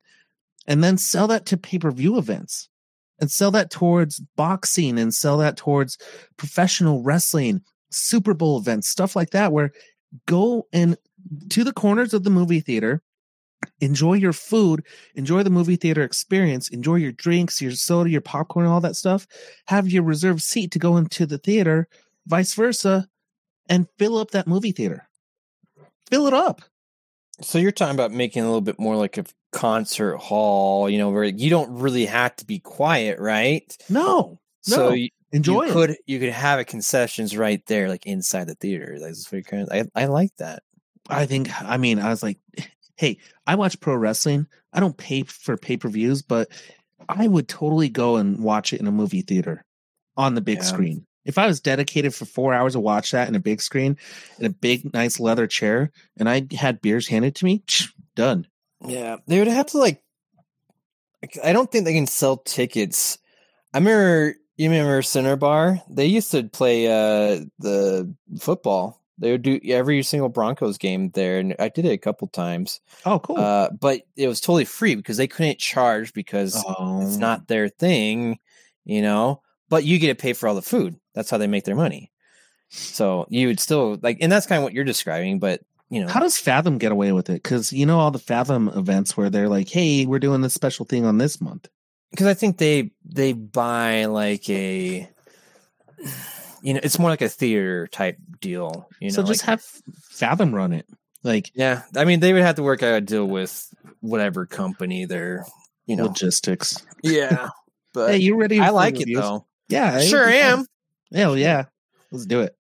And 0.65 0.81
then 0.81 0.97
sell 0.97 1.27
that 1.27 1.45
to 1.47 1.57
pay-per-view 1.57 2.17
events 2.17 2.69
and 3.19 3.31
sell 3.31 3.51
that 3.51 3.71
towards 3.71 4.19
boxing 4.35 4.97
and 4.99 5.13
sell 5.13 5.37
that 5.37 5.57
towards 5.57 5.97
professional 6.37 7.01
wrestling, 7.03 7.61
Super 7.91 8.33
Bowl 8.33 8.57
events, 8.57 8.89
stuff 8.89 9.15
like 9.15 9.31
that, 9.31 9.51
where 9.51 9.71
go 10.25 10.67
and 10.73 10.97
to 11.49 11.63
the 11.63 11.73
corners 11.73 12.13
of 12.13 12.23
the 12.23 12.29
movie 12.29 12.59
theater, 12.59 13.01
enjoy 13.79 14.13
your 14.13 14.33
food, 14.33 14.85
enjoy 15.15 15.43
the 15.43 15.49
movie 15.49 15.75
theater 15.75 16.03
experience, 16.03 16.69
enjoy 16.69 16.95
your 16.95 17.11
drinks, 17.13 17.61
your 17.61 17.71
soda, 17.71 18.09
your 18.09 18.21
popcorn, 18.21 18.65
all 18.65 18.81
that 18.81 18.95
stuff. 18.95 19.25
Have 19.67 19.89
your 19.89 20.03
reserved 20.03 20.41
seat 20.41 20.71
to 20.71 20.79
go 20.79 20.97
into 20.97 21.25
the 21.25 21.37
theater, 21.37 21.87
vice 22.27 22.53
versa, 22.53 23.07
and 23.69 23.87
fill 23.97 24.17
up 24.17 24.31
that 24.31 24.47
movie 24.47 24.71
theater. 24.71 25.07
Fill 26.09 26.27
it 26.27 26.33
up. 26.33 26.61
So 27.41 27.57
you're 27.57 27.71
talking 27.71 27.95
about 27.95 28.11
making 28.11 28.43
a 28.43 28.45
little 28.45 28.61
bit 28.61 28.79
more 28.79 28.95
like 28.95 29.17
a 29.17 29.25
concert 29.51 30.17
hall, 30.17 30.89
you 30.89 30.97
know, 30.97 31.09
where 31.09 31.23
you 31.23 31.49
don't 31.49 31.71
really 31.79 32.05
have 32.05 32.35
to 32.37 32.45
be 32.45 32.59
quiet, 32.59 33.19
right? 33.19 33.75
No, 33.89 34.39
no. 34.67 34.75
So 34.75 34.89
you, 34.91 35.09
enjoy 35.31 35.63
you 35.65 35.69
it. 35.69 35.73
could 35.73 35.97
you 36.05 36.19
could 36.19 36.29
have 36.29 36.59
a 36.59 36.63
concessions 36.65 37.35
right 37.35 37.65
there, 37.65 37.89
like 37.89 38.05
inside 38.05 38.47
the 38.47 38.55
theater. 38.55 38.97
That's 38.99 39.25
what 39.31 39.37
you're 39.37 39.43
kind 39.43 39.63
of, 39.63 39.89
I 39.95 40.03
I 40.03 40.05
like 40.05 40.35
that. 40.37 40.63
I 41.09 41.25
think, 41.25 41.49
I 41.61 41.77
mean, 41.77 41.99
I 41.99 42.09
was 42.09 42.23
like, 42.23 42.37
hey, 42.95 43.17
I 43.45 43.55
watch 43.55 43.79
pro 43.79 43.95
wrestling. 43.95 44.47
I 44.71 44.79
don't 44.79 44.95
pay 44.97 45.23
for 45.23 45.57
pay 45.57 45.77
per 45.77 45.89
views, 45.89 46.21
but 46.21 46.49
I 47.09 47.27
would 47.27 47.47
totally 47.47 47.89
go 47.89 48.15
and 48.17 48.39
watch 48.39 48.73
it 48.73 48.79
in 48.79 48.87
a 48.87 48.91
movie 48.91 49.21
theater 49.21 49.65
on 50.15 50.35
the 50.35 50.41
big 50.41 50.59
Yeah. 50.59 50.63
screen. 50.63 51.05
If 51.25 51.37
I 51.37 51.47
was 51.47 51.59
dedicated 51.59 52.13
for 52.13 52.25
four 52.25 52.53
hours 52.53 52.73
to 52.73 52.79
watch 52.79 53.11
that 53.11 53.27
in 53.27 53.35
a 53.35 53.39
big 53.39 53.61
screen, 53.61 53.97
in 54.39 54.45
a 54.45 54.49
big, 54.49 54.93
nice 54.93 55.19
leather 55.19 55.47
chair, 55.47 55.91
and 56.17 56.29
I 56.29 56.47
had 56.51 56.81
beers 56.81 57.07
handed 57.07 57.35
to 57.35 57.45
me, 57.45 57.63
done. 58.15 58.47
Yeah, 58.85 59.17
they 59.27 59.39
would 59.39 59.47
have 59.47 59.67
to 59.67 59.77
like. 59.77 60.03
I 61.41 61.53
don't 61.53 61.71
think 61.71 61.85
they 61.85 61.93
can 61.93 62.07
sell 62.07 62.37
tickets. 62.37 63.17
I 63.73 63.77
remember 63.77 64.35
you 64.57 64.69
remember 64.69 65.01
Center 65.01 65.35
Bar. 65.35 65.81
They 65.89 66.05
used 66.05 66.31
to 66.31 66.43
play 66.43 66.87
uh 66.87 67.45
the 67.59 68.13
football. 68.39 69.01
They 69.19 69.31
would 69.31 69.41
do 69.41 69.59
every 69.65 70.03
single 70.03 70.29
Broncos 70.29 70.77
game 70.77 71.11
there, 71.11 71.39
and 71.39 71.55
I 71.59 71.69
did 71.69 71.85
it 71.85 71.91
a 71.91 71.97
couple 71.97 72.27
times. 72.27 72.81
Oh, 73.05 73.19
cool. 73.19 73.37
Uh, 73.37 73.69
but 73.69 74.01
it 74.17 74.27
was 74.27 74.41
totally 74.41 74.65
free 74.65 74.95
because 74.95 75.17
they 75.17 75.27
couldn't 75.27 75.59
charge 75.59 76.13
because 76.13 76.61
oh, 76.67 77.01
it's 77.01 77.17
not 77.17 77.47
their 77.47 77.69
thing, 77.69 78.39
you 78.85 79.01
know. 79.01 79.41
But 79.73 79.83
you 79.83 79.99
get 79.99 80.07
to 80.07 80.21
pay 80.21 80.33
for 80.33 80.47
all 80.47 80.55
the 80.55 80.61
food. 80.61 80.95
That's 81.15 81.29
how 81.29 81.37
they 81.37 81.47
make 81.47 81.63
their 81.65 81.75
money. 81.75 82.11
So 82.69 83.25
you 83.29 83.47
would 83.47 83.59
still 83.59 83.97
like, 84.01 84.17
and 84.21 84.31
that's 84.31 84.45
kind 84.45 84.57
of 84.59 84.63
what 84.63 84.73
you're 84.73 84.83
describing. 84.83 85.39
But 85.39 85.61
you 85.89 86.01
know, 86.01 86.07
How 86.07 86.19
does 86.19 86.37
Fathom 86.37 86.77
get 86.77 86.91
away 86.91 87.11
with 87.11 87.29
it? 87.29 87.43
Because 87.43 87.73
you 87.73 87.85
know 87.85 87.99
all 87.99 88.11
the 88.11 88.19
Fathom 88.19 88.69
events 88.69 89.15
where 89.17 89.29
they're 89.29 89.49
like, 89.49 89.69
"Hey, 89.69 90.05
we're 90.05 90.19
doing 90.19 90.41
this 90.41 90.53
special 90.53 90.85
thing 90.85 91.05
on 91.05 91.17
this 91.17 91.41
month." 91.41 91.67
because 92.13 92.27
I 92.27 92.35
think 92.35 92.57
they 92.59 92.91
they 93.03 93.33
buy 93.33 94.05
like 94.05 94.47
a 94.47 95.09
you 96.61 96.73
know 96.75 96.79
it's 96.83 96.99
more 96.99 97.09
like 97.09 97.21
a 97.23 97.29
theater 97.29 97.87
type 97.87 98.17
deal. 98.39 98.87
You 98.99 99.09
know, 99.09 99.15
so 99.15 99.23
just 99.23 99.41
like- 99.41 99.49
have 99.49 99.65
Fathom 100.11 100.53
run 100.53 100.73
it. 100.73 100.87
Like 101.23 101.51
yeah. 101.55 101.83
I 101.95 102.05
mean, 102.05 102.19
they 102.19 102.33
would 102.33 102.43
have 102.43 102.55
to 102.55 102.63
work 102.63 102.83
out 102.83 102.93
a 102.95 103.01
deal 103.01 103.25
with 103.25 103.73
whatever 104.01 104.45
company 104.45 105.05
they're 105.05 105.45
you 105.85 105.95
know. 105.95 106.05
logistics. 106.05 106.85
Yeah, 107.01 107.49
but 107.93 108.11
Hey, 108.11 108.17
you 108.17 108.35
ready? 108.35 108.59
I 108.59 108.69
like 108.69 108.99
it 108.99 109.09
though. 109.13 109.45
Yeah, 109.69 109.97
it 109.99 110.07
Sure 110.07 110.27
be 110.27 110.39
fun. 110.39 110.59
am. 110.59 110.65
Hell 111.13 111.37
yeah, 111.37 111.65
let's 112.11 112.25
do 112.25 112.41
it. 112.41 112.55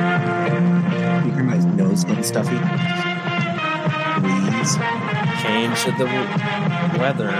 You 0.00 1.32
hear 1.32 1.44
my 1.44 1.56
nose 1.74 2.04
getting 2.04 2.24
stuffy? 2.24 2.56
Please. 4.20 4.76
Change 5.42 5.86
of 5.86 5.98
the 5.98 6.06
weather. 6.98 7.30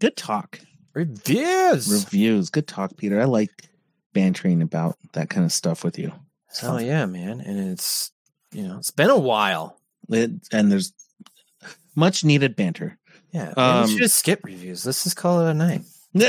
Good 0.00 0.16
talk. 0.16 0.60
Reviews. 0.94 1.88
Reviews. 1.90 2.50
Good 2.50 2.68
talk, 2.68 2.96
Peter. 2.96 3.20
I 3.20 3.24
like 3.24 3.50
bantering 4.12 4.62
about 4.62 4.96
that 5.14 5.28
kind 5.30 5.44
of 5.44 5.52
stuff 5.52 5.82
with 5.84 5.98
you. 5.98 6.12
It's 6.50 6.60
Hell 6.60 6.76
fun. 6.76 6.86
yeah, 6.86 7.06
man. 7.06 7.40
And 7.40 7.58
it's, 7.72 8.12
you 8.52 8.66
know, 8.68 8.78
it's 8.78 8.90
been 8.90 9.10
a 9.10 9.18
while. 9.18 9.78
It, 10.08 10.30
and 10.52 10.70
there's 10.70 10.92
much 11.94 12.24
needed 12.24 12.56
banter. 12.56 12.98
Yeah. 13.32 13.52
Um, 13.56 13.84
we 13.84 13.90
should 13.92 13.98
just 14.02 14.18
skip 14.18 14.40
reviews. 14.44 14.84
Let's 14.84 15.04
just 15.04 15.16
call 15.16 15.46
it 15.46 15.50
a 15.50 15.54
night. 15.54 15.82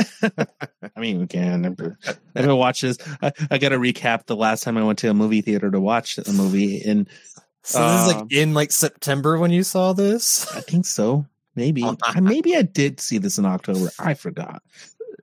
I 0.96 1.00
mean, 1.00 1.20
we 1.20 1.28
can. 1.28 1.66
I've 1.66 1.76
been, 1.76 1.98
I've 2.36 2.48
watching 2.56 2.90
this. 2.90 2.98
I, 3.22 3.32
I 3.52 3.58
got 3.58 3.70
to 3.70 3.78
recap 3.78 4.26
the 4.26 4.36
last 4.36 4.64
time 4.64 4.78
I 4.78 4.84
went 4.84 5.00
to 5.00 5.10
a 5.10 5.14
movie 5.14 5.42
theater 5.42 5.70
to 5.70 5.80
watch 5.80 6.18
a 6.18 6.32
movie, 6.32 6.82
and 6.82 7.10
So 7.64 7.80
this 7.80 8.08
is 8.08 8.14
Um, 8.14 8.20
like 8.22 8.32
in 8.34 8.54
like 8.54 8.72
September 8.72 9.38
when 9.38 9.52
you 9.52 9.64
saw 9.64 9.92
this? 9.94 10.50
I 10.56 10.62
think 10.62 10.86
so. 10.86 11.26
Maybe, 11.56 11.84
I- 12.04 12.20
maybe 12.22 12.56
I 12.56 12.62
did 12.62 13.02
see 13.02 13.18
this 13.18 13.38
in 13.38 13.46
October. 13.46 13.90
I 14.00 14.14
forgot. 14.14 14.64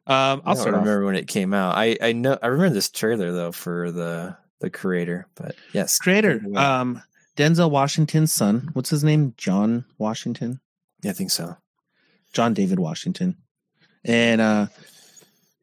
Um, 0.07 0.43
I'll 0.45 0.53
I 0.53 0.55
don't 0.55 0.57
start 0.57 0.75
off. 0.75 0.81
remember 0.81 1.07
when 1.07 1.17
it 1.17 1.29
came 1.29 1.55
out. 1.55 1.77
I 1.77 1.97
I 2.03 2.13
know 2.13 2.37
I 2.43 2.49
remember 2.49 2.75
this 2.75 2.91
trailer 2.91 3.33
though 3.33 3.53
for 3.53 3.91
the 3.93 4.37
the 4.61 4.71
creator, 4.71 5.27
but 5.35 5.55
yes, 5.73 5.99
Creator, 5.99 6.43
um, 6.57 7.03
Denzel 7.37 7.71
Washington's 7.71 8.33
son. 8.35 8.69
What's 8.75 8.91
his 8.91 9.03
name? 9.05 9.35
John 9.37 9.85
Washington. 9.99 10.61
yeah, 11.03 11.11
I 11.13 11.15
think 11.15 11.31
so. 11.31 11.57
John 12.33 12.55
David 12.55 12.79
Washington. 12.79 13.37
And 14.05 14.41
uh 14.41 14.67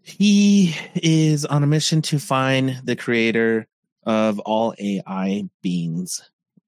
he 0.03 0.75
is 0.95 1.45
on 1.45 1.63
a 1.63 1.67
mission 1.67 2.01
to 2.03 2.17
find 2.19 2.79
the 2.83 2.95
creator 2.95 3.67
of 4.05 4.39
all 4.39 4.73
AI 4.79 5.43
beings. 5.61 6.21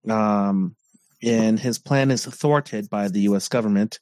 Um 0.07 0.75
and 1.21 1.59
his 1.59 1.79
plan 1.79 2.11
is 2.11 2.25
thwarted 2.25 2.89
by 2.89 3.07
the 3.07 3.21
US 3.21 3.47
government. 3.47 3.99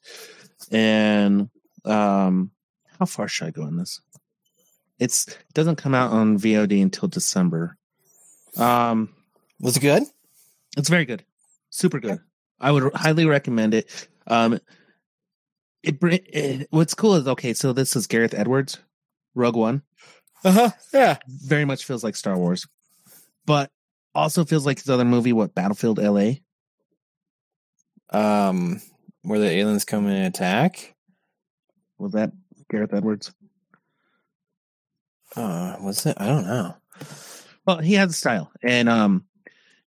And 0.70 1.48
um 1.84 2.50
how 2.98 3.06
far 3.06 3.28
should 3.28 3.48
I 3.48 3.50
go 3.50 3.66
in 3.66 3.76
this? 3.76 4.00
It's 4.98 5.28
it 5.28 5.54
doesn't 5.54 5.76
come 5.76 5.94
out 5.94 6.12
on 6.12 6.38
VOD 6.38 6.82
until 6.82 7.08
December. 7.08 7.77
Um 8.56 9.10
Was 9.60 9.76
it 9.76 9.80
good? 9.80 10.02
it's 10.76 10.88
very 10.88 11.04
good, 11.04 11.24
super 11.70 11.98
good. 12.00 12.20
I 12.60 12.70
would 12.70 12.92
highly 12.94 13.24
recommend 13.26 13.74
it. 13.74 14.08
Um, 14.26 14.60
it, 15.82 15.96
it 16.02 16.68
what's 16.70 16.94
cool 16.94 17.14
is 17.14 17.26
okay. 17.28 17.54
So 17.54 17.72
this 17.72 17.96
is 17.96 18.06
Gareth 18.06 18.34
Edwards, 18.34 18.78
Rogue 19.34 19.56
One. 19.56 19.82
Uh 20.44 20.52
huh. 20.52 20.70
Yeah. 20.92 21.16
Very 21.26 21.64
much 21.64 21.84
feels 21.84 22.04
like 22.04 22.14
Star 22.16 22.36
Wars, 22.36 22.66
but 23.46 23.70
also 24.14 24.44
feels 24.44 24.66
like 24.66 24.78
his 24.78 24.88
other 24.90 25.04
movie, 25.04 25.32
what 25.32 25.54
Battlefield 25.54 25.98
L.A. 25.98 26.42
Um, 28.10 28.80
where 29.22 29.38
the 29.38 29.50
aliens 29.50 29.84
come 29.84 30.06
and 30.06 30.26
attack. 30.26 30.94
Was 31.98 32.12
that 32.12 32.32
Gareth 32.70 32.94
Edwards? 32.94 33.32
Uh, 35.36 35.76
was 35.80 36.06
it? 36.06 36.16
I 36.18 36.26
don't 36.26 36.46
know. 36.46 36.74
Well, 37.68 37.80
he 37.80 37.92
has 37.94 38.12
a 38.12 38.14
style, 38.14 38.50
and 38.62 38.88
um, 38.88 39.26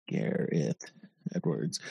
Gareth 0.08 0.90
Edwards, 1.36 1.82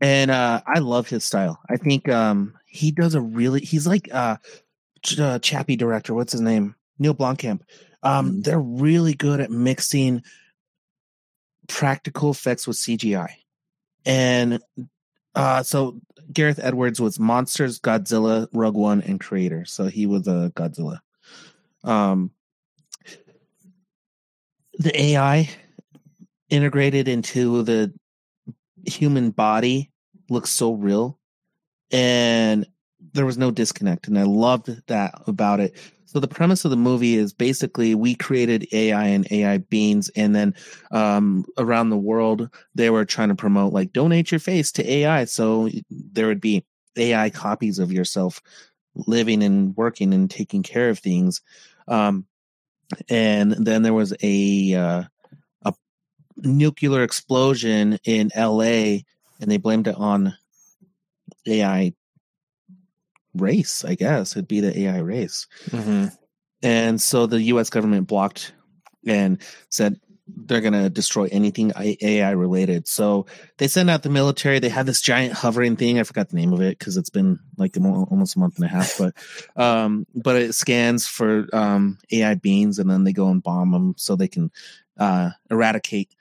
and 0.00 0.32
uh, 0.32 0.62
I 0.66 0.80
love 0.80 1.08
his 1.08 1.22
style. 1.22 1.60
I 1.70 1.76
think 1.76 2.08
um, 2.08 2.54
he 2.66 2.90
does 2.90 3.14
a 3.14 3.20
really. 3.20 3.60
He's 3.60 3.86
like 3.86 4.12
uh, 4.12 4.38
Ch- 5.04 5.20
uh 5.20 5.38
Chappie 5.38 5.76
director. 5.76 6.12
What's 6.12 6.32
his 6.32 6.40
name? 6.40 6.74
Neil 6.98 7.14
Blomkamp. 7.14 7.60
Um, 8.02 8.32
Mhm. 8.32 8.42
they're 8.42 8.58
really 8.60 9.14
good 9.14 9.38
at 9.40 9.52
mixing 9.52 10.24
practical 11.68 12.32
effects 12.32 12.66
with 12.66 12.76
CGI, 12.76 13.28
and 14.04 14.58
uh, 15.36 15.62
so 15.62 16.00
Gareth 16.32 16.58
Edwards 16.60 17.00
was 17.00 17.20
Monsters, 17.20 17.78
Godzilla, 17.78 18.48
Rogue 18.52 18.74
One, 18.74 19.02
and 19.02 19.20
creator. 19.20 19.66
So 19.66 19.86
he 19.86 20.06
was 20.06 20.26
a 20.26 20.50
Godzilla. 20.56 20.98
Um, 21.84 22.32
the 24.78 24.98
AI 25.00 25.48
integrated 26.48 27.08
into 27.08 27.62
the 27.62 27.92
human 28.86 29.30
body 29.30 29.90
looks 30.28 30.50
so 30.50 30.72
real 30.72 31.18
and 31.90 32.66
there 33.12 33.26
was 33.26 33.38
no 33.38 33.50
disconnect 33.50 34.08
and 34.08 34.18
i 34.18 34.22
loved 34.22 34.68
that 34.88 35.14
about 35.26 35.60
it. 35.60 35.74
So 36.06 36.20
the 36.20 36.28
premise 36.28 36.64
of 36.64 36.70
the 36.70 36.76
movie 36.76 37.16
is 37.16 37.32
basically 37.32 37.94
we 37.94 38.14
created 38.14 38.68
ai 38.72 39.06
and 39.06 39.26
ai 39.32 39.58
beans 39.58 40.10
and 40.10 40.34
then 40.34 40.54
um, 40.92 41.44
around 41.58 41.90
the 41.90 41.96
world 41.96 42.48
they 42.74 42.90
were 42.90 43.04
trying 43.04 43.30
to 43.30 43.34
promote 43.34 43.72
like 43.72 43.92
donate 43.92 44.30
your 44.30 44.38
face 44.38 44.70
to 44.72 44.88
ai 44.88 45.24
so 45.24 45.68
there 45.90 46.26
would 46.26 46.40
be 46.40 46.64
ai 46.96 47.30
copies 47.30 47.78
of 47.78 47.92
yourself 47.92 48.40
living 48.94 49.42
and 49.42 49.76
working 49.76 50.14
and 50.14 50.30
taking 50.30 50.62
care 50.62 50.88
of 50.88 50.98
things. 50.98 51.40
Um, 51.88 52.26
and 53.08 53.52
then 53.52 53.82
there 53.82 53.94
was 53.94 54.14
a 54.22 54.74
uh, 54.74 55.02
a 55.64 55.74
nuclear 56.38 57.02
explosion 57.02 57.98
in 58.04 58.30
L.A. 58.34 59.04
and 59.40 59.50
they 59.50 59.56
blamed 59.56 59.88
it 59.88 59.96
on 59.96 60.34
AI 61.46 61.92
race. 63.34 63.84
I 63.84 63.94
guess 63.94 64.32
it'd 64.32 64.48
be 64.48 64.60
the 64.60 64.78
AI 64.80 64.98
race, 64.98 65.46
Mm-hmm. 65.70 66.06
and 66.62 67.00
so 67.00 67.26
the 67.26 67.42
U.S. 67.42 67.70
government 67.70 68.06
blocked 68.06 68.52
and 69.06 69.40
said 69.70 70.00
they're 70.26 70.60
going 70.60 70.72
to 70.72 70.88
destroy 70.88 71.28
anything 71.30 71.72
AI 71.76 72.30
related. 72.30 72.88
So 72.88 73.26
they 73.58 73.68
send 73.68 73.90
out 73.90 74.02
the 74.02 74.10
military. 74.10 74.58
They 74.58 74.70
have 74.70 74.86
this 74.86 75.02
giant 75.02 75.34
hovering 75.34 75.76
thing. 75.76 75.98
I 75.98 76.02
forgot 76.02 76.30
the 76.30 76.36
name 76.36 76.52
of 76.52 76.60
it 76.60 76.78
because 76.78 76.96
it's 76.96 77.10
been 77.10 77.38
like 77.58 77.76
almost 77.76 78.36
a 78.36 78.38
month 78.38 78.56
and 78.56 78.64
a 78.64 78.68
half. 78.68 78.96
But 78.98 79.14
um, 79.56 80.06
but 80.14 80.36
it 80.36 80.54
scans 80.54 81.06
for 81.06 81.46
um, 81.52 81.98
AI 82.10 82.34
beings, 82.34 82.78
and 82.78 82.90
then 82.90 83.04
they 83.04 83.12
go 83.12 83.28
and 83.28 83.42
bomb 83.42 83.72
them 83.72 83.94
so 83.98 84.16
they 84.16 84.28
can 84.28 84.50
uh, 84.98 85.30
eradicate 85.50 86.14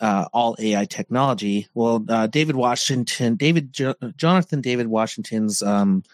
uh, 0.00 0.26
all 0.32 0.56
AI 0.60 0.84
technology. 0.84 1.66
Well, 1.74 2.04
uh, 2.08 2.28
David 2.28 2.54
Washington, 2.56 3.34
David 3.34 3.72
jo- 3.72 3.94
Jonathan 4.16 4.60
David 4.60 4.86
Washington's 4.86 5.62
um, 5.62 6.04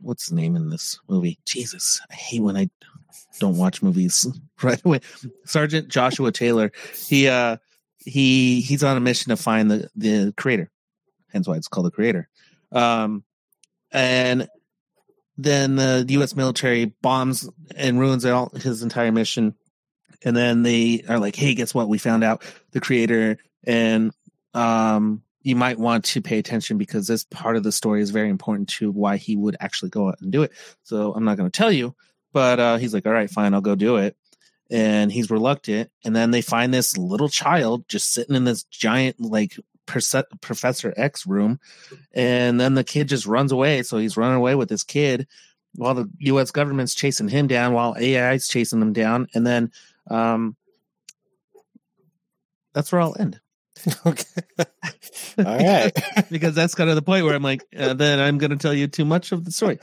what's 0.00 0.28
the 0.28 0.36
name 0.36 0.56
in 0.56 0.70
this 0.70 0.98
movie? 1.08 1.38
Jesus, 1.44 2.00
I 2.10 2.14
hate 2.14 2.42
when 2.42 2.56
I 2.56 2.70
don't 3.38 3.56
watch 3.56 3.82
movies 3.82 4.26
right 4.62 4.80
away. 4.84 5.00
Sergeant 5.44 5.88
Joshua 5.88 6.32
Taylor. 6.32 6.72
He 6.94 7.28
uh 7.28 7.56
he 7.98 8.60
he's 8.60 8.84
on 8.84 8.96
a 8.96 9.00
mission 9.00 9.30
to 9.30 9.36
find 9.36 9.70
the 9.70 9.88
the 9.96 10.34
creator. 10.36 10.70
Hence 11.32 11.48
why 11.48 11.56
it's 11.56 11.68
called 11.68 11.86
the 11.86 11.90
creator. 11.90 12.28
Um 12.72 13.24
and 13.92 14.48
then 15.38 15.76
the 15.76 16.04
US 16.08 16.34
military 16.34 16.86
bombs 17.02 17.48
and 17.76 18.00
ruins 18.00 18.24
all 18.24 18.50
his 18.50 18.82
entire 18.82 19.12
mission. 19.12 19.54
And 20.22 20.36
then 20.36 20.62
they 20.62 21.04
are 21.08 21.18
like, 21.18 21.36
hey, 21.36 21.54
guess 21.54 21.74
what? 21.74 21.88
We 21.88 21.98
found 21.98 22.24
out 22.24 22.42
the 22.72 22.80
creator 22.80 23.38
and 23.64 24.12
um 24.54 25.22
you 25.46 25.54
might 25.54 25.78
want 25.78 26.04
to 26.04 26.20
pay 26.20 26.38
attention 26.38 26.76
because 26.76 27.06
this 27.06 27.22
part 27.22 27.56
of 27.56 27.62
the 27.62 27.70
story 27.70 28.02
is 28.02 28.10
very 28.10 28.28
important 28.28 28.68
to 28.68 28.90
why 28.90 29.16
he 29.16 29.36
would 29.36 29.56
actually 29.60 29.90
go 29.90 30.08
out 30.08 30.16
and 30.20 30.32
do 30.32 30.42
it. 30.42 30.50
So 30.82 31.12
I'm 31.14 31.24
not 31.24 31.36
going 31.36 31.48
to 31.48 31.56
tell 31.56 31.70
you, 31.70 31.94
but 32.36 32.60
uh, 32.60 32.76
he's 32.76 32.92
like, 32.92 33.06
all 33.06 33.14
right, 33.14 33.30
fine, 33.30 33.54
I'll 33.54 33.62
go 33.62 33.74
do 33.74 33.96
it. 33.96 34.14
And 34.70 35.10
he's 35.10 35.30
reluctant. 35.30 35.90
And 36.04 36.14
then 36.14 36.32
they 36.32 36.42
find 36.42 36.74
this 36.74 36.94
little 36.98 37.30
child 37.30 37.88
just 37.88 38.12
sitting 38.12 38.36
in 38.36 38.44
this 38.44 38.64
giant, 38.64 39.18
like, 39.18 39.58
Professor 39.86 40.92
X 40.98 41.26
room. 41.26 41.58
And 42.12 42.60
then 42.60 42.74
the 42.74 42.84
kid 42.84 43.08
just 43.08 43.24
runs 43.24 43.52
away. 43.52 43.82
So 43.84 43.96
he's 43.96 44.18
running 44.18 44.36
away 44.36 44.54
with 44.54 44.68
this 44.68 44.84
kid 44.84 45.26
while 45.76 45.94
the 45.94 46.10
US 46.18 46.50
government's 46.50 46.94
chasing 46.94 47.28
him 47.28 47.46
down, 47.46 47.72
while 47.72 47.96
AI's 47.96 48.48
chasing 48.48 48.80
them 48.80 48.92
down. 48.92 49.28
And 49.32 49.46
then 49.46 49.72
um, 50.10 50.56
that's 52.74 52.92
where 52.92 53.00
I'll 53.00 53.16
end. 53.18 53.40
Okay. 54.04 54.24
All 55.38 55.44
right. 55.56 55.90
because 56.30 56.54
that's 56.54 56.74
kind 56.74 56.90
of 56.90 56.96
the 56.96 57.02
point 57.02 57.24
where 57.24 57.34
I'm 57.34 57.42
like, 57.42 57.62
uh, 57.74 57.94
then 57.94 58.20
I'm 58.20 58.36
going 58.36 58.50
to 58.50 58.56
tell 58.58 58.74
you 58.74 58.88
too 58.88 59.06
much 59.06 59.32
of 59.32 59.46
the 59.46 59.52
story. 59.52 59.78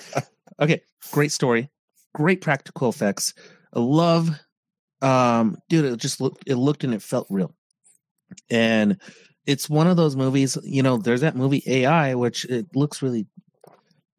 Okay, 0.59 0.81
great 1.11 1.31
story, 1.31 1.71
great 2.13 2.41
practical 2.41 2.89
effects. 2.89 3.33
I 3.73 3.79
love, 3.79 4.29
um, 5.01 5.57
dude. 5.69 5.85
It 5.85 5.97
just 5.97 6.21
looked, 6.21 6.43
it 6.47 6.55
looked 6.55 6.83
and 6.83 6.93
it 6.93 7.01
felt 7.01 7.27
real, 7.29 7.55
and 8.49 8.97
it's 9.45 9.69
one 9.69 9.87
of 9.87 9.97
those 9.97 10.15
movies. 10.15 10.57
You 10.63 10.83
know, 10.83 10.97
there's 10.97 11.21
that 11.21 11.35
movie 11.35 11.63
AI, 11.65 12.15
which 12.15 12.45
it 12.45 12.67
looks 12.75 13.01
really 13.01 13.27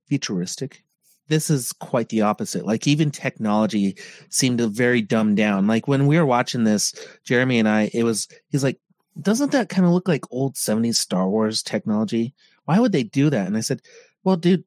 futuristic. 0.09 0.83
This 1.29 1.49
is 1.49 1.73
quite 1.73 2.11
the 2.11 2.21
opposite. 2.21 2.67
Like 2.67 2.87
even 2.87 3.11
technology 3.11 3.97
seemed 4.29 4.61
very 4.61 5.01
dumbed 5.01 5.39
down. 5.39 5.67
Like 5.67 5.89
when 5.89 6.07
we 6.07 6.19
were 6.19 6.27
watching 6.27 6.65
this, 6.65 6.95
Jeremy 7.25 7.59
and 7.59 7.69
I, 7.69 7.91
it 7.95 8.03
was 8.03 8.29
he's 8.51 8.63
like, 8.63 8.79
doesn't 9.21 9.53
that 9.53 9.69
kind 9.69 9.87
of 9.87 9.93
look 9.93 10.09
like 10.09 10.25
old 10.31 10.55
70s 10.55 10.97
Star 10.97 11.29
Wars 11.29 11.63
technology? 11.63 12.35
Why 12.65 12.79
would 12.79 12.93
they 12.93 13.05
do 13.05 13.31
that? 13.31 13.47
And 13.47 13.57
I 13.57 13.61
said, 13.61 13.81
Well, 14.23 14.37
dude, 14.37 14.65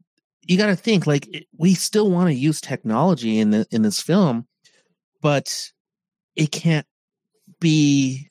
you 0.47 0.57
got 0.57 0.67
to 0.67 0.75
think 0.75 1.05
like 1.07 1.27
it- 1.33 1.47
we 1.57 1.73
still 1.73 2.09
want 2.09 2.29
to 2.29 2.33
use 2.33 2.61
technology 2.61 3.39
in 3.39 3.51
the 3.51 3.67
in 3.71 3.81
this 3.81 4.01
film, 4.01 4.47
but 5.21 5.71
it 6.35 6.51
can't 6.51 6.85
be 7.59 8.27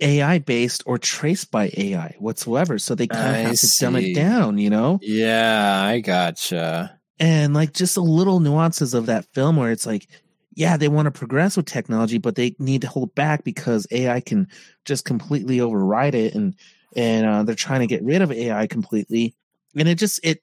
AI 0.00 0.38
based 0.38 0.82
or 0.86 0.98
traced 0.98 1.50
by 1.50 1.70
AI 1.76 2.14
whatsoever. 2.18 2.78
So 2.78 2.94
they 2.94 3.06
kind 3.06 3.28
of 3.30 3.34
have 3.36 3.50
to 3.60 3.66
dumb 3.80 3.96
it 3.96 4.14
down, 4.14 4.58
you 4.58 4.70
know? 4.70 4.98
Yeah, 5.02 5.82
I 5.84 6.00
gotcha. 6.00 6.98
And 7.18 7.54
like 7.54 7.72
just 7.72 7.94
the 7.94 8.02
little 8.02 8.40
nuances 8.40 8.92
of 8.94 9.06
that 9.06 9.24
film 9.32 9.56
where 9.56 9.72
it's 9.72 9.86
like, 9.86 10.06
yeah, 10.54 10.76
they 10.76 10.88
want 10.88 11.06
to 11.06 11.10
progress 11.10 11.56
with 11.56 11.66
technology, 11.66 12.18
but 12.18 12.34
they 12.34 12.54
need 12.58 12.82
to 12.82 12.88
hold 12.88 13.14
back 13.14 13.42
because 13.44 13.86
AI 13.90 14.20
can 14.20 14.48
just 14.84 15.04
completely 15.04 15.60
override 15.60 16.14
it, 16.14 16.34
and 16.34 16.54
and 16.94 17.26
uh, 17.26 17.42
they're 17.42 17.54
trying 17.54 17.80
to 17.80 17.86
get 17.86 18.02
rid 18.04 18.22
of 18.22 18.32
AI 18.32 18.66
completely. 18.66 19.34
And 19.74 19.88
it 19.88 19.96
just 19.98 20.20
it 20.22 20.40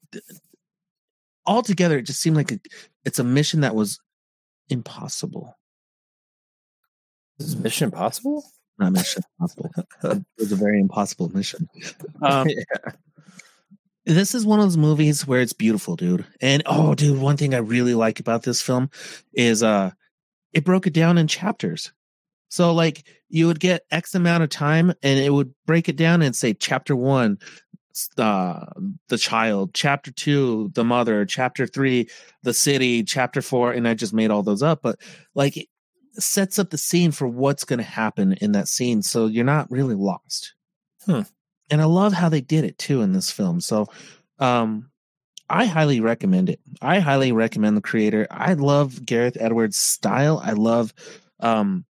altogether 1.46 1.98
it 1.98 2.04
just 2.04 2.22
seemed 2.22 2.36
like 2.36 2.52
a, 2.52 2.60
it's 3.06 3.20
a 3.20 3.24
mission 3.24 3.62
that 3.62 3.76
was 3.76 4.00
impossible. 4.70 5.58
This 7.38 7.48
is 7.48 7.58
Mission 7.58 7.86
Impossible. 7.86 8.44
Not 8.80 8.94
mission 8.94 9.24
impossible. 9.40 9.72
it 10.04 10.26
was 10.38 10.52
a 10.52 10.56
very 10.56 10.80
impossible 10.80 11.30
mission. 11.30 11.68
Um, 12.22 12.48
yeah. 12.50 12.92
this 14.06 14.34
is 14.34 14.46
one 14.46 14.60
of 14.60 14.66
those 14.66 14.78
movies 14.78 15.28
where 15.28 15.42
it's 15.42 15.54
beautiful, 15.54 15.96
dude. 15.96 16.26
And 16.42 16.64
oh, 16.66 16.96
dude, 16.96 17.20
one 17.20 17.38
thing 17.38 17.54
I 17.54 17.60
really 17.60 17.94
like 17.94 18.20
about 18.20 18.44
this 18.44 18.62
film 18.62 18.90
is 19.34 19.64
uh 19.64 19.92
it 20.54 20.66
broke 20.66 20.88
it 20.88 20.94
down 20.94 21.18
in 21.18 21.28
chapters. 21.28 21.92
So 22.50 22.74
like 22.74 23.08
you 23.30 23.48
would 23.48 23.60
get 23.60 23.86
X 23.92 24.16
amount 24.16 24.44
of 24.44 24.50
time 24.50 24.94
and 25.02 25.20
it 25.20 25.32
would 25.32 25.54
break 25.66 25.90
it 25.90 25.96
down 25.96 26.22
and 26.22 26.36
say 26.36 26.54
chapter 26.54 26.96
one, 26.96 27.40
uh 28.18 28.66
the 29.08 29.18
child, 29.18 29.74
chapter 29.74 30.12
two, 30.12 30.72
the 30.74 30.84
mother, 30.84 31.26
chapter 31.26 31.68
three, 31.68 32.10
the 32.44 32.54
city, 32.54 33.04
chapter 33.04 33.42
four, 33.42 33.72
and 33.72 33.88
I 33.88 33.94
just 33.94 34.14
made 34.14 34.32
all 34.32 34.44
those 34.44 34.64
up, 34.64 34.82
but 34.82 35.00
like 35.36 35.58
it 35.58 35.68
sets 36.14 36.60
up 36.60 36.70
the 36.70 36.78
scene 36.78 37.12
for 37.12 37.28
what's 37.28 37.64
gonna 37.64 37.84
happen 37.84 38.34
in 38.34 38.52
that 38.54 38.68
scene. 38.68 39.02
So 39.02 39.28
you're 39.28 39.44
not 39.46 39.70
really 39.72 39.96
lost. 39.96 40.54
Hmm. 41.06 41.22
And 41.70 41.82
I 41.82 41.86
love 41.86 42.14
how 42.14 42.30
they 42.30 42.42
did 42.42 42.64
it 42.66 42.78
too 42.78 43.02
in 43.02 43.14
this 43.14 43.32
film. 43.32 43.62
So 43.62 43.88
um 44.40 44.90
I 45.50 45.66
highly 45.66 46.00
recommend 46.00 46.50
it. 46.50 46.60
I 46.82 47.00
highly 47.00 47.32
recommend 47.32 47.78
the 47.78 47.82
creator. 47.82 48.28
I 48.32 48.54
love 48.54 49.06
Gareth 49.06 49.38
Edwards' 49.40 49.78
style. 49.78 50.42
I 50.44 50.54
love 50.54 50.94
um 51.40 51.86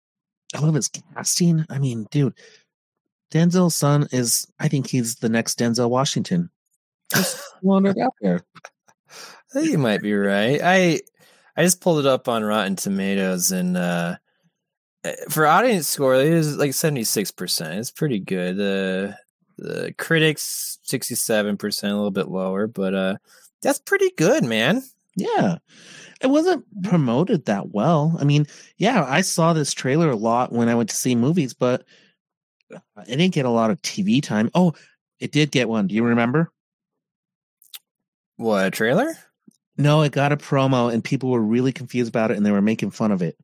I 0.53 0.59
love 0.59 0.75
his 0.75 0.89
casting. 0.89 1.65
I 1.69 1.79
mean, 1.79 2.07
dude, 2.11 2.35
Denzel's 3.33 3.75
son 3.75 4.07
is 4.11 4.47
I 4.59 4.67
think 4.67 4.87
he's 4.87 5.15
the 5.15 5.29
next 5.29 5.57
Denzel 5.57 5.89
Washington. 5.89 6.49
Just 7.13 7.41
it 7.63 7.97
out 7.97 8.13
there. 8.21 8.41
I 9.09 9.53
think 9.53 9.71
you 9.71 9.77
might 9.77 10.01
be 10.01 10.13
right. 10.13 10.59
I 10.63 11.01
I 11.57 11.63
just 11.63 11.81
pulled 11.81 11.99
it 11.99 12.05
up 12.05 12.27
on 12.27 12.43
Rotten 12.43 12.75
Tomatoes 12.75 13.51
and 13.51 13.75
uh 13.75 14.15
for 15.29 15.47
audience 15.47 15.87
score 15.87 16.15
it 16.15 16.27
is 16.27 16.57
like 16.57 16.71
76%. 16.71 17.77
It's 17.77 17.91
pretty 17.91 18.19
good. 18.19 18.55
Uh 18.59 19.15
the 19.57 19.93
critics 19.97 20.79
67%, 20.87 21.83
a 21.83 21.87
little 21.87 22.11
bit 22.11 22.27
lower, 22.27 22.67
but 22.67 22.93
uh 22.93 23.17
that's 23.63 23.79
pretty 23.79 24.11
good, 24.15 24.43
man. 24.43 24.83
Yeah. 25.15 25.57
It 26.21 26.27
wasn't 26.27 26.65
promoted 26.83 27.45
that 27.45 27.71
well. 27.71 28.15
I 28.19 28.23
mean, 28.25 28.45
yeah, 28.77 29.05
I 29.07 29.21
saw 29.21 29.53
this 29.53 29.73
trailer 29.73 30.09
a 30.09 30.15
lot 30.15 30.51
when 30.51 30.69
I 30.69 30.75
went 30.75 30.89
to 30.89 30.95
see 30.95 31.15
movies, 31.15 31.53
but 31.53 31.83
it 32.73 33.17
didn't 33.17 33.33
get 33.33 33.45
a 33.45 33.49
lot 33.49 33.71
of 33.71 33.81
TV 33.81 34.21
time. 34.21 34.49
Oh, 34.53 34.73
it 35.19 35.31
did 35.31 35.51
get 35.51 35.69
one. 35.69 35.87
Do 35.87 35.95
you 35.95 36.03
remember? 36.03 36.51
What, 38.37 38.65
a 38.65 38.71
trailer? 38.71 39.13
No, 39.77 40.01
it 40.01 40.11
got 40.11 40.31
a 40.31 40.37
promo 40.37 40.93
and 40.93 41.03
people 41.03 41.29
were 41.29 41.41
really 41.41 41.71
confused 41.71 42.09
about 42.09 42.31
it 42.31 42.37
and 42.37 42.45
they 42.45 42.51
were 42.51 42.61
making 42.61 42.91
fun 42.91 43.11
of 43.11 43.21
it. 43.21 43.37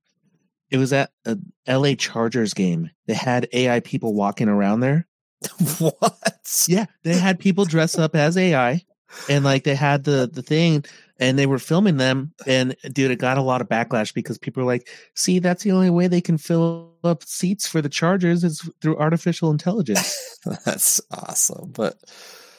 It 0.70 0.78
was 0.78 0.94
at 0.94 1.12
a 1.26 1.38
LA 1.68 1.96
Chargers 1.96 2.54
game. 2.54 2.92
They 3.08 3.16
had 3.16 3.48
AI 3.54 3.80
people 3.80 4.14
walking 4.14 4.50
around 4.50 4.82
there. 4.82 5.08
what? 5.80 6.66
Yeah, 6.68 6.86
they 7.04 7.16
had 7.16 7.40
people 7.40 7.66
dress 7.66 7.98
up 7.98 8.16
as 8.16 8.38
AI 8.38 8.84
and 9.30 9.44
like 9.44 9.64
they 9.64 9.76
had 9.76 10.04
the 10.04 10.30
the 10.32 10.42
thing 10.42 10.84
and 11.20 11.38
they 11.38 11.46
were 11.46 11.60
filming 11.60 11.98
them 11.98 12.34
and 12.48 12.76
dude 12.94 13.12
it 13.12 13.18
got 13.18 13.38
a 13.38 13.42
lot 13.42 13.62
of 13.62 13.68
backlash 13.68 14.14
because 14.14 14.38
people 14.38 14.64
were 14.64 14.68
like, 14.68 14.90
"See, 15.16 15.40
that's 15.40 15.64
the 15.64 15.72
only 15.72 15.90
way 15.90 16.08
they 16.08 16.22
can 16.22 16.38
fill 16.38 16.94
up 17.04 17.24
seats 17.24 17.68
for 17.68 17.82
the 17.82 17.90
Chargers 17.90 18.44
is 18.44 18.70
through 18.82 18.98
artificial 18.98 19.52
intelligence." 19.52 20.40
That's 20.66 21.02
awesome. 21.12 21.72
But 21.74 21.98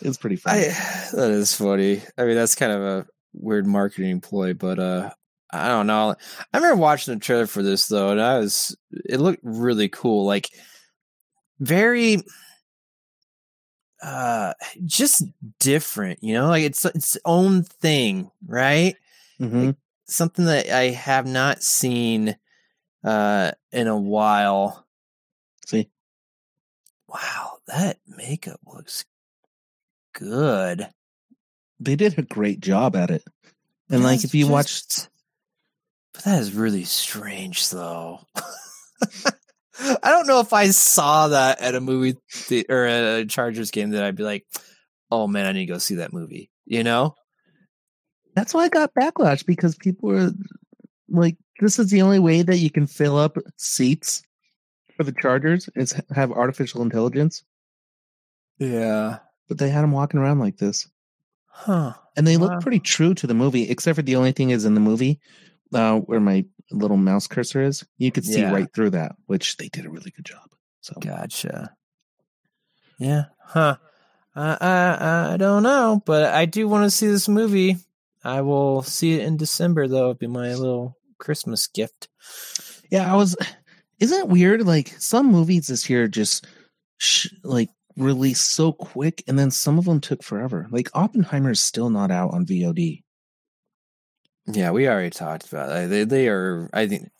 It's 0.02 0.18
pretty 0.18 0.36
funny. 0.36 0.66
I 0.66 1.08
that 1.14 1.30
is 1.30 1.54
funny. 1.54 2.02
I 2.18 2.24
mean, 2.24 2.36
that's 2.36 2.54
kind 2.54 2.72
of 2.72 2.82
a 2.82 3.06
weird 3.32 3.66
marketing 3.66 4.20
ploy, 4.20 4.54
but 4.54 4.78
uh 4.78 5.10
I 5.52 5.68
don't 5.68 5.86
know. 5.88 6.14
I 6.52 6.56
remember 6.56 6.80
watching 6.80 7.14
the 7.14 7.20
trailer 7.20 7.46
for 7.46 7.62
this 7.62 7.88
though, 7.88 8.10
and 8.10 8.20
I 8.20 8.38
was 8.38 8.76
it 8.92 9.18
looked 9.20 9.40
really 9.42 9.88
cool. 9.88 10.24
Like 10.24 10.48
very 11.58 12.22
uh 14.02 14.54
just 14.84 15.24
different, 15.58 16.22
you 16.22 16.34
know? 16.34 16.48
Like 16.48 16.64
it's 16.64 16.84
its 16.84 17.16
own 17.24 17.62
thing, 17.64 18.30
right? 18.46 18.96
Mhm. 19.40 19.76
Something 20.06 20.46
that 20.46 20.68
I 20.68 20.84
have 20.90 21.26
not 21.26 21.62
seen 21.62 22.36
uh 23.04 23.52
in 23.72 23.86
a 23.86 23.96
while. 23.98 24.86
See, 25.66 25.88
Wow, 27.08 27.58
that 27.66 27.98
makeup 28.06 28.60
looks 28.66 29.04
good. 30.12 30.88
they 31.78 31.96
did 31.96 32.18
a 32.18 32.22
great 32.22 32.60
job 32.60 32.94
at 32.96 33.10
it. 33.10 33.24
And 33.88 34.02
like 34.04 34.22
if 34.24 34.34
you 34.34 34.44
just- 34.46 34.50
watch 34.52 35.08
But 36.12 36.24
that 36.24 36.40
is 36.42 36.52
really 36.52 36.84
strange, 36.84 37.68
though. 37.70 38.20
I 39.80 40.10
don't 40.10 40.26
know 40.26 40.40
if 40.40 40.52
I 40.52 40.70
saw 40.70 41.28
that 41.28 41.60
at 41.60 41.74
a 41.74 41.80
movie 41.80 42.16
the- 42.48 42.66
or 42.68 42.86
a 42.86 43.24
Chargers 43.26 43.70
game 43.70 43.90
that 43.90 44.02
I'd 44.04 44.16
be 44.16 44.22
like, 44.22 44.46
"Oh 45.10 45.26
man, 45.26 45.46
I 45.46 45.52
need 45.52 45.66
to 45.66 45.72
go 45.72 45.78
see 45.78 45.96
that 45.96 46.12
movie." 46.12 46.50
You 46.66 46.84
know? 46.84 47.14
that's 48.36 48.54
why 48.54 48.62
I 48.64 48.68
got 48.68 48.94
backlash 48.94 49.44
because 49.44 49.74
people 49.74 50.08
were 50.10 50.30
like, 51.08 51.36
"This 51.60 51.78
is 51.80 51.90
the 51.90 52.02
only 52.02 52.20
way 52.20 52.42
that 52.42 52.58
you 52.58 52.70
can 52.70 52.86
fill 52.86 53.16
up 53.18 53.36
seats 53.56 54.22
for 54.96 55.02
the 55.04 55.12
Chargers 55.20 55.68
is 55.74 55.94
have 56.14 56.30
artificial 56.30 56.82
intelligence." 56.82 57.42
Yeah. 58.58 59.18
But 59.48 59.58
they 59.58 59.68
had 59.70 59.82
them 59.82 59.92
walking 59.92 60.20
around 60.20 60.38
like 60.38 60.58
this, 60.58 60.88
Huh. 61.46 61.94
and 62.16 62.26
they 62.26 62.36
Wow. 62.36 62.46
look 62.48 62.60
pretty 62.62 62.78
true 62.78 63.14
to 63.14 63.26
the 63.26 63.34
movie, 63.34 63.68
except 63.68 63.96
for 63.96 64.02
the 64.02 64.14
only 64.16 64.32
thing 64.32 64.50
is 64.50 64.64
in 64.64 64.74
the 64.74 64.80
movie 64.80 65.18
uh, 65.74 65.98
where 66.00 66.20
my 66.20 66.44
little 66.70 66.96
mouse 66.96 67.26
cursor 67.26 67.62
is, 67.62 67.84
you 67.98 68.10
could 68.12 68.24
see 68.24 68.40
Yeah. 68.40 68.52
right 68.52 68.68
through 68.74 68.90
that, 68.90 69.16
which 69.26 69.56
they 69.56 69.68
did 69.68 69.86
a 69.86 69.90
really 69.90 70.10
good 70.10 70.24
job. 70.24 70.48
So 70.80 70.94
Gotcha. 71.00 71.74
Yeah. 72.98 73.24
Huh. 73.44 73.76
I 74.34 74.56
I 74.60 75.34
I 75.34 75.36
don't 75.36 75.62
know, 75.62 76.02
but 76.06 76.32
I 76.32 76.44
do 76.46 76.68
want 76.68 76.84
to 76.84 76.90
see 76.90 77.06
this 77.08 77.28
movie. 77.28 77.76
I 78.22 78.42
will 78.42 78.82
see 78.82 79.14
it 79.14 79.24
in 79.26 79.36
December, 79.36 79.88
though. 79.88 79.96
It'll 80.10 80.14
be 80.14 80.26
my 80.26 80.54
little 80.54 80.96
Christmas 81.18 81.66
gift. 81.66 82.08
yeah, 82.90 83.10
I 83.12 83.16
was. 83.16 83.36
Isn't 83.98 84.18
it 84.20 84.28
weird? 84.28 84.66
Like 84.66 84.88
some 84.98 85.26
movies 85.32 85.66
this 85.66 85.90
year 85.90 86.06
just 86.08 86.46
sh- 86.98 87.28
like 87.42 87.70
released 87.96 88.50
so 88.52 88.72
quick, 88.72 89.22
and 89.26 89.38
then 89.38 89.50
some 89.50 89.78
of 89.78 89.84
them 89.84 90.00
took 90.00 90.22
forever. 90.22 90.66
Like 90.70 90.88
Oppenheimer 90.94 91.50
is 91.50 91.60
still 91.60 91.90
not 91.90 92.10
out 92.10 92.32
on 92.32 92.46
VOD. 92.46 93.02
Yeah, 94.52 94.70
we 94.70 94.88
already 94.88 95.10
talked 95.10 95.48
about 95.52 95.68
that. 95.68 95.86
They 95.88 96.04
they 96.04 96.28
are. 96.28 96.68
I 96.72 96.86
think 96.86 97.10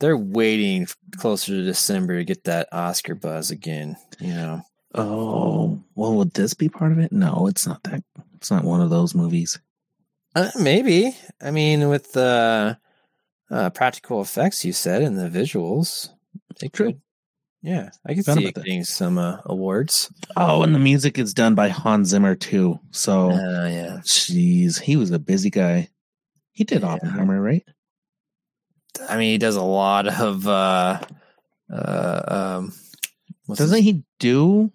they're 0.00 0.16
waiting 0.16 0.86
closer 1.16 1.52
to 1.52 1.64
December 1.64 2.16
to 2.18 2.24
get 2.24 2.44
that 2.44 2.68
Oscar 2.72 3.14
buzz 3.14 3.50
again. 3.50 3.96
You 4.20 4.34
know. 4.34 4.62
Oh, 4.94 5.82
well, 5.94 6.14
would 6.16 6.34
this 6.34 6.54
be 6.54 6.68
part 6.68 6.92
of 6.92 6.98
it? 6.98 7.12
No, 7.12 7.46
it's 7.46 7.66
not 7.66 7.82
that. 7.84 8.02
It's 8.36 8.50
not 8.50 8.64
one 8.64 8.80
of 8.82 8.90
those 8.90 9.14
movies. 9.14 9.58
Uh, 10.34 10.50
maybe. 10.60 11.16
I 11.40 11.50
mean, 11.50 11.88
with 11.88 12.12
the 12.12 12.76
uh, 13.50 13.70
practical 13.70 14.20
effects 14.20 14.64
you 14.64 14.72
said 14.72 15.02
and 15.02 15.18
the 15.18 15.28
visuals, 15.30 16.10
it 16.62 16.72
True. 16.72 16.86
could. 16.92 17.00
Yeah, 17.62 17.90
I 18.04 18.14
could 18.14 18.24
see 18.24 18.46
it 18.46 18.54
that. 18.56 18.64
getting 18.64 18.82
some 18.82 19.18
uh, 19.18 19.38
awards. 19.44 20.12
Oh, 20.36 20.62
and 20.62 20.74
the 20.74 20.80
music 20.80 21.16
is 21.16 21.32
done 21.32 21.54
by 21.54 21.68
Hans 21.68 22.08
Zimmer 22.08 22.34
too. 22.34 22.80
So, 22.90 23.30
Uh, 23.30 23.68
yeah, 23.68 24.00
jeez, 24.02 24.80
he 24.80 24.96
was 24.96 25.10
a 25.12 25.18
busy 25.20 25.48
guy. 25.48 25.88
He 26.52 26.64
did 26.64 26.82
Yeah. 26.82 26.88
Oppenheimer, 26.94 27.40
right? 27.40 27.64
I 29.08 29.16
mean, 29.16 29.30
he 29.32 29.38
does 29.38 29.56
a 29.56 29.62
lot 29.62 30.06
of. 30.06 30.46
uh 30.46 31.00
uh 31.72 32.22
um 32.58 32.72
Doesn't 33.54 33.82
he 33.82 34.04
do 34.18 34.70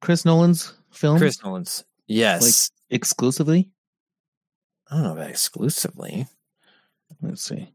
Chris 0.00 0.24
Nolan's 0.24 0.74
film 0.90 1.18
Chris 1.18 1.42
Nolan's? 1.42 1.84
Yes, 2.06 2.42
like 2.42 2.96
exclusively? 3.00 3.70
I 4.90 4.94
don't 4.96 5.04
know 5.04 5.12
about 5.12 5.30
exclusively. 5.30 6.26
Let's 7.22 7.42
see. 7.42 7.72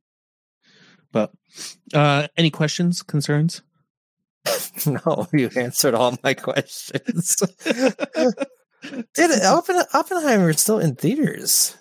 But 1.11 1.31
uh 1.93 2.27
any 2.35 2.49
questions, 2.49 3.01
concerns? 3.01 3.61
no, 4.85 5.27
you 5.31 5.49
answered 5.55 5.93
all 5.93 6.17
my 6.23 6.33
questions. 6.33 7.37
Dude, 7.63 9.31
Oppen- 9.31 9.85
Oppenheimer 9.93 10.49
is 10.49 10.59
still 10.59 10.79
in 10.79 10.95
theaters. 10.95 11.77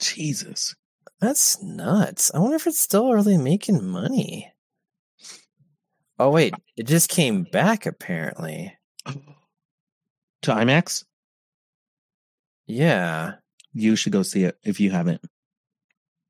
Jesus. 0.00 0.74
That's 1.20 1.60
nuts. 1.62 2.30
I 2.34 2.38
wonder 2.38 2.56
if 2.56 2.66
it's 2.66 2.80
still 2.80 3.12
really 3.12 3.36
making 3.38 3.84
money. 3.84 4.52
Oh 6.18 6.30
wait, 6.30 6.54
it 6.76 6.86
just 6.86 7.08
came 7.10 7.44
back 7.44 7.86
apparently. 7.86 8.76
To 10.42 10.52
IMAX, 10.52 11.04
Yeah. 12.68 13.34
you 13.72 13.96
should 13.96 14.12
go 14.12 14.22
see 14.22 14.44
it 14.44 14.56
if 14.62 14.78
you 14.78 14.92
haven't. 14.92 15.20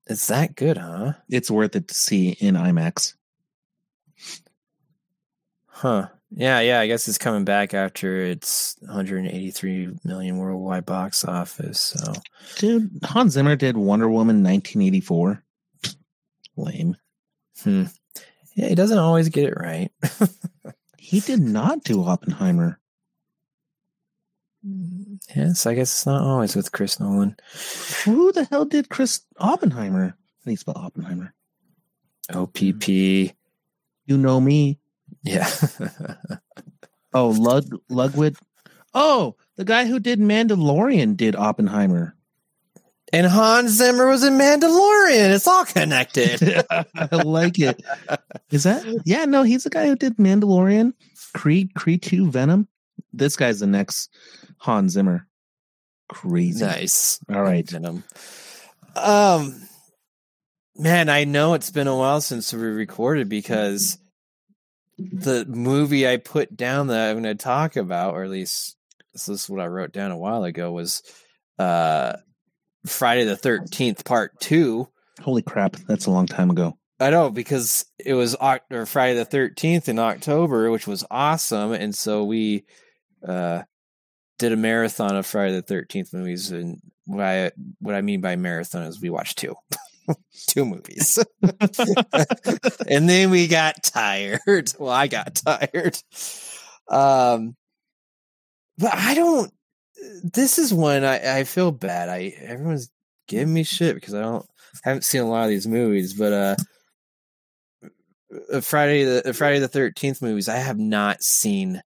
It's 0.06 0.27
that 0.28 0.55
good, 0.56 0.78
huh? 0.78 1.12
It's 1.28 1.51
worth 1.51 1.77
it 1.77 1.89
to 1.89 1.94
see 1.94 2.31
in 2.31 2.55
IMAX. 2.55 3.15
Huh. 5.66 6.09
Yeah, 6.31 6.61
yeah, 6.61 6.81
I 6.81 6.87
guess 6.87 7.09
it's 7.09 7.19
coming 7.19 7.45
back 7.45 7.73
after 7.73 8.21
its 8.23 8.77
183 8.81 9.99
million 10.05 10.37
worldwide 10.37 10.85
box 10.85 11.25
office. 11.25 11.81
So 11.81 12.13
Dude, 12.57 12.91
Hans 13.03 13.33
Zimmer 13.33 13.57
did 13.57 13.77
Wonder 13.77 14.09
Woman 14.09 14.43
1984. 14.43 15.43
Lame. 16.57 16.97
hmm. 17.63 17.85
Yeah, 18.55 18.69
he 18.69 18.75
doesn't 18.75 18.99
always 18.99 19.29
get 19.29 19.45
it 19.49 19.55
right. 19.57 19.91
He 21.09 21.21
did 21.21 21.41
not 21.41 21.85
do 21.85 22.05
Oppenheimer. 22.05 22.79
yes, 25.35 25.65
I 25.65 25.73
guess 25.73 25.91
it's 25.91 26.05
not 26.05 26.21
always 26.23 26.55
with 26.55 26.71
Chris 26.71 27.01
Nolan. 27.01 27.35
Who 28.05 28.31
the 28.31 28.45
hell 28.45 28.67
did 28.67 28.91
Chris 28.91 29.23
Oppenheimer? 29.39 30.09
How 30.09 30.45
do 30.45 30.51
you 30.51 30.59
spell 30.59 30.77
Oppenheimer? 30.77 31.33
OPP. 32.31 32.89
You 32.89 33.33
know 34.19 34.39
me. 34.39 34.79
Yeah. 35.29 35.51
Oh, 37.15 37.29
Lud 37.29 37.65
Ludwig. 37.89 38.37
Oh, 38.93 39.35
the 39.57 39.65
guy 39.65 39.87
who 39.87 39.99
did 39.99 40.19
Mandalorian 40.21 41.17
did 41.17 41.35
Oppenheimer. 41.37 42.15
and 43.15 43.27
Hans 43.27 43.71
Zimmer 43.73 44.07
was 44.09 44.23
in 44.25 44.35
Mandalorian. 44.35 45.31
It's 45.35 45.47
all 45.47 45.65
connected. 45.65 46.43
I 46.71 47.09
like 47.25 47.59
it. 47.59 47.83
Is 48.51 48.65
that? 48.65 48.85
Yeah, 49.07 49.25
no, 49.25 49.43
he's 49.43 49.65
the 49.65 49.71
guy 49.71 49.87
who 49.87 49.97
did 49.97 50.17
Mandalorian, 50.19 50.93
Creed, 51.33 51.75
Creed 51.75 52.03
2, 52.03 52.31
Venom. 52.31 52.69
This 53.15 53.37
guy's 53.37 53.61
the 53.61 53.67
next 53.67 54.11
Hans 54.59 54.93
Zimmer. 54.93 55.27
Crazy. 56.11 56.63
nice. 56.65 57.21
All 57.33 57.43
right. 57.43 57.69
Venom. 57.69 58.05
Um, 58.97 59.63
man, 60.77 61.09
I 61.09 61.25
know 61.25 61.55
it's 61.55 61.71
been 61.71 61.87
a 61.89 61.97
while 61.97 62.21
since 62.21 62.53
we 62.53 62.61
recorded 62.61 63.31
because 63.31 63.99
the 64.99 65.45
movie 65.47 66.09
I 66.09 66.16
put 66.16 66.57
down 66.57 66.89
that 66.89 67.11
I'm 67.11 67.23
going 67.23 67.37
to 67.37 67.43
talk 67.43 67.77
about, 67.77 68.15
or 68.15 68.25
at 68.25 68.31
least 68.31 68.77
this 69.12 69.29
is 69.29 69.49
what 69.49 69.61
I 69.61 69.66
wrote 69.66 69.93
down 69.93 70.11
a 70.11 70.19
while 70.19 70.45
ago, 70.45 70.73
was 70.73 71.03
uh 71.59 72.15
Friday 72.87 73.25
the 73.25 73.37
Thirteenth 73.37 74.05
Part 74.05 74.39
Two. 74.41 74.89
Holy 75.20 75.43
crap, 75.43 75.77
that's 75.89 76.07
a 76.07 76.11
long 76.11 76.27
time 76.27 76.51
ago. 76.51 76.77
I 77.01 77.11
know 77.11 77.31
because 77.31 77.85
it 78.05 78.15
was 78.15 78.37
or 78.70 78.87
Friday 78.87 79.15
the 79.15 79.25
Thirteenth 79.25 79.89
in 79.89 79.99
October, 79.99 80.70
which 80.70 80.87
was 80.87 81.05
awesome, 81.11 81.73
and 81.73 81.95
so 81.95 82.25
we 82.25 82.65
uh 83.27 83.62
did 84.39 84.53
a 84.53 84.57
marathon 84.57 85.16
of 85.16 85.27
Friday 85.27 85.55
the 85.55 85.62
Thirteenth 85.62 86.12
movies. 86.12 86.51
And 86.51 86.81
what 87.05 87.25
I 87.25 87.53
what 87.81 87.95
I 87.95 88.01
mean 88.01 88.20
by 88.20 88.37
marathon 88.37 88.83
is 88.83 89.01
we 89.01 89.11
watched 89.11 89.39
two, 89.39 89.55
two 90.49 90.65
movies, 90.65 91.19
and 92.89 93.09
then 93.09 93.31
we 93.31 93.47
got 93.47 93.83
tired. 93.83 94.73
Well, 94.79 94.93
I 94.93 95.07
got 95.07 95.35
tired. 95.35 95.99
Um, 96.89 97.57
but 98.79 98.95
I 98.95 99.15
don't. 99.15 99.53
This 100.23 100.59
is 100.59 100.73
when 100.73 101.05
I 101.05 101.41
I 101.41 101.45
feel 101.45 101.73
bad. 101.73 102.09
I 102.09 102.35
everyone's 102.41 102.91
giving 103.27 103.53
me 103.53 103.65
shit 103.65 103.95
because 103.95 104.15
I 104.15 104.23
don't 104.23 104.47
haven't 104.85 105.05
seen 105.05 105.23
a 105.23 105.29
lot 105.29 105.45
of 105.45 105.51
these 105.51 105.67
movies, 105.67 106.15
but 106.15 106.33
uh. 106.33 106.57
Friday 108.61 109.05
the 109.05 109.33
Friday 109.33 109.59
the 109.59 109.69
Thirteenth 109.69 110.21
movies. 110.21 110.51
I 110.51 110.57
have 110.57 110.79
not 110.79 111.23
seen 111.23 111.81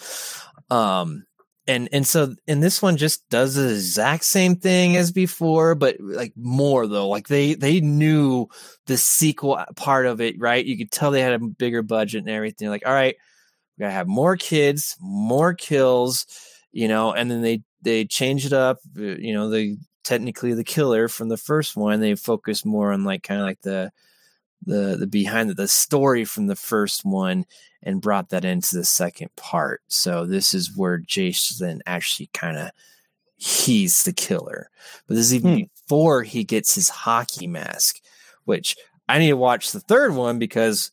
um 0.70 1.26
and 1.66 1.88
and 1.92 2.06
so 2.06 2.34
and 2.46 2.62
this 2.62 2.80
one 2.80 2.96
just 2.96 3.28
does 3.28 3.54
the 3.54 3.68
exact 3.68 4.24
same 4.24 4.56
thing 4.56 4.96
as 4.96 5.12
before 5.12 5.74
but 5.74 5.96
like 6.00 6.32
more 6.36 6.86
though. 6.86 7.08
Like 7.08 7.28
they 7.28 7.54
they 7.54 7.80
knew 7.80 8.46
the 8.86 8.96
sequel 8.96 9.62
part 9.76 10.06
of 10.06 10.20
it 10.20 10.36
right? 10.38 10.64
You 10.64 10.76
could 10.78 10.90
tell 10.90 11.10
they 11.10 11.22
had 11.22 11.32
a 11.32 11.38
bigger 11.38 11.82
budget 11.82 12.20
and 12.20 12.30
everything. 12.30 12.68
Like 12.68 12.86
all 12.86 12.92
right 12.92 13.16
we 13.76 13.82
gotta 13.82 13.92
have 13.92 14.08
more 14.08 14.36
kids 14.36 14.96
more 15.00 15.54
kills 15.54 16.26
you 16.72 16.88
know 16.88 17.12
and 17.12 17.30
then 17.30 17.42
they 17.42 17.62
they 17.82 18.04
change 18.04 18.46
it 18.46 18.52
up 18.52 18.78
uh, 18.98 19.02
you 19.02 19.32
know 19.32 19.48
they 19.48 19.76
technically 20.04 20.54
the 20.54 20.64
killer 20.64 21.08
from 21.08 21.28
the 21.28 21.36
first 21.36 21.76
one 21.76 22.00
they 22.00 22.14
focus 22.14 22.64
more 22.64 22.92
on 22.92 23.04
like 23.04 23.22
kind 23.22 23.40
of 23.40 23.46
like 23.46 23.60
the 23.62 23.90
the 24.64 24.96
the 24.98 25.06
behind 25.06 25.50
the, 25.50 25.54
the 25.54 25.68
story 25.68 26.24
from 26.24 26.46
the 26.46 26.56
first 26.56 27.04
one 27.04 27.44
and 27.82 28.00
brought 28.00 28.30
that 28.30 28.44
into 28.44 28.76
the 28.76 28.84
second 28.84 29.34
part. 29.36 29.82
So 29.88 30.26
this 30.26 30.54
is 30.54 30.76
where 30.76 30.98
Jason 30.98 31.82
actually 31.86 32.28
kind 32.32 32.56
of 32.56 32.70
he's 33.36 34.02
the 34.04 34.12
killer. 34.12 34.70
But 35.06 35.14
this 35.14 35.26
is 35.26 35.34
even 35.34 35.52
Hmm. 35.58 35.62
before 35.86 36.22
he 36.22 36.42
gets 36.44 36.74
his 36.74 36.88
hockey 36.88 37.46
mask, 37.46 38.00
which 38.44 38.76
I 39.08 39.18
need 39.18 39.28
to 39.28 39.36
watch 39.36 39.72
the 39.72 39.80
third 39.80 40.14
one 40.14 40.38
because 40.38 40.90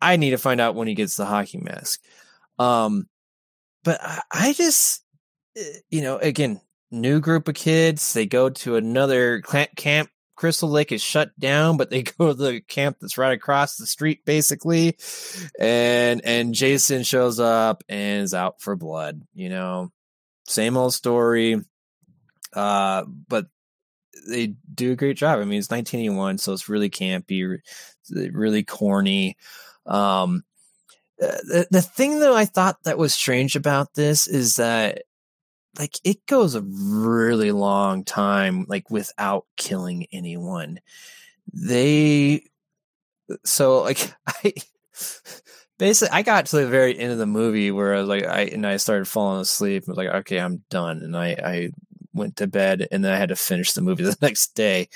I 0.00 0.16
need 0.16 0.30
to 0.30 0.38
find 0.38 0.60
out 0.60 0.74
when 0.74 0.88
he 0.88 0.94
gets 0.94 1.16
the 1.16 1.26
hockey 1.26 1.58
mask. 1.58 2.00
Um, 2.58 3.08
but 3.84 4.00
I, 4.02 4.20
I 4.30 4.52
just, 4.52 5.02
eh, 5.56 5.62
you 5.90 6.00
know, 6.02 6.16
again, 6.18 6.60
new 6.90 7.20
group 7.20 7.48
of 7.48 7.54
kids. 7.54 8.12
They 8.14 8.26
go 8.26 8.50
to 8.50 8.76
another 8.76 9.42
camp. 9.76 10.10
Crystal 10.40 10.70
Lake 10.70 10.90
is 10.90 11.02
shut 11.02 11.38
down, 11.38 11.76
but 11.76 11.90
they 11.90 12.02
go 12.18 12.28
to 12.28 12.34
the 12.34 12.60
camp 12.62 12.96
that's 12.98 13.18
right 13.18 13.34
across 13.34 13.76
the 13.76 13.86
street, 13.86 14.24
basically. 14.24 14.96
And 15.58 16.22
and 16.24 16.54
Jason 16.54 17.02
shows 17.02 17.38
up 17.38 17.84
and 17.90 18.22
is 18.22 18.32
out 18.32 18.62
for 18.62 18.74
blood. 18.74 19.20
You 19.34 19.50
know, 19.50 19.92
same 20.48 20.78
old 20.78 20.94
story. 20.94 21.62
Uh, 22.54 23.04
but 23.28 23.48
they 24.26 24.54
do 24.74 24.92
a 24.92 24.96
great 24.96 25.18
job. 25.18 25.40
I 25.40 25.44
mean, 25.44 25.58
it's 25.58 25.70
1981, 25.70 26.38
so 26.38 26.54
it's 26.54 26.70
really 26.70 26.88
campy, 26.88 27.58
really 28.10 28.64
corny. 28.64 29.36
Um, 29.84 30.42
uh, 31.22 31.26
the 31.26 31.66
the 31.70 31.82
thing 31.82 32.18
though 32.18 32.34
I 32.34 32.46
thought 32.46 32.82
that 32.84 32.96
was 32.96 33.12
strange 33.12 33.56
about 33.56 33.92
this 33.92 34.26
is 34.26 34.56
that 34.56 35.02
like 35.78 35.98
it 36.04 36.26
goes 36.26 36.54
a 36.54 36.62
really 36.62 37.52
long 37.52 38.04
time 38.04 38.66
like 38.68 38.90
without 38.90 39.46
killing 39.56 40.06
anyone. 40.12 40.80
They 41.52 42.44
so 43.44 43.82
like 43.82 44.12
I 44.26 44.54
basically 45.78 46.12
I 46.12 46.22
got 46.22 46.46
to 46.46 46.56
the 46.56 46.66
very 46.66 46.98
end 46.98 47.12
of 47.12 47.18
the 47.18 47.26
movie 47.26 47.70
where 47.70 47.94
I 47.94 48.00
was 48.00 48.08
like 48.08 48.26
I 48.26 48.42
and 48.42 48.66
I 48.66 48.76
started 48.76 49.06
falling 49.08 49.40
asleep. 49.40 49.84
I 49.86 49.90
was 49.90 49.98
like, 49.98 50.08
okay, 50.08 50.38
I'm 50.40 50.62
done. 50.70 50.98
And 51.02 51.16
I 51.16 51.30
I 51.42 51.70
went 52.12 52.36
to 52.36 52.46
bed 52.46 52.88
and 52.90 53.04
then 53.04 53.12
I 53.12 53.16
had 53.16 53.28
to 53.28 53.36
finish 53.36 53.72
the 53.72 53.82
movie 53.82 54.02
the 54.04 54.16
next 54.20 54.54
day. 54.54 54.88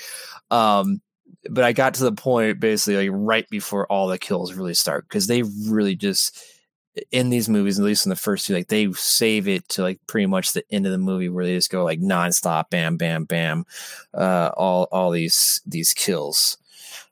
Um 0.51 1.01
but 1.49 1.63
I 1.63 1.73
got 1.73 1.93
to 1.95 2.03
the 2.03 2.11
point 2.11 2.59
basically 2.59 3.09
like 3.09 3.17
right 3.19 3.49
before 3.49 3.85
all 3.91 4.07
the 4.07 4.17
kills 4.17 4.53
really 4.53 4.73
start 4.73 5.07
because 5.07 5.27
they 5.27 5.43
really 5.67 5.95
just 5.95 6.39
in 7.11 7.29
these 7.29 7.49
movies, 7.49 7.79
at 7.79 7.85
least 7.85 8.05
in 8.05 8.09
the 8.09 8.15
first 8.15 8.45
two, 8.45 8.53
like 8.53 8.67
they 8.67 8.91
save 8.93 9.47
it 9.47 9.67
to 9.69 9.81
like 9.81 9.99
pretty 10.07 10.27
much 10.27 10.53
the 10.53 10.63
end 10.71 10.85
of 10.85 10.91
the 10.91 10.97
movie 10.97 11.29
where 11.29 11.45
they 11.45 11.55
just 11.55 11.71
go 11.71 11.83
like 11.83 11.99
nonstop, 11.99 12.69
bam, 12.69 12.97
bam, 12.97 13.25
bam, 13.25 13.65
uh, 14.13 14.51
all 14.55 14.87
all 14.91 15.11
these 15.11 15.61
these 15.65 15.93
kills. 15.93 16.57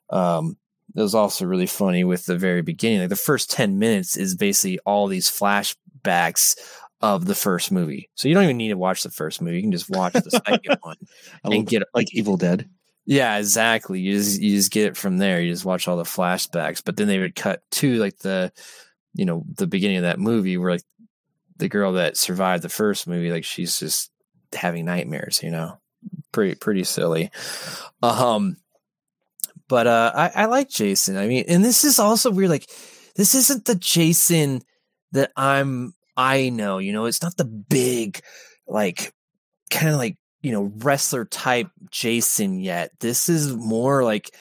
Um, 0.10 0.58
it 0.96 1.02
was 1.02 1.16
also 1.16 1.46
really 1.46 1.66
funny 1.66 2.04
with 2.04 2.26
the 2.26 2.38
very 2.38 2.62
beginning. 2.62 3.00
Like 3.00 3.10
the 3.10 3.16
first 3.16 3.50
10 3.52 3.80
minutes 3.80 4.16
is 4.16 4.36
basically 4.36 4.80
all 4.86 5.08
these 5.08 5.30
flashbacks 5.30 6.56
of 7.02 7.26
the 7.26 7.36
first 7.36 7.72
movie. 7.72 8.10
So 8.16 8.28
you 8.28 8.34
don't 8.34 8.44
even 8.44 8.58
need 8.58 8.70
to 8.70 8.78
watch 8.78 9.04
the 9.04 9.10
first 9.10 9.42
movie. 9.42 9.58
You 9.58 9.64
can 9.64 9.72
just 9.72 9.90
watch 9.90 10.14
the 10.14 10.30
second 10.30 10.78
one 10.82 10.98
and 11.44 11.68
get 11.68 11.84
like 11.94 12.14
Evil 12.14 12.38
Dead. 12.38 12.70
Yeah, 13.06 13.38
exactly. 13.38 14.00
You 14.00 14.18
just 14.18 14.40
you 14.40 14.56
just 14.56 14.72
get 14.72 14.86
it 14.86 14.98
from 14.98 15.18
there. 15.18 15.42
You 15.42 15.52
just 15.52 15.66
watch 15.66 15.88
all 15.88 15.98
the 15.98 16.04
flashbacks, 16.04 16.82
but 16.84 16.96
then 16.96 17.08
they 17.08 17.20
would 17.20 17.36
cut 17.36 17.62
to 17.72 17.96
like 17.96 18.20
the 18.20 18.54
you 19.14 19.26
know, 19.26 19.44
the 19.56 19.68
beginning 19.68 19.98
of 19.98 20.04
that 20.04 20.20
movie 20.20 20.58
where 20.58 20.72
like 20.72 20.84
the 21.58 21.70
girl 21.70 21.94
that 21.94 22.18
survived 22.18 22.64
the 22.64 22.70
first 22.70 23.08
movie, 23.08 23.32
like 23.32 23.46
she's 23.46 23.80
just 23.80 24.12
having 24.54 24.86
nightmares, 24.86 25.42
you 25.44 25.52
know. 25.52 25.80
Pretty 26.32 26.56
pretty 26.56 26.84
silly. 26.84 27.32
Um 28.02 28.58
but 29.68 29.88
uh 29.88 30.12
I, 30.16 30.32
I 30.36 30.46
like 30.46 30.70
Jason. 30.70 31.16
I 31.18 31.28
mean, 31.28 31.46
and 31.48 31.64
this 31.64 31.84
is 31.84 32.00
also 32.00 32.32
weird, 32.32 32.50
like 32.50 32.70
this 33.16 33.36
isn't 33.36 33.66
the 33.66 33.76
Jason 33.76 34.62
that 35.12 35.32
I'm 35.36 35.94
I 36.18 36.50
know, 36.50 36.78
you 36.80 36.94
know, 36.94 37.06
it's 37.06 37.22
not 37.22 37.38
the 37.38 37.46
big 37.46 38.22
like 38.68 39.14
kind 39.70 39.90
of 39.90 39.98
like 39.98 40.18
you 40.42 40.52
know 40.52 40.72
wrestler 40.78 41.26
type 41.26 41.70
Jason 41.90 42.60
yet. 42.60 42.92
This 43.00 43.30
is 43.30 43.56
more 43.56 44.04
like 44.04 44.36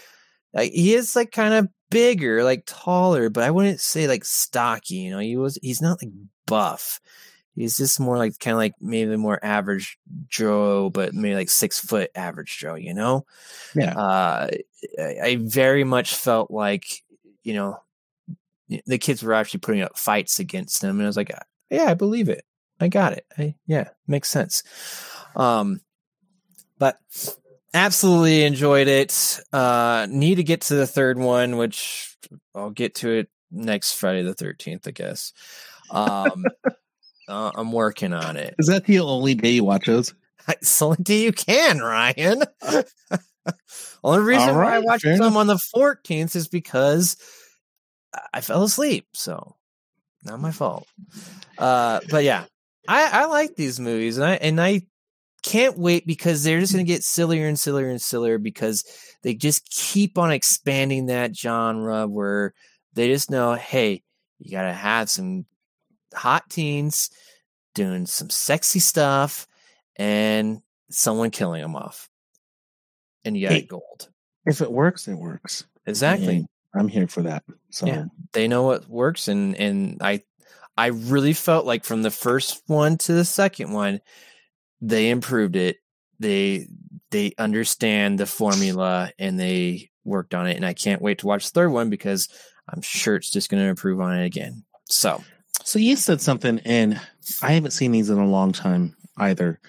like 0.52 0.72
he 0.72 0.94
is 0.94 1.14
like 1.16 1.30
kind 1.30 1.54
of 1.54 1.68
bigger, 1.92 2.42
like 2.44 2.64
taller, 2.66 3.30
but 3.30 3.44
I 3.44 3.50
wouldn't 3.50 3.80
say 3.80 4.06
like 4.08 4.24
stocky. 4.24 4.96
You 4.96 5.10
know, 5.12 5.18
he 5.18 5.36
was 5.36 5.58
he's 5.62 5.80
not 5.82 6.02
like 6.02 6.12
buff. 6.46 7.00
He's 7.54 7.76
just 7.76 8.00
more 8.00 8.16
like 8.16 8.38
kind 8.38 8.52
of 8.54 8.58
like 8.58 8.72
maybe 8.80 9.14
more 9.16 9.38
average 9.44 9.98
Joe, 10.28 10.88
but 10.90 11.12
maybe 11.12 11.34
like 11.34 11.50
six 11.50 11.78
foot 11.78 12.10
average 12.14 12.56
Joe. 12.58 12.74
You 12.76 12.94
know, 12.94 13.26
Yeah. 13.74 13.94
uh, 13.96 14.48
I, 14.98 15.16
I 15.22 15.36
very 15.40 15.84
much 15.84 16.14
felt 16.14 16.50
like 16.50 16.86
you 17.42 17.54
know 17.54 17.78
the 18.86 18.96
kids 18.98 19.22
were 19.22 19.34
actually 19.34 19.60
putting 19.60 19.82
up 19.82 19.98
fights 19.98 20.38
against 20.38 20.82
him, 20.82 20.90
and 20.96 21.02
I 21.02 21.06
was 21.06 21.16
like, 21.16 21.30
yeah, 21.70 21.84
I 21.90 21.94
believe 21.94 22.28
it. 22.30 22.44
I 22.80 22.88
got 22.88 23.12
it. 23.12 23.26
I, 23.38 23.54
yeah, 23.66 23.90
makes 24.08 24.28
sense. 24.30 24.62
Um, 25.36 25.80
but 26.78 26.98
absolutely 27.74 28.44
enjoyed 28.44 28.88
it. 28.88 29.40
Uh, 29.52 30.06
need 30.08 30.36
to 30.36 30.44
get 30.44 30.62
to 30.62 30.74
the 30.74 30.86
third 30.86 31.18
one, 31.18 31.56
which 31.56 32.16
I'll 32.54 32.70
get 32.70 32.96
to 32.96 33.10
it 33.10 33.28
next 33.50 33.92
Friday 33.92 34.22
the 34.22 34.34
thirteenth, 34.34 34.86
I 34.86 34.92
guess. 34.92 35.32
Um, 35.90 36.44
uh, 37.28 37.50
I'm 37.54 37.72
working 37.72 38.12
on 38.12 38.36
it. 38.36 38.54
Is 38.58 38.66
that 38.66 38.84
the 38.84 39.00
only 39.00 39.34
day 39.34 39.50
you 39.50 39.64
watch 39.64 39.86
those? 39.86 40.14
It's 40.48 40.78
the 40.78 40.86
only 40.86 41.02
day 41.02 41.22
you 41.22 41.32
can, 41.32 41.78
Ryan. 41.78 42.42
only 44.04 44.22
reason 44.22 44.48
All 44.50 44.56
why 44.56 44.64
I 44.64 44.78
right, 44.78 44.84
watched 44.84 45.04
them 45.04 45.36
on 45.36 45.46
the 45.46 45.58
14th 45.74 46.34
is 46.34 46.48
because 46.48 47.16
I 48.32 48.40
fell 48.40 48.64
asleep. 48.64 49.06
So 49.14 49.54
not 50.24 50.40
my 50.40 50.50
fault. 50.50 50.86
Uh, 51.58 52.00
but 52.10 52.24
yeah, 52.24 52.44
I, 52.88 53.22
I 53.22 53.24
like 53.26 53.54
these 53.54 53.78
movies 53.78 54.18
and 54.18 54.26
I, 54.26 54.34
and 54.34 54.60
I 54.60 54.82
can't 55.42 55.78
wait 55.78 56.06
because 56.06 56.42
they're 56.42 56.60
just 56.60 56.72
going 56.72 56.84
to 56.84 56.90
get 56.92 57.02
sillier 57.02 57.46
and 57.46 57.58
sillier 57.58 57.88
and 57.88 58.00
sillier 58.00 58.38
because 58.38 58.84
they 59.22 59.34
just 59.34 59.68
keep 59.70 60.18
on 60.18 60.30
expanding 60.32 61.06
that 61.06 61.36
genre 61.36 62.06
where 62.06 62.54
they 62.94 63.08
just 63.08 63.30
know, 63.30 63.54
hey, 63.54 64.02
you 64.38 64.50
got 64.50 64.62
to 64.62 64.72
have 64.72 65.10
some 65.10 65.46
hot 66.14 66.48
teens 66.50 67.10
doing 67.74 68.06
some 68.06 68.30
sexy 68.30 68.78
stuff 68.78 69.46
and 69.96 70.60
someone 70.90 71.30
killing 71.30 71.62
them 71.62 71.76
off. 71.76 72.08
And 73.24 73.36
you 73.36 73.48
got 73.48 73.54
Hey. 73.54 73.62
gold. 73.62 74.08
If 74.46 74.60
it 74.60 74.70
works, 74.70 75.06
it 75.08 75.14
works. 75.14 75.64
Exactly. 75.86 76.36
And 76.36 76.48
I'm 76.74 76.88
here 76.88 77.06
for 77.06 77.22
that. 77.22 77.44
So 77.70 77.86
Yeah. 77.86 78.04
They 78.32 78.48
know 78.48 78.64
what 78.64 78.88
works 78.88 79.28
and 79.28 79.54
and 79.56 79.98
I 80.02 80.22
I 80.76 80.86
really 80.86 81.32
felt 81.34 81.66
like 81.66 81.84
from 81.84 82.02
the 82.02 82.10
first 82.10 82.62
one 82.66 82.98
to 82.98 83.12
the 83.12 83.24
second 83.24 83.72
one 83.72 84.00
they 84.82 85.08
improved 85.08 85.56
it. 85.56 85.78
They 86.18 86.68
they 87.10 87.32
understand 87.38 88.18
the 88.18 88.26
formula 88.26 89.12
and 89.18 89.40
they 89.40 89.90
worked 90.04 90.34
on 90.34 90.46
it 90.48 90.56
and 90.56 90.66
I 90.66 90.74
can't 90.74 91.00
wait 91.00 91.18
to 91.18 91.26
watch 91.26 91.44
the 91.44 91.50
third 91.52 91.70
one 91.70 91.88
because 91.88 92.28
I'm 92.68 92.82
sure 92.82 93.16
it's 93.16 93.30
just 93.30 93.50
going 93.50 93.62
to 93.62 93.68
improve 93.68 94.00
on 94.00 94.18
it 94.18 94.24
again. 94.24 94.64
So, 94.88 95.22
So 95.64 95.78
you 95.78 95.96
said 95.96 96.20
something, 96.20 96.60
and 96.64 97.00
I 97.42 97.52
haven't 97.52 97.72
seen 97.72 97.92
these 97.92 98.10
in 98.10 98.18
a 98.18 98.26
long 98.26 98.52
time 98.52 98.96
either. 99.16 99.60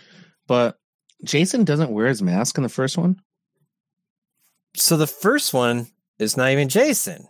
But 0.47 0.77
Jason 1.23 1.63
doesn't 1.63 1.91
wear 1.91 2.07
his 2.07 2.21
mask 2.21 2.57
in 2.57 2.63
the 2.63 2.69
first 2.69 2.97
one. 2.97 3.21
so 4.75 4.97
the 4.97 5.07
first 5.07 5.53
one 5.53 5.87
is 6.19 6.37
not 6.37 6.51
even 6.51 6.69
Jason. 6.69 7.27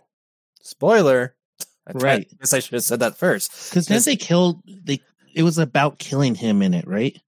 Spoiler. 0.62 1.34
I 1.86 1.92
Right. 1.92 2.28
I 2.30 2.36
guess 2.40 2.54
I 2.54 2.60
should 2.60 2.74
have 2.74 2.84
said 2.84 3.00
that 3.00 3.16
first. 3.16 3.70
Because 3.70 3.86
then 3.86 4.00
they 4.04 4.16
killed 4.16 4.62
they 4.66 5.00
it 5.34 5.42
was 5.42 5.58
about 5.58 5.98
killing 5.98 6.34
him 6.34 6.62
in 6.62 6.74
it, 6.74 6.86
right? 6.86 7.18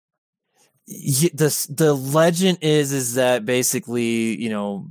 The 0.86 1.66
the 1.68 1.94
legend 1.94 2.58
is 2.60 2.92
is 2.92 3.14
that 3.14 3.44
basically 3.44 4.40
you 4.40 4.48
know 4.48 4.88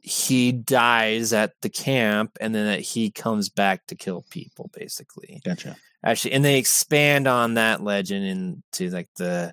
he 0.00 0.52
dies 0.52 1.34
at 1.34 1.52
the 1.60 1.68
camp 1.68 2.38
and 2.40 2.54
then 2.54 2.66
that 2.66 2.80
he 2.80 3.10
comes 3.10 3.50
back 3.50 3.86
to 3.86 3.94
kill 3.94 4.24
people 4.30 4.70
basically 4.72 5.40
Gotcha. 5.44 5.76
actually 6.02 6.32
and 6.32 6.44
they 6.44 6.58
expand 6.58 7.28
on 7.28 7.54
that 7.54 7.82
legend 7.82 8.24
into 8.24 8.90
like 8.90 9.08
the 9.16 9.52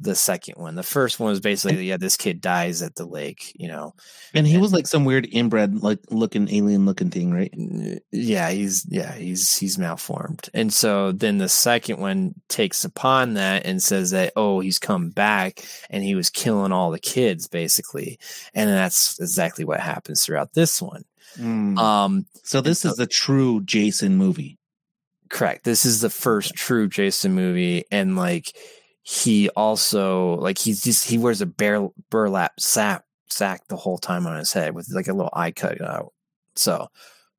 the 0.00 0.14
second 0.14 0.54
one. 0.56 0.74
The 0.74 0.82
first 0.82 1.20
one 1.20 1.30
was 1.30 1.40
basically 1.40 1.86
yeah 1.88 1.96
this 1.96 2.16
kid 2.16 2.40
dies 2.40 2.82
at 2.82 2.96
the 2.96 3.04
lake 3.06 3.52
you 3.54 3.68
know 3.68 3.94
And 4.34 4.46
he 4.46 4.58
was 4.58 4.72
like 4.72 4.86
some 4.86 5.04
weird 5.04 5.26
inbred, 5.30 5.82
like 5.82 6.00
looking 6.10 6.48
alien 6.52 6.84
looking 6.84 7.10
thing, 7.10 7.32
right? 7.32 7.52
Yeah 8.12 8.50
he's 8.50 8.84
yeah 8.90 9.12
he's 9.14 9.56
he's 9.56 9.78
malformed. 9.78 10.48
And 10.52 10.72
so 10.72 11.12
then 11.12 11.38
the 11.38 11.48
second 11.48 12.00
one 12.00 12.34
takes 12.48 12.84
upon 12.84 13.34
that 13.34 13.66
and 13.66 13.82
says 13.82 14.10
that 14.10 14.32
oh 14.36 14.60
he's 14.60 14.78
come 14.78 15.10
back 15.10 15.64
and 15.90 16.02
he 16.02 16.14
was 16.14 16.30
killing 16.30 16.72
all 16.72 16.90
the 16.90 16.98
kids 16.98 17.46
basically. 17.48 18.18
And 18.54 18.68
that's 18.68 19.18
exactly 19.20 19.64
what 19.64 19.80
happens 19.80 20.24
throughout 20.24 20.54
this 20.54 20.82
one. 20.82 21.04
Mm. 21.38 21.78
um 21.78 22.26
so 22.42 22.60
this 22.60 22.80
so- 22.80 22.90
is 22.90 22.96
the 22.96 23.06
true 23.06 23.62
Jason 23.64 24.16
movie. 24.16 24.58
correct. 25.30 25.64
This 25.64 25.84
is 25.84 26.00
the 26.00 26.10
first 26.10 26.54
true 26.54 26.86
jason 26.88 27.32
movie. 27.34 27.84
And 27.90 28.14
like 28.16 28.54
he 29.04 29.48
also 29.50 30.34
like 30.36 30.58
he's 30.58 30.82
just 30.82 31.08
he 31.08 31.18
wears 31.18 31.40
a 31.40 31.46
bear, 31.46 31.88
burlap 32.10 32.58
sack 32.58 33.04
sack 33.30 33.62
the 33.68 33.76
whole 33.76 33.98
time 33.98 34.26
on 34.26 34.38
his 34.38 34.52
head 34.52 34.74
with 34.74 34.88
like 34.92 35.08
a 35.08 35.12
little 35.12 35.30
eye 35.32 35.50
cut 35.50 35.80
out 35.80 36.12
so 36.56 36.88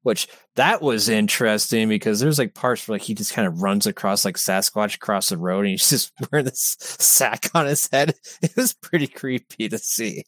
which 0.06 0.28
that 0.56 0.84
was 0.84 1.10
interesting 1.10 1.90
because 1.90 2.20
there's 2.20 2.38
like 2.38 2.54
parts 2.54 2.88
where 2.88 2.94
like 2.96 3.02
he 3.02 3.16
just 3.16 3.34
kind 3.34 3.48
of 3.48 3.64
runs 3.64 3.88
across 3.88 4.24
like 4.24 4.36
Sasquatch 4.36 4.96
across 4.96 5.30
the 5.30 5.38
road 5.38 5.62
and 5.62 5.70
he's 5.70 5.90
just 5.90 6.14
wearing 6.32 6.46
this 6.46 6.76
sack 6.80 7.50
on 7.56 7.66
his 7.66 7.90
head. 7.92 8.14
It 8.44 8.56
was 8.56 8.76
pretty 8.76 9.08
creepy 9.08 9.68
to 9.68 9.80
see. 9.80 10.24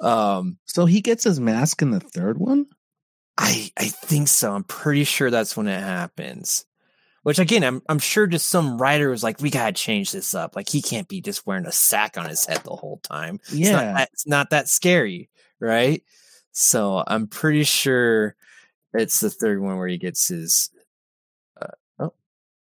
Um, 0.00 0.56
So 0.64 0.86
he 0.86 1.02
gets 1.02 1.24
his 1.24 1.38
mask 1.38 1.82
in 1.82 1.90
the 1.90 2.00
third 2.00 2.38
one? 2.38 2.64
I 3.36 3.70
I 3.78 3.88
think 3.88 4.28
so. 4.28 4.54
I'm 4.54 4.64
pretty 4.64 5.04
sure 5.04 5.30
that's 5.30 5.54
when 5.54 5.68
it 5.68 5.80
happens. 5.80 6.64
Which 7.22 7.38
again, 7.38 7.62
I'm 7.64 7.82
I'm 7.88 7.98
sure 7.98 8.26
just 8.26 8.48
some 8.48 8.78
writer 8.78 9.10
was 9.10 9.22
like, 9.22 9.40
we 9.40 9.50
gotta 9.50 9.72
change 9.72 10.10
this 10.12 10.34
up. 10.34 10.56
Like 10.56 10.68
he 10.68 10.80
can't 10.80 11.06
be 11.08 11.20
just 11.20 11.46
wearing 11.46 11.66
a 11.66 11.72
sack 11.72 12.16
on 12.16 12.26
his 12.28 12.46
head 12.46 12.62
the 12.64 12.70
whole 12.74 12.98
time. 13.02 13.40
It's 13.48 13.52
not 13.52 13.60
Yeah. 13.84 13.92
that, 13.92 14.08
it's 14.12 14.26
not 14.26 14.50
that 14.50 14.68
scary, 14.68 15.28
right? 15.60 16.02
So 16.52 17.04
I'm 17.06 17.26
pretty 17.26 17.64
sure 17.64 18.34
it's 18.94 19.20
the 19.20 19.28
third 19.30 19.60
one 19.60 19.76
where 19.76 19.86
he 19.88 19.98
gets 19.98 20.28
his. 20.28 20.70
Uh, 21.60 21.66
oh, 21.98 22.12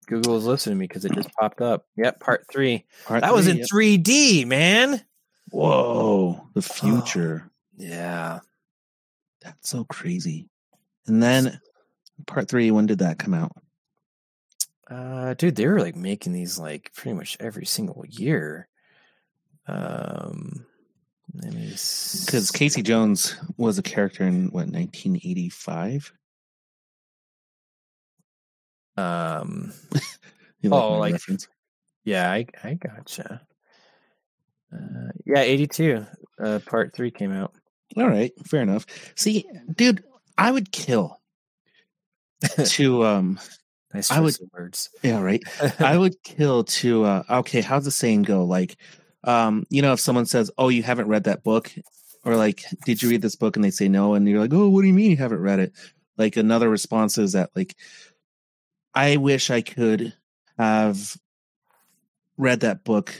Google 0.07 0.37
is 0.37 0.45
listening 0.45 0.75
to 0.75 0.79
me 0.79 0.87
because 0.87 1.05
it 1.05 1.11
just 1.13 1.33
popped 1.33 1.59
up. 1.61 1.87
Yep, 1.97 2.19
part 2.19 2.45
three. 2.51 2.85
Part 3.05 3.21
That 3.21 3.33
was 3.33 3.45
three, 3.45 3.51
in 3.53 3.57
yep. 3.59 3.67
3D, 4.05 4.45
man. 4.47 5.01
Whoa, 5.49 6.47
the 6.53 6.61
future. 6.61 7.49
Yeah, 7.77 8.39
That's 9.41 9.69
so 9.69 9.83
crazy. 9.85 10.47
And 11.07 11.21
then 11.21 11.59
part 12.27 12.47
three, 12.47 12.71
when 12.71 12.85
did 12.85 12.99
that 12.99 13.19
come 13.19 13.33
out? 13.33 13.51
Uh, 14.89 15.33
dude, 15.35 15.55
they 15.55 15.67
were 15.67 15.79
like 15.81 15.95
making 15.95 16.33
these 16.33 16.57
like 16.59 16.91
pretty 16.93 17.15
much 17.17 17.37
every 17.39 17.65
single 17.65 18.03
year. 18.07 18.67
Um, 19.67 20.65
Because 21.33 22.51
Casey 22.51 22.81
Jones 22.83 23.35
was 23.57 23.77
a 23.79 23.83
character 23.83 24.23
in 24.23 24.45
what 24.51 24.67
1985. 24.67 26.13
um, 28.97 29.73
You 30.61 30.71
Oh, 30.73 30.93
like- 30.97 31.13
reference? 31.13 31.47
yeah, 32.05 32.31
I 32.31 32.45
I 32.63 32.73
gotcha. 32.75 33.41
Uh, 34.73 35.09
yeah, 35.25 35.39
82. 35.41 36.05
Uh, 36.39 36.59
part 36.65 36.93
three 36.95 37.11
came 37.11 37.31
out. 37.31 37.53
All 37.97 38.07
right, 38.07 38.31
fair 38.47 38.61
enough. 38.61 38.85
See, 39.15 39.45
dude, 39.75 40.03
I 40.37 40.51
would 40.51 40.71
kill 40.71 41.21
to 42.65 43.05
um 43.05 43.39
Nice 43.95 44.11
I 44.11 44.19
would- 44.19 44.37
words. 44.53 44.89
yeah 45.03 45.19
right 45.21 45.41
I 45.79 45.97
would 45.97 46.21
kill 46.23 46.63
to 46.65 47.03
uh 47.05 47.23
okay 47.29 47.61
how's 47.61 47.85
the 47.85 47.91
saying 47.91 48.23
go 48.23 48.43
like 48.43 48.77
um 49.23 49.65
you 49.69 49.81
know 49.81 49.93
if 49.93 49.99
someone 49.99 50.25
says 50.27 50.51
oh 50.57 50.69
you 50.69 50.83
haven't 50.83 51.07
read 51.07 51.23
that 51.25 51.43
book 51.43 51.71
or 52.23 52.35
like, 52.35 52.63
did 52.85 53.03
you 53.03 53.09
read 53.09 53.21
this 53.21 53.35
book? 53.35 53.55
And 53.55 53.63
they 53.63 53.69
say 53.69 53.87
no, 53.87 54.15
and 54.15 54.27
you're 54.27 54.39
like, 54.39 54.51
oh, 54.51 54.67
what 54.67 54.81
do 54.81 54.87
you 54.87 54.93
mean 54.95 55.11
you 55.11 55.17
haven't 55.17 55.41
read 55.43 55.59
it? 55.59 55.73
Like 56.17 56.37
another 56.37 56.67
response 56.67 57.19
is 57.19 57.33
that 57.33 57.51
like, 57.55 57.75
I 58.95 59.17
wish 59.17 59.51
I 59.51 59.61
could 59.61 60.11
have 60.57 61.15
read 62.37 62.61
that 62.61 62.83
book 62.83 63.13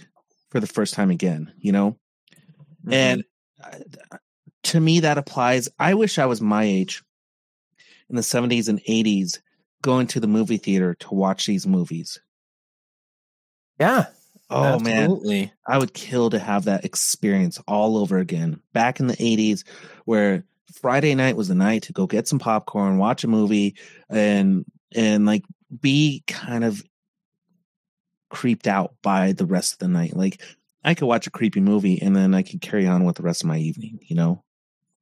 for 0.50 0.60
the 0.60 0.66
first 0.66 0.96
time 0.96 1.12
again. 1.12 1.54
You 1.60 1.72
know, 1.72 1.98
and 2.90 3.24
uh, 3.64 4.18
to 4.64 4.80
me 4.80 5.02
that 5.02 5.20
applies. 5.20 5.70
I 5.78 5.94
wish 5.94 6.18
I 6.18 6.26
was 6.26 6.42
my 6.42 6.64
age 6.64 7.04
in 8.10 8.16
the 8.16 8.24
70s 8.24 8.70
and 8.70 8.80
80s 8.90 9.38
going 9.86 10.08
to 10.08 10.20
the 10.20 10.28
movie 10.28 10.58
theater 10.58 10.96
to 10.96 11.14
watch 11.14 11.46
these 11.46 11.68
movies. 11.68 12.20
yeah. 13.80 14.08
Oh 14.50 14.80
man. 14.80 15.52
I 15.68 15.78
would 15.78 15.94
kill 15.94 16.32
to 16.32 16.40
have 16.40 16.66
that 16.66 16.86
experience 16.86 17.60
all 17.68 17.98
over 17.98 18.18
again. 18.18 18.60
Back 18.74 19.00
in 19.00 19.06
the 19.06 19.16
80s, 19.18 19.64
where 20.06 20.44
Friday 20.74 21.14
night 21.14 21.38
was 21.38 21.50
the 21.50 21.56
night 21.56 21.84
to 21.84 21.94
go 21.94 22.08
get 22.08 22.28
some 22.28 22.40
popcorn, 22.40 22.98
watch 22.98 23.24
a 23.24 23.28
movie, 23.28 23.76
and 24.10 24.66
and 24.96 25.28
like 25.28 25.44
be 25.80 26.24
kind 26.26 26.64
of 26.64 26.84
creeped 28.30 28.66
out 28.68 28.96
by 29.04 29.34
the 29.34 29.46
rest 29.46 29.74
of 29.74 29.80
the 29.80 29.88
night. 29.88 30.16
Like 30.16 30.42
I 30.84 30.96
could 30.96 31.06
watch 31.08 31.28
a 31.28 31.32
creepy 31.32 31.62
movie 31.62 32.02
and 32.02 32.16
then 32.16 32.34
I 32.34 32.42
could 32.42 32.62
carry 32.62 32.88
on 32.88 33.04
with 33.04 33.18
the 33.18 33.24
rest 33.24 33.44
of 33.44 33.48
my 33.48 33.60
evening, 33.60 34.00
you 34.02 34.16
know? 34.16 34.44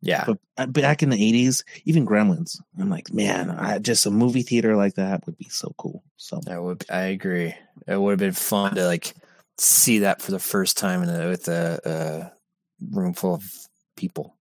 Yeah. 0.04 0.26
But 0.28 0.38
uh, 0.58 0.66
back 0.68 1.02
in 1.02 1.10
the 1.10 1.48
80s, 1.48 1.64
even 1.86 2.06
Gremlins, 2.06 2.60
I'm 2.78 2.90
like, 2.90 3.14
man, 3.14 3.50
I, 3.50 3.80
just 3.80 4.06
a 4.06 4.12
movie 4.12 4.42
theater 4.42 4.76
like 4.76 4.96
that 4.96 5.26
would 5.26 5.38
be 5.38 5.48
so 5.50 5.74
cool. 5.78 6.04
So 6.18 6.42
I 6.48 6.60
would. 6.60 6.86
I 6.90 7.04
agree. 7.04 7.56
It 7.88 8.00
would 8.00 8.12
have 8.12 8.20
been 8.20 8.34
fun 8.34 8.76
to 8.76 8.86
like 8.86 9.14
see 9.58 10.00
that 10.00 10.22
for 10.22 10.32
the 10.32 10.40
first 10.40 10.78
time 10.78 11.04
in 11.04 11.10
a, 11.10 11.30
with 11.30 11.48
a, 11.48 11.80
a 11.86 12.96
room 12.96 13.14
full 13.14 13.36
of 13.36 13.50
people. 13.96 14.36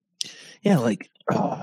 yeah, 0.63 0.79
like, 0.79 1.09
uh, 1.33 1.63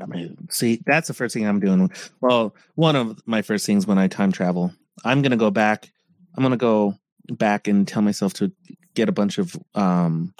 I 0.00 0.06
mean, 0.06 0.48
see, 0.48 0.80
that's 0.86 1.08
the 1.08 1.14
first 1.14 1.34
thing 1.34 1.46
I'm 1.46 1.60
doing. 1.60 1.90
Well, 2.20 2.54
one 2.76 2.94
of 2.94 3.20
my 3.26 3.42
first 3.42 3.66
things 3.66 3.86
when 3.86 3.98
I 3.98 4.06
time 4.06 4.30
travel, 4.30 4.72
I'm 5.04 5.20
gonna 5.20 5.36
go 5.36 5.50
back. 5.50 5.90
I'm 6.36 6.42
gonna 6.42 6.56
go 6.56 6.94
back 7.28 7.66
and 7.66 7.86
tell 7.86 8.02
myself 8.02 8.34
to 8.34 8.52
get 8.94 9.08
a 9.08 9.12
bunch 9.12 9.38
of 9.38 9.56
um, 9.74 10.32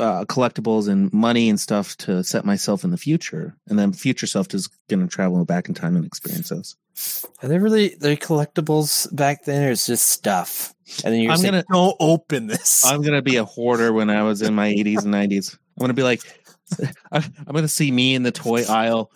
uh, 0.00 0.24
collectibles 0.24 0.88
and 0.88 1.12
money 1.12 1.48
and 1.50 1.60
stuff 1.60 1.96
to 1.98 2.24
set 2.24 2.44
myself 2.44 2.82
in 2.84 2.90
the 2.90 2.96
future, 2.96 3.54
and 3.68 3.78
then 3.78 3.92
future 3.92 4.26
self 4.26 4.52
is 4.54 4.68
gonna 4.88 5.06
travel 5.06 5.44
back 5.44 5.68
in 5.68 5.74
time 5.74 5.94
and 5.96 6.04
experience 6.04 6.48
those. 6.48 6.76
Are 7.42 7.48
they 7.48 7.58
really 7.58 7.94
they 8.00 8.16
collectibles 8.16 9.14
back 9.14 9.44
then, 9.44 9.62
or 9.64 9.70
is 9.70 9.86
just 9.86 10.08
stuff? 10.10 10.74
And 11.04 11.14
then 11.14 11.20
you're 11.20 11.32
I'm 11.32 11.38
saying, 11.38 11.52
gonna- 11.52 11.64
don't 11.70 11.96
open 12.00 12.46
this. 12.48 12.84
I'm 12.84 13.02
gonna 13.02 13.22
be 13.22 13.36
a 13.36 13.44
hoarder 13.44 13.92
when 13.92 14.10
I 14.10 14.22
was 14.22 14.42
in 14.42 14.54
my 14.54 14.70
80s 14.74 15.04
and 15.04 15.14
90s. 15.14 15.54
I'm 15.54 15.80
gonna 15.80 15.94
be 15.94 16.02
like, 16.02 16.20
I'm 17.12 17.22
gonna 17.52 17.68
see 17.68 17.90
me 17.90 18.14
in 18.14 18.22
the 18.22 18.32
toy 18.32 18.64
aisle, 18.64 19.10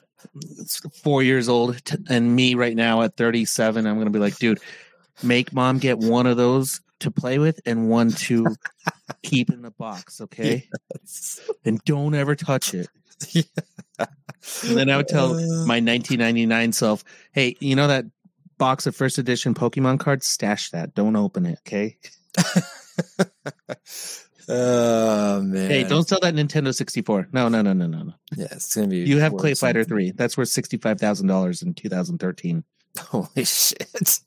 four 1.02 1.23
years 1.23 1.48
old, 1.48 1.85
t- 1.85 1.97
and 2.09 2.35
me 2.36 2.55
right 2.55 2.77
now 2.77 3.02
at 3.02 3.16
37. 3.16 3.86
I'm 3.86 3.98
gonna 3.98 4.11
be 4.11 4.19
like, 4.19 4.36
dude, 4.39 4.61
make 5.23 5.52
mom 5.52 5.78
get 5.78 5.98
one 5.98 6.27
of 6.27 6.36
those 6.36 6.81
to 7.05 7.10
play 7.10 7.39
with 7.39 7.60
and 7.64 7.89
one 7.89 8.10
to 8.26 8.47
keep 9.22 9.51
in 9.51 9.62
the 9.62 9.70
box, 9.70 10.20
okay? 10.20 10.68
And 11.64 11.81
don't 11.85 12.14
ever 12.14 12.35
touch 12.35 12.74
it. 12.74 12.89
And 14.68 14.76
then 14.76 14.90
I 14.90 14.98
would 14.98 15.09
tell 15.09 15.32
Uh, 15.32 15.64
my 15.64 15.81
1999 15.81 16.72
self, 16.72 17.02
hey, 17.32 17.56
you 17.60 17.74
know 17.76 17.86
that 17.86 18.05
box 18.59 18.86
of 18.86 18.94
first 18.94 19.16
edition 19.16 19.55
Pokemon 19.55 20.01
cards? 20.01 20.26
Stash 20.26 20.70
that. 20.70 20.94
Don't 20.94 21.16
open 21.16 21.47
it, 21.47 21.59
okay? 21.66 21.97
oh 24.48 25.40
man. 25.40 25.70
Hey, 25.70 25.85
don't 25.85 26.06
sell 26.06 26.18
that 26.20 26.35
Nintendo 26.35 26.74
64. 26.74 27.28
No, 27.32 27.48
no, 27.48 27.62
no, 27.62 27.72
no, 27.72 27.86
no, 27.86 28.02
no. 28.02 28.12
Yeah, 28.36 28.48
it's 28.52 28.74
gonna 28.74 28.89
be. 28.89 28.98
You 28.98 29.18
have 29.20 29.35
Clay 29.36 29.55
Fighter 29.55 29.82
something. 29.82 30.10
3. 30.10 30.10
That's 30.12 30.36
worth 30.36 30.48
$65,000 30.48 31.62
in 31.62 31.74
2013. 31.74 32.64
Holy 32.98 33.44
shit. 33.44 34.20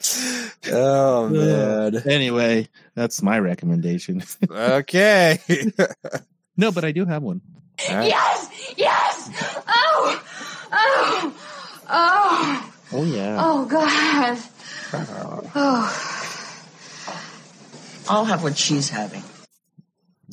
oh 0.72 1.26
uh, 1.26 1.30
man. 1.30 2.02
Anyway, 2.08 2.68
that's 2.94 3.22
my 3.22 3.38
recommendation. 3.38 4.22
okay. 4.50 5.38
no, 6.56 6.72
but 6.72 6.84
I 6.84 6.92
do 6.92 7.04
have 7.04 7.22
one. 7.22 7.40
All 7.88 7.96
right. 7.96 8.08
Yes! 8.08 8.74
Yes! 8.76 9.30
Oh! 9.68 10.22
Oh! 10.72 11.34
Oh! 11.88 12.72
Oh, 12.92 13.04
yeah. 13.04 13.38
Oh, 13.40 13.64
God. 13.66 14.38
Oh. 15.54 16.16
I'll 18.08 18.24
have 18.24 18.42
what 18.42 18.56
she's 18.56 18.88
having. 18.88 19.22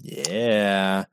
Yeah. 0.01 1.05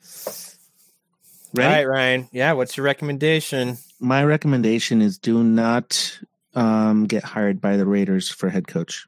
Ready? 1.53 1.69
All 1.69 1.75
right, 1.75 1.85
Ryan. 1.87 2.29
Yeah, 2.33 2.53
what's 2.53 2.77
your 2.77 2.85
recommendation? 2.85 3.79
My 4.01 4.25
recommendation 4.25 5.03
is 5.03 5.19
do 5.19 5.45
not 5.45 6.19
um, 6.55 7.07
get 7.07 7.25
hired 7.25 7.61
by 7.61 7.77
the 7.77 7.87
Raiders 7.87 8.31
for 8.31 8.49
head 8.49 8.67
coach. 8.69 9.07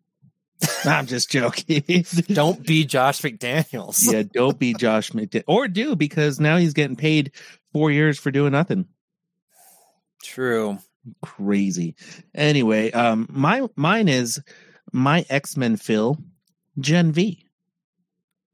I'm 0.85 1.07
just 1.07 1.31
joking. 1.31 2.05
Don't 2.29 2.67
be 2.67 2.85
Josh 2.85 3.21
McDaniels. 3.21 4.11
yeah, 4.11 4.23
don't 4.23 4.59
be 4.59 4.75
Josh 4.75 5.11
McDaniels. 5.11 5.45
Or 5.47 5.69
do 5.69 5.97
because 5.97 6.41
now 6.41 6.57
he's 6.57 6.73
getting 6.73 6.97
paid 6.97 7.33
four 7.73 7.91
years 7.91 8.19
for 8.19 8.31
doing 8.31 8.53
nothing. 8.53 8.87
True. 10.23 10.79
Crazy. 11.23 11.95
Anyway, 12.35 12.91
um, 12.91 13.29
my 13.31 13.69
mine 13.77 14.09
is 14.09 14.41
my 14.93 15.25
X 15.29 15.57
Men 15.57 15.77
Phil, 15.77 16.19
Gen 16.81 17.13
V. 17.13 17.45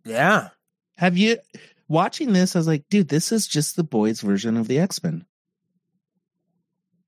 Yeah. 0.04 0.48
Have 0.96 1.16
you 1.16 1.38
watching 1.88 2.32
this? 2.32 2.54
I 2.54 2.58
was 2.58 2.66
like, 2.66 2.84
dude, 2.90 3.08
this 3.08 3.32
is 3.32 3.46
just 3.46 3.76
the 3.76 3.84
boys' 3.84 4.20
version 4.20 4.56
of 4.56 4.68
the 4.68 4.80
X 4.80 5.02
Men. 5.02 5.24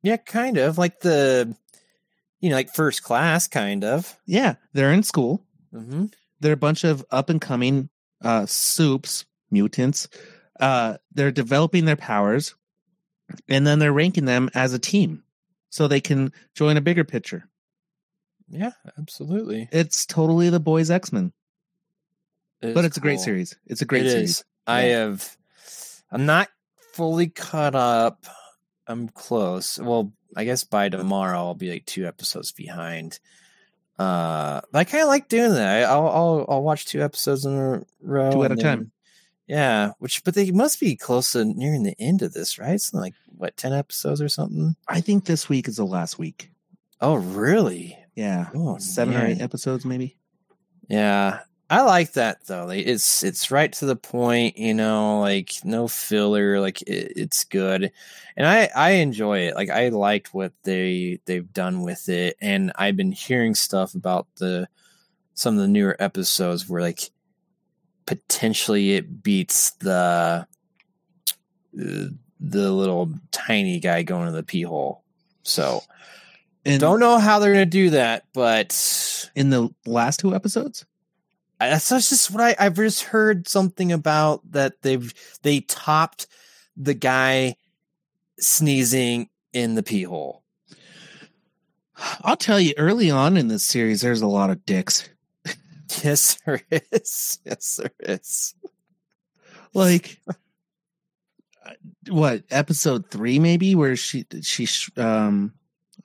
Yeah, 0.02 0.16
kind 0.19 0.56
of. 0.56 0.78
Like 0.78 1.01
the 1.01 1.56
you 2.44 2.50
know, 2.50 2.56
like 2.56 2.74
first 2.74 3.02
class 3.02 3.48
kind 3.48 3.84
of. 3.84 4.18
Yeah, 4.26 4.56
they're 4.74 4.92
in 4.92 5.02
school. 5.02 5.42
Mm-hmm. 5.72 6.06
They're 6.40 6.52
a 6.52 6.58
bunch 6.58 6.84
of 6.84 7.02
up 7.10 7.30
and 7.30 7.40
coming 7.40 7.88
uh, 8.22 8.44
soups, 8.44 9.24
mutants. 9.50 10.08
Uh, 10.60 10.98
they're 11.14 11.30
developing 11.32 11.86
their 11.86 11.96
powers, 11.96 12.54
and 13.48 13.66
then 13.66 13.78
they're 13.78 13.94
ranking 13.94 14.26
them 14.26 14.50
as 14.54 14.74
a 14.74 14.78
team 14.78 15.22
so 15.70 15.88
they 15.88 16.02
can 16.02 16.34
join 16.54 16.76
a 16.76 16.82
bigger 16.82 17.02
picture. 17.02 17.48
Yeah, 18.50 18.72
absolutely. 18.98 19.70
It's 19.72 20.04
totally 20.04 20.50
the 20.50 20.60
boys' 20.60 20.90
X 20.90 21.14
Men, 21.14 21.32
It 22.60 22.74
but 22.74 22.84
it's 22.84 22.98
a 22.98 23.00
great 23.00 23.20
series. 23.20 23.56
It's 23.64 23.80
a 23.80 23.86
great 23.86 24.04
It 24.04 24.10
series. 24.10 24.30
is. 24.30 24.44
I 24.66 24.82
have. 24.82 25.34
I'm 26.12 26.26
not 26.26 26.50
fully 26.92 27.28
caught 27.28 27.74
up. 27.74 28.26
I'm 28.86 29.08
close. 29.08 29.78
Well, 29.78 30.12
I 30.36 30.44
guess 30.44 30.65
by 30.65 30.89
tomorrow 30.89 31.39
I'll 31.39 31.55
be 31.55 31.70
like 31.70 31.86
two 31.86 32.06
episodes 32.06 32.52
behind. 32.52 33.19
Uh, 33.98 34.61
but 34.73 34.78
I 34.81 34.85
kind 34.85 35.02
of 35.02 35.09
like 35.09 35.28
doing 35.28 35.55
that. 35.55 35.85
I, 35.85 35.93
I'll 35.93 36.09
I'll 36.09 36.47
I'll 36.48 36.62
watch 36.62 36.86
two 36.86 37.02
episodes 37.02 37.44
in 37.44 37.52
a 37.56 37.82
row, 38.02 38.32
Two 38.32 38.44
at 38.44 38.52
a 38.52 38.56
time. 38.56 38.90
Yeah, 39.47 39.93
which 39.98 40.24
but 40.24 40.35
they 40.35 40.51
must 40.51 40.81
be 40.81 40.97
close 40.97 41.32
to 41.32 41.44
nearing 41.44 41.82
the 41.85 41.94
end 42.01 42.23
of 42.23 42.32
this, 42.32 42.59
right? 42.59 42.73
It's 42.74 42.93
like 42.93 43.15
what 43.36 43.56
ten 43.56 43.73
episodes 43.73 44.20
or 44.20 44.28
something. 44.28 44.74
I 44.89 45.01
think 45.01 45.27
this 45.27 45.48
week 45.48 45.69
is 45.69 45.77
the 45.77 45.85
last 45.86 46.19
week. 46.19 46.51
Oh, 47.01 47.15
really? 47.16 47.98
Yeah, 48.15 48.48
Oh, 48.55 48.78
seven 48.78 49.16
or 49.16 49.27
eight 49.27 49.40
episodes, 49.40 49.85
maybe. 49.85 50.16
Yeah. 50.89 51.40
I 51.70 51.82
like 51.82 52.12
that 52.12 52.47
though. 52.47 52.66
Like 52.66 52.86
it's 52.86 53.23
it's 53.23 53.51
right 53.51 53.73
to 53.74 53.86
the 53.86 53.97
point, 53.97 54.59
you 54.59 54.74
know, 54.74 55.20
like 55.20 55.55
no 55.65 55.89
filler, 55.89 56.61
like 56.61 56.82
it, 56.82 57.12
it's 57.16 57.45
good. 57.45 57.91
And 58.36 58.47
I 58.47 58.70
I 58.74 58.91
enjoy 58.93 59.41
it. 59.41 59.55
Like 59.55 59.70
I 59.70 59.89
liked 59.89 60.35
what 60.35 60.53
they 60.65 61.20
they've 61.24 61.53
done 61.53 61.82
with 61.82 62.09
it 62.09 62.36
and 62.41 62.73
I've 62.77 62.97
been 62.97 63.12
hearing 63.12 63.55
stuff 63.55 63.95
about 63.95 64.27
the 64.36 64.69
some 65.35 65.55
of 65.55 65.61
the 65.61 65.69
newer 65.69 65.97
episodes 65.99 66.69
where 66.69 66.82
like 66.82 67.11
potentially 68.07 68.93
it 68.93 69.23
beats 69.23 69.70
the 69.81 70.47
uh, 71.77 72.09
the 72.41 72.70
little 72.73 73.11
tiny 73.32 73.81
guy 73.81 74.03
going 74.03 74.27
to 74.27 74.32
the 74.32 74.43
pee 74.43 74.62
hole. 74.62 75.03
So, 75.43 75.82
And 76.65 76.81
don't 76.81 77.01
know 77.01 77.19
how 77.19 77.39
they're 77.39 77.53
going 77.53 77.66
to 77.66 77.70
do 77.70 77.91
that, 77.91 78.24
but 78.32 79.31
in 79.35 79.51
the 79.51 79.70
last 79.86 80.20
two 80.20 80.35
episodes. 80.35 80.85
That's 81.69 81.89
just 81.89 82.31
what 82.31 82.43
I, 82.43 82.57
I've 82.59 82.77
just 82.77 83.03
heard 83.03 83.49
something 83.49 83.93
about 83.93 84.41
that 84.53 84.82
they've 84.82 85.12
they 85.43 85.61
topped 85.61 86.27
the 86.77 86.95
guy 86.95 87.57
sneezing 88.39 89.28
in 89.53 89.74
the 89.74 89.82
pee 89.82 90.03
hole. 90.03 90.43
I'll 92.23 92.36
tell 92.36 92.59
you, 92.59 92.74
early 92.77 93.11
on 93.11 93.36
in 93.36 93.49
this 93.49 93.65
series, 93.65 94.01
there's 94.01 94.23
a 94.23 94.27
lot 94.27 94.51
of 94.51 94.65
dicks. 94.66 95.09
Yes, 96.03 96.39
there 96.45 96.61
is. 96.70 97.39
Yes, 97.45 97.77
there 97.81 97.93
is. 98.16 98.55
Like, 99.74 100.19
uh, 100.27 100.32
what 102.09 102.43
episode 102.51 103.11
three, 103.11 103.39
maybe, 103.39 103.74
where 103.77 103.95
she 103.95 104.24
she 104.43 104.66
um, 104.97 105.53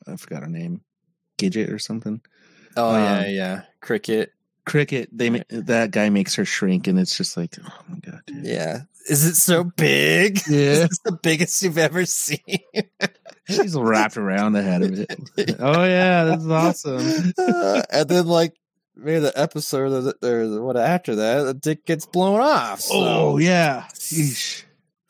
I 0.06 0.16
forgot 0.18 0.44
her 0.44 0.50
name, 0.50 0.82
Gidget 1.40 1.72
or 1.72 1.80
something. 1.80 2.22
Oh 2.78 2.96
yeah, 2.96 3.20
Um, 3.20 3.26
yeah. 3.30 3.62
Cricket. 3.82 4.32
Cricket, 4.66 5.10
they 5.12 5.44
that 5.50 5.92
guy 5.92 6.10
makes 6.10 6.36
her 6.36 6.46
shrink, 6.46 6.88
and 6.88 7.00
it's 7.00 7.18
just 7.18 7.36
like, 7.38 7.56
oh 7.64 7.84
my 7.88 7.98
god, 8.00 8.22
dude. 8.28 8.46
Yeah. 8.46 8.82
Is 9.10 9.26
it 9.26 9.36
so 9.36 9.64
big? 9.64 10.40
Yeah. 10.48 10.58
Is 10.60 10.90
this 10.90 11.00
the 11.04 11.12
biggest 11.14 11.62
you've 11.64 11.78
ever 11.80 12.06
seen? 12.06 12.40
she's 13.48 13.76
wrapped 13.76 14.18
around 14.18 14.54
the 14.54 14.62
head 14.62 14.84
of 14.84 15.00
it. 15.00 15.56
Oh 15.60 15.84
yeah, 15.84 16.26
this 16.26 16.42
is 16.44 16.50
awesome. 16.50 17.34
Uh, 17.38 17.82
and 17.92 18.08
then 18.10 18.28
like 18.28 18.54
maybe 18.96 19.20
the 19.20 19.34
episode 19.40 19.92
or, 19.92 20.02
the, 20.02 20.16
or 20.22 20.48
the- 20.48 20.62
what 20.62 20.78
after 20.78 21.16
that, 21.16 21.44
the 21.44 21.54
dick 21.56 21.86
gets 21.86 22.06
blown 22.06 22.40
off. 22.40 22.82
So. 22.82 22.94
Oh 22.96 23.38
yeah, 23.38 23.86
Yeesh. 23.94 24.64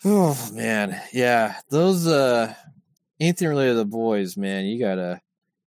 Oh 0.05 0.37
man, 0.53 1.01
yeah. 1.11 1.55
Those 1.69 2.07
uh 2.07 2.53
anything 3.19 3.49
related 3.49 3.71
to 3.73 3.77
the 3.79 3.85
boys, 3.85 4.37
man, 4.37 4.65
you 4.65 4.79
gotta 4.79 5.19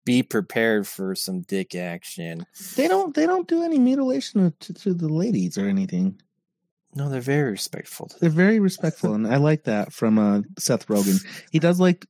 be 0.05 0.23
prepared 0.23 0.87
for 0.87 1.15
some 1.15 1.41
dick 1.41 1.75
action. 1.75 2.45
they 2.75 2.87
don't 2.87 3.15
they 3.15 3.25
don't 3.25 3.47
do 3.47 3.63
any 3.63 3.79
mutilation 3.79 4.53
to, 4.59 4.73
to 4.73 4.93
the 4.93 5.07
ladies 5.07 5.57
or 5.57 5.67
anything. 5.67 6.19
No, 6.95 7.09
they're 7.09 7.21
very 7.21 7.51
respectful. 7.51 8.11
They're 8.19 8.29
very 8.29 8.59
respectful, 8.59 9.13
and 9.15 9.25
I 9.27 9.37
like 9.37 9.63
that 9.63 9.91
from 9.91 10.19
uh, 10.19 10.41
Seth 10.59 10.87
Rogen. 10.87 11.25
He 11.51 11.57
does 11.57 11.79
like 11.79 12.05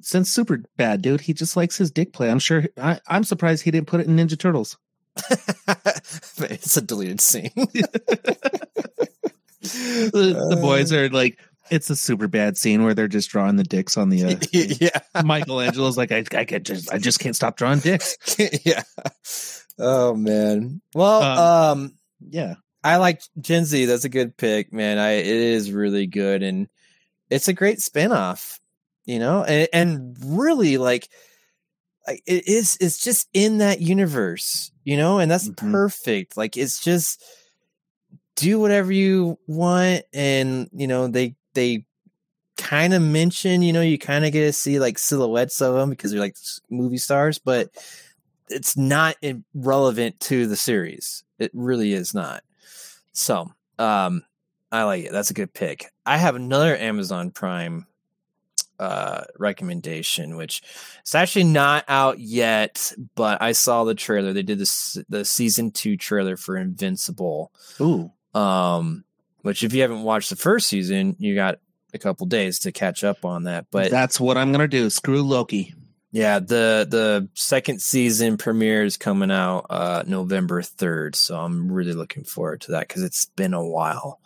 since 0.00 0.30
super 0.30 0.62
bad 0.76 1.02
dude. 1.02 1.20
He 1.20 1.32
just 1.32 1.56
likes 1.56 1.76
his 1.76 1.90
dick 1.90 2.12
play. 2.12 2.30
I'm 2.30 2.38
sure. 2.38 2.64
I, 2.76 3.00
I'm 3.08 3.24
surprised 3.24 3.64
he 3.64 3.70
didn't 3.70 3.88
put 3.88 4.00
it 4.00 4.06
in 4.06 4.16
Ninja 4.16 4.38
Turtles. 4.38 4.76
It's 6.36 6.76
a 6.76 6.82
deleted 6.82 7.20
scene. 7.20 7.50
The, 9.64 10.46
the 10.50 10.58
boys 10.60 10.92
are 10.92 11.08
like, 11.08 11.38
it's 11.70 11.90
a 11.90 11.94
Superbad 11.94 12.56
scene 12.56 12.84
where 12.84 12.94
they're 12.94 13.08
just 13.08 13.30
drawing 13.30 13.56
the 13.56 13.64
dicks 13.64 13.96
on 13.96 14.08
the. 14.10 14.24
Uh, 14.24 14.36
yeah. 14.52 15.22
Michelangelo's 15.24 15.96
like, 15.96 16.12
I, 16.12 16.24
I 16.36 16.44
could 16.44 16.64
just, 16.64 16.92
I 16.92 16.98
just 16.98 17.20
can't 17.20 17.36
stop 17.36 17.56
drawing 17.56 17.80
dicks. 17.80 18.16
yeah. 18.64 18.82
Oh 19.78 20.14
man. 20.14 20.80
Well, 20.94 21.22
Um, 21.22 21.78
um 21.80 21.98
Yeah, 22.20 22.54
I 22.82 22.96
like 22.98 23.20
Gen 23.40 23.64
V. 23.64 23.86
That's 23.86 24.04
a 24.04 24.08
good 24.10 24.36
pick, 24.36 24.72
man. 24.72 24.98
I 24.98 25.12
it 25.12 25.26
is 25.26 25.72
really 25.72 26.06
good 26.06 26.42
and 26.42 26.68
it's 27.30 27.48
a 27.48 27.52
great 27.54 27.78
spinoff, 27.78 28.58
you 29.06 29.18
know, 29.18 29.42
and, 29.42 29.68
and 29.72 30.16
really 30.24 30.76
like, 30.78 31.08
it 32.06 32.46
is. 32.46 32.76
It's 32.82 32.98
just 33.02 33.28
in 33.32 33.58
that 33.58 33.80
universe, 33.80 34.70
you 34.84 34.96
know, 34.98 35.18
and 35.20 35.30
that's 35.30 35.48
Mhm. 35.48 35.72
perfect. 35.72 36.36
Like 36.36 36.56
it's 36.58 36.78
just 36.84 37.24
do 38.36 38.60
whatever 38.60 38.92
you 38.92 39.38
want, 39.46 40.02
and 40.12 40.68
you 40.72 40.86
know 40.86 41.08
they 41.08 41.34
they 41.54 41.84
kind 42.56 42.94
of 42.94 43.02
mention, 43.02 43.62
you 43.62 43.72
know, 43.72 43.80
you 43.80 43.98
kind 43.98 44.24
of 44.24 44.32
get 44.32 44.42
to 44.42 44.52
see 44.52 44.78
like 44.78 44.98
silhouettes 44.98 45.60
of 45.60 45.74
them 45.74 45.90
because 45.90 46.10
they're 46.10 46.20
like 46.20 46.36
movie 46.70 46.98
stars, 46.98 47.38
but 47.38 47.70
it's 48.48 48.76
not 48.76 49.16
in- 49.22 49.44
relevant 49.54 50.20
to 50.20 50.46
the 50.46 50.56
series. 50.56 51.24
It 51.38 51.50
really 51.54 51.92
is 51.92 52.14
not. 52.14 52.42
So, 53.12 53.50
um, 53.78 54.22
I 54.70 54.84
like 54.84 55.04
it. 55.04 55.12
That's 55.12 55.30
a 55.30 55.34
good 55.34 55.52
pick. 55.52 55.92
I 56.04 56.16
have 56.16 56.36
another 56.36 56.76
Amazon 56.76 57.30
Prime 57.30 57.86
uh 58.80 59.22
recommendation 59.38 60.36
which 60.36 60.60
it's 61.00 61.14
actually 61.14 61.44
not 61.44 61.84
out 61.86 62.18
yet 62.18 62.92
but 63.14 63.40
i 63.40 63.52
saw 63.52 63.84
the 63.84 63.94
trailer 63.94 64.32
they 64.32 64.42
did 64.42 64.58
this 64.58 64.98
the 65.08 65.24
season 65.24 65.70
2 65.70 65.96
trailer 65.96 66.36
for 66.36 66.56
invincible 66.56 67.52
ooh, 67.80 68.10
um 68.34 69.04
which 69.44 69.62
if 69.62 69.72
you 69.72 69.82
haven't 69.82 70.02
watched 70.02 70.30
the 70.30 70.36
first 70.36 70.66
season 70.68 71.14
you 71.18 71.34
got 71.34 71.58
a 71.92 71.98
couple 71.98 72.26
days 72.26 72.58
to 72.58 72.72
catch 72.72 73.04
up 73.04 73.24
on 73.24 73.44
that 73.44 73.66
but 73.70 73.90
that's 73.90 74.18
what 74.18 74.36
I'm 74.36 74.50
gonna 74.50 74.66
do. 74.66 74.90
Screw 74.90 75.22
Loki. 75.22 75.72
yeah, 76.10 76.38
the 76.40 76.86
the 76.88 77.28
second 77.34 77.80
season 77.80 78.36
premiere 78.36 78.82
is 78.84 78.96
coming 78.96 79.30
out 79.30 79.66
uh 79.70 80.02
November 80.06 80.60
3rd, 80.62 81.14
so 81.14 81.38
I'm 81.38 81.70
really 81.70 81.92
looking 81.92 82.24
forward 82.24 82.62
to 82.62 82.72
that 82.72 82.88
cuz 82.88 83.02
it's 83.02 83.26
been 83.26 83.54
a 83.54 83.64
while. 83.64 84.20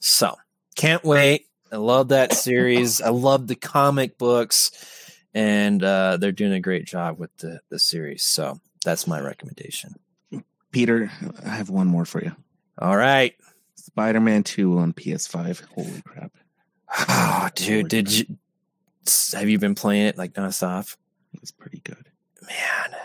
So, 0.00 0.34
can't 0.76 1.04
wait. 1.04 1.46
I 1.72 1.76
love 1.76 2.08
that 2.08 2.32
series. 2.32 3.00
I 3.00 3.10
love 3.10 3.46
the 3.46 3.54
comic 3.56 4.18
books 4.18 4.70
and 5.32 5.82
uh 5.84 6.16
they're 6.16 6.32
doing 6.32 6.52
a 6.52 6.60
great 6.60 6.86
job 6.86 7.18
with 7.18 7.36
the 7.36 7.60
the 7.70 7.78
series. 7.78 8.24
So, 8.24 8.60
that's 8.84 9.06
my 9.06 9.20
recommendation. 9.20 9.94
Peter, 10.72 11.10
I 11.44 11.50
have 11.50 11.70
one 11.70 11.86
more 11.86 12.04
for 12.04 12.22
you. 12.22 12.32
All 12.78 12.96
right. 12.96 13.34
Spider-Man 13.94 14.42
Two 14.42 14.78
on 14.78 14.92
PS5. 14.92 15.62
Holy 15.72 16.02
crap! 16.02 16.32
Oh, 17.08 17.48
dude, 17.54 17.86
did 17.88 18.10
you 18.12 18.26
have 19.34 19.48
you 19.48 19.58
been 19.60 19.76
playing 19.76 20.06
it 20.06 20.18
like 20.18 20.32
nonstop? 20.32 20.96
It's 21.34 21.52
pretty 21.52 21.78
good. 21.84 22.04
Man, 22.42 22.98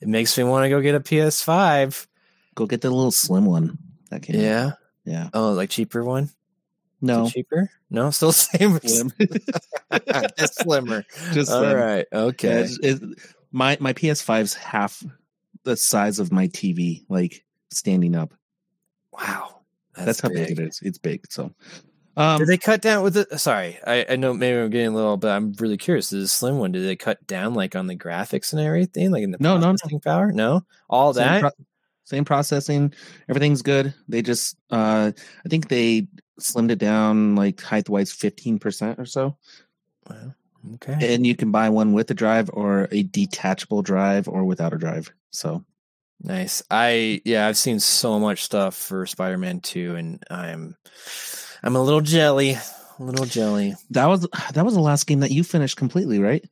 it 0.00 0.06
makes 0.06 0.38
me 0.38 0.44
want 0.44 0.64
to 0.66 0.68
go 0.68 0.80
get 0.80 0.94
a 0.94 1.00
PS5. 1.00 2.06
Go 2.54 2.66
get 2.66 2.80
the 2.80 2.90
little 2.90 3.10
slim 3.10 3.44
one. 3.44 3.76
That 4.10 4.22
came. 4.22 4.36
out. 4.36 4.42
Yeah. 4.42 4.70
yeah. 5.04 5.30
Oh, 5.34 5.50
like 5.52 5.70
cheaper 5.70 6.04
one? 6.04 6.24
Is 6.24 6.34
No, 7.02 7.28
cheaper? 7.28 7.68
No, 7.90 8.10
still 8.12 8.30
same. 8.32 8.78
slim. 8.78 9.12
It's 9.18 10.56
slimmer. 10.62 11.04
Just 11.32 11.50
All 11.50 11.60
slim. 11.62 11.76
right. 11.76 12.06
Yeah, 12.12 12.18
Okay. 12.20 12.48
it's- 12.62 12.78
it- 12.82 13.02
my 13.50 13.76
my 13.80 13.94
PS5's 13.94 14.54
half 14.54 15.02
the 15.64 15.76
size 15.76 16.20
of 16.20 16.30
my 16.30 16.46
TV, 16.48 17.04
like 17.08 17.44
standing 17.70 18.14
up. 18.14 18.32
Wow. 19.12 19.57
That's, 20.04 20.20
how 20.20 20.28
big 20.28 20.50
it 20.50 20.58
is. 20.58 20.80
It's 20.82 20.98
big. 20.98 21.24
So, 21.30 21.52
um, 22.16 22.38
Did 22.38 22.48
they 22.48 22.58
cut 22.58 22.80
down 22.82 23.02
with 23.02 23.16
it? 23.16 23.38
Sorry, 23.38 23.78
I, 23.86 24.06
I 24.10 24.16
know 24.16 24.34
maybe 24.34 24.58
I'm 24.58 24.70
getting 24.70 24.88
a 24.88 24.94
little, 24.94 25.16
but 25.16 25.30
I'm 25.30 25.52
really 25.54 25.76
curious. 25.76 26.10
This 26.10 26.32
slim 26.32 26.58
one, 26.58 26.72
did 26.72 26.84
they 26.84 26.96
cut 26.96 27.24
down 27.26 27.54
like 27.54 27.76
on 27.76 27.86
the 27.86 27.96
graphics 27.96 28.52
and 28.52 28.60
everything, 28.60 29.10
like 29.10 29.22
in 29.22 29.30
the 29.30 29.38
No, 29.40 29.56
no, 29.56 29.72
no. 29.72 29.98
power? 30.00 30.32
No, 30.32 30.64
all 30.90 31.14
same, 31.14 31.24
that. 31.24 31.40
pro- 31.40 31.64
same 32.04 32.24
processing, 32.24 32.92
everything's 33.28 33.62
good. 33.62 33.94
They 34.08 34.22
just, 34.22 34.56
uh, 34.70 35.12
I 35.14 35.48
think 35.48 35.68
they 35.68 36.08
slimmed 36.40 36.70
it 36.70 36.78
down 36.78 37.36
like 37.36 37.60
height 37.60 37.88
wise, 37.88 38.12
fifteen 38.12 38.58
percent 38.58 38.98
or 38.98 39.06
so. 39.06 39.36
Wow. 40.08 40.34
Okay. 40.74 41.14
and 41.14 41.24
you 41.24 41.36
can 41.36 41.52
buy 41.52 41.68
one 41.68 41.92
with 41.92 42.10
a 42.10 42.14
drive 42.14 42.50
or 42.52 42.88
a 42.90 43.04
detachable 43.04 43.80
drive 43.80 44.28
or 44.28 44.44
without 44.44 44.72
a 44.72 44.76
drive. 44.76 45.10
So 45.30 45.64
Nice. 46.20 46.62
I 46.70 47.20
yeah, 47.24 47.46
I've 47.46 47.56
seen 47.56 47.78
so 47.80 48.18
much 48.18 48.42
stuff 48.44 48.74
for 48.74 49.06
Spider-Man 49.06 49.60
2 49.60 49.94
and 49.96 50.22
I'm 50.30 50.76
I'm 51.62 51.76
a 51.76 51.82
little 51.82 52.00
jelly. 52.00 52.52
A 52.98 53.02
little 53.04 53.26
jelly. 53.26 53.74
that 53.90 54.06
was 54.06 54.26
that 54.52 54.64
was 54.64 54.74
the 54.74 54.80
last 54.80 55.06
game 55.06 55.20
that 55.20 55.30
you 55.30 55.44
finished 55.44 55.76
completely, 55.76 56.18
right? 56.18 56.44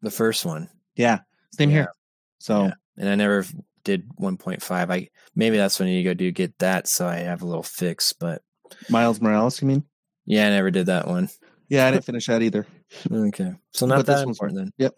The 0.00 0.10
first 0.10 0.46
one. 0.46 0.70
Yeah, 0.96 1.20
same 1.52 1.68
Yeah. 1.70 1.76
here. 1.76 1.92
So 2.38 2.64
Yeah. 2.64 2.72
And 2.96 3.08
I 3.08 3.14
never 3.14 3.44
did 3.84 4.08
1.5. 4.18 4.90
I 4.90 5.08
maybe 5.34 5.56
that's 5.58 5.78
when 5.78 5.88
you 5.88 6.02
go 6.04 6.14
do 6.14 6.30
get 6.30 6.58
that 6.58 6.88
so 6.88 7.06
I 7.06 7.16
have 7.16 7.42
a 7.42 7.46
little 7.46 7.62
fix, 7.62 8.12
but 8.14 8.42
Miles 8.88 9.20
Morales, 9.20 9.60
you 9.60 9.68
mean? 9.68 9.84
yeah, 10.24 10.46
I 10.46 10.50
never 10.50 10.70
did 10.70 10.86
that 10.86 11.06
one. 11.06 11.28
Yeah, 11.68 11.86
I 11.86 11.90
didn't 11.90 12.04
finish 12.06 12.26
that 12.26 12.42
either. 12.42 12.66
Okay. 13.10 13.52
So 13.72 13.86
not 13.86 13.96
But 13.98 14.06
that 14.06 14.26
important 14.26 14.58
then. 14.58 14.72
Yep. 14.78 14.94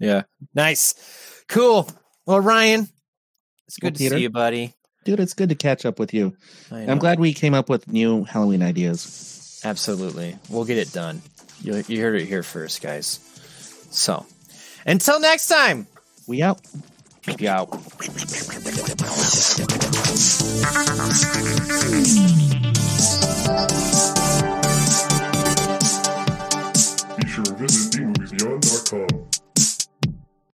Yeah. 0.00 0.22
Nice. 0.54 0.94
Cool. 1.48 1.88
Well, 2.26 2.40
Ryan, 2.40 2.88
it's 3.70 3.78
good 3.78 3.86
well, 3.86 3.92
to 3.92 3.98
Peter, 3.98 4.16
see 4.16 4.22
you, 4.22 4.30
buddy. 4.30 4.74
Dude, 5.04 5.20
it's 5.20 5.32
good 5.32 5.50
to 5.50 5.54
catch 5.54 5.86
up 5.86 6.00
with 6.00 6.12
you. 6.12 6.36
I'm 6.72 6.98
glad 6.98 7.20
we 7.20 7.32
came 7.32 7.54
up 7.54 7.68
with 7.68 7.86
new 7.86 8.24
Halloween 8.24 8.62
ideas. 8.62 9.60
Absolutely. 9.64 10.36
We'll 10.48 10.64
get 10.64 10.76
it 10.76 10.92
done. 10.92 11.22
You, 11.62 11.84
you 11.86 12.00
heard 12.00 12.20
it 12.20 12.26
here 12.26 12.42
first, 12.42 12.82
guys. 12.82 13.20
So, 13.92 14.26
until 14.84 15.20
next 15.20 15.46
time, 15.46 15.86
we 16.26 16.42
out. 16.42 16.62
We 17.38 17.46
out. 17.46 17.70